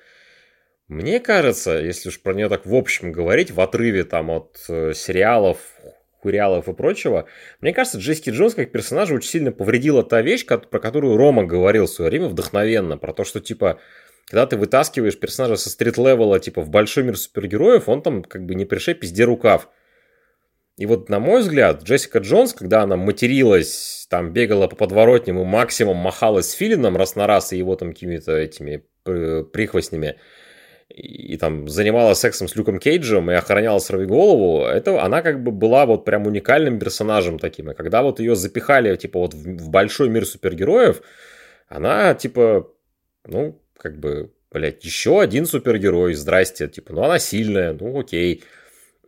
мне 0.87 1.19
кажется, 1.19 1.71
если 1.73 2.07
уж 2.07 2.21
про 2.21 2.33
нее 2.33 2.47
так 2.47 2.65
в 2.65 2.73
общем 2.73 3.11
говорить, 3.11 3.51
в 3.51 3.59
отрыве 3.59 4.05
там 4.05 4.31
от 4.31 4.57
э, 4.69 4.93
сериалов, 4.95 5.57
хурялов 6.21 6.69
и 6.69 6.73
прочего, 6.73 7.27
мне 7.59 7.73
кажется, 7.73 7.97
Джессики 7.97 8.29
Джонс 8.29 8.53
как 8.53 8.71
персонажа 8.71 9.15
очень 9.15 9.31
сильно 9.31 9.51
повредила 9.51 10.01
та 10.01 10.21
вещь, 10.21 10.45
про 10.45 10.79
которую 10.79 11.17
Рома 11.17 11.43
говорил 11.43 11.87
в 11.87 11.89
свое 11.89 12.09
время 12.09 12.29
вдохновенно, 12.29 12.97
про 12.97 13.11
то, 13.11 13.25
что 13.25 13.41
типа 13.41 13.81
когда 14.27 14.47
ты 14.47 14.55
вытаскиваешь 14.55 15.19
персонажа 15.19 15.57
со 15.57 15.69
стрит-левела, 15.69 16.39
типа, 16.39 16.61
в 16.61 16.69
большой 16.69 17.03
мир 17.03 17.17
супергероев, 17.17 17.89
он 17.89 18.01
там 18.01 18.23
как 18.23 18.45
бы 18.45 18.55
не 18.55 18.63
пришей 18.63 18.93
пизде 18.93 19.25
рукав. 19.25 19.67
И 20.77 20.85
вот, 20.85 21.09
на 21.09 21.19
мой 21.19 21.41
взгляд, 21.41 21.83
Джессика 21.83 22.19
Джонс, 22.19 22.53
когда 22.53 22.81
она 22.81 22.97
материлась, 22.97 24.07
там 24.09 24.33
бегала 24.33 24.67
по 24.67 24.75
подворотням 24.75 25.39
и 25.39 25.45
максимум 25.45 25.97
махалась 25.97 26.49
с 26.49 26.53
Филином 26.53 26.97
раз 26.97 27.15
на 27.15 27.27
раз 27.27 27.53
и 27.53 27.57
его 27.57 27.75
там 27.77 27.93
какими-то 27.93 28.35
этими 28.35 28.83
э, 29.05 29.43
прихвостнями, 29.43 30.17
и, 30.89 31.33
и 31.33 31.37
там 31.37 31.69
занималась 31.69 32.19
сексом 32.19 32.49
с 32.49 32.55
Люком 32.55 32.79
Кейджем 32.79 33.31
и 33.31 33.35
охраняла 33.35 33.79
голову, 34.05 34.65
это 34.65 35.01
она 35.01 35.21
как 35.21 35.41
бы 35.43 35.51
была 35.51 35.85
вот 35.85 36.03
прям 36.03 36.27
уникальным 36.27 36.77
персонажем 36.77 37.39
таким. 37.39 37.71
И 37.71 37.73
когда 37.73 38.03
вот 38.03 38.19
ее 38.19 38.35
запихали, 38.35 38.95
типа, 38.97 39.19
вот 39.19 39.33
в, 39.33 39.57
в 39.57 39.69
большой 39.69 40.09
мир 40.09 40.25
супергероев, 40.25 41.01
она, 41.69 42.13
типа, 42.13 42.69
ну, 43.25 43.61
как 43.77 43.99
бы, 43.99 44.33
блядь, 44.51 44.83
еще 44.83 45.21
один 45.21 45.45
супергерой, 45.45 46.13
здрасте, 46.13 46.67
типа, 46.67 46.93
ну, 46.93 47.03
она 47.03 47.17
сильная, 47.19 47.73
ну, 47.73 47.97
окей. 47.99 48.43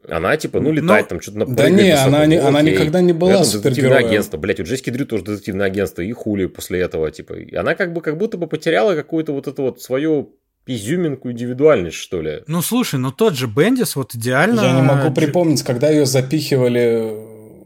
Она, 0.10 0.38
типа, 0.38 0.60
ну, 0.60 0.72
летает 0.72 1.06
Ну, 1.06 1.10
там, 1.10 1.22
что-то 1.22 1.40
на 1.40 1.46
Да 1.46 1.70
не, 1.70 1.92
она, 1.92 2.26
не, 2.26 2.38
она 2.38 2.62
никогда 2.62 3.02
не 3.02 3.14
была 3.14 3.34
это 3.34 3.44
супергероем. 3.44 4.06
агентство. 4.08 4.38
Блять, 4.38 4.60
у 4.60 4.64
Джессики 4.64 4.90
Дрю 4.90 5.06
тоже 5.06 5.24
детективное 5.24 5.68
агентство, 5.68 6.02
и 6.02 6.12
хули 6.12 6.46
после 6.46 6.80
этого, 6.82 7.12
типа. 7.12 7.34
И 7.34 7.56
она 7.56 7.76
как 7.76 7.94
бы 7.94 8.02
как 8.02 8.18
будто 8.18 8.38
бы 8.38 8.48
потеряла 8.48 8.96
какую-то 8.96 9.34
вот 9.34 9.48
эту 9.48 9.64
вот 9.64 9.82
свою 9.82 10.36
изюминку, 10.66 11.32
индивидуальность, 11.32 11.98
что 11.98 12.22
ли. 12.22 12.44
Ну 12.48 12.62
слушай, 12.62 13.00
ну 13.00 13.12
тот 13.12 13.36
же 13.36 13.48
Бендис 13.48 13.96
вот 13.96 14.16
идеально... 14.16 14.62
Я 14.62 14.74
не 14.74 14.82
могу 14.82 15.14
припомнить, 15.14 15.64
когда 15.64 15.90
ее 15.90 16.06
запихивали 16.06 17.10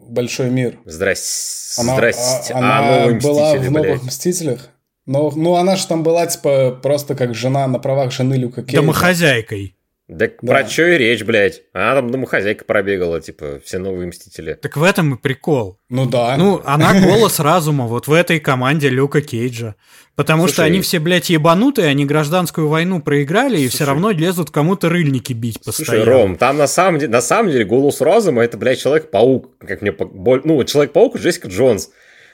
в 0.02 0.12
большой 0.12 0.50
мир. 0.50 0.78
Здрасте. 0.86 1.82
Она, 1.82 1.96
Здрасте. 1.96 2.54
а- 2.54 2.58
А, 2.58 2.60
она 2.60 3.00
новые 3.00 3.20
была 3.20 3.56
в 3.56 3.72
новых 3.72 3.82
блядь. 3.82 4.04
мстителях. 4.04 4.70
Но, 5.08 5.32
ну, 5.36 5.56
она 5.56 5.76
же 5.78 5.88
там 5.88 6.04
была, 6.04 6.28
типа, 6.28 6.80
просто 6.82 7.16
как 7.16 7.34
жена 7.34 7.66
на 7.68 7.80
правах 7.80 8.12
жены 8.12 8.36
Люка 8.36 8.62
Кейджа. 8.62 8.82
Домохозяйкой. 8.82 9.76
Да, 10.14 10.28
Да. 10.42 10.54
про 10.54 10.68
что 10.68 10.88
и 10.90 10.98
речь, 10.98 11.24
блядь. 11.24 11.62
Она 11.72 11.96
там 11.96 12.12
домохозяйка 12.12 12.66
пробегала, 12.66 13.22
типа, 13.22 13.62
все 13.64 13.78
новые 13.78 14.08
мстители. 14.08 14.56
Так 14.56 14.76
в 14.76 14.84
этом 14.84 15.16
и 15.16 15.18
прикол. 15.18 15.80
Ну 15.88 16.06
да. 16.06 16.36
Ну, 16.38 16.62
она 16.66 17.00
голос 17.00 17.40
разума 17.40 17.86
вот 17.88 18.08
в 18.08 18.12
этой 18.14 18.42
команде 18.42 18.90
Люка 18.90 19.22
Кейджа. 19.22 19.76
Потому 20.18 20.48
что 20.48 20.58
Слушай, 20.58 20.68
они 20.68 20.82
все, 20.82 21.00
блядь, 21.00 21.30
ебанутые, 21.30 21.88
они 21.88 22.06
гражданскую 22.06 22.68
войну 22.68 23.02
проиграли 23.02 23.58
и 23.58 23.70
все 23.70 23.78
Слушай. 23.78 23.88
равно 23.88 24.12
лезут 24.12 24.52
кому-то 24.52 24.90
рыльники 24.90 25.32
бить 25.32 25.60
Слушай, 25.64 25.78
постоянно. 25.78 26.12
Ром, 26.12 26.36
там 26.36 26.58
на 26.58 26.68
самом 26.68 27.00
деле, 27.00 27.12
на 27.14 27.22
самом 27.22 27.50
деле 27.50 27.64
голос 27.64 28.02
разума 28.02 28.44
это, 28.44 28.58
блядь, 28.58 28.82
Человек-паук, 28.82 29.58
как 29.60 29.82
мне, 29.82 29.96
ну, 30.44 30.62
Человек-паук 30.66 31.18
Джессика 31.18 31.48
Джонс. 31.48 31.90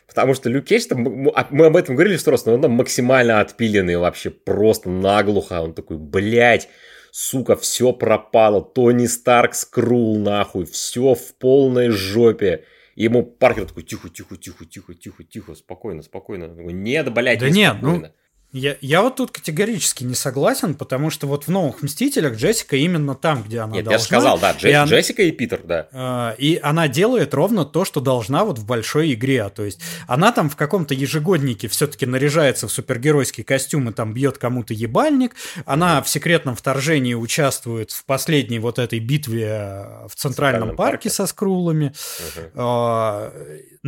Потому 0.07 0.33
что 0.33 0.49
Люк 0.49 0.65
Кейдж, 0.65 0.85
там, 0.87 1.05
м- 1.07 1.31
а- 1.35 1.45
мы 1.51 1.67
об 1.67 1.75
этом 1.77 1.95
говорили 1.95 2.17
сто 2.17 2.31
раз, 2.31 2.45
но 2.47 2.55
он 2.55 2.61
там 2.63 2.71
максимально 2.71 3.39
отпиленный 3.39 3.97
вообще, 3.97 4.31
просто 4.31 4.89
наглухо. 4.89 5.61
Он 5.61 5.73
такой, 5.75 5.97
блядь, 5.97 6.69
сука, 7.18 7.56
все 7.56 7.94
пропало. 7.94 8.61
Тони 8.61 9.07
Старк 9.07 9.56
скрул 9.56 10.19
нахуй, 10.19 10.65
все 10.65 11.15
в 11.15 11.34
полной 11.35 11.89
жопе. 11.89 12.65
И 12.95 13.03
ему 13.03 13.23
Паркер 13.23 13.65
такой, 13.65 13.84
тихо, 13.84 14.10
тихо, 14.10 14.38
тихо, 14.38 14.65
тихо, 14.65 14.94
тихо, 14.94 15.23
тихо, 15.23 15.56
спокойно, 15.56 16.03
спокойно. 16.03 16.45
Он 16.45 16.56
такой, 16.56 16.73
нет, 16.73 17.11
блядь, 17.14 17.39
Да 17.39 17.49
не 17.49 17.60
нет, 17.60 17.77
ну, 17.81 17.89
спокойно». 17.89 18.14
Я, 18.53 18.77
я 18.79 19.01
вот 19.01 19.17
тут 19.17 19.31
категорически 19.31 20.05
не 20.05 20.15
согласен, 20.15 20.73
потому 20.73 21.09
что 21.09 21.27
вот 21.27 21.43
в 21.45 21.49
«Новых 21.49 21.83
Мстителях» 21.83 22.37
Джессика 22.37 22.77
именно 22.77 23.13
там, 23.13 23.43
где 23.43 23.59
она 23.59 23.73
Нет, 23.75 23.83
должна. 23.85 23.91
я 23.93 23.97
же 23.99 24.03
сказал, 24.05 24.39
да, 24.39 24.51
и 24.51 24.55
Дже- 24.55 24.71
она- 24.73 24.89
Джессика 24.89 25.21
и 25.21 25.31
Питер, 25.31 25.61
да. 25.65 25.87
А, 25.91 26.31
И 26.37 26.57
она 26.63 26.87
делает 26.87 27.33
ровно 27.33 27.65
то, 27.65 27.83
что 27.83 27.99
должна 27.99 28.45
вот 28.45 28.57
в 28.57 28.65
большой 28.65 29.13
игре. 29.13 29.49
То 29.49 29.65
есть 29.65 29.81
она 30.07 30.31
там 30.31 30.49
в 30.49 30.55
каком-то 30.55 30.93
ежегоднике 30.93 31.67
все-таки 31.67 32.05
наряжается 32.05 32.67
в 32.69 32.71
супергеройский 32.71 33.43
костюм 33.43 33.89
и 33.89 33.93
там 33.93 34.13
бьет 34.13 34.37
кому-то 34.37 34.73
ебальник. 34.73 35.35
Она 35.65 36.01
в 36.01 36.07
секретном 36.09 36.55
вторжении 36.55 37.15
участвует 37.15 37.91
в 37.91 38.05
последней 38.05 38.59
вот 38.59 38.79
этой 38.79 38.99
битве 38.99 39.45
э, 39.45 40.07
в 40.07 40.15
Центральном 40.15 40.37
Центральном 40.37 40.75
парке 40.77 40.91
парке. 40.93 41.09
со 41.09 41.25
скрулами. 41.27 41.93
Мгм. 42.35 42.45
А, 42.55 43.33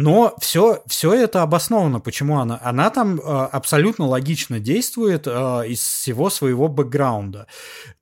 Но 0.02 0.34
все, 0.40 0.82
все 0.88 1.14
это 1.14 1.42
обосновано. 1.42 2.00
Почему 2.00 2.40
она? 2.40 2.58
Она 2.64 2.90
там 2.90 3.20
а, 3.22 3.48
абсолютно 3.48 4.08
логично 4.08 4.58
действует 4.58 5.28
а, 5.28 5.64
из 5.64 5.82
всего 5.82 6.30
своего 6.30 6.70
бэкграунда. 6.70 7.48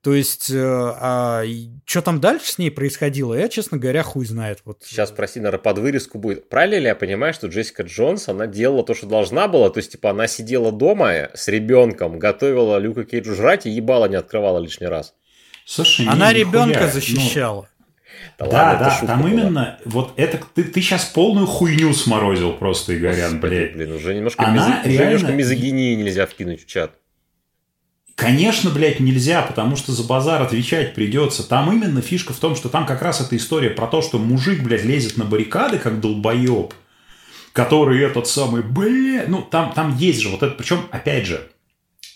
То 0.00 0.14
есть, 0.14 0.44
что 0.44 2.02
там 2.04 2.20
дальше 2.20 2.52
с 2.52 2.58
ней 2.58 2.70
происходило, 2.70 3.34
я, 3.34 3.48
честно 3.48 3.78
говоря, 3.78 4.04
хуй 4.04 4.26
знает. 4.26 4.60
Вот. 4.64 4.84
Сейчас, 4.84 5.10
прости, 5.10 5.40
наверное, 5.40 5.58
под 5.58 5.78
вырезку 5.78 6.18
будет. 6.18 6.48
Правильно 6.48 6.76
ли 6.76 6.86
я 6.86 6.94
понимаю, 6.94 7.34
что 7.34 7.48
Джессика 7.48 7.82
Джонс, 7.82 8.28
она 8.28 8.46
делала 8.46 8.84
то, 8.84 8.94
что 8.94 9.06
должна 9.06 9.48
была? 9.48 9.68
То 9.70 9.78
есть, 9.78 9.90
типа, 9.92 10.10
она 10.10 10.28
сидела 10.28 10.70
дома 10.70 11.30
с 11.34 11.48
ребенком, 11.48 12.20
готовила 12.20 12.78
Люка 12.78 13.04
Кейджу 13.04 13.34
жрать 13.34 13.66
и 13.66 13.70
ебало 13.70 14.06
не 14.06 14.16
открывала 14.16 14.60
лишний 14.60 14.86
раз. 14.86 15.14
Слушай, 15.64 16.06
Она 16.06 16.32
нихуя. 16.32 16.32
ребенка 16.32 16.90
Ну, 16.94 17.66
защищала. 18.38 18.50
Да, 18.78 18.86
ладно, 18.86 18.98
да, 19.00 19.06
там 19.06 19.20
была. 19.22 19.30
именно 19.30 19.78
вот 19.84 20.12
это 20.16 20.40
ты, 20.54 20.64
ты 20.64 20.80
сейчас 20.80 21.04
полную 21.06 21.46
хуйню 21.46 21.92
сморозил 21.92 22.52
просто, 22.52 22.96
Игорян, 22.96 23.40
блядь. 23.40 23.74
Блин, 23.74 23.92
уже 23.92 24.14
немножко, 24.14 24.44
Она 24.46 24.56
мизо- 24.56 24.80
уже 24.88 25.04
немножко 25.04 25.26
реально- 25.26 25.36
мизогинии 25.36 25.94
нельзя 25.96 26.26
вкинуть 26.26 26.62
в 26.64 26.66
чат. 26.66 26.92
Конечно, 28.14 28.70
блядь, 28.70 28.98
нельзя, 28.98 29.42
потому 29.42 29.76
что 29.76 29.92
за 29.92 30.02
базар 30.02 30.42
отвечать 30.42 30.94
придется. 30.94 31.48
Там 31.48 31.72
именно 31.72 32.00
фишка 32.02 32.32
в 32.32 32.38
том, 32.38 32.56
что 32.56 32.68
там 32.68 32.84
как 32.84 33.00
раз 33.00 33.20
эта 33.20 33.36
история 33.36 33.70
про 33.70 33.86
то, 33.86 34.02
что 34.02 34.18
мужик, 34.18 34.60
блядь, 34.62 34.84
лезет 34.84 35.16
на 35.16 35.24
баррикады, 35.24 35.78
как 35.78 36.00
долбоеб, 36.00 36.74
который 37.52 38.02
этот 38.02 38.26
самый, 38.26 38.62
бля, 38.62 39.24
ну, 39.28 39.42
там, 39.42 39.72
там 39.72 39.96
есть 39.96 40.20
же 40.20 40.30
вот 40.30 40.42
это, 40.42 40.52
причем, 40.56 40.80
опять 40.90 41.26
же, 41.26 41.48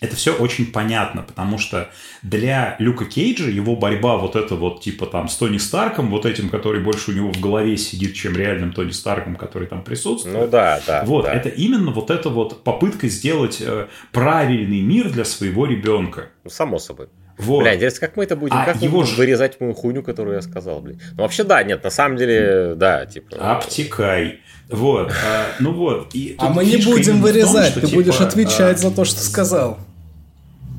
это 0.03 0.16
все 0.16 0.35
очень 0.35 0.66
понятно, 0.70 1.23
потому 1.23 1.59
что 1.59 1.89
для 2.23 2.77
Люка 2.79 3.05
Кейджа 3.05 3.49
его 3.49 3.77
борьба 3.77 4.19
вот 4.19 4.37
это 4.37 4.57
вот 4.57 4.83
типа 4.83 5.07
там 5.07 5.29
с 5.29 5.37
Тони 5.37 5.59
Старком, 5.59 6.11
вот 6.11 6.27
этим, 6.27 6.49
который 6.51 6.83
больше 6.83 7.12
у 7.12 7.15
него 7.15 7.33
в 7.33 7.41
голове 7.41 7.77
сидит, 7.77 8.15
чем 8.15 8.37
реальным 8.37 8.73
Тони 8.73 8.91
Старком, 8.91 9.37
который 9.37 9.69
там 9.69 9.83
присутствует. 9.83 10.37
Ну 10.37 10.47
да, 10.49 10.81
да. 10.87 11.05
Вот, 11.07 11.24
да. 11.24 11.33
это 11.33 11.49
именно 11.49 11.93
вот 11.93 12.11
эта 12.11 12.29
вот 12.29 12.65
попытка 12.65 13.09
сделать 13.09 13.59
э, 13.61 13.87
правильный 14.12 14.81
мир 14.81 15.09
для 15.09 15.24
своего 15.24 15.66
ребенка. 15.66 16.29
Ну, 16.45 16.51
само 16.51 16.79
собой. 16.79 17.07
Вот. 17.39 17.62
Бля, 17.62 17.77
интересно, 17.77 18.07
как 18.07 18.16
мы 18.16 18.24
это 18.24 18.37
будем? 18.37 18.57
А 18.57 18.65
как 18.65 18.77
мы 18.77 18.83
его 18.83 19.01
будем 19.01 19.15
ж- 19.15 19.16
вырезать 19.16 19.61
мою 19.61 19.74
хуйню, 19.74 20.03
которую 20.03 20.37
я 20.37 20.43
сказал, 20.43 20.81
блин? 20.81 21.01
Ну, 21.16 21.23
вообще, 21.23 21.45
да, 21.45 21.62
нет, 21.62 21.83
на 21.83 21.91
самом 21.91 22.16
деле, 22.16 22.74
да, 22.77 23.07
типа... 23.07 23.37
Обтекай. 23.39 24.41
Вот. 24.69 25.11
а, 25.11 25.47
ну 25.61 25.73
вот. 25.73 26.15
И 26.15 26.35
А 26.39 26.49
мы 26.49 26.65
не 26.65 26.77
будем 26.77 26.89
именно 26.89 27.03
в 27.03 27.07
том, 27.07 27.23
вырезать, 27.23 27.70
что, 27.73 27.81
ты 27.81 27.87
типа, 27.87 28.03
будешь 28.03 28.20
отвечать 28.20 28.79
а, 28.79 28.81
за 28.81 28.91
то, 28.91 29.05
что 29.05 29.20
сказал. 29.20 29.79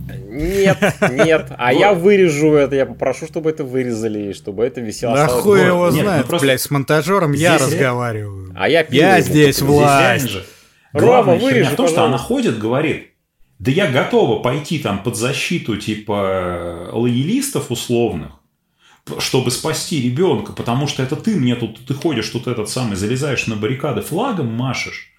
Нет, 0.07 0.77
нет, 1.11 1.51
а 1.57 1.73
я 1.73 1.93
вырежу 1.93 2.53
это, 2.53 2.75
я 2.75 2.85
попрошу, 2.85 3.25
чтобы 3.25 3.49
это 3.49 3.63
вырезали, 3.63 4.31
и 4.31 4.33
чтобы 4.33 4.65
это 4.65 4.81
висело. 4.81 5.15
Да 5.15 5.27
хуй 5.27 5.65
его 5.65 5.85
ну 5.85 5.91
знает, 5.91 6.25
просто 6.25 6.45
блядь, 6.45 6.61
с 6.61 6.69
монтажером 6.69 7.33
я 7.33 7.57
разговариваю. 7.57 8.51
А 8.55 8.67
я 8.67 8.85
Я 8.89 9.21
здесь 9.21 9.59
реально 9.59 9.75
власть. 9.75 10.29
же 10.29 10.45
Рома, 10.91 11.07
главная 11.07 11.39
херня 11.39 11.53
вырежи, 11.53 11.69
в 11.71 11.75
том, 11.75 11.87
что 11.87 12.03
она 12.03 12.17
ходит, 12.17 12.59
говорит, 12.59 13.13
да 13.59 13.71
я 13.71 13.87
готова 13.87 14.41
пойти 14.41 14.79
там 14.79 15.01
под 15.01 15.15
защиту 15.15 15.77
типа 15.77 16.89
лоялистов 16.91 17.71
условных, 17.71 18.31
чтобы 19.19 19.51
спасти 19.51 20.01
ребенка, 20.01 20.51
потому 20.51 20.87
что 20.87 21.01
это 21.01 21.15
ты 21.15 21.35
мне 21.35 21.55
тут, 21.55 21.85
ты 21.85 21.93
ходишь 21.93 22.29
тут 22.29 22.47
этот 22.47 22.69
самый, 22.69 22.95
залезаешь 22.95 23.47
на 23.47 23.55
баррикады, 23.55 24.01
флагом 24.01 24.47
машешь. 24.53 25.12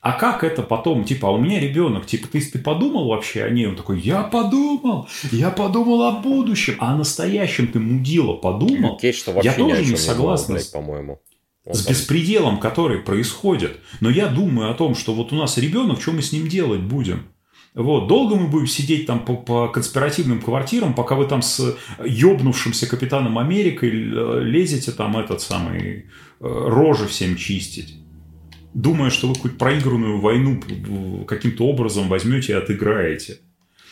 А 0.00 0.12
как 0.12 0.44
это 0.44 0.62
потом, 0.62 1.04
типа, 1.04 1.28
а 1.28 1.32
у 1.32 1.38
меня 1.38 1.60
ребенок, 1.60 2.06
типа, 2.06 2.26
ты, 2.28 2.40
ты 2.40 2.58
подумал 2.58 3.08
вообще 3.08 3.44
о 3.44 3.50
ней? 3.50 3.66
Он 3.66 3.76
такой, 3.76 4.00
я 4.00 4.22
подумал, 4.22 5.06
я 5.30 5.50
подумал 5.50 6.02
о 6.04 6.12
будущем, 6.12 6.76
а 6.78 6.94
о 6.94 6.96
настоящем 6.96 7.66
ты 7.68 7.78
мудила 7.80 8.32
подумал? 8.34 8.96
Кейдж, 8.96 9.16
что 9.16 9.38
Я 9.42 9.52
тоже 9.52 9.80
не 9.80 9.84
думал, 9.84 9.98
согласен 9.98 10.54
блядь, 10.54 10.64
с- 10.64 10.68
по-моему. 10.68 11.20
Он 11.66 11.74
с 11.74 11.84
там- 11.84 11.92
беспределом, 11.92 12.58
который 12.58 13.00
происходит. 13.00 13.78
Но 14.00 14.08
я 14.08 14.28
думаю 14.28 14.70
о 14.70 14.74
том, 14.74 14.94
что 14.94 15.12
вот 15.12 15.32
у 15.34 15.36
нас 15.36 15.58
ребенок, 15.58 16.00
что 16.00 16.12
мы 16.12 16.22
с 16.22 16.32
ним 16.32 16.48
делать 16.48 16.80
будем? 16.80 17.24
Вот, 17.74 18.08
долго 18.08 18.34
мы 18.36 18.48
будем 18.48 18.66
сидеть 18.66 19.06
там 19.06 19.24
по, 19.24 19.36
по 19.36 19.68
конспиративным 19.68 20.40
квартирам, 20.40 20.94
пока 20.94 21.14
вы 21.14 21.26
там 21.26 21.42
с 21.42 21.76
ёбнувшимся 22.04 22.86
капитаном 22.88 23.38
Америкой 23.38 23.90
э, 23.90 24.40
лезете 24.42 24.92
там 24.92 25.16
этот 25.18 25.40
самый 25.42 25.82
э, 25.82 26.00
рожи 26.40 27.06
всем 27.06 27.36
чистить. 27.36 27.96
Думая, 28.74 29.10
что 29.10 29.28
вы 29.28 29.34
какую-то 29.34 29.58
проигранную 29.58 30.20
войну 30.20 30.60
э, 30.68 31.24
каким-то 31.26 31.66
образом 31.66 32.08
возьмете 32.08 32.52
и 32.52 32.56
отыграете. 32.56 33.38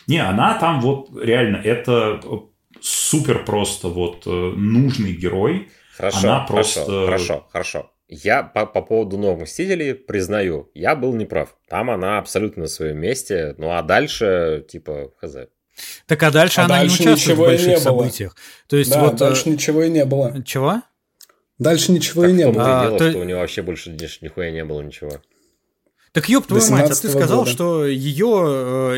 Не, 0.06 0.18
она 0.18 0.54
там 0.58 0.80
вот 0.80 1.10
реально, 1.20 1.56
это 1.56 2.20
э, 2.22 2.36
супер 2.80 3.44
просто 3.44 3.88
вот 3.88 4.22
э, 4.26 4.30
нужный 4.30 5.12
герой. 5.12 5.68
Хорошо, 5.96 6.18
Она 6.18 6.46
хорошо, 6.46 6.74
просто- 6.84 7.06
хорошо, 7.06 7.46
хорошо. 7.52 7.90
Я 8.08 8.42
по, 8.42 8.64
по 8.64 8.80
поводу 8.80 9.18
новых 9.18 9.42
Мстителей 9.42 9.94
признаю, 9.94 10.70
я 10.72 10.96
был 10.96 11.12
неправ. 11.12 11.56
Там 11.68 11.90
она 11.90 12.18
абсолютно 12.18 12.62
на 12.62 12.68
своем 12.68 12.98
месте. 12.98 13.54
Ну 13.58 13.70
а 13.70 13.82
дальше, 13.82 14.64
типа, 14.66 15.10
хз. 15.20 15.36
Так 16.06 16.22
а 16.22 16.30
дальше 16.30 16.60
А 16.62 16.64
она 16.64 16.78
дальше 16.78 17.02
не 17.02 17.10
участвует 17.10 17.38
в 17.38 17.40
больших 17.42 17.78
событиях. 17.78 18.36
То 18.66 18.76
есть 18.76 18.90
Да, 18.90 19.04
вот... 19.04 19.14
э, 19.14 19.18
дальше 19.18 19.50
ничего 19.50 19.82
и 19.82 19.90
не 19.90 20.04
было. 20.06 20.42
Чего? 20.42 20.82
Дальше 21.58 21.92
ничего 21.92 22.22
Так 22.22 22.30
и 22.30 22.34
не 22.34 22.46
было. 22.50 22.80
А, 22.82 22.84
дело, 22.86 22.98
то- 22.98 23.10
что 23.10 23.18
у 23.20 23.24
него 23.24 23.40
вообще 23.40 23.62
больше 23.62 23.90
ни- 23.90 24.24
нихуя 24.24 24.50
не 24.50 24.64
было 24.64 24.80
ничего. 24.82 25.20
Так 26.12 26.28
ёб 26.28 26.46
твою 26.46 26.62
мать, 26.70 26.84
а 26.90 26.94
ты 26.94 26.94
17-го 26.94 27.18
сказал, 27.18 27.38
года. 27.40 27.50
что 27.50 27.86
ее 27.86 28.96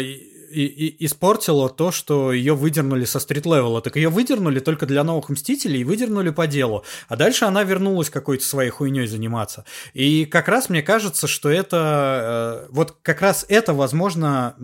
и, 0.53 0.65
и- 0.65 1.07
испортило 1.07 1.69
то, 1.69 1.91
что 1.93 2.33
ее 2.33 2.55
выдернули 2.55 3.05
со 3.05 3.21
стрит-левела. 3.21 3.81
Так 3.83 3.97
ее 3.97 4.09
выдернули 4.09 4.59
только 4.61 4.87
для 4.87 5.05
новых 5.05 5.29
Мстителей 5.29 5.81
и 5.81 5.85
выдернули 5.85 6.31
по 6.31 6.47
делу. 6.47 6.85
А 7.09 7.17
дальше 7.17 7.45
она 7.45 7.63
вернулась 7.63 8.11
какой-то 8.11 8.45
своей 8.45 8.71
хуйней 8.71 9.07
заниматься. 9.07 9.65
И 9.95 10.25
как 10.25 10.49
раз 10.49 10.69
мне 10.69 10.83
кажется, 10.83 11.27
что 11.29 11.49
это... 11.51 12.67
э, 12.69 12.73
вот 12.73 12.97
как 13.03 13.21
раз 13.23 13.47
это, 13.49 13.75
возможно, 13.75 14.57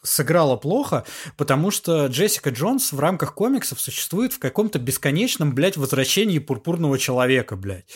м, 0.00 0.06
сыграло 0.06 0.56
плохо, 0.56 1.04
потому 1.36 1.70
что 1.70 2.06
Джессика 2.06 2.50
Джонс 2.50 2.92
в 2.92 3.00
рамках 3.00 3.34
комиксов 3.34 3.80
существует 3.80 4.32
в 4.32 4.38
каком-то 4.38 4.78
бесконечном, 4.78 5.54
блядь, 5.54 5.76
возвращении 5.76 6.38
пурпурного 6.38 6.98
человека, 6.98 7.56
блядь. 7.56 7.86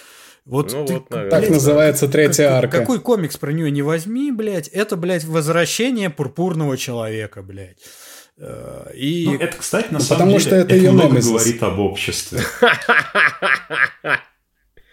Вот, 0.45 0.73
Ну 0.73 0.85
ты- 0.87 0.95
вот, 0.95 1.11
наверное. 1.11 1.31
Так 1.31 1.41
блядь, 1.41 1.53
называется 1.53 2.09
третья 2.09 2.49
как- 2.49 2.65
арка. 2.65 2.79
Какой 2.81 3.01
комикс 3.01 3.37
про 3.37 3.53
нее 3.53 3.70
не 3.70 3.83
возьми, 3.83 4.33
блядь, 4.33 4.66
это, 4.69 4.97
блядь, 4.97 5.24
возвращение 5.24 6.11
пурпурного 6.11 6.77
человека, 6.77 7.43
блядь. 7.43 7.79
Э, 8.39 8.87
И 8.97 9.27
Ну, 9.27 9.37
это, 9.39 9.57
кстати, 9.59 9.87
на 9.93 9.99
Ну, 9.99 10.05
самом 10.05 10.19
потому 10.19 10.31
деле, 10.39 10.41
что 10.41 10.57
это 10.57 10.74
её 10.74 10.93
много 10.93 11.20
говорит 11.20 11.62
об 11.62 11.79
обществе. 11.79 12.41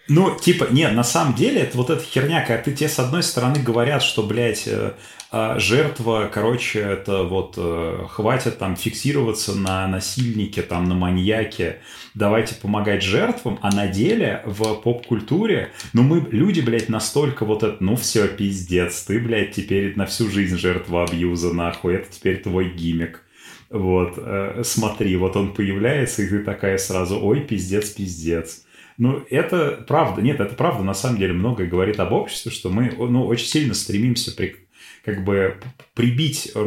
Ну, 0.08 0.36
типа, 0.38 0.66
нет, 0.70 0.92
на 0.94 1.04
самом 1.04 1.34
деле, 1.34 1.60
это 1.62 1.76
вот 1.76 1.88
эта 1.90 2.02
херня, 2.02 2.44
когда 2.44 2.60
ты 2.62 2.72
тебе 2.72 2.88
с 2.88 2.98
одной 2.98 3.22
стороны 3.22 3.60
говорят, 3.62 4.02
что, 4.02 4.24
блядь, 4.24 4.64
э, 4.66 4.92
а, 5.32 5.60
жертва, 5.60 6.28
короче, 6.32 6.80
это 6.80 7.22
вот 7.22 7.54
э, 7.56 8.06
хватит 8.08 8.58
там 8.58 8.74
фиксироваться 8.74 9.54
на 9.54 9.86
насильнике, 9.86 10.62
там, 10.62 10.88
на 10.88 10.96
маньяке, 10.96 11.82
давайте 12.14 12.56
помогать 12.56 13.04
жертвам, 13.04 13.60
а 13.62 13.72
на 13.72 13.86
деле 13.86 14.42
в 14.44 14.74
поп-культуре, 14.74 15.70
ну, 15.92 16.02
мы, 16.02 16.26
люди, 16.32 16.60
блядь, 16.60 16.88
настолько 16.88 17.44
вот 17.44 17.62
это, 17.62 17.76
ну, 17.78 17.94
все, 17.94 18.26
пиздец, 18.26 19.02
ты, 19.02 19.20
блядь, 19.20 19.52
теперь 19.52 19.96
на 19.96 20.06
всю 20.06 20.28
жизнь 20.28 20.58
жертва 20.58 21.04
абьюза, 21.04 21.54
нахуй, 21.54 21.94
это 21.94 22.10
теперь 22.10 22.42
твой 22.42 22.68
гиммик. 22.68 23.22
Вот, 23.70 24.14
э, 24.16 24.62
смотри, 24.64 25.14
вот 25.16 25.36
он 25.36 25.54
появляется, 25.54 26.22
и 26.22 26.28
ты 26.28 26.40
такая 26.40 26.76
сразу, 26.76 27.24
ой, 27.24 27.40
пиздец, 27.42 27.90
пиздец. 27.90 28.64
Ну, 28.98 29.24
это 29.30 29.82
правда, 29.86 30.20
нет, 30.22 30.40
это 30.40 30.56
правда, 30.56 30.82
на 30.82 30.92
самом 30.92 31.18
деле, 31.18 31.32
многое 31.34 31.68
говорит 31.68 32.00
об 32.00 32.12
обществе, 32.12 32.50
что 32.50 32.68
мы, 32.68 32.92
ну, 32.98 33.24
очень 33.26 33.46
сильно 33.46 33.74
стремимся 33.74 34.34
при, 34.36 34.56
как 35.04 35.24
бы 35.24 35.56
прибить 35.94 36.52
э, 36.54 36.60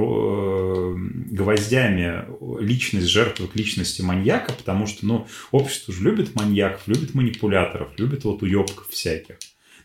гвоздями 1.31 2.25
личность 2.61 3.07
жертвы 3.07 3.47
к 3.47 3.55
личности 3.55 4.01
маньяка, 4.01 4.53
потому 4.53 4.87
что, 4.87 5.05
ну, 5.05 5.27
общество 5.51 5.93
же 5.93 6.03
любит 6.03 6.35
маньяков, 6.35 6.81
любит 6.87 7.13
манипуляторов, 7.13 7.89
любит 7.97 8.23
вот 8.23 8.41
уебков 8.41 8.87
всяких. 8.89 9.35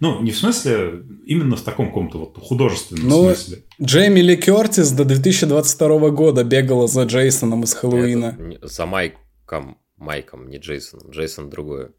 Ну, 0.00 0.22
не 0.22 0.30
в 0.30 0.38
смысле, 0.38 1.02
именно 1.26 1.56
в 1.56 1.62
таком 1.62 1.88
каком-то 1.88 2.18
вот 2.18 2.38
художественном 2.40 3.08
Ну, 3.08 3.24
смысле. 3.34 3.64
Джейми 3.82 4.20
Ли 4.20 4.36
Кертис 4.36 4.92
до 4.92 5.04
2022 5.04 6.10
года 6.10 6.44
бегала 6.44 6.86
за 6.86 7.02
Джейсоном 7.02 7.64
из 7.64 7.74
Хэллоуина. 7.74 8.38
Это 8.54 8.68
За 8.68 8.86
Майком, 8.86 9.78
Майком, 9.96 10.48
не 10.48 10.58
Джейсоном. 10.58 11.10
Джейсон 11.10 11.50
другое. 11.50 11.90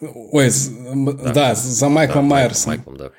Ой, 0.00 0.46
м, 0.46 1.16
да, 1.34 1.56
за 1.56 1.88
Майклом 1.88 2.28
Да, 2.28 2.34
Майерсом. 2.34 2.70
Майклом, 2.74 2.96
да. 2.96 3.10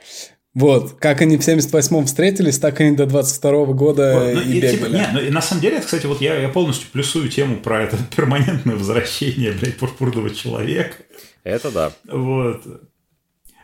Вот, 0.60 0.99
как 0.99 1.22
они 1.22 1.38
в 1.38 1.40
78-м 1.40 2.06
встретились, 2.06 2.60
так 2.60 2.81
они 2.81 2.95
до 2.95 3.06
22 3.06 3.65
года 3.68 4.14
Вот, 4.14 4.34
ну, 4.34 4.41
и, 4.41 4.57
и, 4.57 4.61
типа, 4.61 4.86
бегали. 4.86 4.98
не, 4.98 5.07
ну, 5.14 5.19
и 5.22 5.30
на 5.30 5.41
самом 5.41 5.61
деле, 5.61 5.77
это, 5.77 5.86
кстати, 5.86 6.06
вот 6.06 6.19
я, 6.19 6.36
я 6.36 6.49
полностью 6.49 6.90
плюсую 6.91 7.30
тему 7.30 7.56
про 7.57 7.84
это 7.84 7.98
перманентное 8.15 8.76
возвращение, 8.76 9.53
блядь, 9.53 9.77
пурпурного 9.77 10.30
человека. 10.31 10.98
Это 11.45 11.72
да. 11.72 11.91
Вот. 12.11 12.61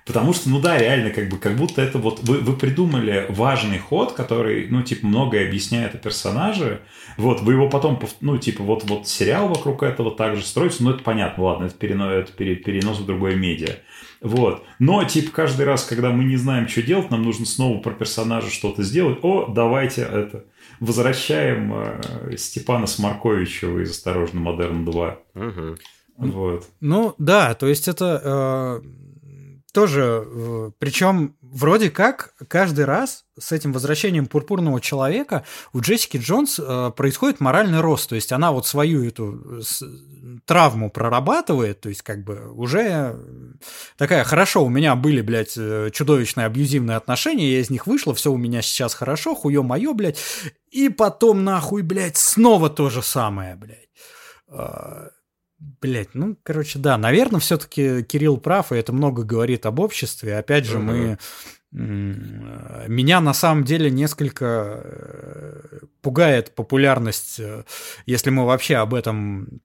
Потому 0.05 0.33
что, 0.33 0.49
ну 0.49 0.61
да, 0.61 0.77
реально, 0.77 1.09
как 1.09 1.27
бы, 1.29 1.37
как 1.37 1.57
будто 1.57 1.81
это 1.81 1.97
вот 1.97 2.19
вы, 2.21 2.37
вы 2.37 2.55
придумали 2.55 3.25
важный 3.27 3.79
ход, 3.79 4.13
который, 4.13 4.67
ну, 4.69 4.81
типа, 4.83 5.05
многое 5.07 5.47
объясняет 5.47 5.95
о 5.95 5.97
персонаже. 5.97 6.79
Вот, 7.17 7.41
вы 7.41 7.53
его 7.53 7.69
потом, 7.69 7.99
ну, 8.21 8.37
типа, 8.37 8.63
вот, 8.63 8.83
вот 8.85 9.07
сериал 9.07 9.49
вокруг 9.49 9.83
этого 9.83 10.15
также 10.15 10.45
строится, 10.45 10.83
ну, 10.83 10.91
это 10.91 11.03
понятно, 11.03 11.43
ладно, 11.43 11.65
это, 11.65 11.75
перено, 11.75 12.09
это 12.09 12.31
пере- 12.31 12.55
перенос 12.55 12.99
в 12.99 13.05
другое 13.05 13.35
медиа. 13.35 13.77
Вот. 14.21 14.63
Но, 14.79 15.03
типа, 15.03 15.31
каждый 15.31 15.65
раз, 15.65 15.85
когда 15.85 16.09
мы 16.11 16.23
не 16.23 16.37
знаем, 16.37 16.67
что 16.67 16.81
делать, 16.81 17.11
нам 17.11 17.23
нужно 17.23 17.45
снова 17.45 17.79
про 17.79 17.91
персонажа 17.91 18.49
что-то 18.49 18.83
сделать. 18.83 19.19
О, 19.21 19.47
давайте 19.47 20.01
это. 20.01 20.45
Возвращаем 20.79 21.73
э, 21.73 22.37
Степана 22.37 22.87
Смарковичева 22.87 23.79
из 23.79 23.91
«Осторожно, 23.91 24.39
Модерн 24.39 24.87
2». 24.87 25.17
Мгм. 25.35 25.77
Вот. 26.17 26.65
Ну 26.79 27.13
да, 27.17 27.53
то 27.55 27.67
есть 27.67 27.87
это 27.87 28.21
э, 28.23 28.81
тоже, 29.73 30.71
причем 30.79 31.35
вроде 31.55 31.89
как 31.89 32.33
каждый 32.47 32.85
раз 32.85 33.23
с 33.39 33.51
этим 33.51 33.71
возвращением 33.73 34.27
пурпурного 34.27 34.79
человека 34.81 35.43
у 35.73 35.79
Джессики 35.79 36.17
Джонс 36.17 36.59
э, 36.59 36.91
происходит 36.95 37.39
моральный 37.39 37.79
рост, 37.79 38.09
то 38.09 38.15
есть 38.15 38.31
она 38.31 38.51
вот 38.51 38.67
свою 38.67 39.03
эту 39.07 39.61
с- 39.63 39.83
травму 40.45 40.91
прорабатывает, 40.91 41.81
то 41.81 41.89
есть 41.89 42.01
как 42.01 42.23
бы 42.23 42.51
уже 42.53 43.15
такая, 43.97 44.23
хорошо, 44.23 44.63
у 44.63 44.69
меня 44.69 44.95
были, 44.95 45.21
блядь, 45.21 45.53
э, 45.57 45.89
чудовищные 45.91 46.45
абьюзивные 46.45 46.97
отношения, 46.97 47.53
я 47.53 47.59
из 47.61 47.69
них 47.69 47.87
вышла, 47.87 48.13
все 48.13 48.31
у 48.31 48.37
меня 48.37 48.61
сейчас 48.61 48.93
хорошо, 48.93 49.33
хуе 49.33 49.61
мое, 49.61 49.93
блядь, 49.93 50.19
и 50.71 50.89
потом 50.89 51.43
нахуй, 51.43 51.81
блядь, 51.81 52.17
снова 52.17 52.69
то 52.69 52.89
же 52.89 53.01
самое, 53.01 53.55
блядь. 53.55 53.89
Блять, 55.81 56.09
ну, 56.13 56.37
короче, 56.43 56.79
да, 56.79 56.97
наверное, 56.97 57.39
все-таки 57.39 58.03
Кирилл 58.03 58.37
прав, 58.37 58.71
и 58.71 58.75
это 58.75 58.93
много 58.93 59.23
говорит 59.23 59.65
об 59.65 59.79
обществе. 59.79 60.37
Опять 60.37 60.65
же, 60.65 60.79
мы 60.79 61.17
меня 61.75 63.19
на 63.19 63.33
самом 63.33 63.65
деле 63.65 63.91
несколько 63.91 64.81
э, 64.81 65.79
пугает 66.01 66.55
популярность, 66.55 67.39
э, 67.39 67.63
если 68.05 68.29
мы 68.29 68.45
вообще 68.45 68.75
об 68.77 68.93
этом 68.93 69.61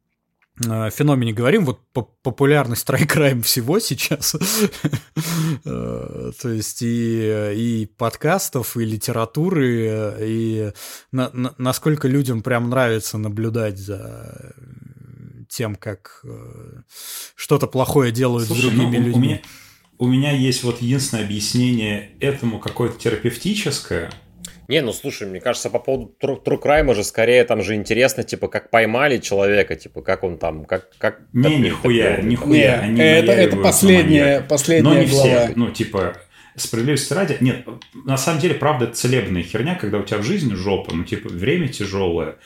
э, 0.66 0.90
феномене 0.90 1.32
говорим, 1.32 1.64
вот 1.64 1.78
популярность 1.92 2.84
трайкрайм 2.84 3.42
всего 3.42 3.78
сейчас, 3.78 4.34
то 5.64 6.48
есть 6.48 6.82
и, 6.82 7.52
и 7.54 7.86
подкастов, 7.86 8.76
и 8.76 8.84
литературы, 8.84 10.16
и 10.20 10.72
на, 11.12 11.30
на, 11.32 11.54
насколько 11.58 12.08
людям 12.08 12.42
прям 12.42 12.70
нравится 12.70 13.18
наблюдать 13.18 13.78
за 13.78 14.52
тем, 15.50 15.74
как 15.74 16.24
что-то 17.34 17.66
плохое 17.66 18.12
делают 18.12 18.46
Слушай, 18.46 18.60
с 18.60 18.64
другими 18.64 18.98
ну, 18.98 19.06
людьми. 19.06 19.12
У 19.12 19.18
меня, 19.18 19.40
у 19.98 20.06
меня 20.06 20.32
есть 20.32 20.62
вот 20.62 20.80
единственное 20.80 21.24
объяснение 21.24 22.12
этому 22.20 22.58
какое-то 22.58 22.98
терапевтическое. 22.98 24.10
Не, 24.68 24.82
ну 24.82 24.92
слушай, 24.92 25.26
мне 25.26 25.40
кажется, 25.40 25.68
по 25.68 25.80
поводу 25.80 26.14
True 26.22 26.62
Crime 26.62 26.94
же 26.94 27.02
скорее 27.02 27.42
там 27.42 27.60
же 27.60 27.74
интересно, 27.74 28.22
типа, 28.22 28.46
как 28.46 28.70
поймали 28.70 29.18
человека, 29.18 29.74
типа, 29.74 30.00
как 30.00 30.22
он 30.22 30.38
там, 30.38 30.64
как... 30.64 30.96
как 30.96 31.22
не, 31.32 31.56
нихуя, 31.56 32.16
так, 32.16 32.24
нихуя. 32.24 32.76
Не, 32.76 32.84
они 32.84 33.00
это, 33.00 33.32
это 33.32 33.56
последняя, 33.56 34.40
последняя 34.42 34.88
Но 34.88 34.96
не 34.96 35.06
глава. 35.06 35.46
все, 35.46 35.52
ну, 35.56 35.72
типа, 35.72 36.16
справедливости 36.54 37.12
ради, 37.12 37.36
нет, 37.40 37.66
на 38.04 38.16
самом 38.16 38.40
деле, 38.40 38.54
правда, 38.54 38.84
это 38.84 38.94
целебная 38.94 39.42
херня, 39.42 39.74
когда 39.74 39.98
у 39.98 40.04
тебя 40.04 40.18
в 40.18 40.22
жизни 40.22 40.54
жопа, 40.54 40.94
ну, 40.94 41.02
типа, 41.02 41.28
время 41.28 41.66
тяжелое, 41.66 42.36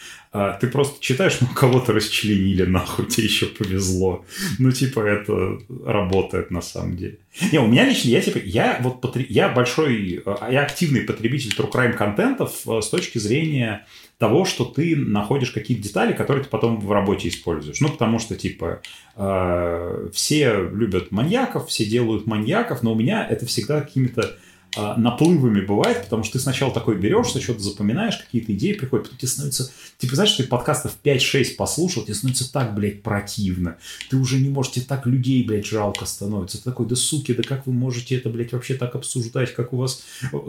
ты 0.60 0.66
просто 0.66 1.00
читаешь, 1.00 1.40
ну, 1.40 1.46
кого-то 1.54 1.92
расчленили, 1.92 2.64
нахуй, 2.64 3.06
тебе 3.06 3.26
еще 3.26 3.46
повезло. 3.46 4.24
Ну, 4.58 4.72
типа, 4.72 4.98
это 4.98 5.60
работает 5.86 6.50
на 6.50 6.60
самом 6.60 6.96
деле. 6.96 7.18
Не, 7.52 7.58
у 7.58 7.68
меня 7.68 7.88
лично, 7.88 8.08
я, 8.08 8.20
типа, 8.20 8.38
я 8.38 8.78
вот, 8.80 9.16
я 9.28 9.48
большой, 9.48 10.22
а, 10.26 10.50
я 10.50 10.62
активный 10.62 11.02
потребитель 11.02 11.52
true 11.56 11.70
crime 11.70 11.92
контентов 11.92 12.64
с 12.66 12.88
точки 12.88 13.18
зрения 13.18 13.86
того, 14.18 14.44
что 14.44 14.64
ты 14.64 14.96
находишь 14.96 15.52
какие-то 15.52 15.84
детали, 15.84 16.12
которые 16.12 16.42
ты 16.42 16.50
потом 16.50 16.80
в 16.80 16.90
работе 16.90 17.28
используешь. 17.28 17.80
Ну, 17.80 17.88
потому 17.88 18.18
что, 18.18 18.34
типа, 18.34 18.80
э, 19.16 20.08
все 20.12 20.68
любят 20.72 21.12
маньяков, 21.12 21.68
все 21.68 21.84
делают 21.84 22.26
маньяков, 22.26 22.82
но 22.82 22.92
у 22.92 22.96
меня 22.96 23.24
это 23.24 23.46
всегда 23.46 23.80
какими-то 23.80 24.22
а, 24.22 24.36
наплывами 24.76 25.60
бывает, 25.60 26.04
потому 26.04 26.24
что 26.24 26.34
ты 26.34 26.38
сначала 26.40 26.72
такой 26.72 26.96
берешься, 26.96 27.40
что-то 27.40 27.60
запоминаешь, 27.60 28.16
какие-то 28.16 28.52
идеи 28.54 28.72
приходят, 28.72 29.06
потом 29.06 29.18
тебе 29.18 29.28
становится... 29.28 29.70
Типа, 29.98 30.16
знаешь, 30.16 30.32
ты 30.32 30.44
подкастов 30.44 30.96
5-6 31.02 31.54
послушал, 31.56 32.04
тебе 32.04 32.14
становится 32.14 32.52
так, 32.52 32.74
блядь, 32.74 33.02
противно. 33.02 33.76
Ты 34.10 34.16
уже 34.16 34.38
не 34.38 34.48
можешь, 34.48 34.72
тебе 34.72 34.86
так 34.86 35.06
людей, 35.06 35.44
блядь, 35.44 35.66
жалко 35.66 36.06
становится. 36.06 36.58
Ты 36.58 36.64
такой, 36.64 36.86
да 36.86 36.96
суки, 36.96 37.32
да 37.32 37.42
как 37.42 37.66
вы 37.66 37.72
можете 37.72 38.16
это, 38.16 38.28
блядь, 38.28 38.52
вообще 38.52 38.74
так 38.74 38.94
обсуждать, 38.94 39.54
как 39.54 39.72
у 39.72 39.76
вас... 39.76 40.02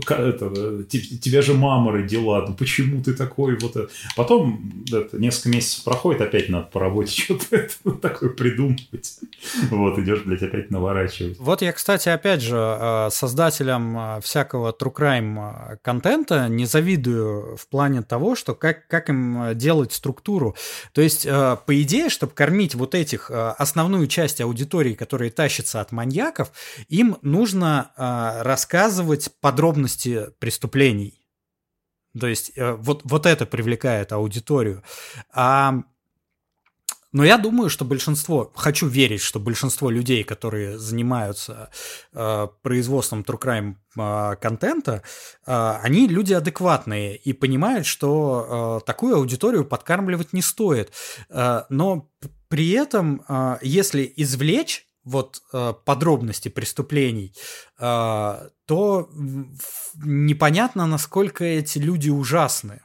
Это, 0.07 0.83
тебя 0.89 1.41
же 1.41 1.53
маморы 1.53 2.07
дела, 2.07 2.45
ну 2.47 2.55
почему 2.55 3.03
ты 3.03 3.13
такой 3.13 3.57
вот... 3.59 3.91
Потом 4.15 4.83
это, 4.91 5.17
несколько 5.17 5.49
месяцев 5.49 5.83
проходит, 5.83 6.21
опять 6.21 6.49
надо 6.49 6.67
по 6.67 6.79
работе 6.79 7.11
что-то 7.21 7.67
такое 8.01 8.29
придумывать. 8.29 9.19
Вот, 9.69 9.99
идешь, 9.99 10.23
блядь, 10.25 10.43
опять 10.43 10.71
наворачивать. 10.71 11.37
Вот 11.39 11.61
я, 11.61 11.71
кстати, 11.71 12.09
опять 12.09 12.41
же, 12.41 12.55
э, 12.57 13.09
создателям 13.11 14.14
всякого 14.21 14.71
true 14.71 14.93
crime 14.93 15.37
а, 15.37 15.77
контента 15.81 16.47
не 16.47 16.65
завидую 16.65 17.57
в 17.57 17.67
плане 17.67 18.01
того, 18.01 18.35
что 18.35 18.55
как, 18.55 18.87
как 18.87 19.09
им 19.09 19.41
а, 19.41 19.53
делать 19.53 19.93
структуру. 19.93 20.55
То 20.93 21.01
есть, 21.01 21.25
а, 21.27 21.55
по 21.55 21.81
идее, 21.81 22.09
чтобы 22.09 22.33
кормить 22.33 22.75
вот 22.75 22.95
этих 22.95 23.31
основную 23.31 24.07
часть 24.07 24.41
аудитории, 24.41 24.93
которые 24.93 25.31
тащатся 25.31 25.81
от 25.81 25.91
маньяков, 25.91 26.51
им 26.87 27.17
нужно 27.21 27.91
рассказывать 27.97 29.29
подробности 29.41 30.27
преступлений. 30.39 31.25
То 32.19 32.27
есть 32.27 32.51
э, 32.55 32.73
вот, 32.73 33.01
вот 33.03 33.25
это 33.25 33.45
привлекает 33.45 34.11
аудиторию. 34.11 34.83
А 35.33 35.83
но 37.15 37.23
я 37.23 37.37
думаю, 37.37 37.69
что 37.69 37.85
большинство, 37.85 38.51
хочу 38.55 38.87
верить, 38.87 39.21
что 39.21 39.39
большинство 39.39 39.89
людей, 39.89 40.25
которые 40.25 40.77
занимаются 40.77 41.69
э, 42.11 42.47
производством 42.61 43.21
true 43.21 43.39
crime 43.39 43.75
э, 43.97 44.35
контента, 44.35 45.01
э, 45.47 45.79
они 45.81 46.09
люди 46.09 46.33
адекватные 46.33 47.15
и 47.15 47.31
понимают, 47.31 47.85
что 47.85 48.81
э, 48.81 48.85
такую 48.85 49.15
аудиторию 49.15 49.63
подкармливать 49.63 50.33
не 50.33 50.41
стоит. 50.41 50.91
Э, 51.29 51.61
но 51.69 52.09
при 52.49 52.71
этом, 52.71 53.23
э, 53.29 53.59
если 53.61 54.11
извлечь 54.17 54.85
вот 55.05 55.41
э, 55.53 55.73
подробности 55.85 56.49
преступлений, 56.49 57.33
э, 57.79 58.49
то 58.65 59.09
непонятно, 60.03 60.85
насколько 60.85 61.45
эти 61.45 61.77
люди 61.77 62.09
ужасны. 62.09 62.81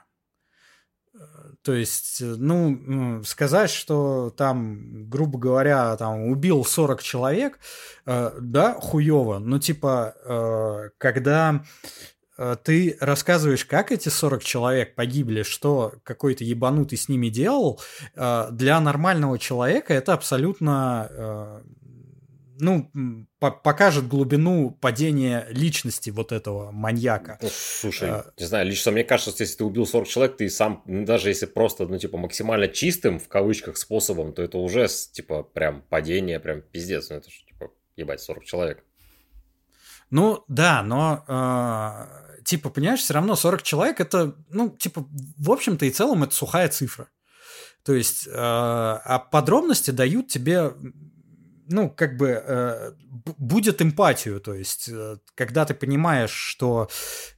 То 1.63 1.75
есть, 1.75 2.23
э, 2.23 2.35
ну, 2.39 3.23
сказать, 3.25 3.71
что 3.71 4.33
там, 4.37 5.09
грубо 5.09 5.39
говоря, 5.39 5.97
там 5.97 6.25
убил 6.29 6.65
40 6.65 7.03
человек, 7.03 7.59
э, 8.07 8.33
да, 8.41 8.75
хуево, 8.75 9.39
но 9.39 9.59
типа, 9.59 10.15
э, 10.25 10.91
когда 10.97 11.63
э, 12.39 12.57
ты 12.63 12.97
рассказываешь, 13.01 13.67
как 13.67 13.93
эти 13.93 14.09
40 14.09 14.43
человек 14.43 14.95
погибли, 14.95 15.43
что 15.43 15.93
какой-то 16.03 16.45
ебанутый 16.45 16.97
с 16.97 17.11
ними 17.11 17.29
делал, 17.29 17.79
э, 18.15 18.49
для 18.51 18.81
нормального 18.81 19.39
человека 19.39 19.93
это 19.93 20.15
абсолютно 20.15 21.63
ну, 22.61 22.91
по 23.39 23.51
покажет 23.51 24.07
глубину 24.07 24.71
падения 24.71 25.47
личности 25.51 26.11
вот 26.11 26.33
этого 26.33 26.71
маньяка. 26.71 27.39
Ну, 27.43 27.49
слушай, 27.53 28.11
а, 28.11 28.33
не 28.39 28.47
знаю, 28.47 28.67
лично 28.67 28.93
мне 28.93 29.05
кажется, 29.05 29.31
что 29.33 29.43
если 29.43 29.57
ты 29.59 29.65
убил 29.65 29.87
40 29.87 30.09
человек, 30.09 30.37
ты 30.37 30.49
сам, 30.49 30.83
ну, 30.87 31.05
даже 31.05 31.29
если 31.29 31.47
просто, 31.47 31.87
ну, 31.87 31.99
типа, 31.99 32.19
максимально 32.19 32.69
чистым, 32.69 33.19
в 33.19 33.29
кавычках, 33.29 33.77
способом, 33.77 34.33
то 34.33 34.43
это 34.43 34.59
уже, 34.59 34.87
типа, 34.89 35.43
прям 35.43 35.83
падение, 35.83 36.41
прям 36.41 36.63
пиздец. 36.63 37.11
Ну, 37.11 37.17
это 37.17 37.31
же, 37.31 37.45
типа, 37.47 37.71
ебать, 37.97 38.21
40 38.21 38.45
человек. 38.45 38.85
Ну, 40.11 40.45
да, 40.49 40.83
но, 40.83 41.25
э, 41.29 42.43
типа, 42.45 42.71
понимаешь, 42.71 43.01
все 43.01 43.15
равно 43.15 43.37
40 43.37 43.63
человек, 43.63 44.01
это, 44.01 44.35
ну, 44.51 44.71
типа, 44.71 45.07
в 45.39 45.51
общем-то 45.51 45.87
и 45.87 45.91
целом 45.91 46.25
это 46.25 46.35
сухая 46.35 46.69
цифра. 46.69 47.09
То 47.85 47.95
есть, 47.95 48.27
э, 48.27 48.33
а 48.33 49.19
подробности 49.31 49.91
дают 49.91 50.29
тебе 50.29 50.73
ну, 51.71 51.89
как 51.89 52.17
бы 52.17 52.43
э, 52.45 52.93
будет 53.39 53.81
эмпатию, 53.81 54.41
то 54.41 54.55
есть, 54.55 54.89
э, 54.89 55.19
когда 55.35 55.65
ты 55.65 55.73
понимаешь, 55.73 56.33
что, 56.33 56.89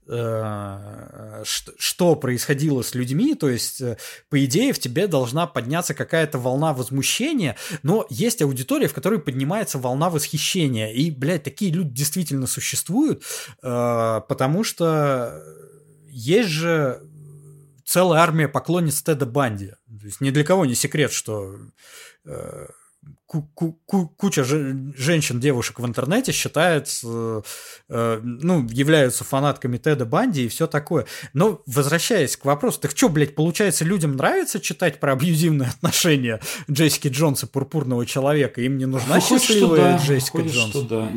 э, 0.08 1.42
что, 1.44 2.16
происходило 2.16 2.82
с 2.82 2.94
людьми, 2.94 3.34
то 3.34 3.48
есть, 3.50 3.80
э, 3.80 3.98
по 4.30 4.42
идее, 4.44 4.72
в 4.72 4.78
тебе 4.78 5.06
должна 5.06 5.46
подняться 5.46 5.94
какая-то 5.94 6.38
волна 6.38 6.72
возмущения, 6.72 7.56
но 7.82 8.06
есть 8.08 8.40
аудитория, 8.40 8.88
в 8.88 8.94
которой 8.94 9.20
поднимается 9.20 9.78
волна 9.78 10.08
восхищения, 10.08 10.90
и, 10.92 11.10
блядь, 11.10 11.42
такие 11.42 11.70
люди 11.70 11.90
действительно 11.90 12.46
существуют, 12.46 13.22
э, 13.62 14.20
потому 14.28 14.64
что 14.64 15.42
есть 16.08 16.48
же 16.48 17.02
целая 17.84 18.22
армия 18.22 18.48
поклонниц 18.48 19.02
Теда 19.02 19.26
Банди. 19.26 19.72
То 20.00 20.06
есть 20.06 20.22
ни 20.22 20.30
для 20.30 20.44
кого 20.44 20.64
не 20.64 20.74
секрет, 20.74 21.12
что 21.12 21.56
э, 22.24 22.66
куча 23.26 24.44
женщин, 24.44 25.40
девушек 25.40 25.78
в 25.78 25.86
интернете 25.86 26.32
считает, 26.32 26.88
э, 27.02 27.42
э, 27.88 28.20
ну, 28.22 28.66
являются 28.68 29.24
фанатками 29.24 29.78
Теда 29.78 30.04
Банди 30.04 30.44
и 30.44 30.48
все 30.48 30.66
такое. 30.66 31.06
Но 31.32 31.62
возвращаясь 31.66 32.36
к 32.36 32.44
вопросу, 32.44 32.80
так 32.80 32.96
что, 32.96 33.08
блядь, 33.08 33.34
получается, 33.34 33.84
людям 33.84 34.16
нравится 34.16 34.60
читать 34.60 35.00
про 35.00 35.12
абьюзивные 35.12 35.70
отношения 35.70 36.40
Джессики 36.70 37.08
Джонса, 37.08 37.46
пурпурного 37.46 38.04
человека? 38.04 38.60
Им 38.60 38.76
не 38.76 38.86
нужна 38.86 39.16
Выходит, 39.16 39.42
счастливая 39.42 39.78
да. 39.78 39.96
Джессика 39.96 40.36
Выходит, 40.36 40.54
Джонс? 40.54 40.70
Что 40.70 40.82
да. 40.82 41.12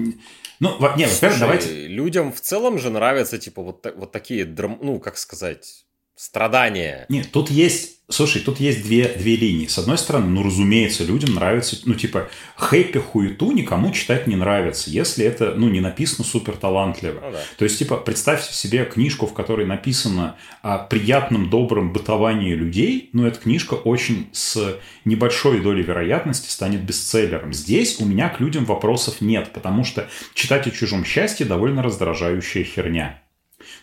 Ну, 0.61 0.95
нет, 0.95 1.11
во-первых, 1.11 1.39
давайте... 1.39 1.87
Людям 1.87 2.31
в 2.31 2.39
целом 2.39 2.79
же 2.79 2.89
нравятся, 2.89 3.37
типа, 3.37 3.61
вот, 3.61 3.85
вот 3.95 4.11
такие, 4.11 4.45
драм... 4.45 4.79
ну, 4.81 4.99
как 4.99 5.17
сказать, 5.17 5.85
Страдания. 6.15 7.05
Нет, 7.09 7.31
тут 7.31 7.49
есть 7.49 7.95
Слушай, 8.07 8.43
тут 8.43 8.59
есть 8.59 8.83
две, 8.83 9.07
две 9.07 9.35
линии. 9.35 9.65
С 9.65 9.79
одной 9.79 9.97
стороны, 9.97 10.27
ну, 10.27 10.43
разумеется, 10.43 11.03
людям 11.03 11.33
нравится, 11.33 11.75
ну, 11.85 11.95
типа, 11.95 12.29
хэппи 12.55 12.99
хуету 12.99 13.51
никому 13.51 13.91
читать 13.91 14.27
не 14.27 14.35
нравится, 14.35 14.91
если 14.91 15.25
это, 15.25 15.55
ну, 15.55 15.69
не 15.69 15.79
написано 15.81 16.23
супер 16.23 16.55
талантливо. 16.55 17.19
Ну, 17.19 17.31
да. 17.31 17.39
То 17.57 17.63
есть, 17.63 17.79
типа, 17.79 17.97
представьте 17.97 18.53
себе 18.53 18.85
книжку, 18.85 19.25
в 19.25 19.33
которой 19.33 19.65
написано 19.65 20.35
о 20.61 20.77
приятном, 20.77 21.49
добром 21.49 21.93
бытовании 21.93 22.53
людей, 22.53 23.09
ну, 23.11 23.25
эта 23.25 23.39
книжка 23.39 23.73
очень 23.73 24.29
с 24.33 24.77
небольшой 25.03 25.61
долей 25.61 25.81
вероятности 25.81 26.51
станет 26.51 26.83
бестселлером. 26.83 27.53
Здесь 27.53 27.99
у 27.99 28.05
меня 28.05 28.29
к 28.29 28.39
людям 28.39 28.65
вопросов 28.65 29.19
нет, 29.19 29.51
потому 29.51 29.83
что 29.83 30.07
читать 30.35 30.67
о 30.67 30.71
чужом 30.71 31.05
счастье 31.05 31.43
довольно 31.43 31.81
раздражающая 31.81 32.63
херня. 32.63 33.19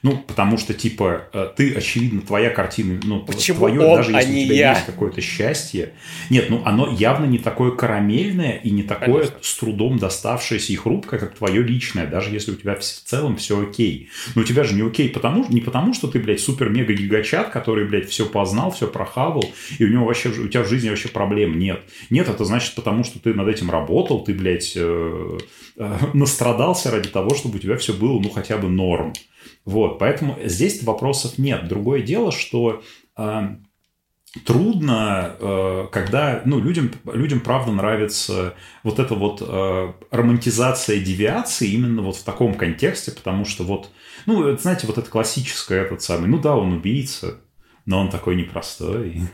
Ну, 0.02 0.16
потому 0.26 0.58
что, 0.58 0.74
типа, 0.74 1.28
э, 1.32 1.50
ты, 1.56 1.74
очевидно, 1.74 2.22
твоя 2.22 2.50
картина, 2.50 3.00
ну, 3.04 3.20
Почему 3.20 3.58
твое, 3.58 3.80
он, 3.80 3.96
даже 3.96 4.12
если 4.12 4.30
а 4.30 4.32
не 4.32 4.42
у 4.42 4.46
тебя 4.46 4.56
я? 4.56 4.72
есть 4.72 4.86
какое-то 4.86 5.20
счастье. 5.20 5.92
Нет, 6.28 6.50
ну, 6.50 6.60
оно 6.64 6.90
явно 6.90 7.24
не 7.24 7.38
такое 7.38 7.70
карамельное 7.70 8.56
и 8.56 8.70
не 8.70 8.82
такое 8.82 9.26
Конечно. 9.26 9.38
с 9.40 9.54
трудом 9.56 9.98
доставшееся 9.98 10.72
и 10.72 10.76
хрупкое, 10.76 11.20
как 11.20 11.36
твое 11.36 11.62
личное, 11.62 12.06
даже 12.06 12.30
если 12.30 12.52
у 12.52 12.56
тебя 12.56 12.74
в 12.74 12.82
в 12.82 13.04
целом 13.04 13.36
все 13.36 13.60
окей. 13.60 14.08
Но 14.34 14.42
у 14.42 14.44
тебя 14.44 14.64
же 14.64 14.74
не 14.74 14.82
окей 14.82 15.08
потому, 15.08 15.46
не 15.48 15.60
потому, 15.60 15.94
что 15.94 16.08
ты, 16.08 16.18
блядь, 16.18 16.40
супер-мега-гигачат, 16.40 17.50
который, 17.50 17.86
блядь, 17.86 18.08
все 18.08 18.26
познал, 18.26 18.70
все 18.70 18.88
прохавал, 18.88 19.44
и 19.78 19.84
у 19.84 19.88
него 19.88 20.06
вообще, 20.06 20.30
у 20.30 20.48
тебя 20.48 20.62
в 20.62 20.68
жизни 20.68 20.88
вообще 20.88 21.08
проблем 21.08 21.58
нет. 21.58 21.80
Нет, 22.10 22.28
это 22.28 22.44
значит 22.44 22.74
потому, 22.74 23.04
что 23.04 23.18
ты 23.18 23.34
над 23.34 23.48
этим 23.48 23.70
работал, 23.70 24.24
ты, 24.24 24.34
блядь, 24.34 24.72
э, 24.74 25.38
э, 25.76 25.98
настрадался 26.12 26.90
ради 26.90 27.08
того, 27.08 27.34
чтобы 27.34 27.56
у 27.56 27.58
тебя 27.58 27.76
все 27.76 27.92
было, 27.92 28.18
ну, 28.18 28.30
хотя 28.30 28.56
бы 28.56 28.68
норм. 28.68 29.12
Вот, 29.64 29.98
поэтому 29.98 30.36
здесь 30.44 30.82
вопросов 30.82 31.38
нет. 31.38 31.68
Другое 31.68 32.02
дело, 32.02 32.32
что 32.32 32.82
э, 33.16 33.48
трудно, 34.44 35.36
э, 35.38 35.86
когда, 35.92 36.42
ну, 36.44 36.58
людям, 36.58 36.90
людям 37.12 37.40
правда 37.40 37.72
нравится 37.72 38.54
вот 38.82 38.98
эта 38.98 39.14
вот 39.14 39.42
э, 39.46 39.92
романтизация 40.10 41.00
девиации 41.00 41.68
именно 41.68 42.02
вот 42.02 42.16
в 42.16 42.24
таком 42.24 42.54
контексте, 42.54 43.12
потому 43.12 43.44
что 43.44 43.64
вот, 43.64 43.90
ну, 44.26 44.56
знаете, 44.56 44.86
вот 44.86 44.98
это 44.98 45.08
классическое 45.10 45.82
этот 45.82 46.02
самый, 46.02 46.28
ну 46.28 46.38
да, 46.38 46.56
он 46.56 46.72
убийца, 46.72 47.40
но 47.84 48.00
он 48.00 48.10
такой 48.10 48.36
непростой. 48.36 49.22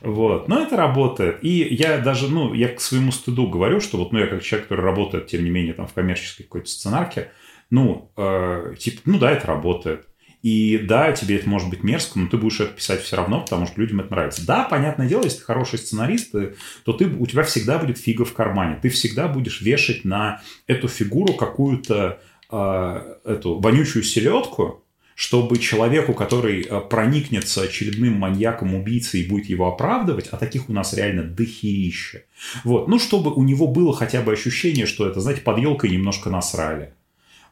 Вот. 0.00 0.48
Но 0.48 0.60
это 0.60 0.76
работает. 0.76 1.38
И 1.42 1.66
я 1.74 1.96
даже, 1.96 2.28
ну, 2.28 2.52
я 2.52 2.68
к 2.68 2.80
своему 2.80 3.10
стыду 3.10 3.48
говорю, 3.48 3.80
что 3.80 3.96
вот, 3.96 4.12
ну, 4.12 4.18
я 4.18 4.26
как 4.26 4.42
человек, 4.42 4.68
который 4.68 4.84
работает, 4.84 5.28
тем 5.28 5.42
не 5.42 5.48
менее, 5.48 5.72
там, 5.72 5.86
в 5.86 5.94
коммерческой 5.94 6.42
какой-то 6.42 6.68
сценарке, 6.68 7.30
ну, 7.70 8.10
э, 8.16 8.74
типа, 8.78 9.00
ну 9.04 9.18
да, 9.18 9.30
это 9.30 9.46
работает. 9.46 10.06
И 10.42 10.76
да, 10.76 11.12
тебе 11.12 11.36
это 11.36 11.48
может 11.48 11.70
быть 11.70 11.82
мерзко, 11.82 12.18
но 12.18 12.28
ты 12.28 12.36
будешь 12.36 12.60
это 12.60 12.74
писать 12.74 13.00
все 13.02 13.16
равно, 13.16 13.40
потому 13.40 13.66
что 13.66 13.80
людям 13.80 14.00
это 14.00 14.10
нравится. 14.10 14.46
Да, 14.46 14.64
понятное 14.64 15.08
дело, 15.08 15.24
если 15.24 15.38
ты 15.38 15.44
хороший 15.44 15.78
сценарист, 15.78 16.34
э, 16.34 16.54
то 16.84 16.92
ты, 16.92 17.06
у 17.06 17.26
тебя 17.26 17.44
всегда 17.44 17.78
будет 17.78 17.96
фига 17.96 18.26
в 18.26 18.34
кармане. 18.34 18.78
Ты 18.82 18.90
всегда 18.90 19.26
будешь 19.26 19.62
вешать 19.62 20.04
на 20.04 20.42
эту 20.66 20.88
фигуру 20.88 21.32
какую-то 21.32 22.20
э, 22.50 23.14
эту 23.24 23.58
вонючую 23.58 24.02
селедку, 24.02 24.84
чтобы 25.14 25.58
человеку, 25.58 26.12
который 26.12 26.62
э, 26.62 26.80
проникнется 26.80 27.62
очередным 27.62 28.14
маньяком, 28.14 28.74
убийцей 28.74 29.22
и 29.22 29.28
будет 29.28 29.46
его 29.46 29.68
оправдывать, 29.68 30.28
а 30.30 30.36
таких 30.36 30.68
у 30.68 30.72
нас 30.72 30.92
реально 30.94 31.22
дохерища, 31.22 32.22
вот, 32.64 32.88
ну, 32.88 32.98
чтобы 32.98 33.32
у 33.32 33.42
него 33.44 33.66
было 33.66 33.94
хотя 33.94 34.22
бы 34.22 34.32
ощущение, 34.32 34.86
что 34.86 35.08
это, 35.08 35.20
знаете, 35.20 35.42
под 35.42 35.58
елкой 35.58 35.90
немножко 35.90 36.30
насрали. 36.30 36.93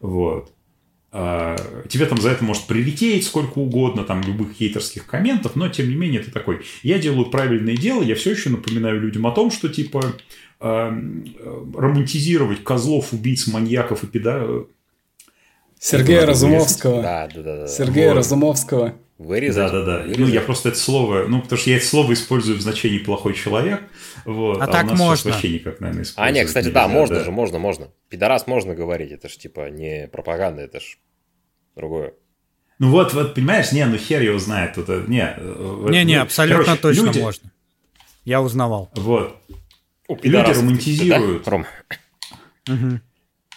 Вот. 0.03 0.53
А, 1.12 1.57
Тебе 1.89 2.07
там 2.07 2.20
за 2.20 2.31
это 2.31 2.43
может 2.45 2.65
прилететь 2.65 3.24
сколько 3.24 3.59
угодно, 3.59 4.05
там 4.05 4.23
любых 4.23 4.53
хейтерских 4.53 5.07
комментов, 5.07 5.57
но 5.57 5.69
тем 5.69 5.89
не 5.89 5.95
менее 5.95 6.20
ты 6.20 6.31
такой, 6.31 6.62
я 6.83 6.99
делаю 6.99 7.27
правильное 7.27 7.77
дело, 7.77 8.03
я 8.03 8.15
все 8.15 8.33
еще 8.33 8.51
напоминаю 8.51 9.01
людям 9.01 9.27
о 9.27 9.33
том, 9.33 9.51
что 9.51 9.69
типа 9.69 10.15
а, 10.59 10.89
романтизировать 11.74 12.65
козлов, 12.65 13.12
убийц, 13.12 13.47
маньяков 13.47 14.05
и 14.05 14.07
педа... 14.07 14.47
Сергея 15.79 16.27
Разумовского. 16.27 17.03
Да, 17.03 17.29
да, 17.35 17.43
да. 17.43 17.57
да. 17.62 17.69
Сергея 17.69 18.11
Вот. 18.11 18.19
Разумовского. 18.19 18.95
Вырезать. 19.19 19.57
Да, 19.57 19.70
да, 19.70 19.85
да. 19.85 20.03
Ну, 20.05 20.15
вырезать. 20.15 20.35
я 20.35 20.41
просто 20.41 20.69
это 20.70 20.79
слово, 20.79 21.27
ну, 21.29 21.43
потому 21.43 21.59
что 21.59 21.70
я 21.70 21.77
это 21.77 21.87
слово 21.87 22.12
использую 22.12 22.57
в 22.57 22.61
значении 22.61 22.99
плохой 22.99 23.35
человек. 23.35 23.83
Вот, 24.24 24.61
А 24.61 24.69
у 24.69 24.70
так 24.73 24.90
можно. 24.93 25.31
вообще 25.32 25.51
никак, 25.51 25.81
наверное, 25.81 26.05
А, 26.16 26.31
нет, 26.31 26.47
кстати, 26.47 26.69
да, 26.69 26.85
нельзя, 26.85 26.99
можно 26.99 27.24
же, 27.24 27.31
можно, 27.31 27.59
можно. 27.59 27.89
Пидорас 28.09 28.47
можно 28.47 28.74
говорить, 28.74 29.12
это 29.12 29.28
ж 29.28 29.36
типа 29.36 29.70
не 29.70 30.09
пропаганда, 30.09 30.62
это 30.62 30.81
ж 30.81 30.99
другое. 31.77 32.15
Ну 32.78 32.90
вот, 32.90 33.15
вот, 33.15 33.35
понимаешь, 33.35 33.73
не, 33.73 33.85
ну 33.86 33.97
хер 33.97 34.23
его 34.23 34.39
знает. 34.39 34.74
Тут, 34.74 34.89
э, 34.89 35.05
не, 35.07 35.35
э, 35.36 35.86
Не-не, 35.90 36.16
ну, 36.16 36.23
абсолютно 36.23 36.65
короче, 36.65 36.82
точно 36.82 37.05
люди- 37.07 37.20
можно. 37.20 37.51
Я 38.24 38.40
узнавал. 38.43 38.90
Вот. 38.97 39.36
У 40.09 40.16
Люди 40.16 40.51
романтизируют. 40.53 41.44
да, 41.44 41.51
Ром? 41.51 41.66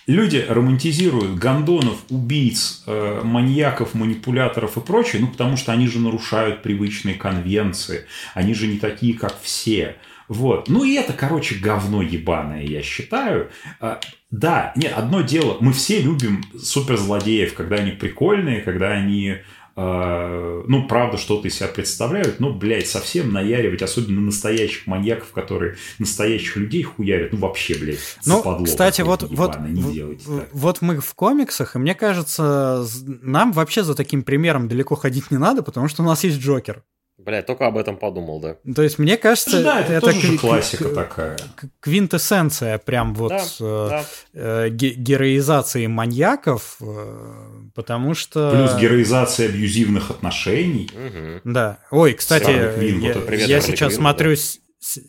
Люди 0.08 0.46
романтизируют 0.48 1.40
гондонов, 1.40 1.98
убийц, 2.12 2.84
э, 2.86 3.22
маньяков, 3.24 3.96
манипуляторов 3.96 4.78
и 4.78 4.82
прочее, 4.82 5.20
ну, 5.24 5.28
потому 5.30 5.58
что 5.58 5.72
они 5.72 5.88
же 5.88 6.00
нарушают 6.00 6.62
привычные 6.62 7.16
конвенции. 7.16 8.06
Они 8.36 8.54
же 8.54 8.68
не 8.68 8.78
такие, 8.78 9.18
как 9.18 9.36
все. 9.42 9.96
Вот. 10.28 10.70
Ну, 10.70 10.84
и 10.84 10.94
это, 10.94 11.14
короче, 11.14 11.56
говно 11.56 12.02
ебаное, 12.02 12.64
я 12.64 12.82
считаю. 12.82 13.50
А, 13.80 14.00
Да, 14.32 14.74
нет, 14.76 14.94
одно 14.96 15.22
дело, 15.22 15.58
мы 15.62 15.72
все 15.72 16.02
любим 16.02 16.44
суперзлодеев, 16.60 17.54
когда 17.54 17.78
они 17.78 17.92
прикольные, 17.92 18.62
когда 18.62 18.90
они, 18.90 19.38
э, 19.78 20.64
ну, 20.68 20.88
правда, 20.88 21.18
что-то 21.18 21.48
из 21.48 21.56
себя 21.56 21.68
представляют, 21.68 22.40
но, 22.40 22.52
блядь, 22.52 22.88
совсем 22.88 23.32
наяривать, 23.32 23.82
особенно 23.82 24.22
настоящих 24.22 24.88
маньяков, 24.88 25.32
которые 25.32 25.76
настоящих 26.00 26.58
людей 26.58 26.84
хуярят, 26.84 27.34
ну, 27.34 27.40
вообще, 27.40 27.76
блядь, 27.76 28.00
Ну, 28.26 28.38
западло 28.38 28.66
кстати, 28.66 29.02
вот, 29.02 29.24
вот, 29.30 29.60
не 29.62 29.82
в- 29.82 29.94
делайте 29.94 30.26
так. 30.26 30.50
вот 30.52 30.82
мы 30.82 31.00
в 31.00 31.14
комиксах, 31.14 31.76
и 31.76 31.80
мне 31.80 31.94
кажется, 31.96 32.86
нам 33.06 33.52
вообще 33.52 33.84
за 33.84 33.96
таким 33.96 34.24
примером 34.24 34.68
далеко 34.68 34.96
ходить 34.96 35.30
не 35.32 35.38
надо, 35.38 35.62
потому 35.62 35.88
что 35.88 36.04
у 36.04 36.06
нас 36.06 36.24
есть 36.24 36.40
Джокер. 36.40 36.84
Блядь, 37.26 37.46
только 37.48 37.66
об 37.66 37.78
этом 37.78 37.98
подумал, 37.98 38.40
да. 38.40 38.58
То 38.76 38.84
есть, 38.84 39.00
мне 39.00 39.18
кажется, 39.18 39.64
Да, 39.64 39.82
это, 39.82 40.00
тоже 40.00 40.22
же 40.22 40.34
кви- 40.34 40.38
классика 40.38 40.90
к- 40.90 40.94
такая. 40.94 41.38
к- 41.56 41.66
квинтэссенция 41.80 42.78
прям 42.78 43.16
вот 43.16 43.30
Да, 43.30 43.44
э, 43.60 43.88
да. 43.90 44.06
э, 44.34 44.70
ге- 44.70 44.94
героизации 44.94 45.88
маньяков, 45.88 46.78
э, 46.82 47.62
потому 47.74 48.14
что... 48.14 48.52
Плюс 48.52 48.80
героизация 48.80 49.48
абьюзивных 49.50 50.12
отношений. 50.12 50.90
Мгм. 50.94 51.42
Да. 51.54 51.80
Ой, 51.90 52.14
кстати, 52.14 52.46
Квинн, 52.76 53.00
я, 53.00 53.08
вот 53.14 53.18
это 53.18 53.26
привет, 53.26 53.48
я 53.50 53.60
Харли 53.60 53.72
сейчас 53.72 53.88
Квинн, 53.90 54.02
смотрю 54.02 54.36
да. 54.36 54.42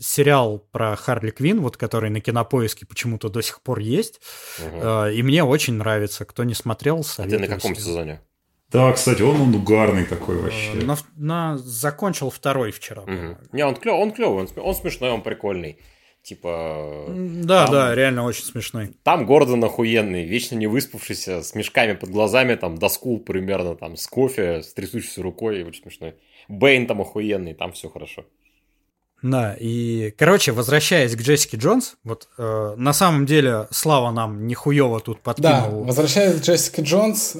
сериал 0.00 0.58
про 0.72 0.96
Харли 0.96 1.30
Квин, 1.30 1.60
вот 1.60 1.76
который 1.76 2.08
на 2.08 2.20
Кинопоиске 2.20 2.86
почему-то 2.86 3.28
до 3.28 3.42
сих 3.42 3.60
пор 3.60 3.80
есть, 3.80 4.20
э, 4.58 5.12
и 5.12 5.22
мне 5.22 5.44
очень 5.44 5.74
нравится. 5.74 6.24
Кто 6.24 6.44
не 6.44 6.54
смотрел, 6.54 6.96
А 7.00 7.02
ты 7.02 7.08
советую. 7.08 7.40
на 7.42 7.46
каком 7.48 7.74
себе. 7.74 7.84
сезоне? 7.84 8.20
Да, 8.70 8.92
кстати, 8.92 9.22
он, 9.22 9.40
он 9.40 9.54
угарный 9.54 10.04
такой 10.04 10.36
Э, 10.38 10.42
вообще. 10.42 10.72
на, 10.74 10.96
на- 11.16 11.56
закончил 11.58 12.30
второй 12.30 12.72
вчера. 12.72 13.02
По-моему. 13.02 13.36
Не, 13.52 13.64
он 13.64 13.76
клевый, 13.76 14.00
он 14.02 14.10
клевый, 14.12 14.40
он, 14.44 14.48
он 14.56 14.74
смешной, 14.74 15.10
он 15.10 15.22
прикольный. 15.22 15.78
Типа, 16.22 17.04
Да, 17.08 17.64
Там- 17.66 17.72
да, 17.72 17.94
реально 17.94 18.24
очень 18.24 18.42
смешной. 18.44 18.90
там 19.04 19.26
Гордон 19.26 19.62
охуенный, 19.62 20.24
вечно 20.26 20.56
не 20.56 20.66
выспавшийся, 20.66 21.42
с 21.44 21.54
мешками 21.54 21.92
под 21.92 22.10
глазами, 22.10 22.56
там, 22.56 22.76
до 22.78 22.88
скул 22.88 23.20
примерно, 23.20 23.76
там, 23.76 23.96
с 23.96 24.08
кофе, 24.08 24.62
с 24.64 24.74
трясущейся 24.74 25.22
рукой, 25.22 25.62
очень 25.62 25.82
смешной. 25.82 26.16
Бэйн 26.48 26.88
там 26.88 27.00
охуенный, 27.00 27.54
там 27.54 27.70
все 27.72 27.88
хорошо. 27.88 28.24
Да, 29.22 29.56
и, 29.58 30.10
короче, 30.18 30.50
возвращаясь 30.52 31.14
к 31.14 31.20
Джессике 31.20 31.56
Джонс, 31.56 31.94
вот 32.04 32.28
э, 32.38 32.74
на 32.76 32.92
самом 32.92 33.24
деле 33.24 33.66
Слава 33.70 34.10
нам 34.10 34.46
нихуево 34.48 34.98
тут 35.00 35.18
Да, 35.18 35.22
подкинул. 35.22 35.84
возвращаясь 35.84 36.40
к 36.40 36.44
Джессике 36.44 36.82
Джонс, 36.82 37.36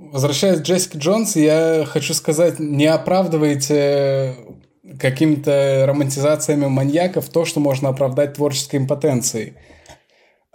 возвращаясь 0.00 0.60
к 0.60 0.62
Джессике 0.62 0.98
Джонс, 0.98 1.36
я 1.36 1.84
хочу 1.86 2.14
сказать, 2.14 2.58
не 2.58 2.86
оправдывайте 2.86 4.36
какими-то 4.98 5.84
романтизациями 5.86 6.66
маньяков 6.66 7.28
то, 7.28 7.44
что 7.44 7.60
можно 7.60 7.90
оправдать 7.90 8.34
творческой 8.34 8.76
импотенцией. 8.76 9.54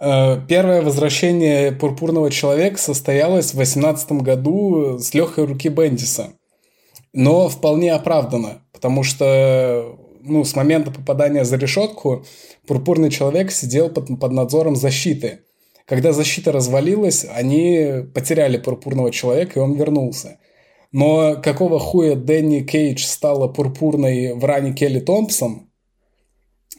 Э, 0.00 0.38
Первое 0.46 0.82
возвращение 0.82 1.72
Пурпурного 1.72 2.30
Человека 2.30 2.78
состоялось 2.78 3.52
в 3.52 3.56
2018 3.56 4.12
году 4.12 4.98
с 4.98 5.14
легкой 5.14 5.46
руки 5.46 5.68
Бендиса. 5.68 6.30
Но 7.12 7.48
вполне 7.48 7.94
оправдано, 7.94 8.62
потому 8.72 9.02
что 9.02 9.96
ну, 10.22 10.44
с 10.44 10.54
момента 10.54 10.90
попадания 10.90 11.44
за 11.44 11.56
решетку 11.56 12.26
Пурпурный 12.66 13.10
Человек 13.10 13.52
сидел 13.52 13.88
под, 13.88 14.20
под 14.20 14.32
надзором 14.32 14.76
защиты. 14.76 15.40
Когда 15.86 16.12
защита 16.12 16.50
развалилась, 16.52 17.24
они 17.32 18.04
потеряли 18.12 18.58
Пурпурного 18.58 19.12
Человека, 19.12 19.58
и 19.58 19.62
он 19.62 19.74
вернулся. 19.74 20.38
Но 20.92 21.40
какого 21.42 21.78
хуя 21.78 22.16
Дэнни 22.16 22.60
Кейдж 22.60 23.04
стала 23.04 23.48
пурпурной 23.48 24.34
в 24.34 24.44
ране 24.44 24.72
Келли 24.72 25.00
Томпсон? 25.00 25.70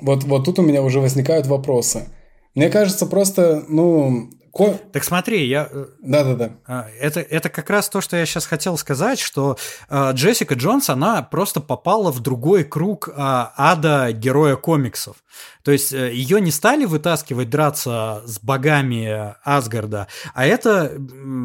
Вот, 0.01 0.23
вот 0.25 0.45
тут 0.45 0.59
у 0.59 0.61
меня 0.61 0.81
уже 0.81 0.99
возникают 0.99 1.47
вопросы. 1.47 2.09
Мне 2.53 2.69
кажется, 2.69 3.05
просто, 3.05 3.63
ну, 3.67 4.29
Ко- 4.57 4.79
Так 4.91 5.03
смотри, 5.03 5.45
я... 5.47 5.69
э, 5.71 5.85
Да-да-да. 6.01 6.51
а, 6.65 6.87
Это, 6.99 7.19
это 7.19 7.49
как 7.49 7.69
раз 7.69 7.89
то, 7.89 8.01
что 8.01 8.17
я 8.17 8.25
сейчас 8.25 8.45
хотел 8.47 8.77
сказать, 8.77 9.19
что 9.19 9.57
э, 9.89 10.11
Джессика 10.13 10.55
Джонс, 10.55 10.89
она 10.89 11.21
просто 11.21 11.61
попала 11.61 12.11
в 12.11 12.19
другой 12.21 12.63
круг 12.63 13.09
а, 13.15 13.53
ада 13.55 14.11
героя 14.11 14.55
комиксов. 14.55 15.17
То 15.63 15.71
есть 15.71 15.93
э, 15.93 16.11
ее 16.13 16.41
не 16.41 16.51
стали 16.51 16.85
вытаскивать 16.85 17.49
драться 17.49 18.23
с 18.25 18.39
богами 18.39 19.35
Асгарда, 19.43 20.07
а 20.33 20.45
это 20.45 20.93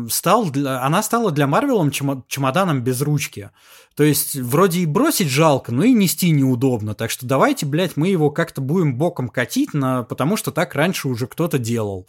стал 0.08 0.46
для, 0.50 0.82
она 0.82 1.02
стала 1.02 1.30
для 1.30 1.46
Марвелом 1.46 1.90
чемо- 1.90 2.22
чемоданом 2.28 2.80
без 2.82 3.00
ручки. 3.02 3.50
То 3.96 4.04
есть 4.04 4.36
вроде 4.36 4.80
и 4.80 4.86
бросить 4.86 5.28
жалко, 5.28 5.72
но 5.72 5.84
и 5.84 5.92
нести 5.92 6.30
неудобно. 6.30 6.94
Так 6.94 7.10
что 7.10 7.26
давайте, 7.26 7.66
блядь, 7.66 7.96
мы 7.96 8.08
его 8.08 8.30
как-то 8.30 8.60
будем 8.60 8.96
боком 8.96 9.28
катить, 9.28 9.74
на, 9.74 10.02
потому 10.02 10.36
что 10.36 10.50
так 10.50 10.74
раньше 10.74 11.08
уже 11.08 11.26
кто-то 11.26 11.58
делал. 11.58 12.06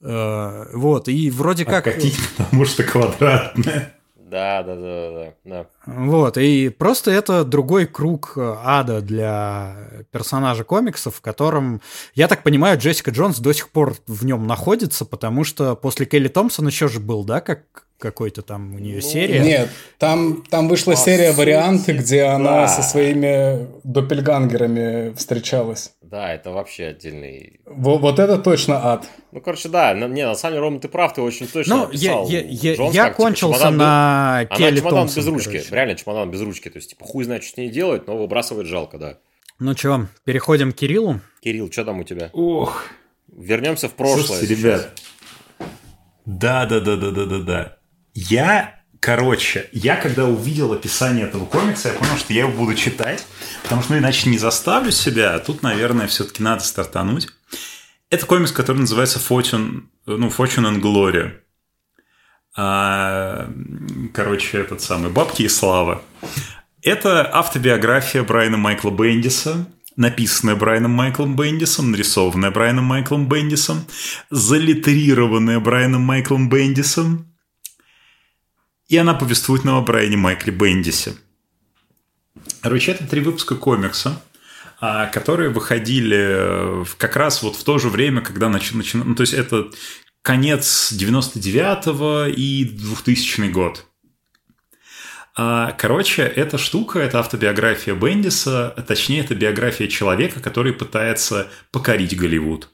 Э, 0.00 0.66
вот, 0.74 1.08
и 1.08 1.30
вроде 1.30 1.64
А 1.64 1.66
как... 1.66 1.84
катить, 1.84 2.18
потому 2.36 2.64
что 2.64 2.82
квадратное. 2.82 3.94
Да, 4.30 4.62
да, 4.62 4.76
да, 4.76 5.10
да, 5.10 5.34
да. 5.44 5.66
Вот, 5.86 6.38
и 6.38 6.68
просто 6.68 7.10
это 7.10 7.44
другой 7.44 7.86
круг 7.86 8.34
э, 8.36 8.54
ада 8.62 9.00
для 9.00 10.04
персонажа 10.12 10.62
комиксов, 10.62 11.16
в 11.16 11.20
котором, 11.20 11.80
я 12.14 12.28
так 12.28 12.44
понимаю, 12.44 12.78
Джессика 12.78 13.10
Джонс 13.10 13.40
до 13.40 13.52
сих 13.52 13.70
пор 13.70 13.96
в 14.06 14.24
нем 14.24 14.46
находится, 14.46 15.04
потому 15.04 15.42
что 15.42 15.74
после 15.74 16.06
Келли 16.06 16.28
Томпсон 16.28 16.68
еще 16.68 16.86
же 16.86 17.00
был, 17.00 17.24
да, 17.24 17.40
как 17.40 17.86
какой-то 18.00 18.42
там 18.42 18.74
у 18.74 18.78
нее 18.78 18.96
Ну, 18.96 19.00
серия. 19.00 19.38
Нет, 19.40 19.68
там, 19.98 20.42
там 20.50 20.68
вышла 20.68 20.92
По 20.92 20.96
серия 20.96 21.28
сути, 21.30 21.38
варианты, 21.38 21.92
где 21.92 22.22
она 22.24 22.62
да. 22.62 22.68
со 22.68 22.82
своими 22.82 23.68
доппельгангерами 23.84 25.14
встречалась. 25.14 25.92
Да, 26.02 26.34
это 26.34 26.50
вообще 26.50 26.86
отдельный... 26.86 27.60
Во- 27.66 27.98
вот 27.98 28.18
это 28.18 28.36
точно 28.38 28.84
ад. 28.92 29.06
Ну, 29.30 29.40
короче, 29.40 29.68
да, 29.68 29.94
на- 29.94 30.08
не, 30.08 30.26
на 30.26 30.34
самом 30.34 30.54
деле, 30.54 30.60
Рома, 30.62 30.80
ты 30.80 30.88
прав, 30.88 31.14
ты 31.14 31.20
очень 31.20 31.46
точно 31.46 31.76
Ну, 31.76 31.82
я, 31.92 32.18
описал. 32.18 32.28
я, 32.28 32.40
я, 32.40 32.74
Джонс 32.74 32.94
я 32.94 33.04
как, 33.04 33.12
типа, 33.16 33.22
кончился 33.24 33.70
без- 33.70 33.76
на 33.76 34.38
Она 34.38 34.46
Келли 34.46 34.78
чемодан 34.80 34.98
Томпсон, 34.98 35.22
без 35.22 35.28
ручки, 35.28 35.52
короче. 35.52 35.74
реально 35.74 35.94
чемодан 35.94 36.30
без 36.32 36.40
ручки, 36.42 36.68
то 36.68 36.78
есть, 36.78 36.90
типа, 36.90 37.04
хуй 37.04 37.22
знает, 37.24 37.44
что 37.44 37.54
с 37.54 37.56
ней 37.58 37.70
делать, 37.70 38.08
но 38.08 38.16
выбрасывать 38.16 38.66
жалко, 38.66 38.98
да. 38.98 39.18
Ну 39.60 39.76
что, 39.76 40.08
переходим 40.24 40.72
к 40.72 40.76
Кириллу. 40.76 41.20
Кирилл, 41.42 41.70
что 41.70 41.84
там 41.84 42.00
у 42.00 42.04
тебя? 42.04 42.30
Ох, 42.32 42.84
Вернемся 43.36 43.88
в 43.88 43.92
прошлое. 43.92 44.24
Слушайте, 44.24 44.56
сейчас. 44.56 44.64
ребят. 44.64 44.92
Да, 46.26 46.66
Я, 48.14 48.80
короче, 48.98 49.68
я 49.72 49.96
когда 49.96 50.26
увидел 50.26 50.72
описание 50.72 51.26
этого 51.26 51.46
комикса, 51.46 51.88
я 51.88 51.94
понял, 51.94 52.16
что 52.16 52.32
я 52.32 52.40
его 52.40 52.52
буду 52.52 52.74
читать, 52.74 53.26
потому 53.62 53.82
что 53.82 53.92
ну, 53.92 53.98
иначе 53.98 54.28
не 54.28 54.38
заставлю 54.38 54.90
себя, 54.90 55.34
а 55.34 55.38
тут, 55.38 55.62
наверное, 55.62 56.06
все-таки 56.06 56.42
надо 56.42 56.64
стартануть. 56.64 57.28
Это 58.10 58.26
комикс, 58.26 58.52
который 58.52 58.78
называется 58.78 59.18
Fortune, 59.18 59.84
ну, 60.06 60.28
Fortune 60.28 60.66
and 60.70 60.80
Glory. 60.80 61.32
А, 62.56 63.48
короче, 64.12 64.58
этот 64.58 64.80
самый 64.80 65.10
«Бабки 65.10 65.42
и 65.42 65.48
слава». 65.48 66.02
Это 66.82 67.30
автобиография 67.32 68.22
Брайана 68.22 68.56
Майкла 68.56 68.90
Бендиса, 68.90 69.66
написанная 69.96 70.56
Брайаном 70.56 70.92
Майклом 70.92 71.36
Бендисом, 71.36 71.90
нарисованная 71.90 72.50
Брайаном 72.50 72.84
Майклом 72.84 73.28
Бендисом, 73.28 73.84
залитерированная 74.30 75.60
Брайаном 75.60 76.02
Майклом 76.02 76.48
Бендисом, 76.48 77.29
и 78.90 78.96
она 78.96 79.14
повествует 79.14 79.64
нам 79.64 79.76
о 79.76 79.82
Брайане 79.82 80.16
Майкле 80.16 80.52
Бендисе. 80.52 81.14
Короче, 82.60 82.90
это 82.90 83.06
три 83.06 83.20
выпуска 83.20 83.54
комикса, 83.54 84.20
а, 84.80 85.06
которые 85.06 85.50
выходили 85.50 86.18
э, 86.18 86.84
как 86.98 87.14
раз 87.14 87.42
вот 87.42 87.54
в 87.54 87.62
то 87.62 87.78
же 87.78 87.88
время, 87.88 88.20
когда 88.20 88.48
начи- 88.48 88.74
начи- 88.74 89.02
ну, 89.02 89.14
то 89.14 89.20
есть 89.20 89.32
это 89.32 89.70
конец 90.22 90.92
99-го 90.92 92.26
и 92.26 92.64
2000 92.64 93.48
год. 93.50 93.86
А, 95.36 95.70
Короче, 95.70 96.22
эта 96.22 96.58
штука, 96.58 96.98
это 96.98 97.20
автобиография 97.20 97.94
Бендиса, 97.94 98.70
а 98.76 98.82
точнее, 98.82 99.20
это 99.20 99.36
биография 99.36 99.86
человека, 99.86 100.40
который 100.40 100.72
пытается 100.72 101.48
покорить 101.70 102.16
Голливуд. 102.16 102.68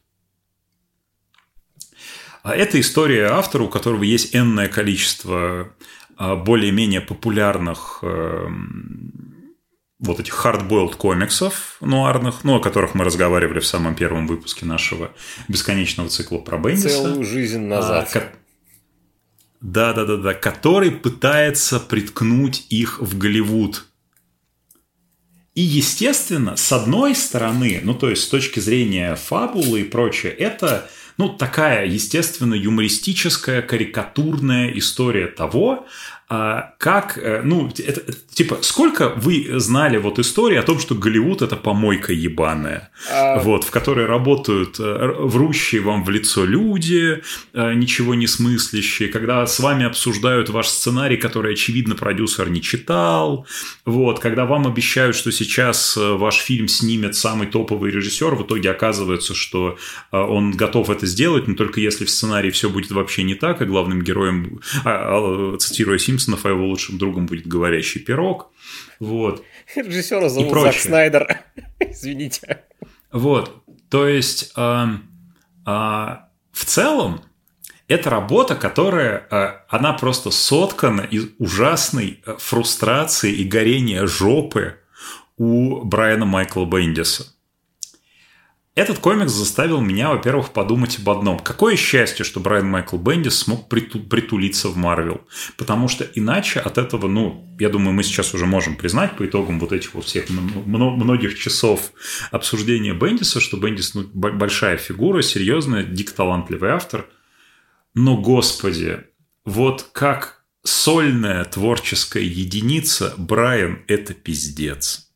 Это 2.43 2.81
история 2.81 3.27
автора, 3.27 3.65
у 3.65 3.69
которого 3.69 4.05
есть 4.05 4.35
энное 4.35 4.69
количество 4.69 5.73
более-менее 6.19 7.01
популярных 7.01 8.01
эм, 8.03 9.55
вот 9.99 10.21
этих 10.21 10.35
hardboiled 10.45 10.97
комиксов 10.97 11.77
нуарных, 11.81 12.45
ну, 12.45 12.57
о 12.57 12.61
которых 12.61 12.95
мы 12.95 13.05
разговаривали 13.05 13.61
в 13.61 13.67
самом 13.67 13.95
первом 13.95 14.27
выпуске 14.27 14.67
нашего 14.67 15.13
бесконечного 15.49 16.09
цикла 16.09 16.39
про 16.39 16.59
Бендиса. 16.59 16.89
Целую 16.89 17.25
жизнь 17.25 17.61
назад. 17.61 18.09
А, 18.15 18.33
Да, 19.61 19.93
да, 19.95 20.05
да, 20.05 20.17
да, 20.17 20.35
который 20.35 20.91
пытается 20.91 21.81
приткнуть 21.81 22.67
их 22.69 23.01
в 23.01 23.17
Голливуд. 23.19 23.87
И, 25.55 25.63
естественно, 25.63 26.57
с 26.57 26.71
одной 26.71 27.15
стороны, 27.15 27.81
ну, 27.83 27.95
то 27.95 28.11
есть 28.11 28.25
с 28.25 28.29
точки 28.29 28.61
зрения 28.61 29.17
фабулы 29.17 29.81
и 29.81 29.85
прочее, 29.85 30.33
это, 30.33 30.91
ну, 31.19 31.31
такая, 31.31 31.87
естественно, 31.87 32.55
юмористическая, 32.55 33.63
карикатурная 33.63 34.69
история 34.71 35.27
того, 35.27 35.87
а, 36.29 36.75
как, 36.79 37.19
э, 37.19 37.43
ну, 37.45 37.69
это, 37.69 38.01
это, 38.01 38.13
типа, 38.35 38.59
сколько 38.63 39.11
вы 39.11 39.61
знали 39.61 39.97
вот 39.99 40.19
истории 40.19 40.57
о 40.57 40.63
том, 40.63 40.81
что 40.81 40.95
Голливуд– 40.97 41.43
это 41.43 41.55
помойка 41.55 42.13
ебаная, 42.13 42.91
А, 43.11 43.39
вот, 43.39 43.65
в 43.65 43.71
которой 43.71 44.07
работают 44.07 44.81
э, 44.81 45.15
врущие 45.19 45.83
вам 45.83 46.05
в 46.05 46.11
лицо 46.11 46.45
люди, 46.45 47.23
э, 47.53 47.75
ничего 47.75 48.15
не 48.15 48.27
смыслящие, 48.27 49.09
когда 49.09 49.47
с 49.47 49.61
вами 49.61 49.85
обсуждают 49.85 50.49
ваш 50.51 50.69
сценарий, 50.69 51.17
который, 51.17 51.53
очевидно, 51.53 51.95
продюсер 51.95 52.51
не 52.51 52.61
читал, 52.61 53.47
вот, 53.85 54.19
когда 54.19 54.47
вам 54.47 54.67
обещают, 54.67 55.15
что 55.15 55.31
сейчас 55.31 55.97
э, 55.97 56.01
ваш 56.01 56.39
фильм 56.39 56.67
снимет 56.67 57.15
самый 57.15 57.47
топовый 57.47 57.93
режиссер, 57.93 58.35
в 58.35 58.43
итоге 58.43 58.71
оказывается, 58.71 59.35
что 59.35 59.79
э, 60.11 60.17
он 60.17 60.51
готов 60.51 60.91
это 60.91 61.07
сделать, 61.07 61.47
но 61.47 61.55
только 61.55 61.81
если 61.81 62.05
в 62.05 62.11
сценарии 62.11 62.51
все 62.51 62.69
будет 62.69 62.91
вообще 62.91 63.23
не 63.23 63.37
так, 63.37 63.63
и 63.63 63.65
главным 63.65 64.03
героем, 64.03 64.61
а, 64.85 65.55
а, 65.55 65.57
цитируя 65.59 65.99
Симпсонов, 66.19 66.47
а 66.47 66.51
его 66.51 66.67
лучшим 66.67 66.99
другом 66.99 67.27
будет 67.27 67.47
говорящий 67.47 68.01
пирог, 68.01 68.53
вот. 69.01 69.45
Режиссера 69.75 70.29
зовут. 70.29 70.53
Зак 70.53 70.75
Снайдер. 70.75 71.41
Извините. 71.81 72.65
Вот, 73.13 73.63
то 73.89 74.07
есть 74.07 74.53
а, 74.57 74.99
а, 75.65 76.29
в 76.53 76.65
целом 76.65 77.23
это 77.89 78.11
работа, 78.11 78.57
которая, 78.57 79.27
а, 79.31 79.65
она 79.69 79.93
просто 79.93 80.31
соткана 80.31 81.03
из 81.03 81.29
ужасной 81.39 82.21
а, 82.27 82.37
фрустрации 82.37 83.33
и 83.33 83.45
горения 83.45 84.07
жопы 84.07 84.77
у 85.37 85.85
Брайана 85.85 86.25
Майкла 86.25 86.65
Бендиса. 86.65 87.36
Этот 88.77 88.99
комикс 88.99 89.33
заставил 89.33 89.81
меня, 89.81 90.11
во-первых, 90.11 90.53
подумать 90.53 90.99
об 90.99 91.09
одном. 91.09 91.39
Какое 91.39 91.77
счастье, 91.77 92.27
что 92.27 92.41
Брайан 92.41 92.69
Майкл 92.69 92.99
Бендис 92.99 93.39
смог 93.39 93.73
приту- 93.73 94.07
притулиться 94.07 94.69
в 94.69 94.77
Марвел. 94.77 95.23
Потому 95.57 95.89
что 95.89 96.05
иначе 96.05 96.61
от 96.61 96.77
этого, 96.77 97.09
ну, 97.09 97.57
я 97.59 97.71
думаю, 97.71 97.95
мы 97.95 98.03
сейчас 98.03 98.35
уже 98.35 98.45
можем 98.45 98.77
признать 98.77 99.17
по 99.17 99.25
итогам 99.25 99.59
вот 99.61 99.73
этих 99.73 99.95
вот 99.95 100.05
всех 100.05 100.29
многих 100.29 101.39
часов 101.39 101.91
обсуждения 102.31 102.93
Бендиса, 102.93 103.41
что 103.41 103.57
Бендис 103.57 103.95
ну, 103.95 104.05
большая 104.13 104.77
фигура, 104.77 105.23
серьезная, 105.23 105.83
дико 105.83 106.13
талантливый 106.13 106.69
автор. 106.69 107.07
Но, 107.95 108.19
господи, 108.19 109.05
вот 109.47 109.89
как 109.93 110.45
сольная 110.65 111.47
творческая 111.47 112.25
единица 112.25 113.15
Брайан– 113.17 113.85
это 113.89 114.13
пиздец. 114.13 115.11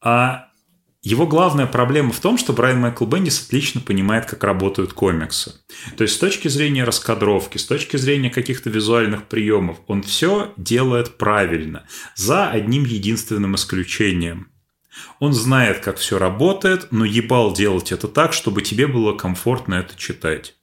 А 0.00 0.45
его 1.06 1.24
главная 1.24 1.66
проблема 1.66 2.10
в 2.10 2.18
том, 2.18 2.36
что 2.36 2.52
Брайан 2.52 2.80
Майкл 2.80 3.06
Бендис 3.06 3.46
отлично 3.46 3.80
понимает, 3.80 4.26
как 4.26 4.42
работают 4.42 4.92
комиксы. 4.92 5.54
То 5.96 6.02
есть 6.02 6.16
с 6.16 6.18
точки 6.18 6.48
зрения 6.48 6.82
раскадровки, 6.82 7.58
с 7.58 7.64
точки 7.64 7.96
зрения 7.96 8.28
каких-то 8.28 8.70
визуальных 8.70 9.28
приемов, 9.28 9.76
он 9.86 10.02
все 10.02 10.52
делает 10.56 11.16
правильно, 11.16 11.86
за 12.16 12.50
одним 12.50 12.82
единственным 12.84 13.54
исключением. 13.54 14.48
Он 15.20 15.32
знает, 15.32 15.78
как 15.78 15.98
все 15.98 16.18
работает, 16.18 16.88
но 16.90 17.04
ебал 17.04 17.54
делать 17.54 17.92
это 17.92 18.08
так, 18.08 18.32
чтобы 18.32 18.62
тебе 18.62 18.88
было 18.88 19.12
комфортно 19.12 19.74
это 19.74 19.96
читать. 19.96 20.56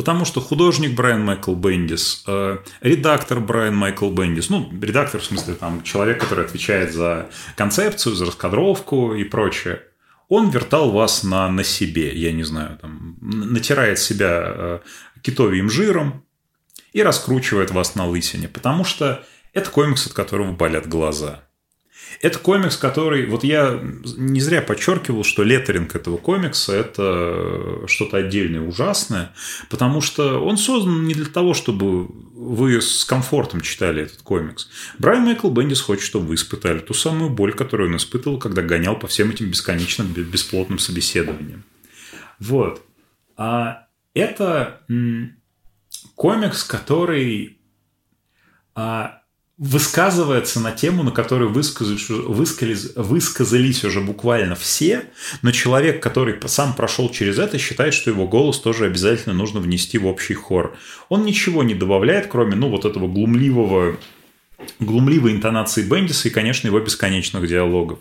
Потому 0.00 0.24
что 0.24 0.40
художник 0.40 0.94
Брайан 0.94 1.22
Майкл 1.22 1.54
Бендис, 1.54 2.24
э, 2.26 2.56
редактор 2.80 3.38
Брайан 3.38 3.76
Майкл 3.76 4.08
Бендис, 4.08 4.48
ну, 4.48 4.72
редактор 4.80 5.20
в 5.20 5.24
смысле 5.24 5.52
там 5.52 5.82
человек, 5.82 6.18
который 6.20 6.46
отвечает 6.46 6.94
за 6.94 7.28
концепцию, 7.54 8.14
за 8.14 8.24
раскадровку 8.24 9.14
и 9.14 9.24
прочее, 9.24 9.82
он 10.30 10.48
вертал 10.48 10.90
вас 10.90 11.22
на, 11.22 11.50
на 11.50 11.64
себе, 11.64 12.14
я 12.14 12.32
не 12.32 12.44
знаю, 12.44 12.78
там, 12.78 13.18
натирает 13.20 13.98
себя 13.98 14.42
э, 14.42 14.78
китовьим 15.20 15.68
жиром 15.68 16.24
и 16.94 17.02
раскручивает 17.02 17.70
вас 17.70 17.94
на 17.94 18.06
лысине, 18.06 18.48
потому 18.48 18.84
что 18.84 19.22
это 19.52 19.68
комикс, 19.68 20.06
от 20.06 20.14
которого 20.14 20.52
болят 20.52 20.88
глаза. 20.88 21.44
Это 22.20 22.38
комикс, 22.38 22.76
который... 22.76 23.26
Вот 23.26 23.44
я 23.44 23.80
не 24.16 24.40
зря 24.40 24.60
подчеркивал, 24.60 25.24
что 25.24 25.42
леттеринг 25.42 25.94
этого 25.94 26.16
комикса– 26.16 26.72
это 26.74 27.86
что-то 27.86 28.18
отдельное, 28.18 28.60
ужасное, 28.60 29.32
потому 29.68 30.00
что 30.00 30.44
он 30.44 30.58
создан 30.58 31.06
не 31.06 31.14
для 31.14 31.26
того, 31.26 31.54
чтобы 31.54 32.06
вы 32.34 32.80
с 32.80 33.04
комфортом 33.04 33.60
читали 33.60 34.02
этот 34.02 34.22
комикс. 34.22 34.68
Брайан 34.98 35.24
Майкл 35.24 35.50
Бендис 35.50 35.80
хочет, 35.80 36.04
чтобы 36.04 36.26
вы 36.26 36.34
испытали 36.34 36.80
ту 36.80 36.94
самую 36.94 37.30
боль, 37.30 37.52
которую 37.52 37.90
он 37.90 37.96
испытывал, 37.96 38.38
когда 38.38 38.62
гонял 38.62 38.98
по 38.98 39.06
всем 39.06 39.30
этим 39.30 39.50
бесконечным, 39.50 40.08
бесплотным 40.08 40.78
собеседованиям. 40.78 41.64
Вот. 42.38 42.82
А 43.36 43.86
это 44.14 44.80
комикс, 46.14 46.64
который 46.64 47.58
а, 48.74 49.19
высказывается 49.60 50.58
на 50.58 50.72
тему, 50.72 51.02
на 51.02 51.10
которую 51.10 51.52
высказались, 51.52 52.08
высказались, 52.08 52.96
высказались 52.96 53.84
уже 53.84 54.00
буквально 54.00 54.54
все, 54.54 55.04
но 55.42 55.52
человек, 55.52 56.02
который 56.02 56.34
сам 56.48 56.74
прошел 56.74 57.10
через 57.10 57.38
это, 57.38 57.58
считает, 57.58 57.92
что 57.92 58.10
его 58.10 58.26
голос 58.26 58.58
тоже 58.58 58.86
обязательно 58.86 59.34
нужно 59.34 59.60
внести 59.60 59.98
в 59.98 60.06
общий 60.06 60.32
хор. 60.32 60.78
Он 61.10 61.26
ничего 61.26 61.62
не 61.62 61.74
добавляет, 61.74 62.28
кроме, 62.28 62.56
ну, 62.56 62.70
вот 62.70 62.86
этого 62.86 63.06
глумливого, 63.06 63.98
глумливой 64.78 65.32
интонации 65.32 65.82
Бендиса 65.82 66.28
и, 66.28 66.32
конечно, 66.32 66.66
его 66.66 66.80
бесконечных 66.80 67.46
диалогов. 67.46 67.98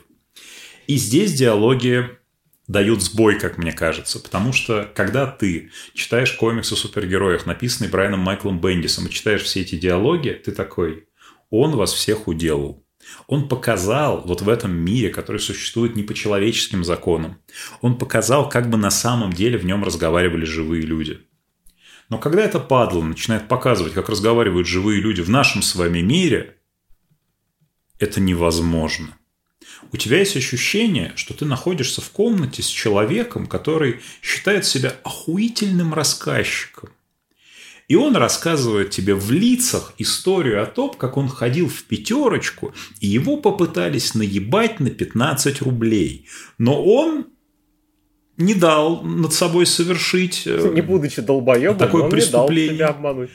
И 0.88 0.95
здесь 0.95 1.34
диалоги 1.34 2.10
дают 2.69 3.03
сбой, 3.03 3.38
как 3.38 3.57
мне 3.57 3.73
кажется. 3.73 4.19
Потому 4.19 4.53
что, 4.53 4.90
когда 4.95 5.26
ты 5.27 5.72
читаешь 5.94 6.31
комикс 6.31 6.72
о 6.72 6.77
супергероях, 6.77 7.45
написанный 7.45 7.90
Брайаном 7.90 8.22
Майклом 8.22 8.61
Бендисом, 8.61 9.07
и 9.07 9.11
читаешь 9.11 9.41
все 9.41 9.61
эти 9.61 9.76
диалоги, 9.76 10.30
ты 10.30 10.53
такой, 10.53 11.09
он 11.50 11.76
вас 11.76 11.94
всех 11.94 12.28
уделал. 12.28 12.86
Он 13.28 13.48
показал 13.48 14.22
вот 14.26 14.42
в 14.42 14.50
этом 14.50 14.76
мире, 14.76 15.10
который 15.10 15.40
существует 15.40 15.96
не 15.96 16.04
по 16.04 16.14
человеческим 16.14 16.84
законам, 16.84 17.42
он 17.82 17.98
показал, 17.98 18.50
как 18.50 18.70
бы 18.70 18.78
на 18.78 18.92
самом 18.92 19.34
деле 19.34 19.58
в 19.58 19.66
нем 19.66 19.84
разговаривали 19.84 20.46
живые 20.46 20.84
люди. 20.84 21.20
Но 22.10 22.18
когда 22.18 22.44
это 22.44 22.60
падло 22.60 23.04
начинает 23.04 23.48
показывать, 23.48 23.94
как 23.94 24.10
разговаривают 24.10 24.68
живые 24.68 25.00
люди 25.00 25.22
в 25.22 25.30
нашем 25.30 25.62
с 25.62 25.76
вами 25.76 26.00
мире, 26.00 26.58
это 28.00 28.20
невозможно. 28.20 29.16
У 29.92 29.98
тебя 29.98 30.20
есть 30.20 30.36
ощущение, 30.36 31.14
что 31.16 31.34
ты 31.34 31.46
находишься 31.46 32.02
в 32.02 32.10
комнате 32.10 32.64
с 32.64 32.68
человеком, 32.68 33.48
который 33.48 34.02
считает 34.22 34.66
себя 34.66 34.96
охуительным 35.04 35.94
рассказчиком. 35.94 36.90
И 37.90 37.95
он 37.95 38.16
рассказывает 38.16 38.91
тебе 38.91 39.16
в 39.16 39.32
лицах 39.32 39.94
историю 39.98 40.61
о 40.61 40.68
том, 40.68 40.94
как 40.94 41.18
он 41.18 41.28
ходил 41.28 41.68
в 41.68 41.84
пятерочку, 41.84 42.72
и 43.02 43.07
его 43.07 43.38
попытались 43.38 44.14
наебать 44.14 44.80
на 44.80 44.91
15 44.91 45.64
рублей. 45.64 46.28
Но 46.60 46.82
он 46.82 47.26
не 48.38 48.53
дал 48.53 49.02
над 49.02 49.34
собой 49.34 49.66
совершить... 49.66 50.44
Э, 50.45 50.72
не 50.72 50.82
будучи 50.82 51.24
долбоебом, 51.24 51.80
такое 51.80 52.03
он 52.03 52.11
преступление. 52.11 52.74
не 52.74 52.78
дал 52.78 52.88
себя 52.90 52.95
обмануть. 52.95 53.30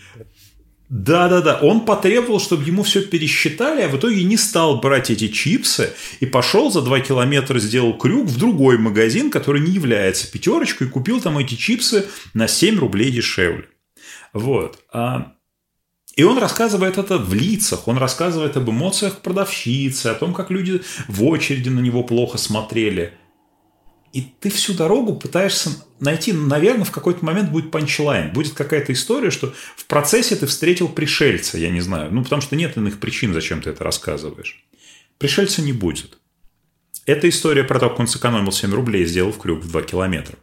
Да, 0.88 1.28
да, 1.28 1.40
да. 1.40 1.58
Он 1.60 1.84
потребовал, 1.84 2.38
чтобы 2.38 2.62
ему 2.62 2.84
все 2.84 3.02
пересчитали, 3.02 3.82
а 3.82 3.88
в 3.88 3.96
итоге 3.96 4.22
не 4.22 4.36
стал 4.36 4.80
брать 4.80 5.10
эти 5.10 5.26
чипсы 5.26 5.90
и 6.20 6.26
пошел 6.26 6.70
за 6.70 6.82
2 6.82 7.00
километра, 7.00 7.58
сделал 7.58 7.98
крюк 7.98 8.28
в 8.28 8.38
другой 8.38 8.78
магазин, 8.78 9.32
который 9.32 9.60
не 9.60 9.72
является 9.72 10.30
пятерочкой, 10.30 10.86
и 10.86 10.90
купил 10.90 11.20
там 11.20 11.38
эти 11.38 11.56
чипсы 11.56 12.06
на 12.34 12.46
7 12.46 12.78
рублей 12.78 13.10
дешевле. 13.10 13.64
Вот. 14.34 14.80
А, 14.92 15.32
и 16.16 16.24
он 16.24 16.38
рассказывает 16.38 16.98
это 16.98 17.18
в 17.18 17.32
лицах, 17.32 17.88
он 17.88 17.98
рассказывает 17.98 18.56
об 18.56 18.68
эмоциях 18.68 19.20
продавщицы, 19.20 20.08
о 20.08 20.14
том, 20.14 20.34
как 20.34 20.50
люди 20.50 20.82
в 21.08 21.24
очереди 21.24 21.68
на 21.70 21.80
него 21.80 22.02
плохо 22.02 22.36
смотрели. 22.36 23.14
И 24.12 24.22
ты 24.40 24.48
всю 24.48 24.74
дорогу 24.74 25.16
пытаешься 25.16 25.70
найти, 25.98 26.32
наверное, 26.32 26.84
в 26.84 26.92
какой-то 26.92 27.24
момент 27.24 27.50
будет 27.50 27.72
панчлайн, 27.72 28.32
будет 28.32 28.52
какая-то 28.54 28.92
история, 28.92 29.30
что 29.30 29.52
в 29.76 29.86
процессе 29.86 30.36
ты 30.36 30.46
встретил 30.46 30.88
пришельца, 30.88 31.58
я 31.58 31.70
не 31.70 31.80
знаю, 31.80 32.12
ну 32.12 32.22
потому 32.22 32.40
что 32.40 32.54
нет 32.54 32.76
иных 32.76 33.00
причин, 33.00 33.32
зачем 33.32 33.60
ты 33.60 33.70
это 33.70 33.82
рассказываешь. 33.82 34.64
Пришельца 35.18 35.62
не 35.62 35.72
будет. 35.72 36.18
Это 37.06 37.28
история 37.28 37.64
про 37.64 37.80
то, 37.80 37.88
как 37.88 38.00
он 38.00 38.06
сэкономил 38.06 38.52
7 38.52 38.72
рублей 38.72 39.02
и 39.02 39.06
сделал 39.06 39.32
в 39.32 39.38
крюк 39.38 39.64
в 39.64 39.70
2 39.70 39.82
километра. 39.82 40.38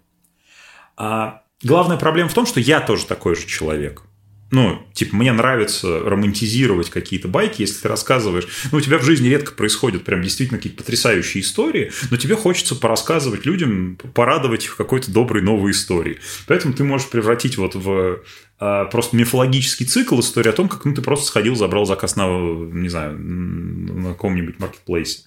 А 0.97 1.43
Главная 1.63 1.97
проблема 1.97 2.29
в 2.29 2.33
том, 2.33 2.45
что 2.45 2.59
я 2.59 2.79
тоже 2.79 3.05
такой 3.05 3.35
же 3.35 3.45
человек. 3.45 4.03
Ну, 4.51 4.85
типа, 4.93 5.15
мне 5.15 5.31
нравится 5.31 5.99
романтизировать 5.99 6.89
какие-то 6.89 7.29
байки, 7.29 7.61
если 7.61 7.83
ты 7.83 7.87
рассказываешь. 7.87 8.47
Ну, 8.71 8.79
у 8.79 8.81
тебя 8.81 8.97
в 8.97 9.03
жизни 9.03 9.29
редко 9.29 9.53
происходят 9.53 10.03
прям 10.03 10.21
действительно 10.21 10.57
какие-то 10.57 10.83
потрясающие 10.83 11.41
истории, 11.41 11.93
но 12.09 12.17
тебе 12.17 12.35
хочется 12.35 12.75
порассказывать 12.75 13.45
людям, 13.45 13.97
порадовать 14.13 14.65
их 14.65 14.75
какой-то 14.75 15.09
доброй 15.09 15.41
новой 15.41 15.71
истории. 15.71 16.19
Поэтому 16.47 16.73
ты 16.73 16.83
можешь 16.83 17.09
превратить 17.09 17.57
вот 17.57 17.75
в 17.75 18.23
а, 18.59 18.85
просто 18.85 19.15
мифологический 19.15 19.85
цикл 19.85 20.19
истории 20.19 20.49
о 20.49 20.53
том, 20.53 20.67
как 20.67 20.83
ну, 20.83 20.93
ты 20.93 21.01
просто 21.01 21.27
сходил, 21.27 21.55
забрал 21.55 21.85
заказ 21.85 22.17
на, 22.17 22.27
не 22.27 22.89
знаю, 22.89 23.17
на 23.17 24.09
каком-нибудь 24.09 24.59
маркетплейсе. 24.59 25.21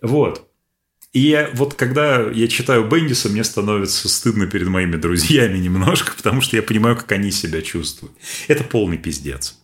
Вот. 0.00 0.47
И 1.12 1.48
вот 1.54 1.74
когда 1.74 2.20
я 2.30 2.48
читаю 2.48 2.86
Бендиса, 2.86 3.28
мне 3.28 3.42
становится 3.42 4.08
стыдно 4.08 4.46
перед 4.46 4.68
моими 4.68 4.96
друзьями 4.96 5.58
немножко, 5.58 6.12
потому 6.16 6.40
что 6.40 6.56
я 6.56 6.62
понимаю, 6.62 6.96
как 6.96 7.10
они 7.12 7.30
себя 7.30 7.62
чувствуют. 7.62 8.14
Это 8.46 8.64
полный 8.64 8.98
пиздец. 8.98 9.58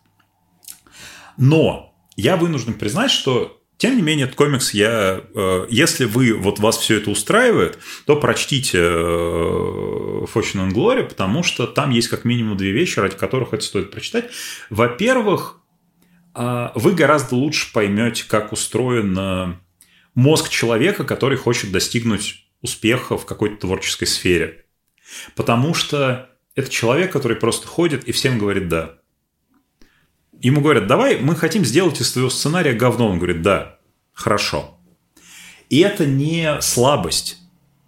Но 1.36 1.94
я 2.16 2.36
вынужден 2.36 2.74
признать, 2.74 3.10
что 3.10 3.60
тем 3.76 3.96
не 3.96 4.02
менее, 4.02 4.24
этот 4.24 4.36
комикс 4.36 4.72
я... 4.72 5.20
Э, 5.34 5.66
если 5.68 6.04
вы, 6.04 6.32
вот 6.34 6.60
вас 6.60 6.78
все 6.78 6.98
это 6.98 7.10
устраивает, 7.10 7.78
то 8.06 8.16
прочтите 8.16 8.78
э, 8.78 8.82
Fortune 10.32 10.68
and 10.68 10.72
Glory, 10.72 11.02
потому 11.02 11.42
что 11.42 11.66
там 11.66 11.90
есть 11.90 12.08
как 12.08 12.24
минимум 12.24 12.56
две 12.56 12.70
вещи, 12.70 13.00
ради 13.00 13.16
которых 13.16 13.52
это 13.52 13.64
стоит 13.64 13.90
прочитать. 13.90 14.30
Во-первых, 14.70 15.60
э, 16.36 16.68
вы 16.76 16.92
гораздо 16.92 17.34
лучше 17.34 17.72
поймете, 17.72 18.24
как 18.28 18.52
устроена 18.52 19.60
мозг 20.14 20.48
человека, 20.48 21.04
который 21.04 21.36
хочет 21.36 21.72
достигнуть 21.72 22.46
успеха 22.62 23.18
в 23.18 23.26
какой-то 23.26 23.56
творческой 23.56 24.06
сфере. 24.06 24.64
Потому 25.34 25.74
что 25.74 26.30
это 26.54 26.70
человек, 26.70 27.12
который 27.12 27.36
просто 27.36 27.66
ходит 27.66 28.04
и 28.04 28.12
всем 28.12 28.38
говорит 28.38 28.68
«да». 28.68 28.98
Ему 30.40 30.60
говорят, 30.60 30.86
давай, 30.86 31.18
мы 31.20 31.36
хотим 31.36 31.64
сделать 31.64 32.00
из 32.00 32.12
твоего 32.12 32.28
сценария 32.28 32.74
говно. 32.74 33.08
Он 33.08 33.16
говорит, 33.18 33.40
да, 33.40 33.78
хорошо. 34.12 34.78
И 35.70 35.78
это 35.78 36.04
не 36.04 36.60
слабость, 36.60 37.38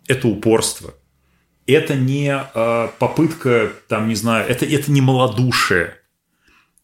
это 0.06 0.28
упорство. 0.28 0.94
Это 1.66 1.94
не 1.94 2.32
э, 2.32 2.88
попытка, 2.98 3.72
там, 3.88 4.08
не 4.08 4.14
знаю, 4.14 4.48
это, 4.48 4.64
это 4.64 4.90
не 4.90 5.00
малодушие 5.00 5.98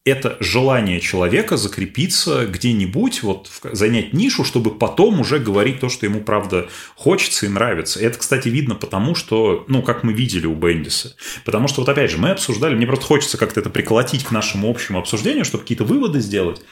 это 0.04 0.36
желание 0.40 1.00
человека 1.00 1.56
закрепиться 1.56 2.46
где-нибудь, 2.46 3.22
вот 3.22 3.50
занять 3.70 4.12
нишу, 4.12 4.42
чтобы 4.42 4.76
потом 4.76 5.20
уже 5.20 5.38
говорить 5.38 5.78
то, 5.78 5.88
что 5.88 6.06
ему 6.06 6.20
правда 6.20 6.68
хочется 6.96 7.46
и 7.46 7.48
нравится. 7.48 8.00
И 8.00 8.04
это, 8.04 8.18
кстати, 8.18 8.48
видно 8.48 8.74
потому, 8.74 9.14
что, 9.14 9.64
ну, 9.68 9.80
как 9.82 10.02
мы 10.02 10.12
видели 10.12 10.46
у 10.46 10.54
Бендиса. 10.54 11.14
Потому 11.44 11.68
что, 11.68 11.82
вот 11.82 11.88
опять 11.88 12.10
же, 12.10 12.18
мы 12.18 12.30
обсуждали, 12.30 12.74
мне 12.74 12.86
просто 12.86 13.06
хочется 13.06 13.38
как-то 13.38 13.60
это 13.60 13.70
приколотить 13.70 14.24
к 14.24 14.32
нашему 14.32 14.68
общему 14.68 14.98
обсуждению, 14.98 15.44
чтобы 15.44 15.62
какие-то 15.62 15.84
выводы 15.84 16.20
сделать. 16.20 16.62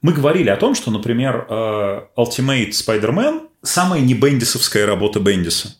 Мы 0.00 0.12
говорили 0.12 0.50
о 0.50 0.56
том, 0.56 0.76
что, 0.76 0.92
например, 0.92 1.46
э, 1.48 2.02
Ultimate 2.16 2.70
Spider-Man– 2.70 3.48
самая 3.62 4.00
не 4.00 4.14
бендисовская 4.14 4.86
работа 4.86 5.18
Бендиса. 5.18 5.76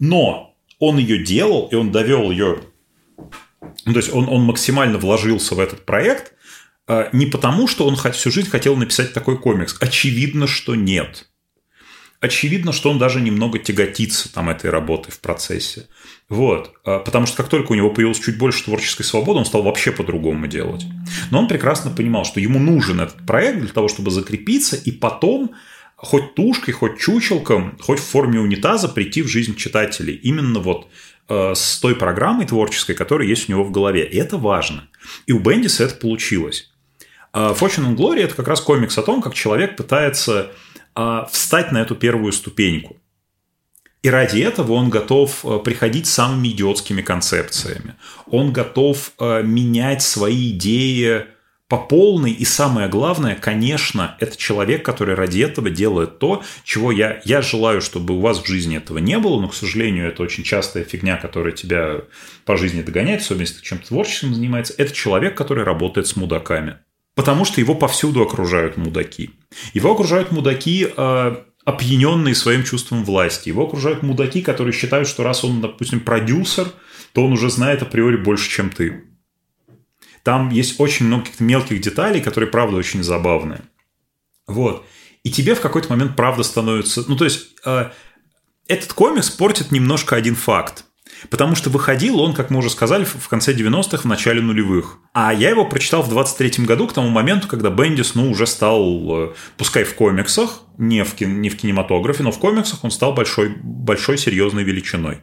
Но 0.00 0.56
он 0.80 0.98
ее 0.98 1.22
делал, 1.22 1.68
и 1.70 1.76
он 1.76 1.92
довел 1.92 2.30
ее 2.32 2.62
ну, 3.60 3.92
то 3.92 3.98
есть 3.98 4.12
он, 4.12 4.28
он 4.28 4.42
максимально 4.42 4.98
вложился 4.98 5.54
в 5.54 5.60
этот 5.60 5.84
проект 5.84 6.32
а, 6.86 7.08
не 7.12 7.26
потому, 7.26 7.66
что 7.68 7.86
он 7.86 7.96
всю 7.96 8.30
жизнь 8.30 8.48
хотел 8.48 8.76
написать 8.76 9.12
такой 9.12 9.38
комикс. 9.38 9.76
Очевидно, 9.80 10.46
что 10.46 10.74
нет. 10.74 11.28
Очевидно, 12.20 12.72
что 12.72 12.90
он 12.90 12.98
даже 12.98 13.20
немного 13.20 13.58
тяготится 13.58 14.32
там 14.32 14.48
этой 14.48 14.70
работой 14.70 15.12
в 15.12 15.20
процессе. 15.20 15.88
Вот. 16.28 16.72
А, 16.84 17.00
потому 17.00 17.26
что 17.26 17.36
как 17.36 17.48
только 17.48 17.72
у 17.72 17.74
него 17.74 17.90
появилось 17.90 18.20
чуть 18.20 18.38
больше 18.38 18.64
творческой 18.64 19.04
свободы, 19.04 19.40
он 19.40 19.46
стал 19.46 19.62
вообще 19.62 19.92
по-другому 19.92 20.46
делать. 20.46 20.84
Но 21.30 21.40
он 21.40 21.48
прекрасно 21.48 21.90
понимал, 21.90 22.24
что 22.24 22.40
ему 22.40 22.58
нужен 22.58 23.00
этот 23.00 23.26
проект 23.26 23.60
для 23.60 23.68
того, 23.68 23.88
чтобы 23.88 24.10
закрепиться 24.10 24.76
и 24.76 24.92
потом 24.92 25.52
хоть 25.96 26.34
тушкой, 26.34 26.74
хоть 26.74 26.98
чучелком, 26.98 27.78
хоть 27.80 27.98
в 27.98 28.04
форме 28.04 28.38
унитаза 28.38 28.88
прийти 28.88 29.22
в 29.22 29.28
жизнь 29.28 29.56
читателей. 29.56 30.14
Именно 30.14 30.60
вот 30.60 30.88
Э, 30.88 31.15
с 31.28 31.78
той 31.80 31.94
программой 31.96 32.46
творческой, 32.46 32.94
которая 32.94 33.28
есть 33.28 33.48
у 33.48 33.52
него 33.52 33.64
в 33.64 33.70
голове. 33.70 34.04
И 34.06 34.16
это 34.16 34.36
важно. 34.36 34.88
И 35.26 35.32
у 35.32 35.38
Бендиса 35.38 35.84
это 35.84 35.96
получилось. 35.96 36.70
Э, 37.32 37.54
Fortune 37.58 37.88
and 37.88 37.96
Glory– 37.96 38.20
это 38.24 38.34
как 38.34 38.48
раз 38.48 38.60
комикс 38.60 38.96
о 38.98 39.02
том, 39.02 39.20
как 39.20 39.34
человек 39.34 39.76
пытается 39.76 40.52
э, 40.94 41.24
встать 41.30 41.72
на 41.72 41.78
эту 41.78 41.94
первую 41.94 42.32
ступеньку. 42.32 42.96
И 44.02 44.10
ради 44.10 44.40
этого 44.40 44.72
он 44.72 44.88
готов 44.88 45.44
приходить 45.64 46.06
с 46.06 46.12
самыми 46.12 46.48
идиотскими 46.48 47.02
концепциями. 47.02 47.96
Он 48.30 48.52
готов 48.52 49.10
менять 49.18 50.02
свои 50.02 50.52
идеи 50.52 51.26
по 51.68 51.78
полной. 51.78 52.32
И 52.32 52.44
самое 52.44 52.88
главное, 52.88 53.34
конечно, 53.34 54.16
это 54.20 54.36
человек, 54.36 54.84
который 54.84 55.14
ради 55.14 55.40
этого 55.40 55.70
делает 55.70 56.18
то, 56.18 56.42
чего 56.64 56.92
я, 56.92 57.20
я 57.24 57.42
желаю, 57.42 57.80
чтобы 57.80 58.14
у 58.14 58.20
вас 58.20 58.42
в 58.42 58.46
жизни 58.46 58.76
этого 58.76 58.98
не 58.98 59.18
было, 59.18 59.40
но, 59.40 59.48
к 59.48 59.54
сожалению, 59.54 60.08
это 60.08 60.22
очень 60.22 60.44
частая 60.44 60.84
фигня, 60.84 61.16
которая 61.16 61.52
тебя 61.52 62.02
по 62.44 62.56
жизни 62.56 62.82
догоняет, 62.82 63.20
особенно 63.20 63.42
если 63.42 63.56
ты 63.56 63.62
чем-то 63.62 63.88
творческим 63.88 64.34
занимается. 64.34 64.74
Это 64.78 64.92
человек, 64.92 65.36
который 65.36 65.64
работает 65.64 66.06
с 66.06 66.16
мудаками. 66.16 66.78
Потому 67.14 67.44
что 67.44 67.60
его 67.60 67.74
повсюду 67.74 68.22
окружают 68.22 68.76
мудаки. 68.76 69.30
Его 69.72 69.92
окружают 69.92 70.32
мудаки, 70.32 70.86
э, 70.94 71.36
опьяненные 71.64 72.34
своим 72.34 72.62
чувством 72.62 73.04
власти. 73.04 73.48
Его 73.48 73.64
окружают 73.64 74.02
мудаки, 74.02 74.42
которые 74.42 74.72
считают, 74.72 75.08
что 75.08 75.24
раз 75.24 75.42
он, 75.42 75.62
допустим, 75.62 76.00
продюсер, 76.00 76.68
то 77.12 77.24
он 77.24 77.32
уже 77.32 77.50
знает 77.50 77.82
априори 77.82 78.16
больше, 78.16 78.50
чем 78.50 78.70
ты. 78.70 79.02
Там 80.26 80.50
есть 80.50 80.80
очень 80.80 81.06
много 81.06 81.22
каких-то 81.22 81.44
мелких 81.44 81.80
деталей, 81.80 82.20
которые, 82.20 82.50
правда, 82.50 82.78
очень 82.78 83.04
забавные. 83.04 83.60
Вот. 84.48 84.84
И 85.22 85.30
тебе 85.30 85.54
в 85.54 85.60
какой-то 85.60 85.88
момент 85.88 86.16
правда 86.16 86.42
становится... 86.42 87.04
Ну, 87.06 87.16
то 87.16 87.22
есть, 87.22 87.50
э, 87.64 87.90
этот 88.66 88.92
комикс 88.92 89.30
портит 89.30 89.70
немножко 89.70 90.16
один 90.16 90.34
факт. 90.34 90.84
Потому 91.30 91.54
что 91.54 91.70
выходил 91.70 92.18
он, 92.18 92.34
как 92.34 92.50
мы 92.50 92.58
уже 92.58 92.70
сказали, 92.70 93.04
в 93.04 93.28
конце 93.28 93.54
90-х, 93.54 93.98
в 93.98 94.06
начале 94.06 94.40
нулевых. 94.40 94.98
А 95.12 95.32
я 95.32 95.50
его 95.50 95.64
прочитал 95.64 96.02
в 96.02 96.12
23-м 96.12 96.66
году, 96.66 96.88
к 96.88 96.92
тому 96.92 97.08
моменту, 97.08 97.46
когда 97.46 97.70
Бендис, 97.70 98.16
ну, 98.16 98.28
уже 98.28 98.48
стал, 98.48 99.28
э, 99.28 99.34
пускай 99.56 99.84
в 99.84 99.94
комиксах, 99.94 100.62
не 100.76 101.04
в, 101.04 101.14
кин, 101.14 101.40
не 101.40 101.50
в 101.50 101.56
кинематографе, 101.56 102.24
но 102.24 102.32
в 102.32 102.40
комиксах 102.40 102.82
он 102.82 102.90
стал 102.90 103.14
большой, 103.14 103.54
большой 103.62 104.18
серьезной 104.18 104.64
величиной. 104.64 105.20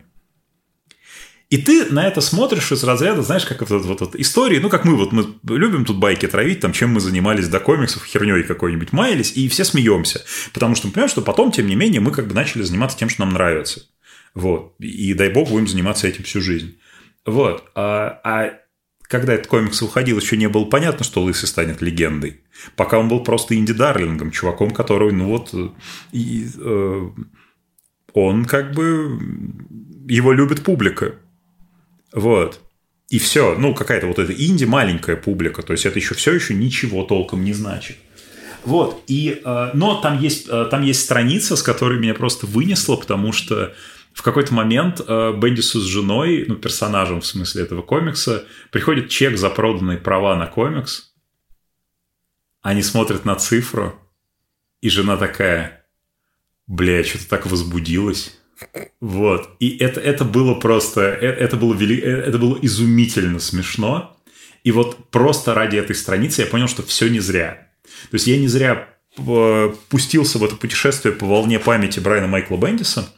И 1.53 1.57
ты 1.57 1.85
на 1.85 2.07
это 2.07 2.19
смотришь 2.19 2.71
из 2.71 2.84
разряда, 2.84 3.21
знаешь, 3.21 3.45
как 3.45 3.61
вот, 3.61 3.85
вот, 3.85 4.01
вот 4.01 4.15
истории, 4.15 4.57
ну, 4.57 4.69
как 4.69 4.85
мы 4.85 4.95
вот, 4.95 5.11
мы 5.11 5.35
любим 5.43 5.85
тут 5.85 5.97
байки 5.97 6.27
травить, 6.27 6.61
там, 6.61 6.73
чем 6.73 6.89
мы 6.89 6.99
занимались 6.99 7.47
до 7.47 7.59
комиксов, 7.59 8.03
херней 8.05 8.41
какой-нибудь 8.41 8.91
маялись, 8.91 9.34
и 9.38 9.47
все 9.49 9.63
смеемся. 9.63 10.25
Потому 10.51 10.73
что 10.73 10.88
мы 10.88 10.93
понимаем, 10.93 11.11
что 11.11 11.21
потом, 11.21 11.51
тем 11.51 11.67
не 11.67 11.75
менее, 11.75 12.01
мы 12.01 12.09
как 12.09 12.27
бы 12.27 12.34
начали 12.34 12.63
заниматься 12.63 12.97
тем, 12.97 13.07
что 13.07 13.21
нам 13.21 13.35
нравится. 13.35 13.84
Вот. 14.34 14.73
И 14.80 15.13
дай 15.13 15.30
бог 15.30 15.49
будем 15.49 15.67
заниматься 15.67 16.07
этим 16.07 16.23
всю 16.23 16.41
жизнь. 16.41 16.80
Вот. 17.23 17.69
А, 17.75 18.19
а 18.23 18.53
когда 19.03 19.35
этот 19.35 19.45
комикс 19.45 19.80
выходил, 19.80 20.17
еще 20.17 20.38
не 20.38 20.49
было 20.49 20.65
понятно, 20.65 21.05
что 21.05 21.21
Лысый 21.21 21.47
станет 21.47 21.84
легендой. 21.84 22.41
Пока 22.75 22.97
он 22.97 23.09
был 23.09 23.23
просто 23.23 23.53
инди-дарлингом, 23.53 24.31
чуваком, 24.31 24.71
который, 24.71 25.11
ну 25.11 25.27
вот, 25.27 25.53
и, 26.11 26.47
э, 26.57 27.09
он 28.13 28.45
как 28.45 28.73
бы... 28.73 29.19
Его 30.09 30.34
любит 30.34 30.63
публика. 30.63 31.13
Вот. 32.14 32.60
И 33.10 33.19
все. 33.19 33.56
Ну, 33.56 33.73
какая-то 33.73 34.07
вот 34.07 34.19
эта 34.19 34.34
инди 34.34 34.65
маленькая 34.65 35.15
публика. 35.15 35.61
То 35.61 35.73
есть 35.73 35.85
это 35.85 35.99
еще 35.99 36.15
все 36.15 36.34
еще 36.34 36.53
ничего 36.53 37.03
толком 37.03 37.44
не 37.44 37.53
значит. 37.53 37.98
Вот. 38.64 39.03
И, 39.07 39.41
э, 39.44 39.69
но 39.73 39.99
там 40.02 40.19
есть, 40.19 40.48
э, 40.49 40.65
там 40.72 40.84
есть 40.84 41.02
страница, 41.02 41.56
с 41.56 41.64
которой 41.64 41.99
меня 41.99 42.14
просто 42.14 42.48
вынесло, 42.48 42.95
потому 42.95 43.34
что 43.34 43.73
в 44.14 44.22
какой-то 44.22 44.53
момент 44.53 45.02
э, 45.06 45.34
Бендису 45.35 45.80
с 45.80 45.85
женой, 45.85 46.45
ну, 46.48 46.56
персонажем 46.56 47.22
в 47.22 47.26
смысле 47.26 47.64
этого 47.64 47.81
комикса, 47.81 48.45
приходит 48.72 49.10
чек 49.10 49.38
за 49.38 49.49
проданные 49.49 49.98
права 49.98 50.35
на 50.35 50.48
комикс. 50.48 51.14
Они 52.61 52.81
смотрят 52.81 53.26
на 53.26 53.35
цифру, 53.35 53.99
и 54.81 54.90
жена 54.90 55.18
такая, 55.18 55.85
бля, 56.68 57.03
что-то 57.03 57.27
так 57.27 57.45
возбудилась. 57.45 58.40
Вот. 59.02 59.49
И 59.60 59.77
это, 59.77 59.99
это 59.99 60.26
было 60.26 60.56
просто... 60.56 61.02
Это, 61.02 61.44
это, 61.44 61.57
было 61.57 61.73
вели, 61.73 61.98
это 61.98 62.38
было 62.38 62.57
изумительно 62.61 63.40
смешно. 63.40 64.18
И 64.64 64.72
вот 64.72 65.10
просто 65.10 65.53
ради 65.53 65.77
этой 65.77 65.95
страницы 65.95 66.41
я 66.41 66.48
понял, 66.48 66.68
что 66.68 66.84
все 66.84 67.10
не 67.10 67.19
зря. 67.19 67.68
То 67.84 68.15
есть 68.15 68.27
я 68.27 68.38
не 68.38 68.48
зря 68.48 68.88
э, 69.18 69.73
пустился 69.90 70.38
в 70.38 70.44
это 70.44 70.56
путешествие 70.56 71.14
по 71.14 71.26
волне 71.26 71.60
памяти 71.60 71.99
Брайана 71.99 72.27
Майкла 72.27 72.57
Бендиса. 72.57 73.10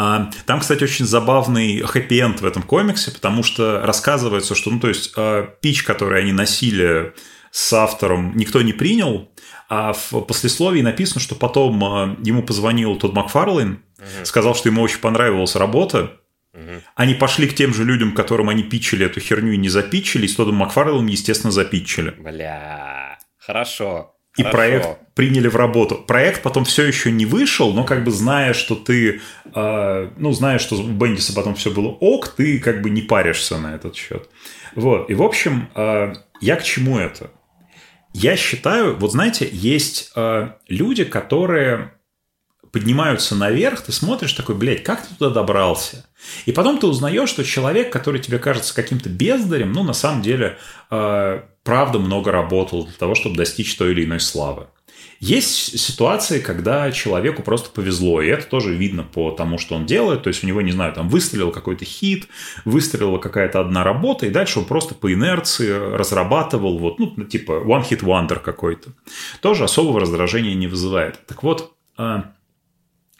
А, 0.00 0.30
там, 0.46 0.60
кстати, 0.60 0.84
очень 0.84 1.06
забавный 1.06 1.80
хэппи-энд 1.80 2.40
в 2.40 2.46
этом 2.46 2.62
комиксе, 2.62 3.10
потому 3.10 3.42
что 3.42 3.80
рассказывается, 3.84 4.54
что, 4.54 4.70
ну, 4.70 4.78
то 4.78 4.88
есть, 4.88 5.12
э, 5.16 5.48
пич, 5.60 5.82
который 5.82 6.20
они 6.20 6.32
носили 6.32 7.14
с 7.50 7.72
автором, 7.72 8.36
никто 8.36 8.62
не 8.62 8.72
принял, 8.72 9.28
а 9.68 9.92
в 9.92 10.20
послесловии 10.20 10.82
написано, 10.82 11.20
что 11.20 11.34
потом 11.34 11.82
э, 11.82 12.16
ему 12.22 12.44
позвонил 12.44 12.96
тот 12.96 13.12
Макфарлейн, 13.12 13.82
угу. 13.98 14.24
сказал, 14.24 14.54
что 14.54 14.68
ему 14.68 14.82
очень 14.82 15.00
понравилась 15.00 15.56
работа. 15.56 16.18
Угу. 16.54 16.82
Они 16.94 17.14
пошли 17.14 17.46
к 17.48 17.54
тем 17.54 17.74
же 17.74 17.84
людям, 17.84 18.12
которым 18.12 18.48
они 18.48 18.62
питчили 18.62 19.06
эту 19.06 19.20
херню 19.20 19.52
и 19.52 19.56
не 19.58 19.68
запитчили, 19.68 20.26
и 20.26 20.28
с 20.28 20.34
Тодом 20.34 20.56
Макфарлейном, 20.56 21.06
естественно, 21.06 21.52
запитчили. 21.52 22.10
Бля, 22.10 23.18
хорошо. 23.38 24.14
И 24.36 24.42
Хорошо. 24.42 24.56
проект 24.56 24.88
приняли 25.14 25.48
в 25.48 25.56
работу. 25.56 25.96
Проект 25.96 26.42
потом 26.42 26.64
все 26.64 26.84
еще 26.84 27.10
не 27.10 27.26
вышел, 27.26 27.72
но 27.72 27.82
как 27.82 28.04
бы 28.04 28.12
зная, 28.12 28.52
что 28.52 28.76
ты, 28.76 29.20
э, 29.52 30.10
ну, 30.16 30.32
зная, 30.32 30.60
что 30.60 30.76
у 30.76 30.86
Бендиса 30.86 31.34
потом 31.34 31.56
все 31.56 31.72
было 31.72 31.88
ок, 31.88 32.28
ты 32.28 32.60
как 32.60 32.80
бы 32.80 32.88
не 32.88 33.02
паришься 33.02 33.58
на 33.58 33.74
этот 33.74 33.96
счет. 33.96 34.28
Вот. 34.76 35.10
И, 35.10 35.14
в 35.14 35.24
общем, 35.24 35.68
э, 35.74 36.12
я 36.40 36.54
к 36.54 36.62
чему 36.62 36.98
это? 36.98 37.32
Я 38.12 38.36
считаю, 38.36 38.96
вот 38.96 39.10
знаете, 39.10 39.48
есть 39.50 40.12
э, 40.14 40.50
люди, 40.68 41.02
которые 41.02 41.94
поднимаются 42.72 43.34
наверх, 43.34 43.82
ты 43.82 43.92
смотришь 43.92 44.32
такой, 44.32 44.54
блядь, 44.54 44.82
как 44.82 45.06
ты 45.06 45.14
туда 45.14 45.30
добрался? 45.30 46.06
И 46.46 46.52
потом 46.52 46.78
ты 46.78 46.86
узнаешь, 46.86 47.28
что 47.28 47.44
человек, 47.44 47.92
который 47.92 48.20
тебе 48.20 48.38
кажется 48.38 48.74
каким-то 48.74 49.08
бездарем, 49.08 49.72
ну, 49.72 49.82
на 49.84 49.92
самом 49.92 50.22
деле, 50.22 50.58
э, 50.90 51.42
правда 51.62 51.98
много 51.98 52.32
работал 52.32 52.84
для 52.84 52.94
того, 52.94 53.14
чтобы 53.14 53.36
достичь 53.36 53.76
той 53.76 53.92
или 53.92 54.04
иной 54.04 54.20
славы. 54.20 54.66
Есть 55.20 55.78
ситуации, 55.80 56.38
когда 56.38 56.92
человеку 56.92 57.42
просто 57.42 57.70
повезло, 57.70 58.22
и 58.22 58.28
это 58.28 58.46
тоже 58.46 58.74
видно 58.74 59.02
по 59.02 59.32
тому, 59.32 59.58
что 59.58 59.74
он 59.74 59.84
делает. 59.84 60.22
То 60.22 60.28
есть 60.28 60.44
у 60.44 60.46
него, 60.46 60.60
не 60.60 60.70
знаю, 60.70 60.92
там 60.92 61.08
выстрелил 61.08 61.50
какой-то 61.50 61.84
хит, 61.84 62.28
выстрелила 62.64 63.18
какая-то 63.18 63.60
одна 63.60 63.82
работа, 63.82 64.26
и 64.26 64.30
дальше 64.30 64.60
он 64.60 64.64
просто 64.64 64.94
по 64.94 65.12
инерции 65.12 65.70
разрабатывал, 65.70 66.78
вот, 66.78 67.00
ну, 67.00 67.24
типа 67.24 67.52
one 67.66 67.88
hit 67.88 68.04
wonder 68.04 68.38
какой-то. 68.38 68.90
Тоже 69.42 69.64
особого 69.64 69.98
раздражения 69.98 70.54
не 70.54 70.68
вызывает. 70.68 71.18
Так 71.26 71.42
вот, 71.42 71.72
э, 71.98 72.22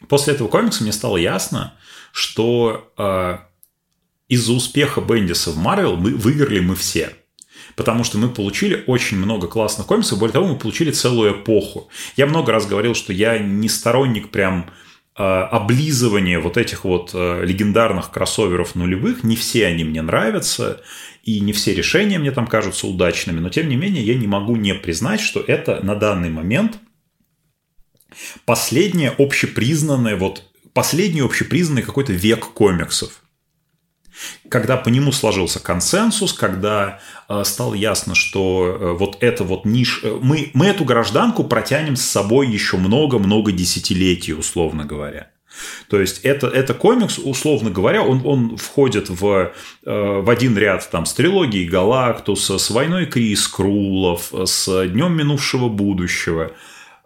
после 0.07 0.33
этого 0.33 0.47
комикса 0.47 0.83
мне 0.83 0.91
стало 0.91 1.17
ясно, 1.17 1.73
что 2.11 2.91
э, 2.97 3.37
из-за 4.27 4.53
успеха 4.53 5.01
Бендиса 5.01 5.51
в 5.51 5.57
Марвел 5.57 5.97
мы 5.97 6.15
выиграли 6.15 6.59
мы 6.59 6.75
все. 6.75 7.11
Потому 7.75 8.03
что 8.03 8.17
мы 8.17 8.29
получили 8.29 8.83
очень 8.87 9.17
много 9.17 9.47
классных 9.47 9.87
комиксов, 9.87 10.19
более 10.19 10.33
того, 10.33 10.47
мы 10.47 10.57
получили 10.57 10.91
целую 10.91 11.41
эпоху. 11.41 11.89
Я 12.17 12.25
много 12.25 12.51
раз 12.51 12.65
говорил, 12.65 12.93
что 12.93 13.13
я 13.13 13.37
не 13.37 13.69
сторонник 13.69 14.29
прям 14.29 14.69
э, 15.17 15.23
облизывания 15.23 16.39
вот 16.39 16.57
этих 16.57 16.83
вот 16.83 17.11
э, 17.13 17.45
легендарных 17.45 18.11
кроссоверов 18.11 18.75
нулевых, 18.75 19.23
не 19.23 19.35
все 19.35 19.67
они 19.67 19.83
мне 19.83 20.01
нравятся, 20.01 20.81
и 21.23 21.39
не 21.39 21.53
все 21.53 21.73
решения 21.73 22.19
мне 22.19 22.31
там 22.31 22.47
кажутся 22.47 22.87
удачными, 22.87 23.39
но 23.39 23.49
тем 23.49 23.69
не 23.69 23.75
менее 23.75 24.03
я 24.03 24.15
не 24.15 24.27
могу 24.27 24.55
не 24.55 24.73
признать, 24.73 25.21
что 25.21 25.39
это 25.39 25.79
на 25.83 25.95
данный 25.95 26.29
момент 26.29 26.79
последнее 28.45 29.13
общепризнанное, 29.17 30.15
вот 30.15 30.43
последний 30.73 31.21
общепризнанный 31.21 31.83
какой-то 31.83 32.13
век 32.13 32.45
комиксов 32.53 33.21
когда 34.49 34.77
по 34.77 34.89
нему 34.89 35.11
сложился 35.11 35.59
консенсус, 35.59 36.33
когда 36.33 36.99
э, 37.27 37.43
стало 37.45 37.73
ясно, 37.73 38.15
что 38.15 38.65
э, 38.79 38.91
вот 38.93 39.17
это 39.21 39.43
вот 39.43 39.65
ниш... 39.65 40.01
Э, 40.03 40.17
мы, 40.21 40.51
мы 40.53 40.67
эту 40.67 40.83
гражданку 40.83 41.43
протянем 41.43 41.95
с 41.95 42.01
собой 42.01 42.47
еще 42.47 42.77
много-много 42.77 43.51
десятилетий, 43.51 44.33
условно 44.33 44.85
говоря. 44.85 45.31
То 45.89 45.99
есть 45.99 46.19
это, 46.23 46.47
это 46.47 46.73
комикс, 46.73 47.17
условно 47.17 47.69
говоря, 47.69 48.03
он, 48.03 48.21
он 48.25 48.57
входит 48.57 49.09
в, 49.09 49.51
э, 49.85 50.19
в 50.21 50.29
один 50.29 50.57
ряд 50.57 50.89
там, 50.89 51.05
с 51.05 51.13
трилогией 51.13 51.67
Галактуса, 51.67 52.57
с 52.57 52.69
войной 52.69 53.05
Крис 53.05 53.47
Крулов, 53.47 54.33
с 54.33 54.87
Днем 54.87 55.15
минувшего 55.15 55.69
будущего. 55.69 56.51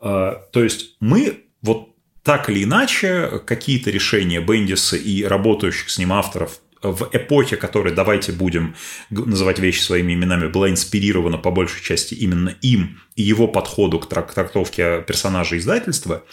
Э, 0.03 0.35
то 0.51 0.63
есть 0.63 0.97
мы 0.99 1.45
вот 1.61 1.89
так 2.23 2.49
или 2.49 2.63
иначе 2.63 3.41
какие-то 3.45 3.89
решения 3.89 4.41
Бендиса 4.41 4.97
и 4.97 5.23
работающих 5.23 5.89
с 5.89 5.97
ним 5.97 6.13
авторов 6.13 6.59
в 6.81 7.09
эпохе, 7.13 7.55
которая, 7.55 7.95
давайте 7.95 8.33
будем 8.33 8.75
называть 9.09 9.59
вещи 9.59 9.81
своими 9.81 10.13
именами, 10.13 10.47
была 10.47 10.69
инспирирована 10.69 11.37
по 11.37 11.49
большей 11.49 11.81
части 11.81 12.13
именно 12.13 12.49
им 12.61 12.99
и 13.15 13.23
его 13.23 13.47
подходу 13.47 13.99
к 13.99 14.07
трактовке 14.07 15.01
персонажа 15.01 15.57
издательства, 15.57 16.23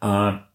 а, 0.00 0.46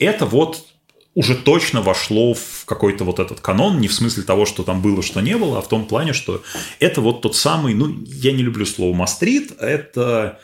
это 0.00 0.26
вот 0.26 0.66
уже 1.14 1.36
точно 1.36 1.80
вошло 1.80 2.34
в 2.34 2.64
какой-то 2.64 3.04
вот 3.04 3.20
этот 3.20 3.40
канон, 3.40 3.78
не 3.78 3.86
в 3.86 3.94
смысле 3.94 4.24
того, 4.24 4.46
что 4.46 4.64
там 4.64 4.82
было, 4.82 5.00
что 5.00 5.20
не 5.20 5.36
было, 5.36 5.58
а 5.58 5.62
в 5.62 5.68
том 5.68 5.86
плане, 5.86 6.12
что 6.12 6.42
это 6.80 7.00
вот 7.00 7.22
тот 7.22 7.36
самый, 7.36 7.74
ну, 7.74 8.02
я 8.04 8.32
не 8.32 8.42
люблю 8.42 8.66
слово 8.66 8.96
«мастрит», 8.96 9.52
это 9.60 10.40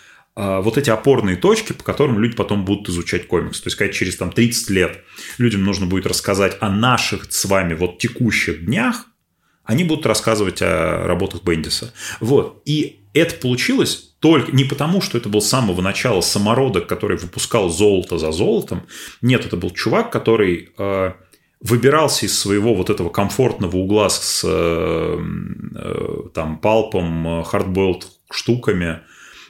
вот 0.62 0.78
эти 0.78 0.88
опорные 0.90 1.36
точки, 1.36 1.72
по 1.72 1.84
которым 1.84 2.18
люди 2.18 2.36
потом 2.36 2.64
будут 2.64 2.88
изучать 2.88 3.26
комикс. 3.26 3.60
То 3.60 3.66
есть, 3.66 3.76
когда 3.76 3.92
через 3.92 4.16
там, 4.16 4.32
30 4.32 4.70
лет 4.70 5.04
людям 5.38 5.64
нужно 5.64 5.86
будет 5.86 6.06
рассказать 6.06 6.56
о 6.60 6.70
наших 6.70 7.30
с 7.30 7.44
вами 7.44 7.74
вот 7.74 7.98
текущих 7.98 8.64
днях, 8.64 9.06
они 9.64 9.84
будут 9.84 10.06
рассказывать 10.06 10.62
о 10.62 11.06
работах 11.06 11.42
Бендиса. 11.44 11.92
Вот. 12.20 12.62
И 12.64 13.00
это 13.12 13.34
получилось 13.36 14.14
только 14.20 14.52
не 14.52 14.64
потому, 14.64 15.00
что 15.00 15.16
это 15.16 15.28
был 15.28 15.40
с 15.40 15.48
самого 15.48 15.80
начала 15.80 16.20
самородок, 16.20 16.86
который 16.86 17.16
выпускал 17.16 17.70
золото 17.70 18.18
за 18.18 18.32
золотом. 18.32 18.86
Нет, 19.22 19.46
это 19.46 19.56
был 19.56 19.70
чувак, 19.70 20.12
который 20.12 20.70
э, 20.76 21.12
выбирался 21.60 22.26
из 22.26 22.38
своего 22.38 22.74
вот 22.74 22.90
этого 22.90 23.08
комфортного 23.08 23.76
угла 23.76 24.08
с 24.10 24.42
э, 24.44 25.18
э, 25.74 26.28
там 26.34 26.58
палпом, 26.58 27.42
хардбойлд 27.44 28.08
штуками, 28.30 29.00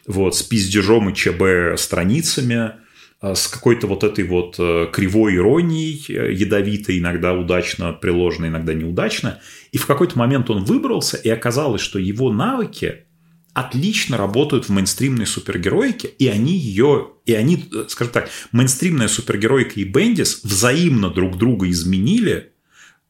вот, 0.06 0.34
с 0.36 0.42
пиздежом 0.42 1.10
и 1.10 1.14
ЧБ 1.14 1.78
страницами, 1.78 2.72
э, 3.22 3.34
с 3.34 3.48
какой-то 3.48 3.86
вот 3.86 4.04
этой 4.04 4.24
вот 4.24 4.56
э, 4.58 4.88
кривой 4.92 5.36
иронией, 5.36 6.04
э, 6.08 6.32
ядовитой, 6.32 6.98
иногда 6.98 7.34
удачно 7.34 7.92
приложенной, 7.92 8.48
иногда 8.48 8.74
неудачно. 8.74 9.40
И 9.72 9.78
в 9.78 9.86
какой-то 9.86 10.18
момент 10.18 10.50
он 10.50 10.64
выбрался, 10.64 11.16
и 11.16 11.28
оказалось, 11.28 11.82
что 11.82 11.98
его 11.98 12.32
навыки 12.32 13.04
отлично 13.52 14.16
работают 14.16 14.66
в 14.66 14.70
мейнстримной 14.70 15.26
супергероике, 15.26 16.08
и 16.08 16.28
они 16.28 16.56
ее, 16.56 17.10
и 17.26 17.34
они, 17.34 17.68
скажем 17.88 18.12
так, 18.12 18.30
мейнстримная 18.52 19.08
супергероика 19.08 19.80
и 19.80 19.84
Бендис 19.84 20.42
взаимно 20.44 21.10
друг 21.10 21.36
друга 21.36 21.68
изменили 21.68 22.52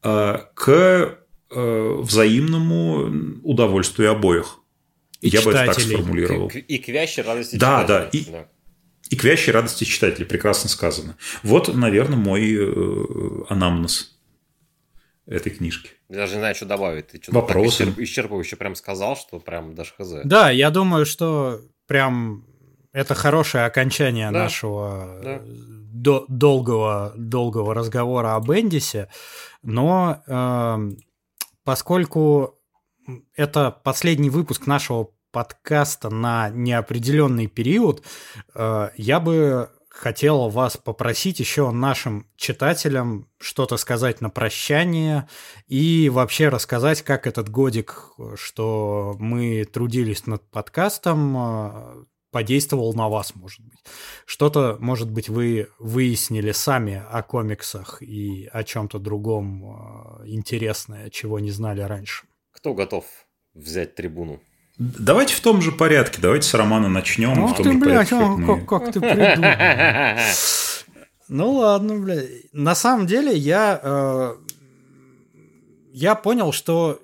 э, 0.03 0.37
к 0.53 1.17
э, 1.51 1.95
взаимному 1.99 3.41
удовольствию 3.43 4.11
обоих. 4.11 4.60
И 5.21 5.29
Я 5.29 5.41
бы 5.41 5.51
это 5.51 5.65
так 5.65 5.75
читателей. 5.75 5.95
сформулировал. 5.97 6.49
И, 6.49 6.59
и 6.59 6.77
к 6.79 6.87
вящей 6.89 7.23
радости 7.23 7.55
Да, 7.55 7.83
да, 7.85 8.05
читателей. 8.11 8.39
и- 8.41 9.13
И 9.13 9.15
к 9.15 9.23
вящей 9.23 9.51
радости 9.53 9.83
читателей, 9.83 10.25
прекрасно 10.25 10.69
сказано. 10.69 11.15
Вот, 11.43 11.73
наверное, 11.73 12.17
мой 12.17 12.53
э, 12.55 13.43
анамнез 13.49 14.17
этой 15.27 15.51
книжки. 15.51 15.91
Я 16.09 16.15
даже 16.17 16.33
не 16.33 16.39
знаю, 16.39 16.55
что 16.55 16.65
добавить. 16.65 17.07
Ты 17.07 17.21
что-то 17.21 17.39
Вопросы? 17.39 17.85
так 17.85 17.97
исчерп- 17.97 18.03
исчерпывающе 18.03 18.55
прям 18.55 18.75
сказал, 18.75 19.15
что 19.15 19.39
прям 19.39 19.75
даже 19.75 19.91
хз. 19.97 20.11
Да, 20.25 20.49
я 20.49 20.69
думаю, 20.71 21.05
что 21.05 21.61
прям 21.87 22.45
это 22.93 23.13
хорошее 23.13 23.65
окончание 23.65 24.31
Да, 24.31 24.39
нашего 24.43 25.19
да. 25.23 25.31
э, 25.35 25.39
до- 25.45 26.25
долгого, 26.27 27.13
долгого 27.17 27.73
разговора 27.73 28.35
о 28.35 28.39
Бендисе. 28.41 29.07
Но 29.61 30.21
эм, 30.27 30.97
поскольку 31.63 32.57
это 33.35 33.71
последний 33.71 34.29
выпуск 34.29 34.67
нашего 34.67 35.09
подкаста 35.31 36.09
на 36.09 36.49
неопределенный 36.49 37.47
период, 37.47 38.03
э, 38.53 38.89
я 38.97 39.19
бы 39.19 39.69
хотел 39.89 40.49
вас 40.49 40.77
попросить 40.77 41.39
еще 41.39 41.69
нашим 41.71 42.25
читателям 42.37 43.27
что-то 43.39 43.77
сказать 43.77 44.21
на 44.21 44.29
прощание 44.29 45.27
и 45.67 46.09
вообще 46.09 46.49
рассказать, 46.49 47.01
как 47.01 47.27
этот 47.27 47.49
годик, 47.49 48.13
что 48.35 49.15
мы 49.19 49.65
трудились 49.65 50.25
над 50.25 50.49
подкастом, 50.49 51.37
э, 51.37 52.05
подействовал 52.31 52.93
на 52.93 53.09
вас, 53.09 53.35
может 53.35 53.59
быть. 53.65 53.79
Что-то, 54.25 54.77
может 54.79 55.11
быть, 55.11 55.27
вы 55.27 55.67
выяснили 55.77 56.53
сами 56.53 57.03
о 57.11 57.21
комиксах 57.21 58.01
и 58.01 58.49
о 58.51 58.63
чем-то 58.63 58.97
другом 58.99 60.21
э, 60.23 60.27
интересное, 60.27 61.09
чего 61.09 61.39
не 61.39 61.51
знали 61.51 61.81
раньше. 61.81 62.23
Кто 62.61 62.75
готов 62.75 63.05
взять 63.55 63.95
трибуну? 63.95 64.39
Давайте 64.77 65.33
в 65.33 65.41
том 65.41 65.61
же 65.63 65.71
порядке. 65.71 66.19
Давайте 66.21 66.47
с 66.47 66.53
романа 66.53 66.87
начнем. 66.89 67.33
в 67.33 67.45
Ах 67.45 67.57
том 67.57 67.65
ты, 67.65 67.71
же 67.73 67.79
блядь, 67.79 68.07
порядке, 68.09 68.15
а, 68.15 68.19
как 68.19 68.37
мы- 68.37 68.59
как, 68.59 68.69
как 68.83 68.93
ты 68.93 68.99
придумал. 69.01 70.19
Ну 71.27 71.51
ладно, 71.53 71.97
блядь. 71.97 72.29
На 72.53 72.75
самом 72.75 73.07
деле 73.07 73.35
я, 73.35 73.79
э, 73.81 74.35
я 75.91 76.13
понял, 76.13 76.51
что 76.51 76.99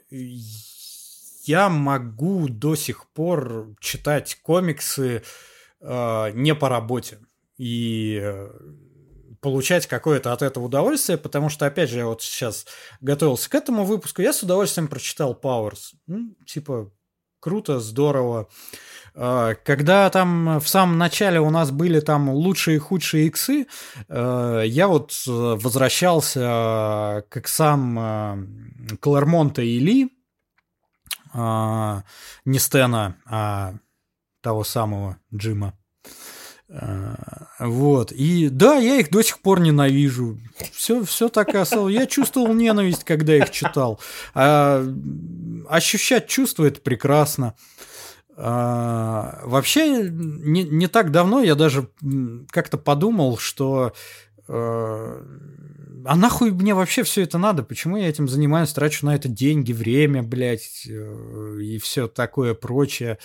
я 1.45 1.69
могу 1.69 2.47
до 2.49 2.75
сих 2.75 3.07
пор 3.07 3.69
читать 3.79 4.37
комиксы 4.43 5.23
э, 5.81 6.31
не 6.33 6.53
по 6.53 6.69
работе 6.69 7.17
и 7.57 8.19
э, 8.21 8.49
получать 9.41 9.87
какое-то 9.87 10.33
от 10.33 10.41
этого 10.41 10.65
удовольствие, 10.65 11.17
потому 11.17 11.49
что, 11.49 11.65
опять 11.65 11.89
же, 11.89 11.99
я 11.99 12.05
вот 12.05 12.21
сейчас 12.21 12.65
готовился 13.01 13.49
к 13.49 13.55
этому 13.55 13.85
выпуску, 13.85 14.21
я 14.21 14.33
с 14.33 14.43
удовольствием 14.43 14.87
прочитал 14.87 15.39
Powers. 15.41 15.93
М, 16.07 16.35
типа, 16.45 16.91
круто, 17.39 17.79
здорово. 17.79 18.49
Э, 19.15 19.55
Когда 19.63 20.09
там 20.09 20.59
в 20.59 20.67
самом 20.67 20.97
начале 20.97 21.39
у 21.39 21.49
нас 21.49 21.71
были 21.71 21.99
там 21.99 22.29
лучшие 22.29 22.77
и 22.77 22.79
худшие 22.79 23.27
иксы, 23.27 23.67
э, 24.07 24.63
я 24.65 24.87
вот 24.87 25.11
э, 25.27 25.31
возвращался 25.31 26.39
э, 26.39 27.21
к 27.29 27.37
иксам 27.37 28.97
Клэрмонта 28.99 29.61
и 29.61 29.79
Ли, 29.79 30.09
не 31.33 32.59
Стена, 32.59 33.15
а 33.25 33.73
того 34.41 34.63
самого 34.63 35.17
Джима. 35.33 35.73
Э, 36.69 37.15
Вот. 37.59 38.11
И 38.11 38.49
да, 38.49 38.75
я 38.75 38.97
их 38.97 39.09
до 39.09 39.21
сих 39.21 39.39
пор 39.39 39.59
ненавижу. 39.59 40.37
Все, 40.73 41.03
все 41.03 41.29
так 41.29 41.53
и 41.53 41.57
осталось. 41.57 41.93
Я 41.93 42.05
чувствовал 42.05 42.53
ненависть, 42.53 43.03
когда 43.03 43.35
их 43.35 43.49
читал. 43.51 43.99
А, 44.33 44.85
ощущать 45.69 46.27
чувства 46.27 46.65
это 46.65 46.81
прекрасно. 46.81 47.55
А, 48.35 49.41
вообще, 49.43 50.09
не, 50.09 50.63
не 50.63 50.87
так 50.87 51.11
давно 51.11 51.41
я 51.41 51.55
даже 51.55 51.89
как-то 52.51 52.77
подумал, 52.77 53.37
что 53.37 53.93
э, 54.47 55.23
а 56.05 56.15
нахуй 56.15 56.51
мне 56.51 56.73
вообще 56.73 57.03
все 57.03 57.23
это 57.23 57.37
надо? 57.37 57.63
Почему 57.63 57.97
я 57.97 58.09
этим 58.09 58.27
занимаюсь, 58.27 58.73
трачу 58.73 59.05
на 59.05 59.15
это 59.15 59.27
деньги, 59.27 59.71
время, 59.71 60.23
блядь, 60.23 60.87
э, 60.87 61.59
и 61.61 61.77
все 61.77 62.07
такое 62.07 62.53
прочее. 62.53 63.17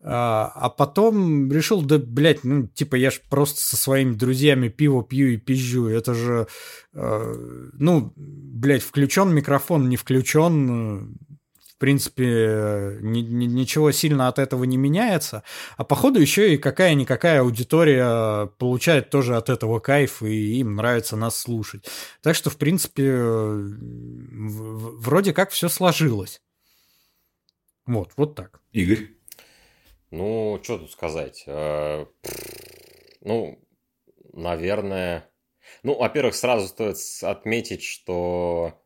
А, 0.00 0.50
а 0.54 0.70
потом 0.70 1.50
решил, 1.50 1.82
да, 1.82 1.98
блядь, 1.98 2.44
ну, 2.44 2.68
типа, 2.68 2.96
я 2.96 3.10
ж 3.10 3.20
просто 3.28 3.60
со 3.60 3.76
своими 3.76 4.14
друзьями 4.14 4.68
пиво 4.68 5.02
пью 5.02 5.28
и 5.28 5.36
пизжу. 5.36 5.88
Это 5.88 6.14
же, 6.14 6.46
э, 6.94 7.68
ну, 7.72 8.12
блядь, 8.16 8.82
включен 8.82 9.34
микрофон, 9.34 9.88
не 9.88 9.96
включен, 9.96 10.70
э, 10.70 11.06
в 11.76 11.78
принципе, 11.78 12.24
э, 12.26 12.98
ни- 13.02 13.20
ни- 13.20 13.44
ничего 13.44 13.92
сильно 13.92 14.28
от 14.28 14.38
этого 14.38 14.64
не 14.64 14.78
меняется. 14.78 15.42
А 15.76 15.84
походу 15.84 16.18
еще 16.18 16.54
и 16.54 16.56
какая-никакая 16.58 17.40
аудитория 17.42 18.46
получает 18.58 19.10
тоже 19.10 19.36
от 19.36 19.50
этого 19.50 19.78
кайф, 19.78 20.22
и 20.22 20.58
им 20.60 20.74
нравится 20.76 21.16
нас 21.16 21.38
слушать. 21.38 21.86
Так 22.22 22.34
что, 22.34 22.48
в 22.48 22.56
принципе, 22.56 23.04
э, 23.04 23.16
в- 23.18 24.78
в- 24.78 25.00
вроде 25.02 25.34
как 25.34 25.50
все 25.50 25.68
сложилось. 25.68 26.40
Вот, 27.84 28.12
вот 28.16 28.34
так. 28.34 28.60
Игорь? 28.72 29.10
Ну, 30.10 30.58
что 30.62 30.78
тут 30.78 30.90
сказать? 30.90 31.44
Э, 31.46 32.06
Ну, 33.22 33.58
наверное... 34.32 35.28
Ну, 35.82 35.98
во-первых, 35.98 36.34
сразу 36.36 36.68
стоит 36.68 36.96
отметить, 37.22 37.82
что 37.82 38.80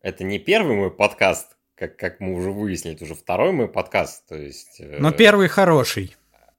это 0.00 0.24
не 0.24 0.38
первый 0.38 0.74
мой 0.74 0.90
подкаст, 0.90 1.53
как, 1.76 1.96
как 1.96 2.20
мы 2.20 2.34
уже 2.34 2.50
выяснили, 2.50 2.94
это 2.94 3.04
уже 3.04 3.14
второй 3.14 3.52
мой 3.52 3.68
подкаст. 3.68 4.26
То 4.28 4.36
есть... 4.36 4.80
э, 4.80 4.98
Но 5.00 5.12
первый 5.12 5.48
хороший. 5.48 6.14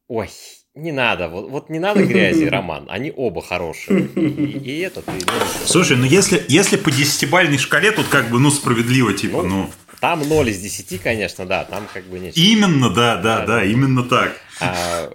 Ой, 0.07 0.29
не 0.75 0.91
надо, 0.91 1.29
вот, 1.29 1.49
вот 1.49 1.69
не 1.69 1.79
надо 1.79 2.05
грязи, 2.05 2.43
Роман. 2.49 2.85
Они 2.89 3.11
оба 3.15 3.41
хорошие. 3.41 4.01
И, 4.05 4.57
и 4.59 4.79
это 4.81 5.01
ты... 5.01 5.11
ну, 5.11 5.65
Слушай, 5.65 5.97
ну 5.97 6.03
если, 6.05 6.43
если 6.47 6.75
по 6.77 6.91
десятибальной 6.91 7.57
шкале, 7.57 7.91
тут 7.91 8.07
как 8.07 8.29
бы, 8.29 8.39
ну, 8.39 8.51
справедливо, 8.51 9.13
типа, 9.13 9.41
Ну, 9.43 9.47
ну... 9.49 9.69
Там 10.01 10.27
0 10.27 10.49
из 10.49 10.59
10, 10.59 11.01
конечно, 11.01 11.45
да, 11.45 11.63
там 11.63 11.87
как 11.91 12.03
бы 12.03 12.19
нечего. 12.19 12.43
Именно, 12.43 12.89
да, 12.89 13.15
да, 13.15 13.21
Да, 13.21 13.39
да, 13.39 13.45
да. 13.45 13.63
именно 13.65 14.03
так. 14.03 14.35
А, 14.59 15.09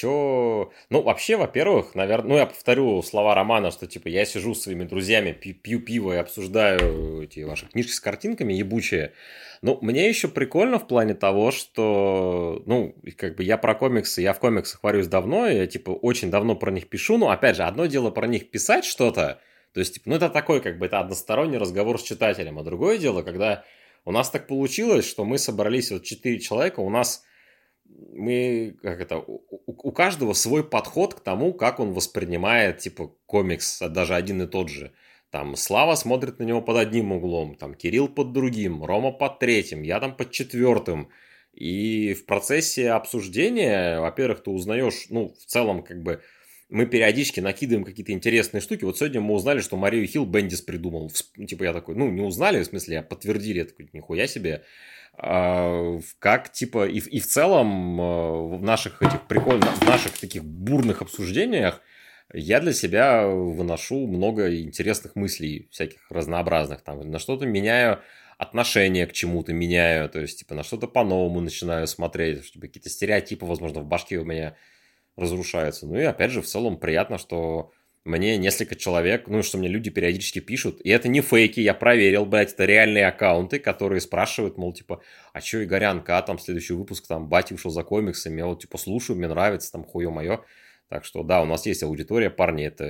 чё... 0.00 0.70
Ну, 0.88 1.02
вообще, 1.02 1.36
во-первых, 1.36 1.94
наверное... 1.94 2.28
Ну, 2.28 2.36
я 2.36 2.46
повторю 2.46 3.02
слова 3.02 3.34
Романа, 3.34 3.70
что, 3.70 3.86
типа, 3.86 4.08
я 4.08 4.24
сижу 4.24 4.54
с 4.54 4.62
своими 4.62 4.84
друзьями, 4.84 5.32
пью 5.32 5.80
пиво 5.80 6.12
и 6.12 6.16
обсуждаю 6.16 7.22
эти 7.22 7.40
ваши 7.40 7.66
книжки 7.66 7.92
с 7.92 8.00
картинками 8.00 8.52
ебучие. 8.52 9.12
Ну, 9.62 9.78
мне 9.82 10.08
еще 10.08 10.28
прикольно 10.28 10.78
в 10.78 10.86
плане 10.86 11.14
того, 11.14 11.50
что, 11.50 12.62
ну, 12.66 12.94
как 13.16 13.36
бы 13.36 13.44
я 13.44 13.58
про 13.58 13.74
комиксы, 13.74 14.22
я 14.22 14.32
в 14.32 14.38
комиксах 14.38 14.82
варюсь 14.82 15.06
давно, 15.06 15.46
я, 15.46 15.66
типа, 15.66 15.90
очень 15.90 16.30
давно 16.30 16.56
про 16.56 16.70
них 16.70 16.88
пишу, 16.88 17.18
но, 17.18 17.30
опять 17.30 17.56
же, 17.56 17.64
одно 17.64 17.86
дело 17.86 18.10
про 18.10 18.26
них 18.26 18.50
писать 18.50 18.86
что-то, 18.86 19.40
то 19.74 19.80
есть, 19.80 19.94
типа, 19.94 20.08
ну, 20.08 20.16
это 20.16 20.30
такой, 20.30 20.60
как 20.60 20.78
бы, 20.78 20.86
это 20.86 20.98
односторонний 20.98 21.58
разговор 21.58 22.00
с 22.00 22.02
читателем, 22.02 22.58
а 22.58 22.62
другое 22.62 22.96
дело, 22.96 23.22
когда 23.22 23.64
у 24.06 24.12
нас 24.12 24.30
так 24.30 24.46
получилось, 24.46 25.06
что 25.06 25.26
мы 25.26 25.36
собрались 25.36 25.90
вот 25.90 26.04
четыре 26.04 26.40
человека, 26.40 26.80
у 26.80 26.88
нас 26.88 27.22
мы, 28.12 28.76
как 28.82 29.00
это, 29.00 29.18
у, 29.18 29.42
у- 29.66 29.92
каждого 29.92 30.32
свой 30.32 30.64
подход 30.64 31.14
к 31.14 31.20
тому, 31.20 31.52
как 31.52 31.80
он 31.80 31.92
воспринимает, 31.92 32.78
типа, 32.78 33.12
комикс, 33.26 33.82
а 33.82 33.88
даже 33.88 34.14
один 34.14 34.42
и 34.42 34.46
тот 34.46 34.68
же. 34.68 34.92
Там 35.30 35.54
Слава 35.56 35.94
смотрит 35.94 36.38
на 36.38 36.44
него 36.44 36.60
под 36.60 36.76
одним 36.76 37.12
углом, 37.12 37.54
там 37.54 37.74
Кирилл 37.74 38.08
под 38.08 38.32
другим, 38.32 38.84
Рома 38.84 39.12
под 39.12 39.38
третьим, 39.38 39.82
я 39.82 40.00
там 40.00 40.16
под 40.16 40.30
четвертым. 40.32 41.08
И 41.52 42.14
в 42.14 42.26
процессе 42.26 42.90
обсуждения, 42.90 44.00
во-первых, 44.00 44.42
ты 44.42 44.50
узнаешь, 44.50 45.06
ну, 45.10 45.34
в 45.38 45.44
целом, 45.46 45.82
как 45.82 46.02
бы, 46.02 46.20
мы 46.68 46.86
периодически 46.86 47.40
накидываем 47.40 47.84
какие-то 47.84 48.12
интересные 48.12 48.60
штуки. 48.60 48.84
Вот 48.84 48.96
сегодня 48.96 49.20
мы 49.20 49.34
узнали, 49.34 49.60
что 49.60 49.76
Марию 49.76 50.06
Хилл 50.06 50.24
Бендис 50.24 50.62
придумал. 50.62 51.10
Типа 51.48 51.64
я 51.64 51.72
такой, 51.72 51.96
ну, 51.96 52.08
не 52.10 52.22
узнали, 52.22 52.62
в 52.62 52.66
смысле, 52.66 53.00
а 53.00 53.02
подтвердили. 53.02 53.58
Я 53.58 53.64
такой, 53.64 53.90
нихуя 53.92 54.28
себе. 54.28 54.62
А, 55.22 55.98
Как, 56.18 56.50
типа, 56.50 56.88
и, 56.88 56.98
и 56.98 57.20
в 57.20 57.26
целом 57.26 58.00
э, 58.00 58.56
в 58.56 58.62
наших 58.62 59.02
этих 59.02 59.26
прикольных, 59.28 59.68
в 59.76 59.86
наших 59.86 60.18
таких 60.18 60.42
бурных 60.44 61.02
обсуждениях 61.02 61.82
я 62.32 62.60
для 62.60 62.72
себя 62.72 63.26
выношу 63.26 64.06
много 64.06 64.56
интересных 64.62 65.16
мыслей, 65.16 65.68
всяких 65.72 66.10
разнообразных. 66.10 66.80
Там, 66.82 67.10
на 67.10 67.18
что-то 67.18 67.44
меняю 67.44 68.00
отношение 68.38 69.06
к 69.06 69.12
чему-то, 69.12 69.52
меняю, 69.52 70.08
то 70.08 70.20
есть, 70.20 70.38
типа, 70.38 70.54
на 70.54 70.62
что-то 70.62 70.86
по-новому 70.86 71.40
начинаю 71.40 71.86
смотреть, 71.86 72.46
чтобы 72.46 72.68
какие-то 72.68 72.88
стереотипы, 72.88 73.44
возможно, 73.44 73.80
в 73.80 73.86
башке 73.86 74.16
у 74.16 74.24
меня 74.24 74.56
разрушаются. 75.16 75.86
Ну 75.86 75.98
и, 75.98 76.04
опять 76.04 76.30
же, 76.30 76.40
в 76.40 76.46
целом 76.46 76.78
приятно, 76.78 77.18
что 77.18 77.72
мне 78.04 78.36
несколько 78.38 78.76
человек, 78.76 79.28
ну, 79.28 79.42
что 79.42 79.58
мне 79.58 79.68
люди 79.68 79.90
периодически 79.90 80.40
пишут, 80.40 80.80
и 80.82 80.90
это 80.90 81.08
не 81.08 81.20
фейки, 81.20 81.60
я 81.60 81.74
проверил, 81.74 82.24
блядь, 82.26 82.52
это 82.54 82.64
реальные 82.64 83.06
аккаунты, 83.06 83.58
которые 83.58 84.00
спрашивают, 84.00 84.56
мол, 84.56 84.72
типа, 84.72 85.02
а 85.32 85.40
чё, 85.40 85.62
Игорянка, 85.62 86.18
а 86.18 86.22
там 86.22 86.38
следующий 86.38 86.72
выпуск, 86.72 87.06
там, 87.06 87.28
Бати 87.28 87.52
ушел 87.54 87.70
за 87.70 87.82
комиксами, 87.82 88.38
я 88.38 88.46
вот, 88.46 88.60
типа, 88.62 88.78
слушаю, 88.78 89.16
мне 89.18 89.28
нравится, 89.28 89.70
там, 89.72 89.84
хуё 89.84 90.10
моё. 90.10 90.44
Так 90.88 91.04
что, 91.04 91.22
да, 91.22 91.42
у 91.42 91.46
нас 91.46 91.66
есть 91.66 91.82
аудитория, 91.82 92.30
парни, 92.30 92.66
это... 92.66 92.84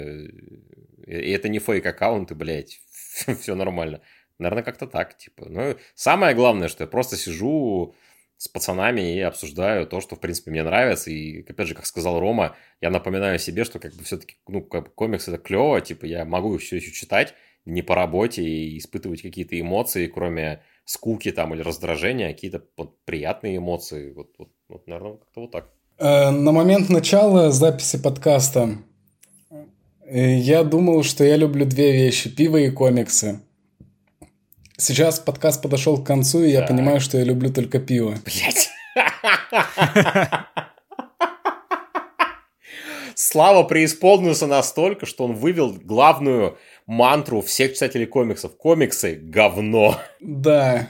И 1.07 1.31
это 1.31 1.49
не 1.49 1.59
фейк-аккаунты, 1.59 2.35
блядь, 2.35 2.81
все 3.41 3.55
нормально. 3.55 4.01
Наверное, 4.39 4.63
как-то 4.63 4.87
так, 4.87 5.17
типа. 5.19 5.47
Ну, 5.49 5.77
самое 5.95 6.35
главное, 6.35 6.69
что 6.69 6.85
я 6.85 6.89
просто 6.89 7.17
сижу 7.17 7.95
с 8.41 8.49
пацанами 8.49 9.17
и 9.17 9.21
обсуждаю 9.21 9.87
то, 9.87 10.01
что, 10.01 10.17
в 10.17 10.19
принципе, 10.19 10.51
мне 10.51 10.63
нравится. 10.63 11.11
И, 11.11 11.43
опять 11.43 11.69
же, 11.69 11.75
как 11.75 11.85
сказал 11.85 12.19
Рома, 12.19 12.57
я 12.81 12.89
напоминаю 12.89 13.39
себе, 13.39 13.65
что, 13.65 13.79
как 13.79 13.95
бы, 13.95 14.03
все-таки, 14.03 14.37
ну, 14.49 14.63
как 14.63 14.85
бы, 14.85 14.91
комикс 14.95 15.29
это 15.29 15.37
клево, 15.37 15.79
типа, 15.83 16.07
я 16.07 16.25
могу 16.25 16.57
все 16.57 16.77
еще 16.77 16.91
читать 16.91 17.35
не 17.67 17.83
по 17.83 17.95
работе 17.95 18.43
и 18.43 18.79
испытывать 18.79 19.21
какие-то 19.21 19.61
эмоции, 19.61 20.07
кроме 20.07 20.63
скуки 20.87 21.31
там 21.33 21.53
или 21.53 21.61
раздражения, 21.61 22.31
а 22.31 22.33
какие-то 22.33 22.65
приятные 23.05 23.59
эмоции. 23.59 24.11
Вот, 24.13 24.31
вот, 24.39 24.49
вот, 24.71 24.87
наверное, 24.87 25.19
как-то 25.19 25.41
вот 25.43 25.51
так. 25.51 25.69
Э, 25.99 26.31
На 26.31 26.51
момент 26.53 26.89
начала 26.89 27.51
записи 27.51 28.03
подкаста 28.03 28.79
э, 30.07 30.39
я 30.39 30.65
думал, 30.65 31.03
что 31.03 31.25
я 31.25 31.37
люблю 31.37 31.67
две 31.67 31.93
вещи– 31.93 32.35
пиво 32.35 32.57
и 32.57 32.71
комиксы. 32.71 33.41
Сейчас 34.81 35.21
подкаст 35.21 35.61
подошел 35.61 36.03
к 36.03 36.07
концу, 36.07 36.43
и 36.43 36.51
я 36.51 36.63
понимаю, 36.63 37.01
что 37.01 37.19
я 37.19 37.25
люблю 37.25 37.53
только 37.53 37.79
пиво. 37.79 38.15
Блять. 38.25 38.71
Слава 43.15 43.65
преисполнился 43.65 44.47
настолько, 44.47 45.05
что 45.05 45.25
он 45.25 45.35
вывел 45.35 45.75
главную 45.75 46.57
мантру 46.87 47.43
всех 47.43 47.75
читателей 47.75 48.07
комиксов. 48.07 48.57
Комиксы– 48.57 49.21
говно. 49.23 50.01
Да. 50.19 50.89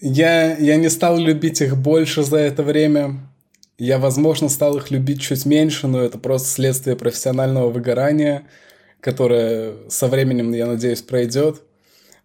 Я, 0.00 0.56
я 0.56 0.74
не 0.74 0.90
стал 0.90 1.18
любить 1.18 1.60
их 1.60 1.76
больше 1.76 2.24
за 2.24 2.38
это 2.38 2.64
время. 2.64 3.30
Я, 3.78 3.98
возможно, 4.00 4.48
стал 4.48 4.76
их 4.76 4.90
любить 4.90 5.22
чуть 5.22 5.46
меньше, 5.46 5.86
но 5.86 6.00
это 6.02 6.18
просто 6.18 6.48
следствие 6.48 6.96
профессионального 6.96 7.70
выгорания, 7.70 8.48
которое 8.98 9.88
со 9.88 10.08
временем, 10.08 10.52
я 10.52 10.66
надеюсь, 10.66 11.02
пройдет. 11.02 11.62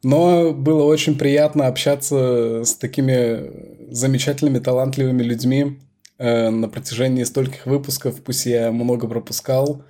Но 0.03 0.51
было 0.51 0.83
очень 0.83 1.17
приятно 1.17 1.67
общаться 1.67 2.63
с 2.65 2.75
такими 2.75 3.93
замечательными, 3.93 4.59
талантливыми 4.59 5.21
людьми 5.21 5.79
э, 6.17 6.49
на 6.49 6.67
протяжении 6.69 7.23
стольких 7.23 7.65
выпусков, 7.67 8.21
пусть 8.23 8.45
я 8.45 8.71
много 8.71 9.07
пропускал. 9.07 9.83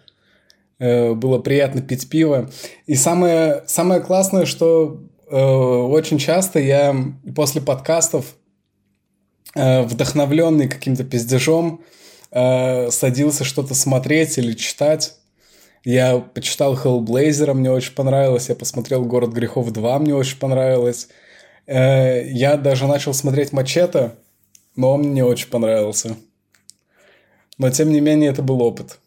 Э, 0.79 1.13
было 1.13 1.39
приятно 1.39 1.81
пить 1.81 2.09
пиво. 2.09 2.49
И 2.87 2.95
самое, 2.95 3.63
самое 3.67 4.01
классное, 4.01 4.45
что 4.45 5.01
э, 5.29 5.37
очень 5.37 6.17
часто 6.17 6.59
я 6.59 6.93
после 7.33 7.61
подкастов, 7.61 8.35
э, 9.55 9.83
вдохновленный 9.83 10.67
каким-то 10.67 11.05
пиздежом, 11.05 11.85
э, 12.31 12.89
садился 12.91 13.45
что-то 13.45 13.75
смотреть 13.75 14.37
или 14.37 14.53
читать. 14.53 15.20
Я 15.83 16.19
почитал 16.19 16.75
Hellblazer, 16.75 17.53
мне 17.53 17.71
очень 17.71 17.93
понравилось. 17.95 18.49
Я 18.49 18.55
посмотрел 18.55 19.03
«Город 19.03 19.31
грехов 19.31 19.69
2», 19.71 19.99
мне 19.99 20.13
очень 20.15 20.37
понравилось. 20.37 21.09
Э, 21.65 22.23
Я 22.27 22.57
даже 22.57 22.87
начал 22.87 23.13
смотреть 23.13 23.51
«Мачете», 23.51 24.11
но 24.75 24.93
он 24.93 25.01
мне 25.01 25.09
не 25.11 25.23
очень 25.23 25.49
понравился. 25.49 26.15
Но, 27.57 27.69
тем 27.71 27.91
не 27.91 27.99
менее, 27.99 28.29
это 28.29 28.41
был 28.43 28.61
опыт. 28.61 28.99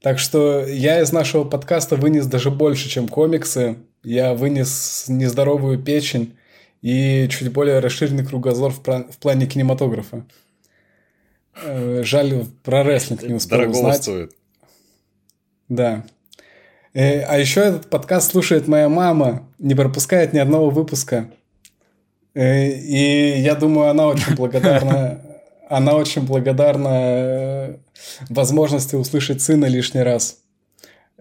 Так 0.00 0.18
что 0.18 0.66
я 0.66 1.00
из 1.00 1.12
нашего 1.12 1.44
подкаста 1.44 1.96
вынес 1.96 2.26
даже 2.26 2.50
больше, 2.50 2.88
чем 2.88 3.08
комиксы. 3.08 3.76
Я 4.02 4.34
вынес 4.34 5.06
нездоровую 5.08 5.82
печень 5.82 6.36
и 6.82 7.26
чуть 7.30 7.52
более 7.52 7.78
расширенный 7.78 8.24
кругозор 8.26 8.70
в, 8.72 8.80
в 8.80 9.18
плане 9.18 9.46
кинематографа. 9.46 10.26
Э, 11.62 12.02
Жаль, 12.04 12.44
про 12.62 12.82
рестлинг 12.82 13.22
не 13.22 13.34
успел 13.34 13.58
Дорого 13.58 13.72
узнать. 13.76 14.02
стоит. 14.02 14.32
Да. 15.68 16.04
Э, 16.92 17.20
А 17.22 17.38
еще 17.38 17.60
этот 17.60 17.90
подкаст 17.90 18.30
слушает 18.32 18.68
моя 18.68 18.88
мама, 18.88 19.48
не 19.58 19.74
пропускает 19.74 20.32
ни 20.32 20.38
одного 20.38 20.70
выпуска. 20.70 21.30
Э, 22.34 22.68
И 22.70 23.40
я 23.40 23.54
думаю, 23.54 23.90
она 23.90 24.06
очень 24.08 24.34
благодарна. 24.36 25.20
Она 25.68 25.94
очень 25.94 26.22
благодарна 26.22 26.88
э, 26.92 27.76
возможности 28.28 28.96
услышать 28.96 29.40
сына 29.40 29.64
лишний 29.66 30.02
раз. 30.02 30.38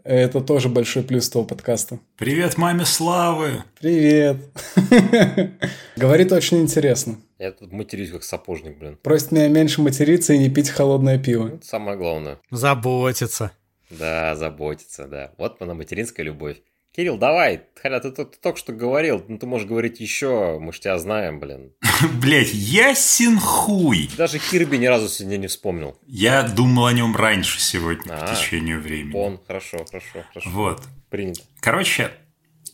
Это 0.03 0.41
тоже 0.41 0.68
большой 0.68 1.02
плюс 1.03 1.30
того 1.30 1.45
подкаста. 1.45 1.98
Привет, 2.18 2.57
маме 2.57 2.84
Славы! 2.84 3.64
Привет. 3.80 4.36
Говорит 5.95 6.32
очень 6.34 6.60
интересно. 6.61 7.15
Я 7.40 7.52
тут 7.52 7.72
матерюсь 7.72 8.11
как 8.11 8.24
сапожник, 8.24 8.78
блин. 8.80 8.98
Просит 9.02 9.32
меня 9.32 9.48
меньше 9.48 9.82
материться 9.82 10.34
и 10.34 10.38
не 10.40 10.49
пить 10.49 10.70
холодное 10.70 11.18
пиво. 11.18 11.48
Это 11.56 11.65
самое 11.65 11.98
главное. 11.98 12.38
Заботиться. 12.52 13.52
Да, 13.99 14.36
заботиться, 14.36 15.07
да. 15.07 15.32
Вот 15.38 15.61
она 15.61 15.74
материнская 15.74 16.26
любовь. 16.26 16.57
Кирилл, 16.95 17.18
давай, 17.18 17.64
хотя 17.82 17.99
ты, 17.99 18.11
ты- 18.11 18.26
ты 18.26 18.38
только 18.40 18.60
что 18.60 18.72
говорил, 18.72 19.24
ну 19.28 19.40
ты 19.40 19.48
можешь 19.48 19.68
говорить 19.68 19.99
еще, 19.99 20.60
мы 20.60 20.72
ж 20.74 20.80
тебя 20.80 20.99
знаем, 20.99 21.40
блин. 21.40 21.72
Блять, 22.22 22.53
ясен 22.53 23.40
хуй! 23.40 24.11
Даже 24.15 24.38
Кирби 24.38 24.78
ни 24.78 24.86
разу 24.86 25.10
сегодня 25.10 25.38
не 25.38 25.48
вспомнил. 25.48 25.98
Я 26.06 26.44
думал 26.44 26.86
о 26.86 26.94
нем 26.94 27.15
раньше 27.15 27.60
сегодня, 27.60 28.14
А, 28.14 28.28
по 28.28 28.36
течению 28.36 28.80
времени. 28.80 29.15
Он, 29.18 29.40
хорошо, 29.48 29.84
хорошо, 29.90 30.24
хорошо. 30.32 30.49
Вот. 30.52 30.84
Принято. 31.10 31.41
Короче, 31.61 32.11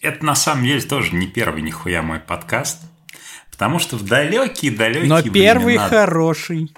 это 0.02 0.26
на 0.26 0.36
самом 0.36 0.66
деле 0.66 0.82
тоже 0.82 1.16
не 1.16 1.28
первый 1.28 1.62
нихуя 1.62 2.02
мой 2.02 2.20
подкаст. 2.20 2.80
Потому 3.52 3.80
что 3.80 3.96
в 3.98 4.06
далекие-далекие 4.06 5.08
Но 5.10 5.22
первый 5.22 5.66
времена- 5.76 5.88
хороший. 5.90 6.74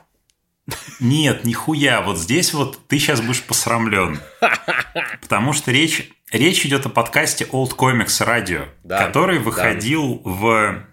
Нет, 0.99 1.45
нихуя. 1.45 2.01
Вот 2.01 2.17
здесь 2.17 2.53
вот 2.53 2.87
ты 2.87 2.99
сейчас 2.99 3.21
будешь 3.21 3.43
посрамлен. 3.43 4.19
Потому 5.21 5.53
что 5.53 5.71
речь, 5.71 6.11
речь 6.31 6.65
идет 6.65 6.85
о 6.85 6.89
подкасте 6.89 7.45
Old 7.45 7.75
Comics 7.75 8.25
Radio, 8.25 8.67
Да, 8.83 9.05
который 9.05 9.39
да. 9.39 9.43
выходил 9.43 10.21
в 10.23 10.83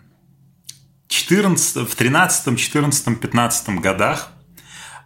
14, 1.08 1.88
в 1.88 1.94
13, 1.94 2.58
14, 2.58 3.20
15 3.20 3.68
годах. 3.80 4.32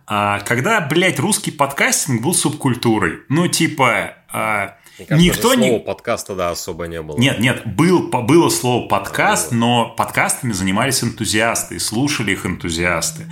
а, 0.06 0.40
Когда, 0.40 0.80
блядь, 0.80 1.18
русский 1.18 1.50
подкастинг 1.50 2.22
был 2.22 2.34
субкультурой. 2.34 3.20
Ну, 3.28 3.48
типа, 3.48 4.14
а, 4.32 4.76
Мне 4.98 5.06
кажется, 5.06 5.16
никто 5.28 5.54
не... 5.54 5.68
слова 5.68 5.80
подкаста, 5.80 6.34
да, 6.34 6.50
особо 6.50 6.86
не 6.86 7.02
было. 7.02 7.18
Нет, 7.18 7.40
нет, 7.40 7.62
был, 7.66 8.08
было 8.08 8.48
слово 8.48 8.88
подкаст, 8.88 9.52
но 9.52 9.90
подкастами 9.90 10.52
занимались 10.52 11.02
энтузиасты, 11.02 11.76
и 11.76 11.78
слушали 11.78 12.32
их 12.32 12.46
энтузиасты. 12.46 13.26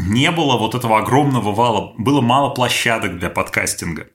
Не 0.00 0.30
было 0.30 0.56
вот 0.56 0.76
этого 0.76 0.98
огромного 0.98 1.50
вала, 1.50 1.92
было 1.98 2.20
мало 2.20 2.50
площадок 2.50 3.18
для 3.18 3.30
подкастинга. 3.30 4.06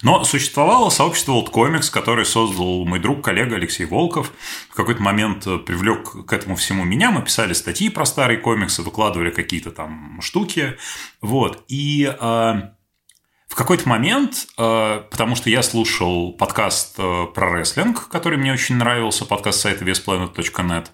Но 0.00 0.24
существовало 0.24 0.88
сообщество 0.88 1.32
Old 1.32 1.90
которое 1.90 2.24
создал 2.24 2.86
мой 2.86 2.98
друг, 2.98 3.22
коллега 3.22 3.56
Алексей 3.56 3.84
Волков. 3.84 4.32
В 4.70 4.74
какой-то 4.74 5.02
момент 5.02 5.46
э, 5.46 5.58
привлек 5.58 6.26
к 6.26 6.32
этому 6.32 6.56
всему 6.56 6.84
меня. 6.84 7.10
Мы 7.10 7.22
писали 7.22 7.52
статьи 7.52 7.90
про 7.90 8.06
старые 8.06 8.38
комиксы, 8.38 8.82
выкладывали 8.82 9.30
какие-то 9.30 9.70
там 9.70 10.20
штуки. 10.22 10.76
Вот. 11.20 11.64
И 11.68 12.04
э, 12.06 12.14
в 12.18 13.54
какой-то 13.54 13.86
момент, 13.86 14.46
э, 14.56 15.02
потому 15.10 15.36
что 15.36 15.50
я 15.50 15.62
слушал 15.62 16.32
подкаст 16.32 16.94
э, 16.96 17.26
про 17.34 17.52
рестлинг, 17.52 18.08
который 18.08 18.38
мне 18.38 18.54
очень 18.54 18.76
нравился, 18.76 19.26
подкаст 19.26 19.60
сайта 19.60 19.84
весplanet.net, 19.84 20.86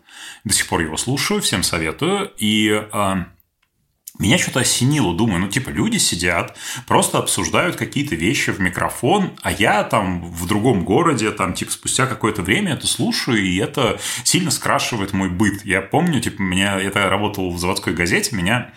до 0.43 0.53
сих 0.53 0.67
пор 0.67 0.81
его 0.81 0.97
слушаю, 0.97 1.41
всем 1.41 1.63
советую, 1.63 2.33
и 2.37 2.71
э, 2.71 3.15
меня 4.21 4.39
что-то 4.39 4.61
осенило, 4.61 5.15
думаю, 5.15 5.41
ну 5.41 5.49
типа 5.49 5.71
люди 5.71 5.97
сидят, 5.97 6.57
просто 6.87 7.19
обсуждают 7.19 7.77
какие-то 7.77 8.15
вещи 8.15 8.51
в 8.51 8.61
микрофон, 8.61 9.33
а 9.43 9.51
я 9.51 9.83
там 9.83 10.23
в 10.31 10.47
другом 10.47 10.85
городе, 10.85 11.31
там 11.31 11.55
типа 11.55 11.73
спустя 11.73 12.07
какое-то 12.07 12.43
время 12.43 12.75
это 12.75 12.87
слушаю, 12.87 13.43
и 13.43 13.57
это 13.57 13.99
сильно 14.25 14.51
скрашивает 14.51 15.13
мой 15.13 15.31
быт. 15.31 15.65
Я 15.65 15.81
помню, 15.81 16.21
типа, 16.21 16.41
меня, 16.43 16.79
это 16.79 17.09
работал 17.09 17.51
в 17.51 17.59
заводской 17.59 17.95
газете, 17.95 18.37
меня 18.37 18.73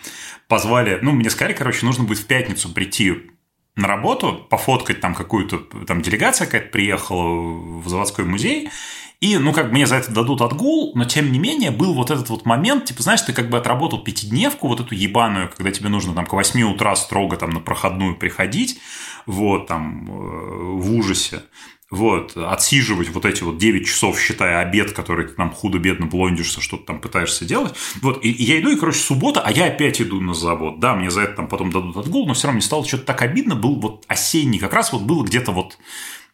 позвали, 0.48 0.98
ну, 1.02 1.12
мне 1.12 1.30
сказали, 1.30 1.54
короче, 1.54 1.84
нужно 1.86 2.04
будет 2.04 2.18
в 2.18 2.26
пятницу 2.26 2.70
прийти 2.70 3.30
на 3.76 3.88
работу, 3.88 4.46
пофоткать 4.48 5.00
там 5.00 5.14
какую-то, 5.14 5.58
там 5.86 6.00
делегация 6.00 6.46
какая-то 6.46 6.70
приехала 6.70 7.80
в 7.80 7.88
заводской 7.88 8.24
музей, 8.24 8.70
и, 9.20 9.38
ну, 9.38 9.52
как 9.52 9.72
мне 9.72 9.86
за 9.86 9.96
это 9.96 10.12
дадут 10.12 10.40
отгул, 10.40 10.92
но 10.94 11.04
тем 11.04 11.32
не 11.32 11.38
менее 11.38 11.70
был 11.70 11.94
вот 11.94 12.10
этот 12.10 12.28
вот 12.28 12.44
момент, 12.44 12.86
типа, 12.86 13.02
знаешь, 13.02 13.22
ты 13.22 13.32
как 13.32 13.48
бы 13.48 13.56
отработал 13.56 14.02
пятидневку, 14.02 14.68
вот 14.68 14.80
эту 14.80 14.94
ебаную, 14.94 15.50
когда 15.54 15.70
тебе 15.70 15.88
нужно 15.88 16.14
там 16.14 16.26
к 16.26 16.32
8 16.32 16.62
утра 16.62 16.94
строго 16.96 17.36
там 17.36 17.50
на 17.50 17.60
проходную 17.60 18.16
приходить, 18.16 18.78
вот, 19.26 19.66
там, 19.66 20.10
э, 20.10 20.76
в 20.76 20.94
ужасе, 20.94 21.42
вот, 21.90 22.36
отсиживать 22.36 23.08
вот 23.10 23.24
эти 23.24 23.42
вот 23.42 23.56
9 23.56 23.86
часов, 23.86 24.18
считая 24.18 24.58
обед, 24.60 24.92
который 24.92 25.26
ты 25.26 25.34
там 25.34 25.50
худо-бедно 25.52 26.06
блондишься, 26.06 26.60
что-то 26.60 26.86
там 26.86 27.00
пытаешься 27.00 27.44
делать. 27.44 27.74
Вот, 28.02 28.24
и, 28.24 28.30
и 28.30 28.42
я 28.42 28.60
иду, 28.60 28.70
и, 28.70 28.76
короче, 28.76 28.98
суббота, 28.98 29.40
а 29.40 29.50
я 29.50 29.66
опять 29.66 30.00
иду 30.00 30.20
на 30.20 30.34
завод. 30.34 30.80
Да, 30.80 30.94
мне 30.94 31.10
за 31.10 31.22
это 31.22 31.36
там 31.36 31.48
потом 31.48 31.70
дадут 31.70 31.96
отгул, 31.96 32.26
но 32.26 32.34
все 32.34 32.48
равно 32.48 32.56
мне 32.56 32.66
стало 32.66 32.84
что-то 32.86 33.04
так 33.04 33.22
обидно. 33.22 33.54
Был 33.54 33.76
вот 33.80 34.04
осенний, 34.08 34.58
как 34.58 34.72
раз 34.72 34.92
вот 34.92 35.02
было 35.02 35.24
где-то 35.24 35.52
вот 35.52 35.78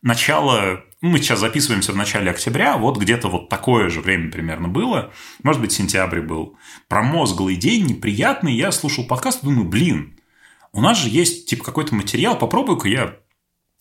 начало 0.03 0.85
мы 1.01 1.19
сейчас 1.19 1.41
записываемся 1.41 1.93
в 1.93 1.97
начале 1.97 2.31
октября, 2.31 2.77
вот 2.77 2.99
где-то 2.99 3.29
вот 3.29 3.49
такое 3.49 3.89
же 3.89 4.01
время 4.01 4.31
примерно 4.31 4.69
было, 4.69 5.13
может 5.43 5.63
быть, 5.63 5.73
сентябрь 5.73 6.21
был, 6.21 6.59
промозглый 6.89 7.57
день, 7.57 7.87
неприятный, 7.87 8.55
я 8.55 8.71
слушал 8.71 9.07
подкаст 9.07 9.43
думаю, 9.43 9.65
блин, 9.65 10.21
у 10.73 10.83
нас 10.83 10.99
же 10.99 11.09
есть 11.09 11.49
типа 11.49 11.65
какой-то 11.65 11.95
материал, 11.95 12.37
попробую-ка 12.37 12.89
я 12.89 13.17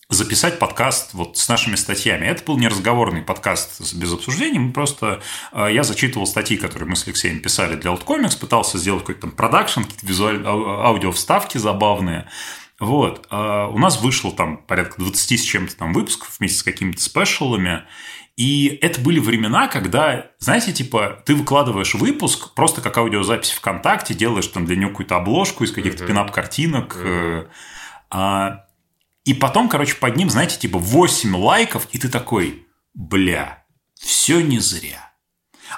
записать 0.10 0.58
подкаст 0.58 1.14
вот 1.14 1.38
с 1.38 1.48
нашими 1.48 1.76
статьями. 1.76 2.26
Это 2.26 2.44
был 2.44 2.58
не 2.58 2.68
разговорный 2.68 3.22
подкаст 3.22 3.94
без 3.94 4.12
обсуждений, 4.12 4.58
мы 4.58 4.74
просто... 4.74 5.22
Э, 5.52 5.68
я 5.72 5.84
зачитывал 5.84 6.26
статьи, 6.26 6.58
которые 6.58 6.90
мы 6.90 6.96
с 6.96 7.06
Алексеем 7.06 7.42
писали 7.42 7.76
для 7.76 7.92
Outcomics, 7.92 8.40
пытался 8.40 8.80
сделать 8.80 9.02
какой-то 9.02 9.22
там 9.22 9.32
продакшн, 9.32 9.82
какие-то 9.82 10.08
визуальные 10.08 10.48
аудио 10.48 11.12
вставки 11.12 11.60
забавные. 11.60 12.28
Вот. 12.80 13.28
А 13.30 13.68
у 13.68 13.78
нас 13.78 14.02
вышло 14.02 14.32
там 14.32 14.58
порядка 14.58 15.02
20 15.02 15.40
с 15.40 15.44
чем-то 15.44 15.76
там 15.76 15.94
выпусков 15.94 16.38
вместе 16.40 16.60
с 16.60 16.64
какими-то 16.64 17.02
спешалами. 17.02 17.84
И 18.38 18.80
это 18.82 19.02
были 19.02 19.20
времена, 19.20 19.68
когда, 19.68 20.28
знаете, 20.40 20.72
типа, 20.72 21.22
ты 21.26 21.36
выкладываешь 21.36 21.94
выпуск 21.94 22.54
просто 22.54 22.82
как 22.82 22.98
аудиозапись 22.98 23.52
ВКонтакте, 23.52 24.14
делаешь 24.14 24.48
там 24.48 24.66
для 24.66 24.78
него 24.78 24.92
какую-то 24.92 25.18
обложку 25.18 25.66
из 25.66 25.74
каких-то 25.74 26.06
uh-huh. 26.06 26.08
пинап-картинок. 26.08 26.96
Uh-huh. 26.96 27.48
А, 28.10 28.66
и 29.26 29.34
потом, 29.34 29.68
короче, 29.68 29.96
под 29.96 30.16
ним, 30.16 30.30
знаете, 30.30 30.58
типа 30.58 30.80
8 30.80 31.36
лайков, 31.36 31.88
и 31.92 31.98
ты 31.98 32.08
такой, 32.08 32.66
бля, 32.94 33.66
все 34.00 34.40
не 34.40 34.60
зря. 34.60 35.09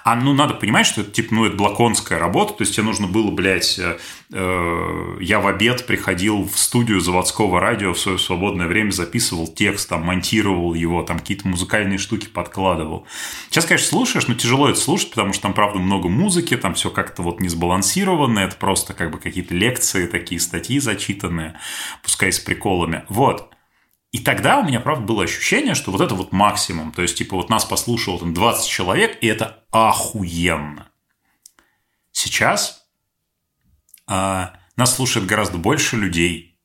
А 0.03 0.15
ну 0.15 0.33
надо 0.33 0.53
понимать, 0.53 0.85
что 0.85 1.01
это 1.01 1.11
типа, 1.11 1.33
ну, 1.33 1.45
это 1.45 1.55
блоконская 1.55 2.19
работа, 2.19 2.53
то 2.53 2.61
есть 2.63 2.75
тебе 2.75 2.83
нужно 2.83 3.07
было, 3.07 3.31
блядь, 3.31 3.77
э, 3.79 3.97
э, 4.31 5.17
я 5.19 5.39
в 5.39 5.47
обед 5.47 5.85
приходил 5.85 6.47
в 6.47 6.57
студию 6.57 6.99
заводского 6.99 7.59
радио 7.59 7.93
в 7.93 7.99
свое 7.99 8.17
свободное 8.17 8.67
время, 8.67 8.91
записывал 8.91 9.47
текст, 9.47 9.89
там, 9.89 10.03
монтировал 10.03 10.73
его, 10.73 11.03
там 11.03 11.19
какие-то 11.19 11.47
музыкальные 11.47 11.97
штуки 11.97 12.27
подкладывал. 12.27 13.05
Сейчас, 13.49 13.65
конечно, 13.65 13.87
слушаешь, 13.87 14.27
но 14.27 14.33
тяжело 14.33 14.69
это 14.69 14.79
слушать, 14.79 15.09
потому 15.11 15.33
что 15.33 15.43
там, 15.43 15.53
правда, 15.53 15.79
много 15.79 16.09
музыки, 16.09 16.57
там 16.57 16.73
все 16.73 16.89
как-то 16.89 17.21
вот 17.21 17.39
не 17.39 17.49
сбалансировано, 17.49 18.39
это 18.39 18.55
просто 18.55 18.93
как 18.93 19.11
бы 19.11 19.19
какие-то 19.19 19.53
лекции, 19.53 20.07
такие 20.07 20.39
статьи 20.39 20.79
зачитанные, 20.79 21.59
пускай 22.01 22.31
с 22.31 22.39
приколами. 22.39 23.03
Вот. 23.09 23.51
И 24.11 24.19
тогда 24.19 24.59
у 24.59 24.63
меня, 24.63 24.81
правда, 24.81 25.05
было 25.05 25.23
ощущение, 25.23 25.73
что 25.73 25.91
вот 25.91 26.01
это 26.01 26.15
вот 26.15 26.33
максимум. 26.33 26.91
То 26.91 27.01
есть, 27.01 27.17
типа, 27.17 27.37
вот 27.37 27.49
нас 27.49 27.63
послушало 27.63 28.19
там 28.19 28.33
20 28.33 28.67
человек, 28.67 29.17
и 29.21 29.27
это 29.27 29.63
охуенно. 29.71 30.89
Сейчас 32.11 32.85
а, 34.07 34.53
нас 34.75 34.95
слушает 34.95 35.25
гораздо 35.25 35.57
больше 35.57 35.95
людей. 35.95 36.59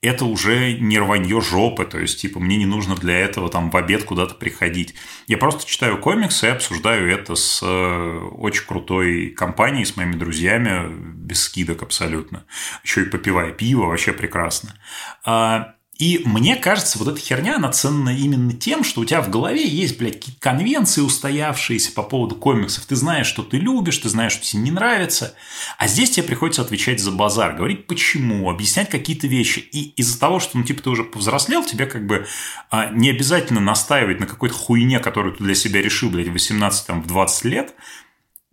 Это 0.00 0.24
уже 0.24 0.74
не 0.74 1.00
рванье 1.00 1.40
жопы, 1.40 1.84
то 1.84 1.98
есть, 1.98 2.20
типа, 2.20 2.38
мне 2.38 2.56
не 2.56 2.66
нужно 2.66 2.94
для 2.94 3.18
этого 3.18 3.50
там 3.50 3.70
в 3.70 3.76
обед 3.76 4.04
куда-то 4.04 4.34
приходить. 4.34 4.94
Я 5.26 5.38
просто 5.38 5.68
читаю 5.68 5.98
комиксы 5.98 6.46
и 6.46 6.50
обсуждаю 6.50 7.10
это 7.10 7.34
с 7.34 7.60
э, 7.60 8.18
очень 8.36 8.64
крутой 8.64 9.30
компанией, 9.30 9.84
с 9.84 9.96
моими 9.96 10.14
друзьями, 10.14 10.88
без 10.88 11.42
скидок 11.42 11.82
абсолютно. 11.82 12.46
Еще 12.84 13.02
и 13.02 13.06
попивая 13.06 13.50
пиво, 13.50 13.86
вообще 13.86 14.12
прекрасно. 14.12 14.78
А, 15.24 15.74
и 15.98 16.22
мне 16.24 16.54
кажется, 16.54 16.96
вот 16.98 17.08
эта 17.08 17.18
херня, 17.18 17.56
она 17.56 17.72
ценна 17.72 18.10
именно 18.10 18.52
тем, 18.52 18.84
что 18.84 19.00
у 19.00 19.04
тебя 19.04 19.20
в 19.20 19.30
голове 19.30 19.66
есть, 19.66 19.98
блядь, 19.98 20.14
какие-то 20.14 20.40
конвенции 20.40 21.00
устоявшиеся 21.00 21.90
по 21.90 22.04
поводу 22.04 22.36
комиксов. 22.36 22.86
Ты 22.86 22.94
знаешь, 22.94 23.26
что 23.26 23.42
ты 23.42 23.56
любишь, 23.56 23.98
ты 23.98 24.08
знаешь, 24.08 24.32
что 24.32 24.44
тебе 24.44 24.62
не 24.62 24.70
нравится. 24.70 25.34
А 25.76 25.88
здесь 25.88 26.10
тебе 26.10 26.22
приходится 26.22 26.62
отвечать 26.62 27.00
за 27.00 27.10
базар, 27.10 27.56
говорить 27.56 27.88
почему, 27.88 28.48
объяснять 28.48 28.90
какие-то 28.90 29.26
вещи. 29.26 29.58
И 29.58 29.88
из-за 29.96 30.20
того, 30.20 30.38
что, 30.38 30.56
ну, 30.56 30.62
типа, 30.62 30.84
ты 30.84 30.90
уже 30.90 31.02
повзрослел, 31.02 31.64
тебе 31.64 31.86
как 31.86 32.06
бы 32.06 32.28
а, 32.70 32.90
не 32.90 33.10
обязательно 33.10 33.60
настаивать 33.60 34.20
на 34.20 34.26
какой-то 34.26 34.54
хуйне, 34.54 35.00
которую 35.00 35.34
ты 35.34 35.42
для 35.42 35.56
себя 35.56 35.82
решил, 35.82 36.10
блядь, 36.10 36.28
в 36.28 36.32
18, 36.32 36.86
там, 36.86 37.02
в 37.02 37.08
20 37.08 37.44
лет. 37.44 37.74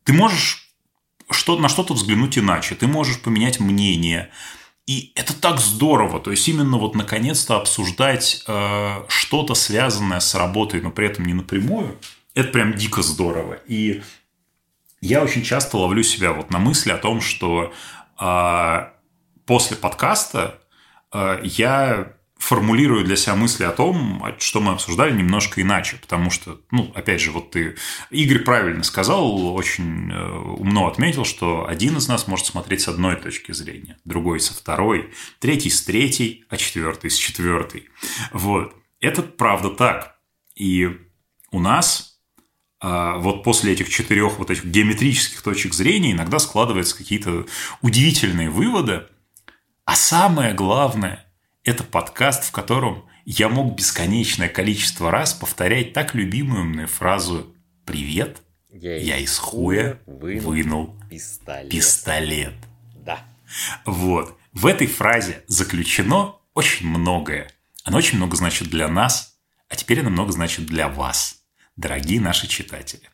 Ты 0.03 0.13
можешь 0.13 0.65
что, 1.29 1.57
на 1.57 1.69
что-то 1.69 1.93
взглянуть 1.93 2.39
иначе. 2.39 2.73
Ты 2.73 2.87
можешь 2.87 3.19
поменять 3.19 3.59
мнение. 3.59 4.31
И 4.87 5.13
это 5.15 5.33
так 5.33 5.59
здорово, 5.59 6.19
то 6.19 6.29
есть 6.29 6.47
именно 6.47 6.77
вот 6.77 6.93
наконец-то 6.93 7.55
обсуждать 7.55 8.43
э, 8.47 9.03
что-то 9.07 9.55
связанное 9.55 10.19
с 10.19 10.35
работой, 10.35 10.79
но 10.81 10.91
при 10.91 11.07
этом 11.07 11.25
не 11.25 11.33
напрямую, 11.33 11.97
это 12.35 12.49
прям 12.49 12.73
дико 12.75 13.01
здорово. 13.01 13.55
И 13.65 14.03
я 15.01 15.23
очень 15.23 15.43
часто 15.43 15.77
ловлю 15.77 16.03
себя 16.03 16.33
вот 16.33 16.51
на 16.51 16.59
мысли 16.59 16.91
о 16.91 16.97
том, 16.97 17.19
что 17.19 17.73
э, 18.19 18.89
после 19.47 19.75
подкаста 19.75 20.59
э, 21.11 21.39
я 21.43 22.13
формулирую 22.45 23.03
для 23.03 23.15
себя 23.15 23.35
мысли 23.35 23.63
о 23.63 23.71
том, 23.71 24.23
что 24.37 24.61
мы 24.61 24.73
обсуждали 24.73 25.11
немножко 25.17 25.61
иначе, 25.61 25.97
потому 25.99 26.29
что, 26.29 26.61
ну, 26.69 26.91
опять 26.93 27.19
же, 27.19 27.31
вот 27.31 27.49
ты, 27.49 27.75
Игорь 28.11 28.43
правильно 28.43 28.83
сказал, 28.83 29.55
очень 29.55 30.11
э, 30.11 30.31
умно 30.59 30.85
отметил, 30.85 31.25
что 31.25 31.67
один 31.67 31.97
из 31.97 32.07
нас 32.07 32.27
может 32.27 32.45
смотреть 32.45 32.81
с 32.81 32.87
одной 32.87 33.15
точки 33.15 33.51
зрения, 33.51 33.97
другой 34.05 34.39
со 34.39 34.53
второй, 34.53 35.11
третий 35.39 35.71
с 35.71 35.81
третьей, 35.83 36.45
а 36.49 36.57
четвертый 36.57 37.09
с 37.09 37.15
четвертой. 37.15 37.89
Вот. 38.31 38.75
Это 38.99 39.23
правда 39.23 39.69
так. 39.69 40.15
И 40.55 40.89
у 41.51 41.59
нас 41.59 42.19
а, 42.79 43.17
вот 43.17 43.43
после 43.43 43.73
этих 43.73 43.89
четырех 43.89 44.37
вот 44.37 44.51
этих 44.51 44.65
геометрических 44.65 45.41
точек 45.41 45.73
зрения 45.73 46.11
иногда 46.11 46.37
складываются 46.37 46.95
какие-то 46.95 47.47
удивительные 47.81 48.51
выводы. 48.51 49.07
А 49.85 49.95
самое 49.95 50.53
главное, 50.53 51.24
это 51.65 51.83
подкаст, 51.83 52.45
в 52.45 52.51
котором 52.51 53.05
я 53.25 53.49
мог 53.49 53.75
бесконечное 53.75 54.47
количество 54.47 55.09
раз 55.09 55.33
повторять 55.33 55.93
так 55.93 56.13
любимую 56.13 56.63
мне 56.63 56.85
фразу 56.85 57.53
«Привет, 57.85 58.41
я, 58.69 58.95
я 58.97 59.17
из 59.17 59.37
хуя 59.37 59.99
вынул, 60.05 60.51
вынул 60.51 61.01
пистолет. 61.09 61.71
пистолет». 61.71 62.53
Да. 62.95 63.19
Вот. 63.83 64.37
В 64.53 64.67
этой 64.67 64.87
фразе 64.87 65.43
заключено 65.47 66.35
очень 66.53 66.87
многое. 66.87 67.49
Оно 67.83 67.97
очень 67.97 68.17
много 68.17 68.35
значит 68.35 68.69
для 68.69 68.87
нас, 68.87 69.37
а 69.67 69.75
теперь 69.75 70.01
оно 70.01 70.11
много 70.11 70.31
значит 70.31 70.67
для 70.67 70.87
вас, 70.87 71.41
дорогие 71.75 72.21
наши 72.21 72.47
читатели. 72.47 73.09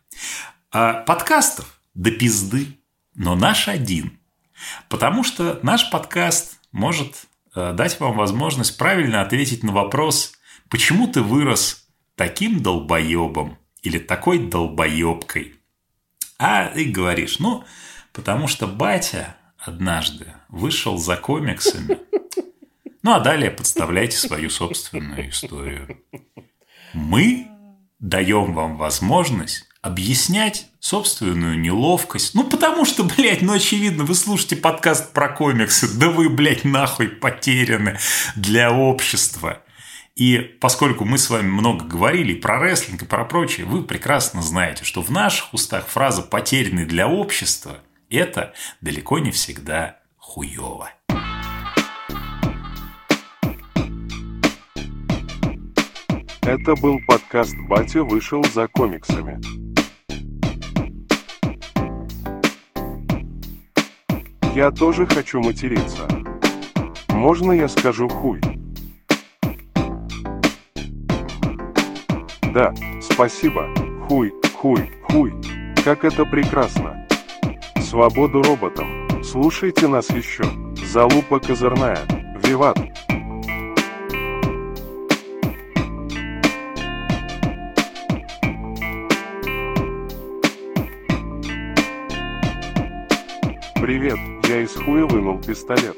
А 0.71 0.93
подкастов 1.03 1.79
до 1.93 2.11
пизды, 2.11 2.77
но 3.15 3.35
наш 3.35 3.69
один. 3.69 4.19
Потому 4.89 5.23
что 5.23 5.59
наш 5.63 5.89
подкаст 5.89 6.59
может 6.71 7.27
дать 7.55 7.99
вам 7.99 8.17
возможность 8.17 8.77
правильно 8.77 9.21
ответить 9.21 9.63
на 9.63 9.71
вопрос, 9.71 10.33
почему 10.69 11.07
ты 11.07 11.21
вырос 11.21 11.87
таким 12.15 12.61
долбоебом 12.61 13.57
или 13.81 13.99
такой 13.99 14.39
долбоебкой. 14.39 15.55
А 16.37 16.67
ты 16.67 16.85
говоришь, 16.85 17.39
ну, 17.39 17.63
потому 18.13 18.47
что 18.47 18.67
батя 18.67 19.35
однажды 19.57 20.33
вышел 20.49 20.97
за 20.97 21.17
комиксами. 21.17 21.99
Ну, 23.03 23.13
а 23.13 23.19
далее 23.19 23.51
подставляйте 23.51 24.17
свою 24.17 24.49
собственную 24.49 25.29
историю. 25.29 25.99
Мы 26.93 27.47
даем 27.99 28.53
вам 28.53 28.77
возможность 28.77 29.67
объяснять 29.81 30.70
собственную 30.81 31.59
неловкость. 31.59 32.33
Ну, 32.33 32.43
потому 32.43 32.83
что, 32.85 33.03
блядь, 33.03 33.41
ну, 33.41 33.53
очевидно, 33.53 34.03
вы 34.03 34.15
слушаете 34.15 34.57
подкаст 34.57 35.13
про 35.13 35.29
комиксы, 35.29 35.87
да 35.97 36.09
вы, 36.09 36.27
блядь, 36.27 36.65
нахуй 36.65 37.07
потеряны 37.07 37.97
для 38.35 38.73
общества. 38.73 39.61
И 40.15 40.39
поскольку 40.39 41.05
мы 41.05 41.17
с 41.17 41.29
вами 41.29 41.47
много 41.47 41.85
говорили 41.85 42.33
про 42.33 42.59
рестлинг 42.59 43.03
и 43.03 43.05
про 43.05 43.23
прочее, 43.23 43.65
вы 43.65 43.83
прекрасно 43.83 44.41
знаете, 44.41 44.83
что 44.83 45.01
в 45.01 45.11
наших 45.11 45.53
устах 45.53 45.87
фраза 45.87 46.23
«потерянный 46.23 46.85
для 46.85 47.07
общества»– 47.07 47.77
это 48.09 48.53
далеко 48.81 49.19
не 49.19 49.31
всегда 49.31 49.99
хуево. 50.17 50.89
Это 56.41 56.75
был 56.75 56.99
подкаст 57.07 57.55
«Батя 57.69 58.03
вышел 58.03 58.43
за 58.43 58.67
комиксами». 58.67 59.70
Я 64.53 64.69
тоже 64.69 65.05
хочу 65.05 65.39
материться. 65.41 66.05
Можно 67.07 67.53
я 67.53 67.69
скажу 67.69 68.09
хуй? 68.09 68.41
Да, 72.53 72.73
спасибо. 73.01 73.73
Хуй, 74.09 74.33
хуй, 74.53 74.91
хуй. 75.03 75.33
Как 75.85 76.03
это 76.03 76.25
прекрасно. 76.25 77.07
Свободу 77.79 78.43
роботам. 78.43 79.23
Слушайте 79.23 79.87
нас 79.87 80.09
еще. 80.09 80.43
Залупа 80.75 81.39
козырная. 81.39 81.99
Виват. 82.43 82.77
Привет, 93.81 94.17
я 94.51 94.63
из 94.63 94.75
хуя 94.75 95.05
вынул 95.05 95.39
пистолет. 95.39 95.95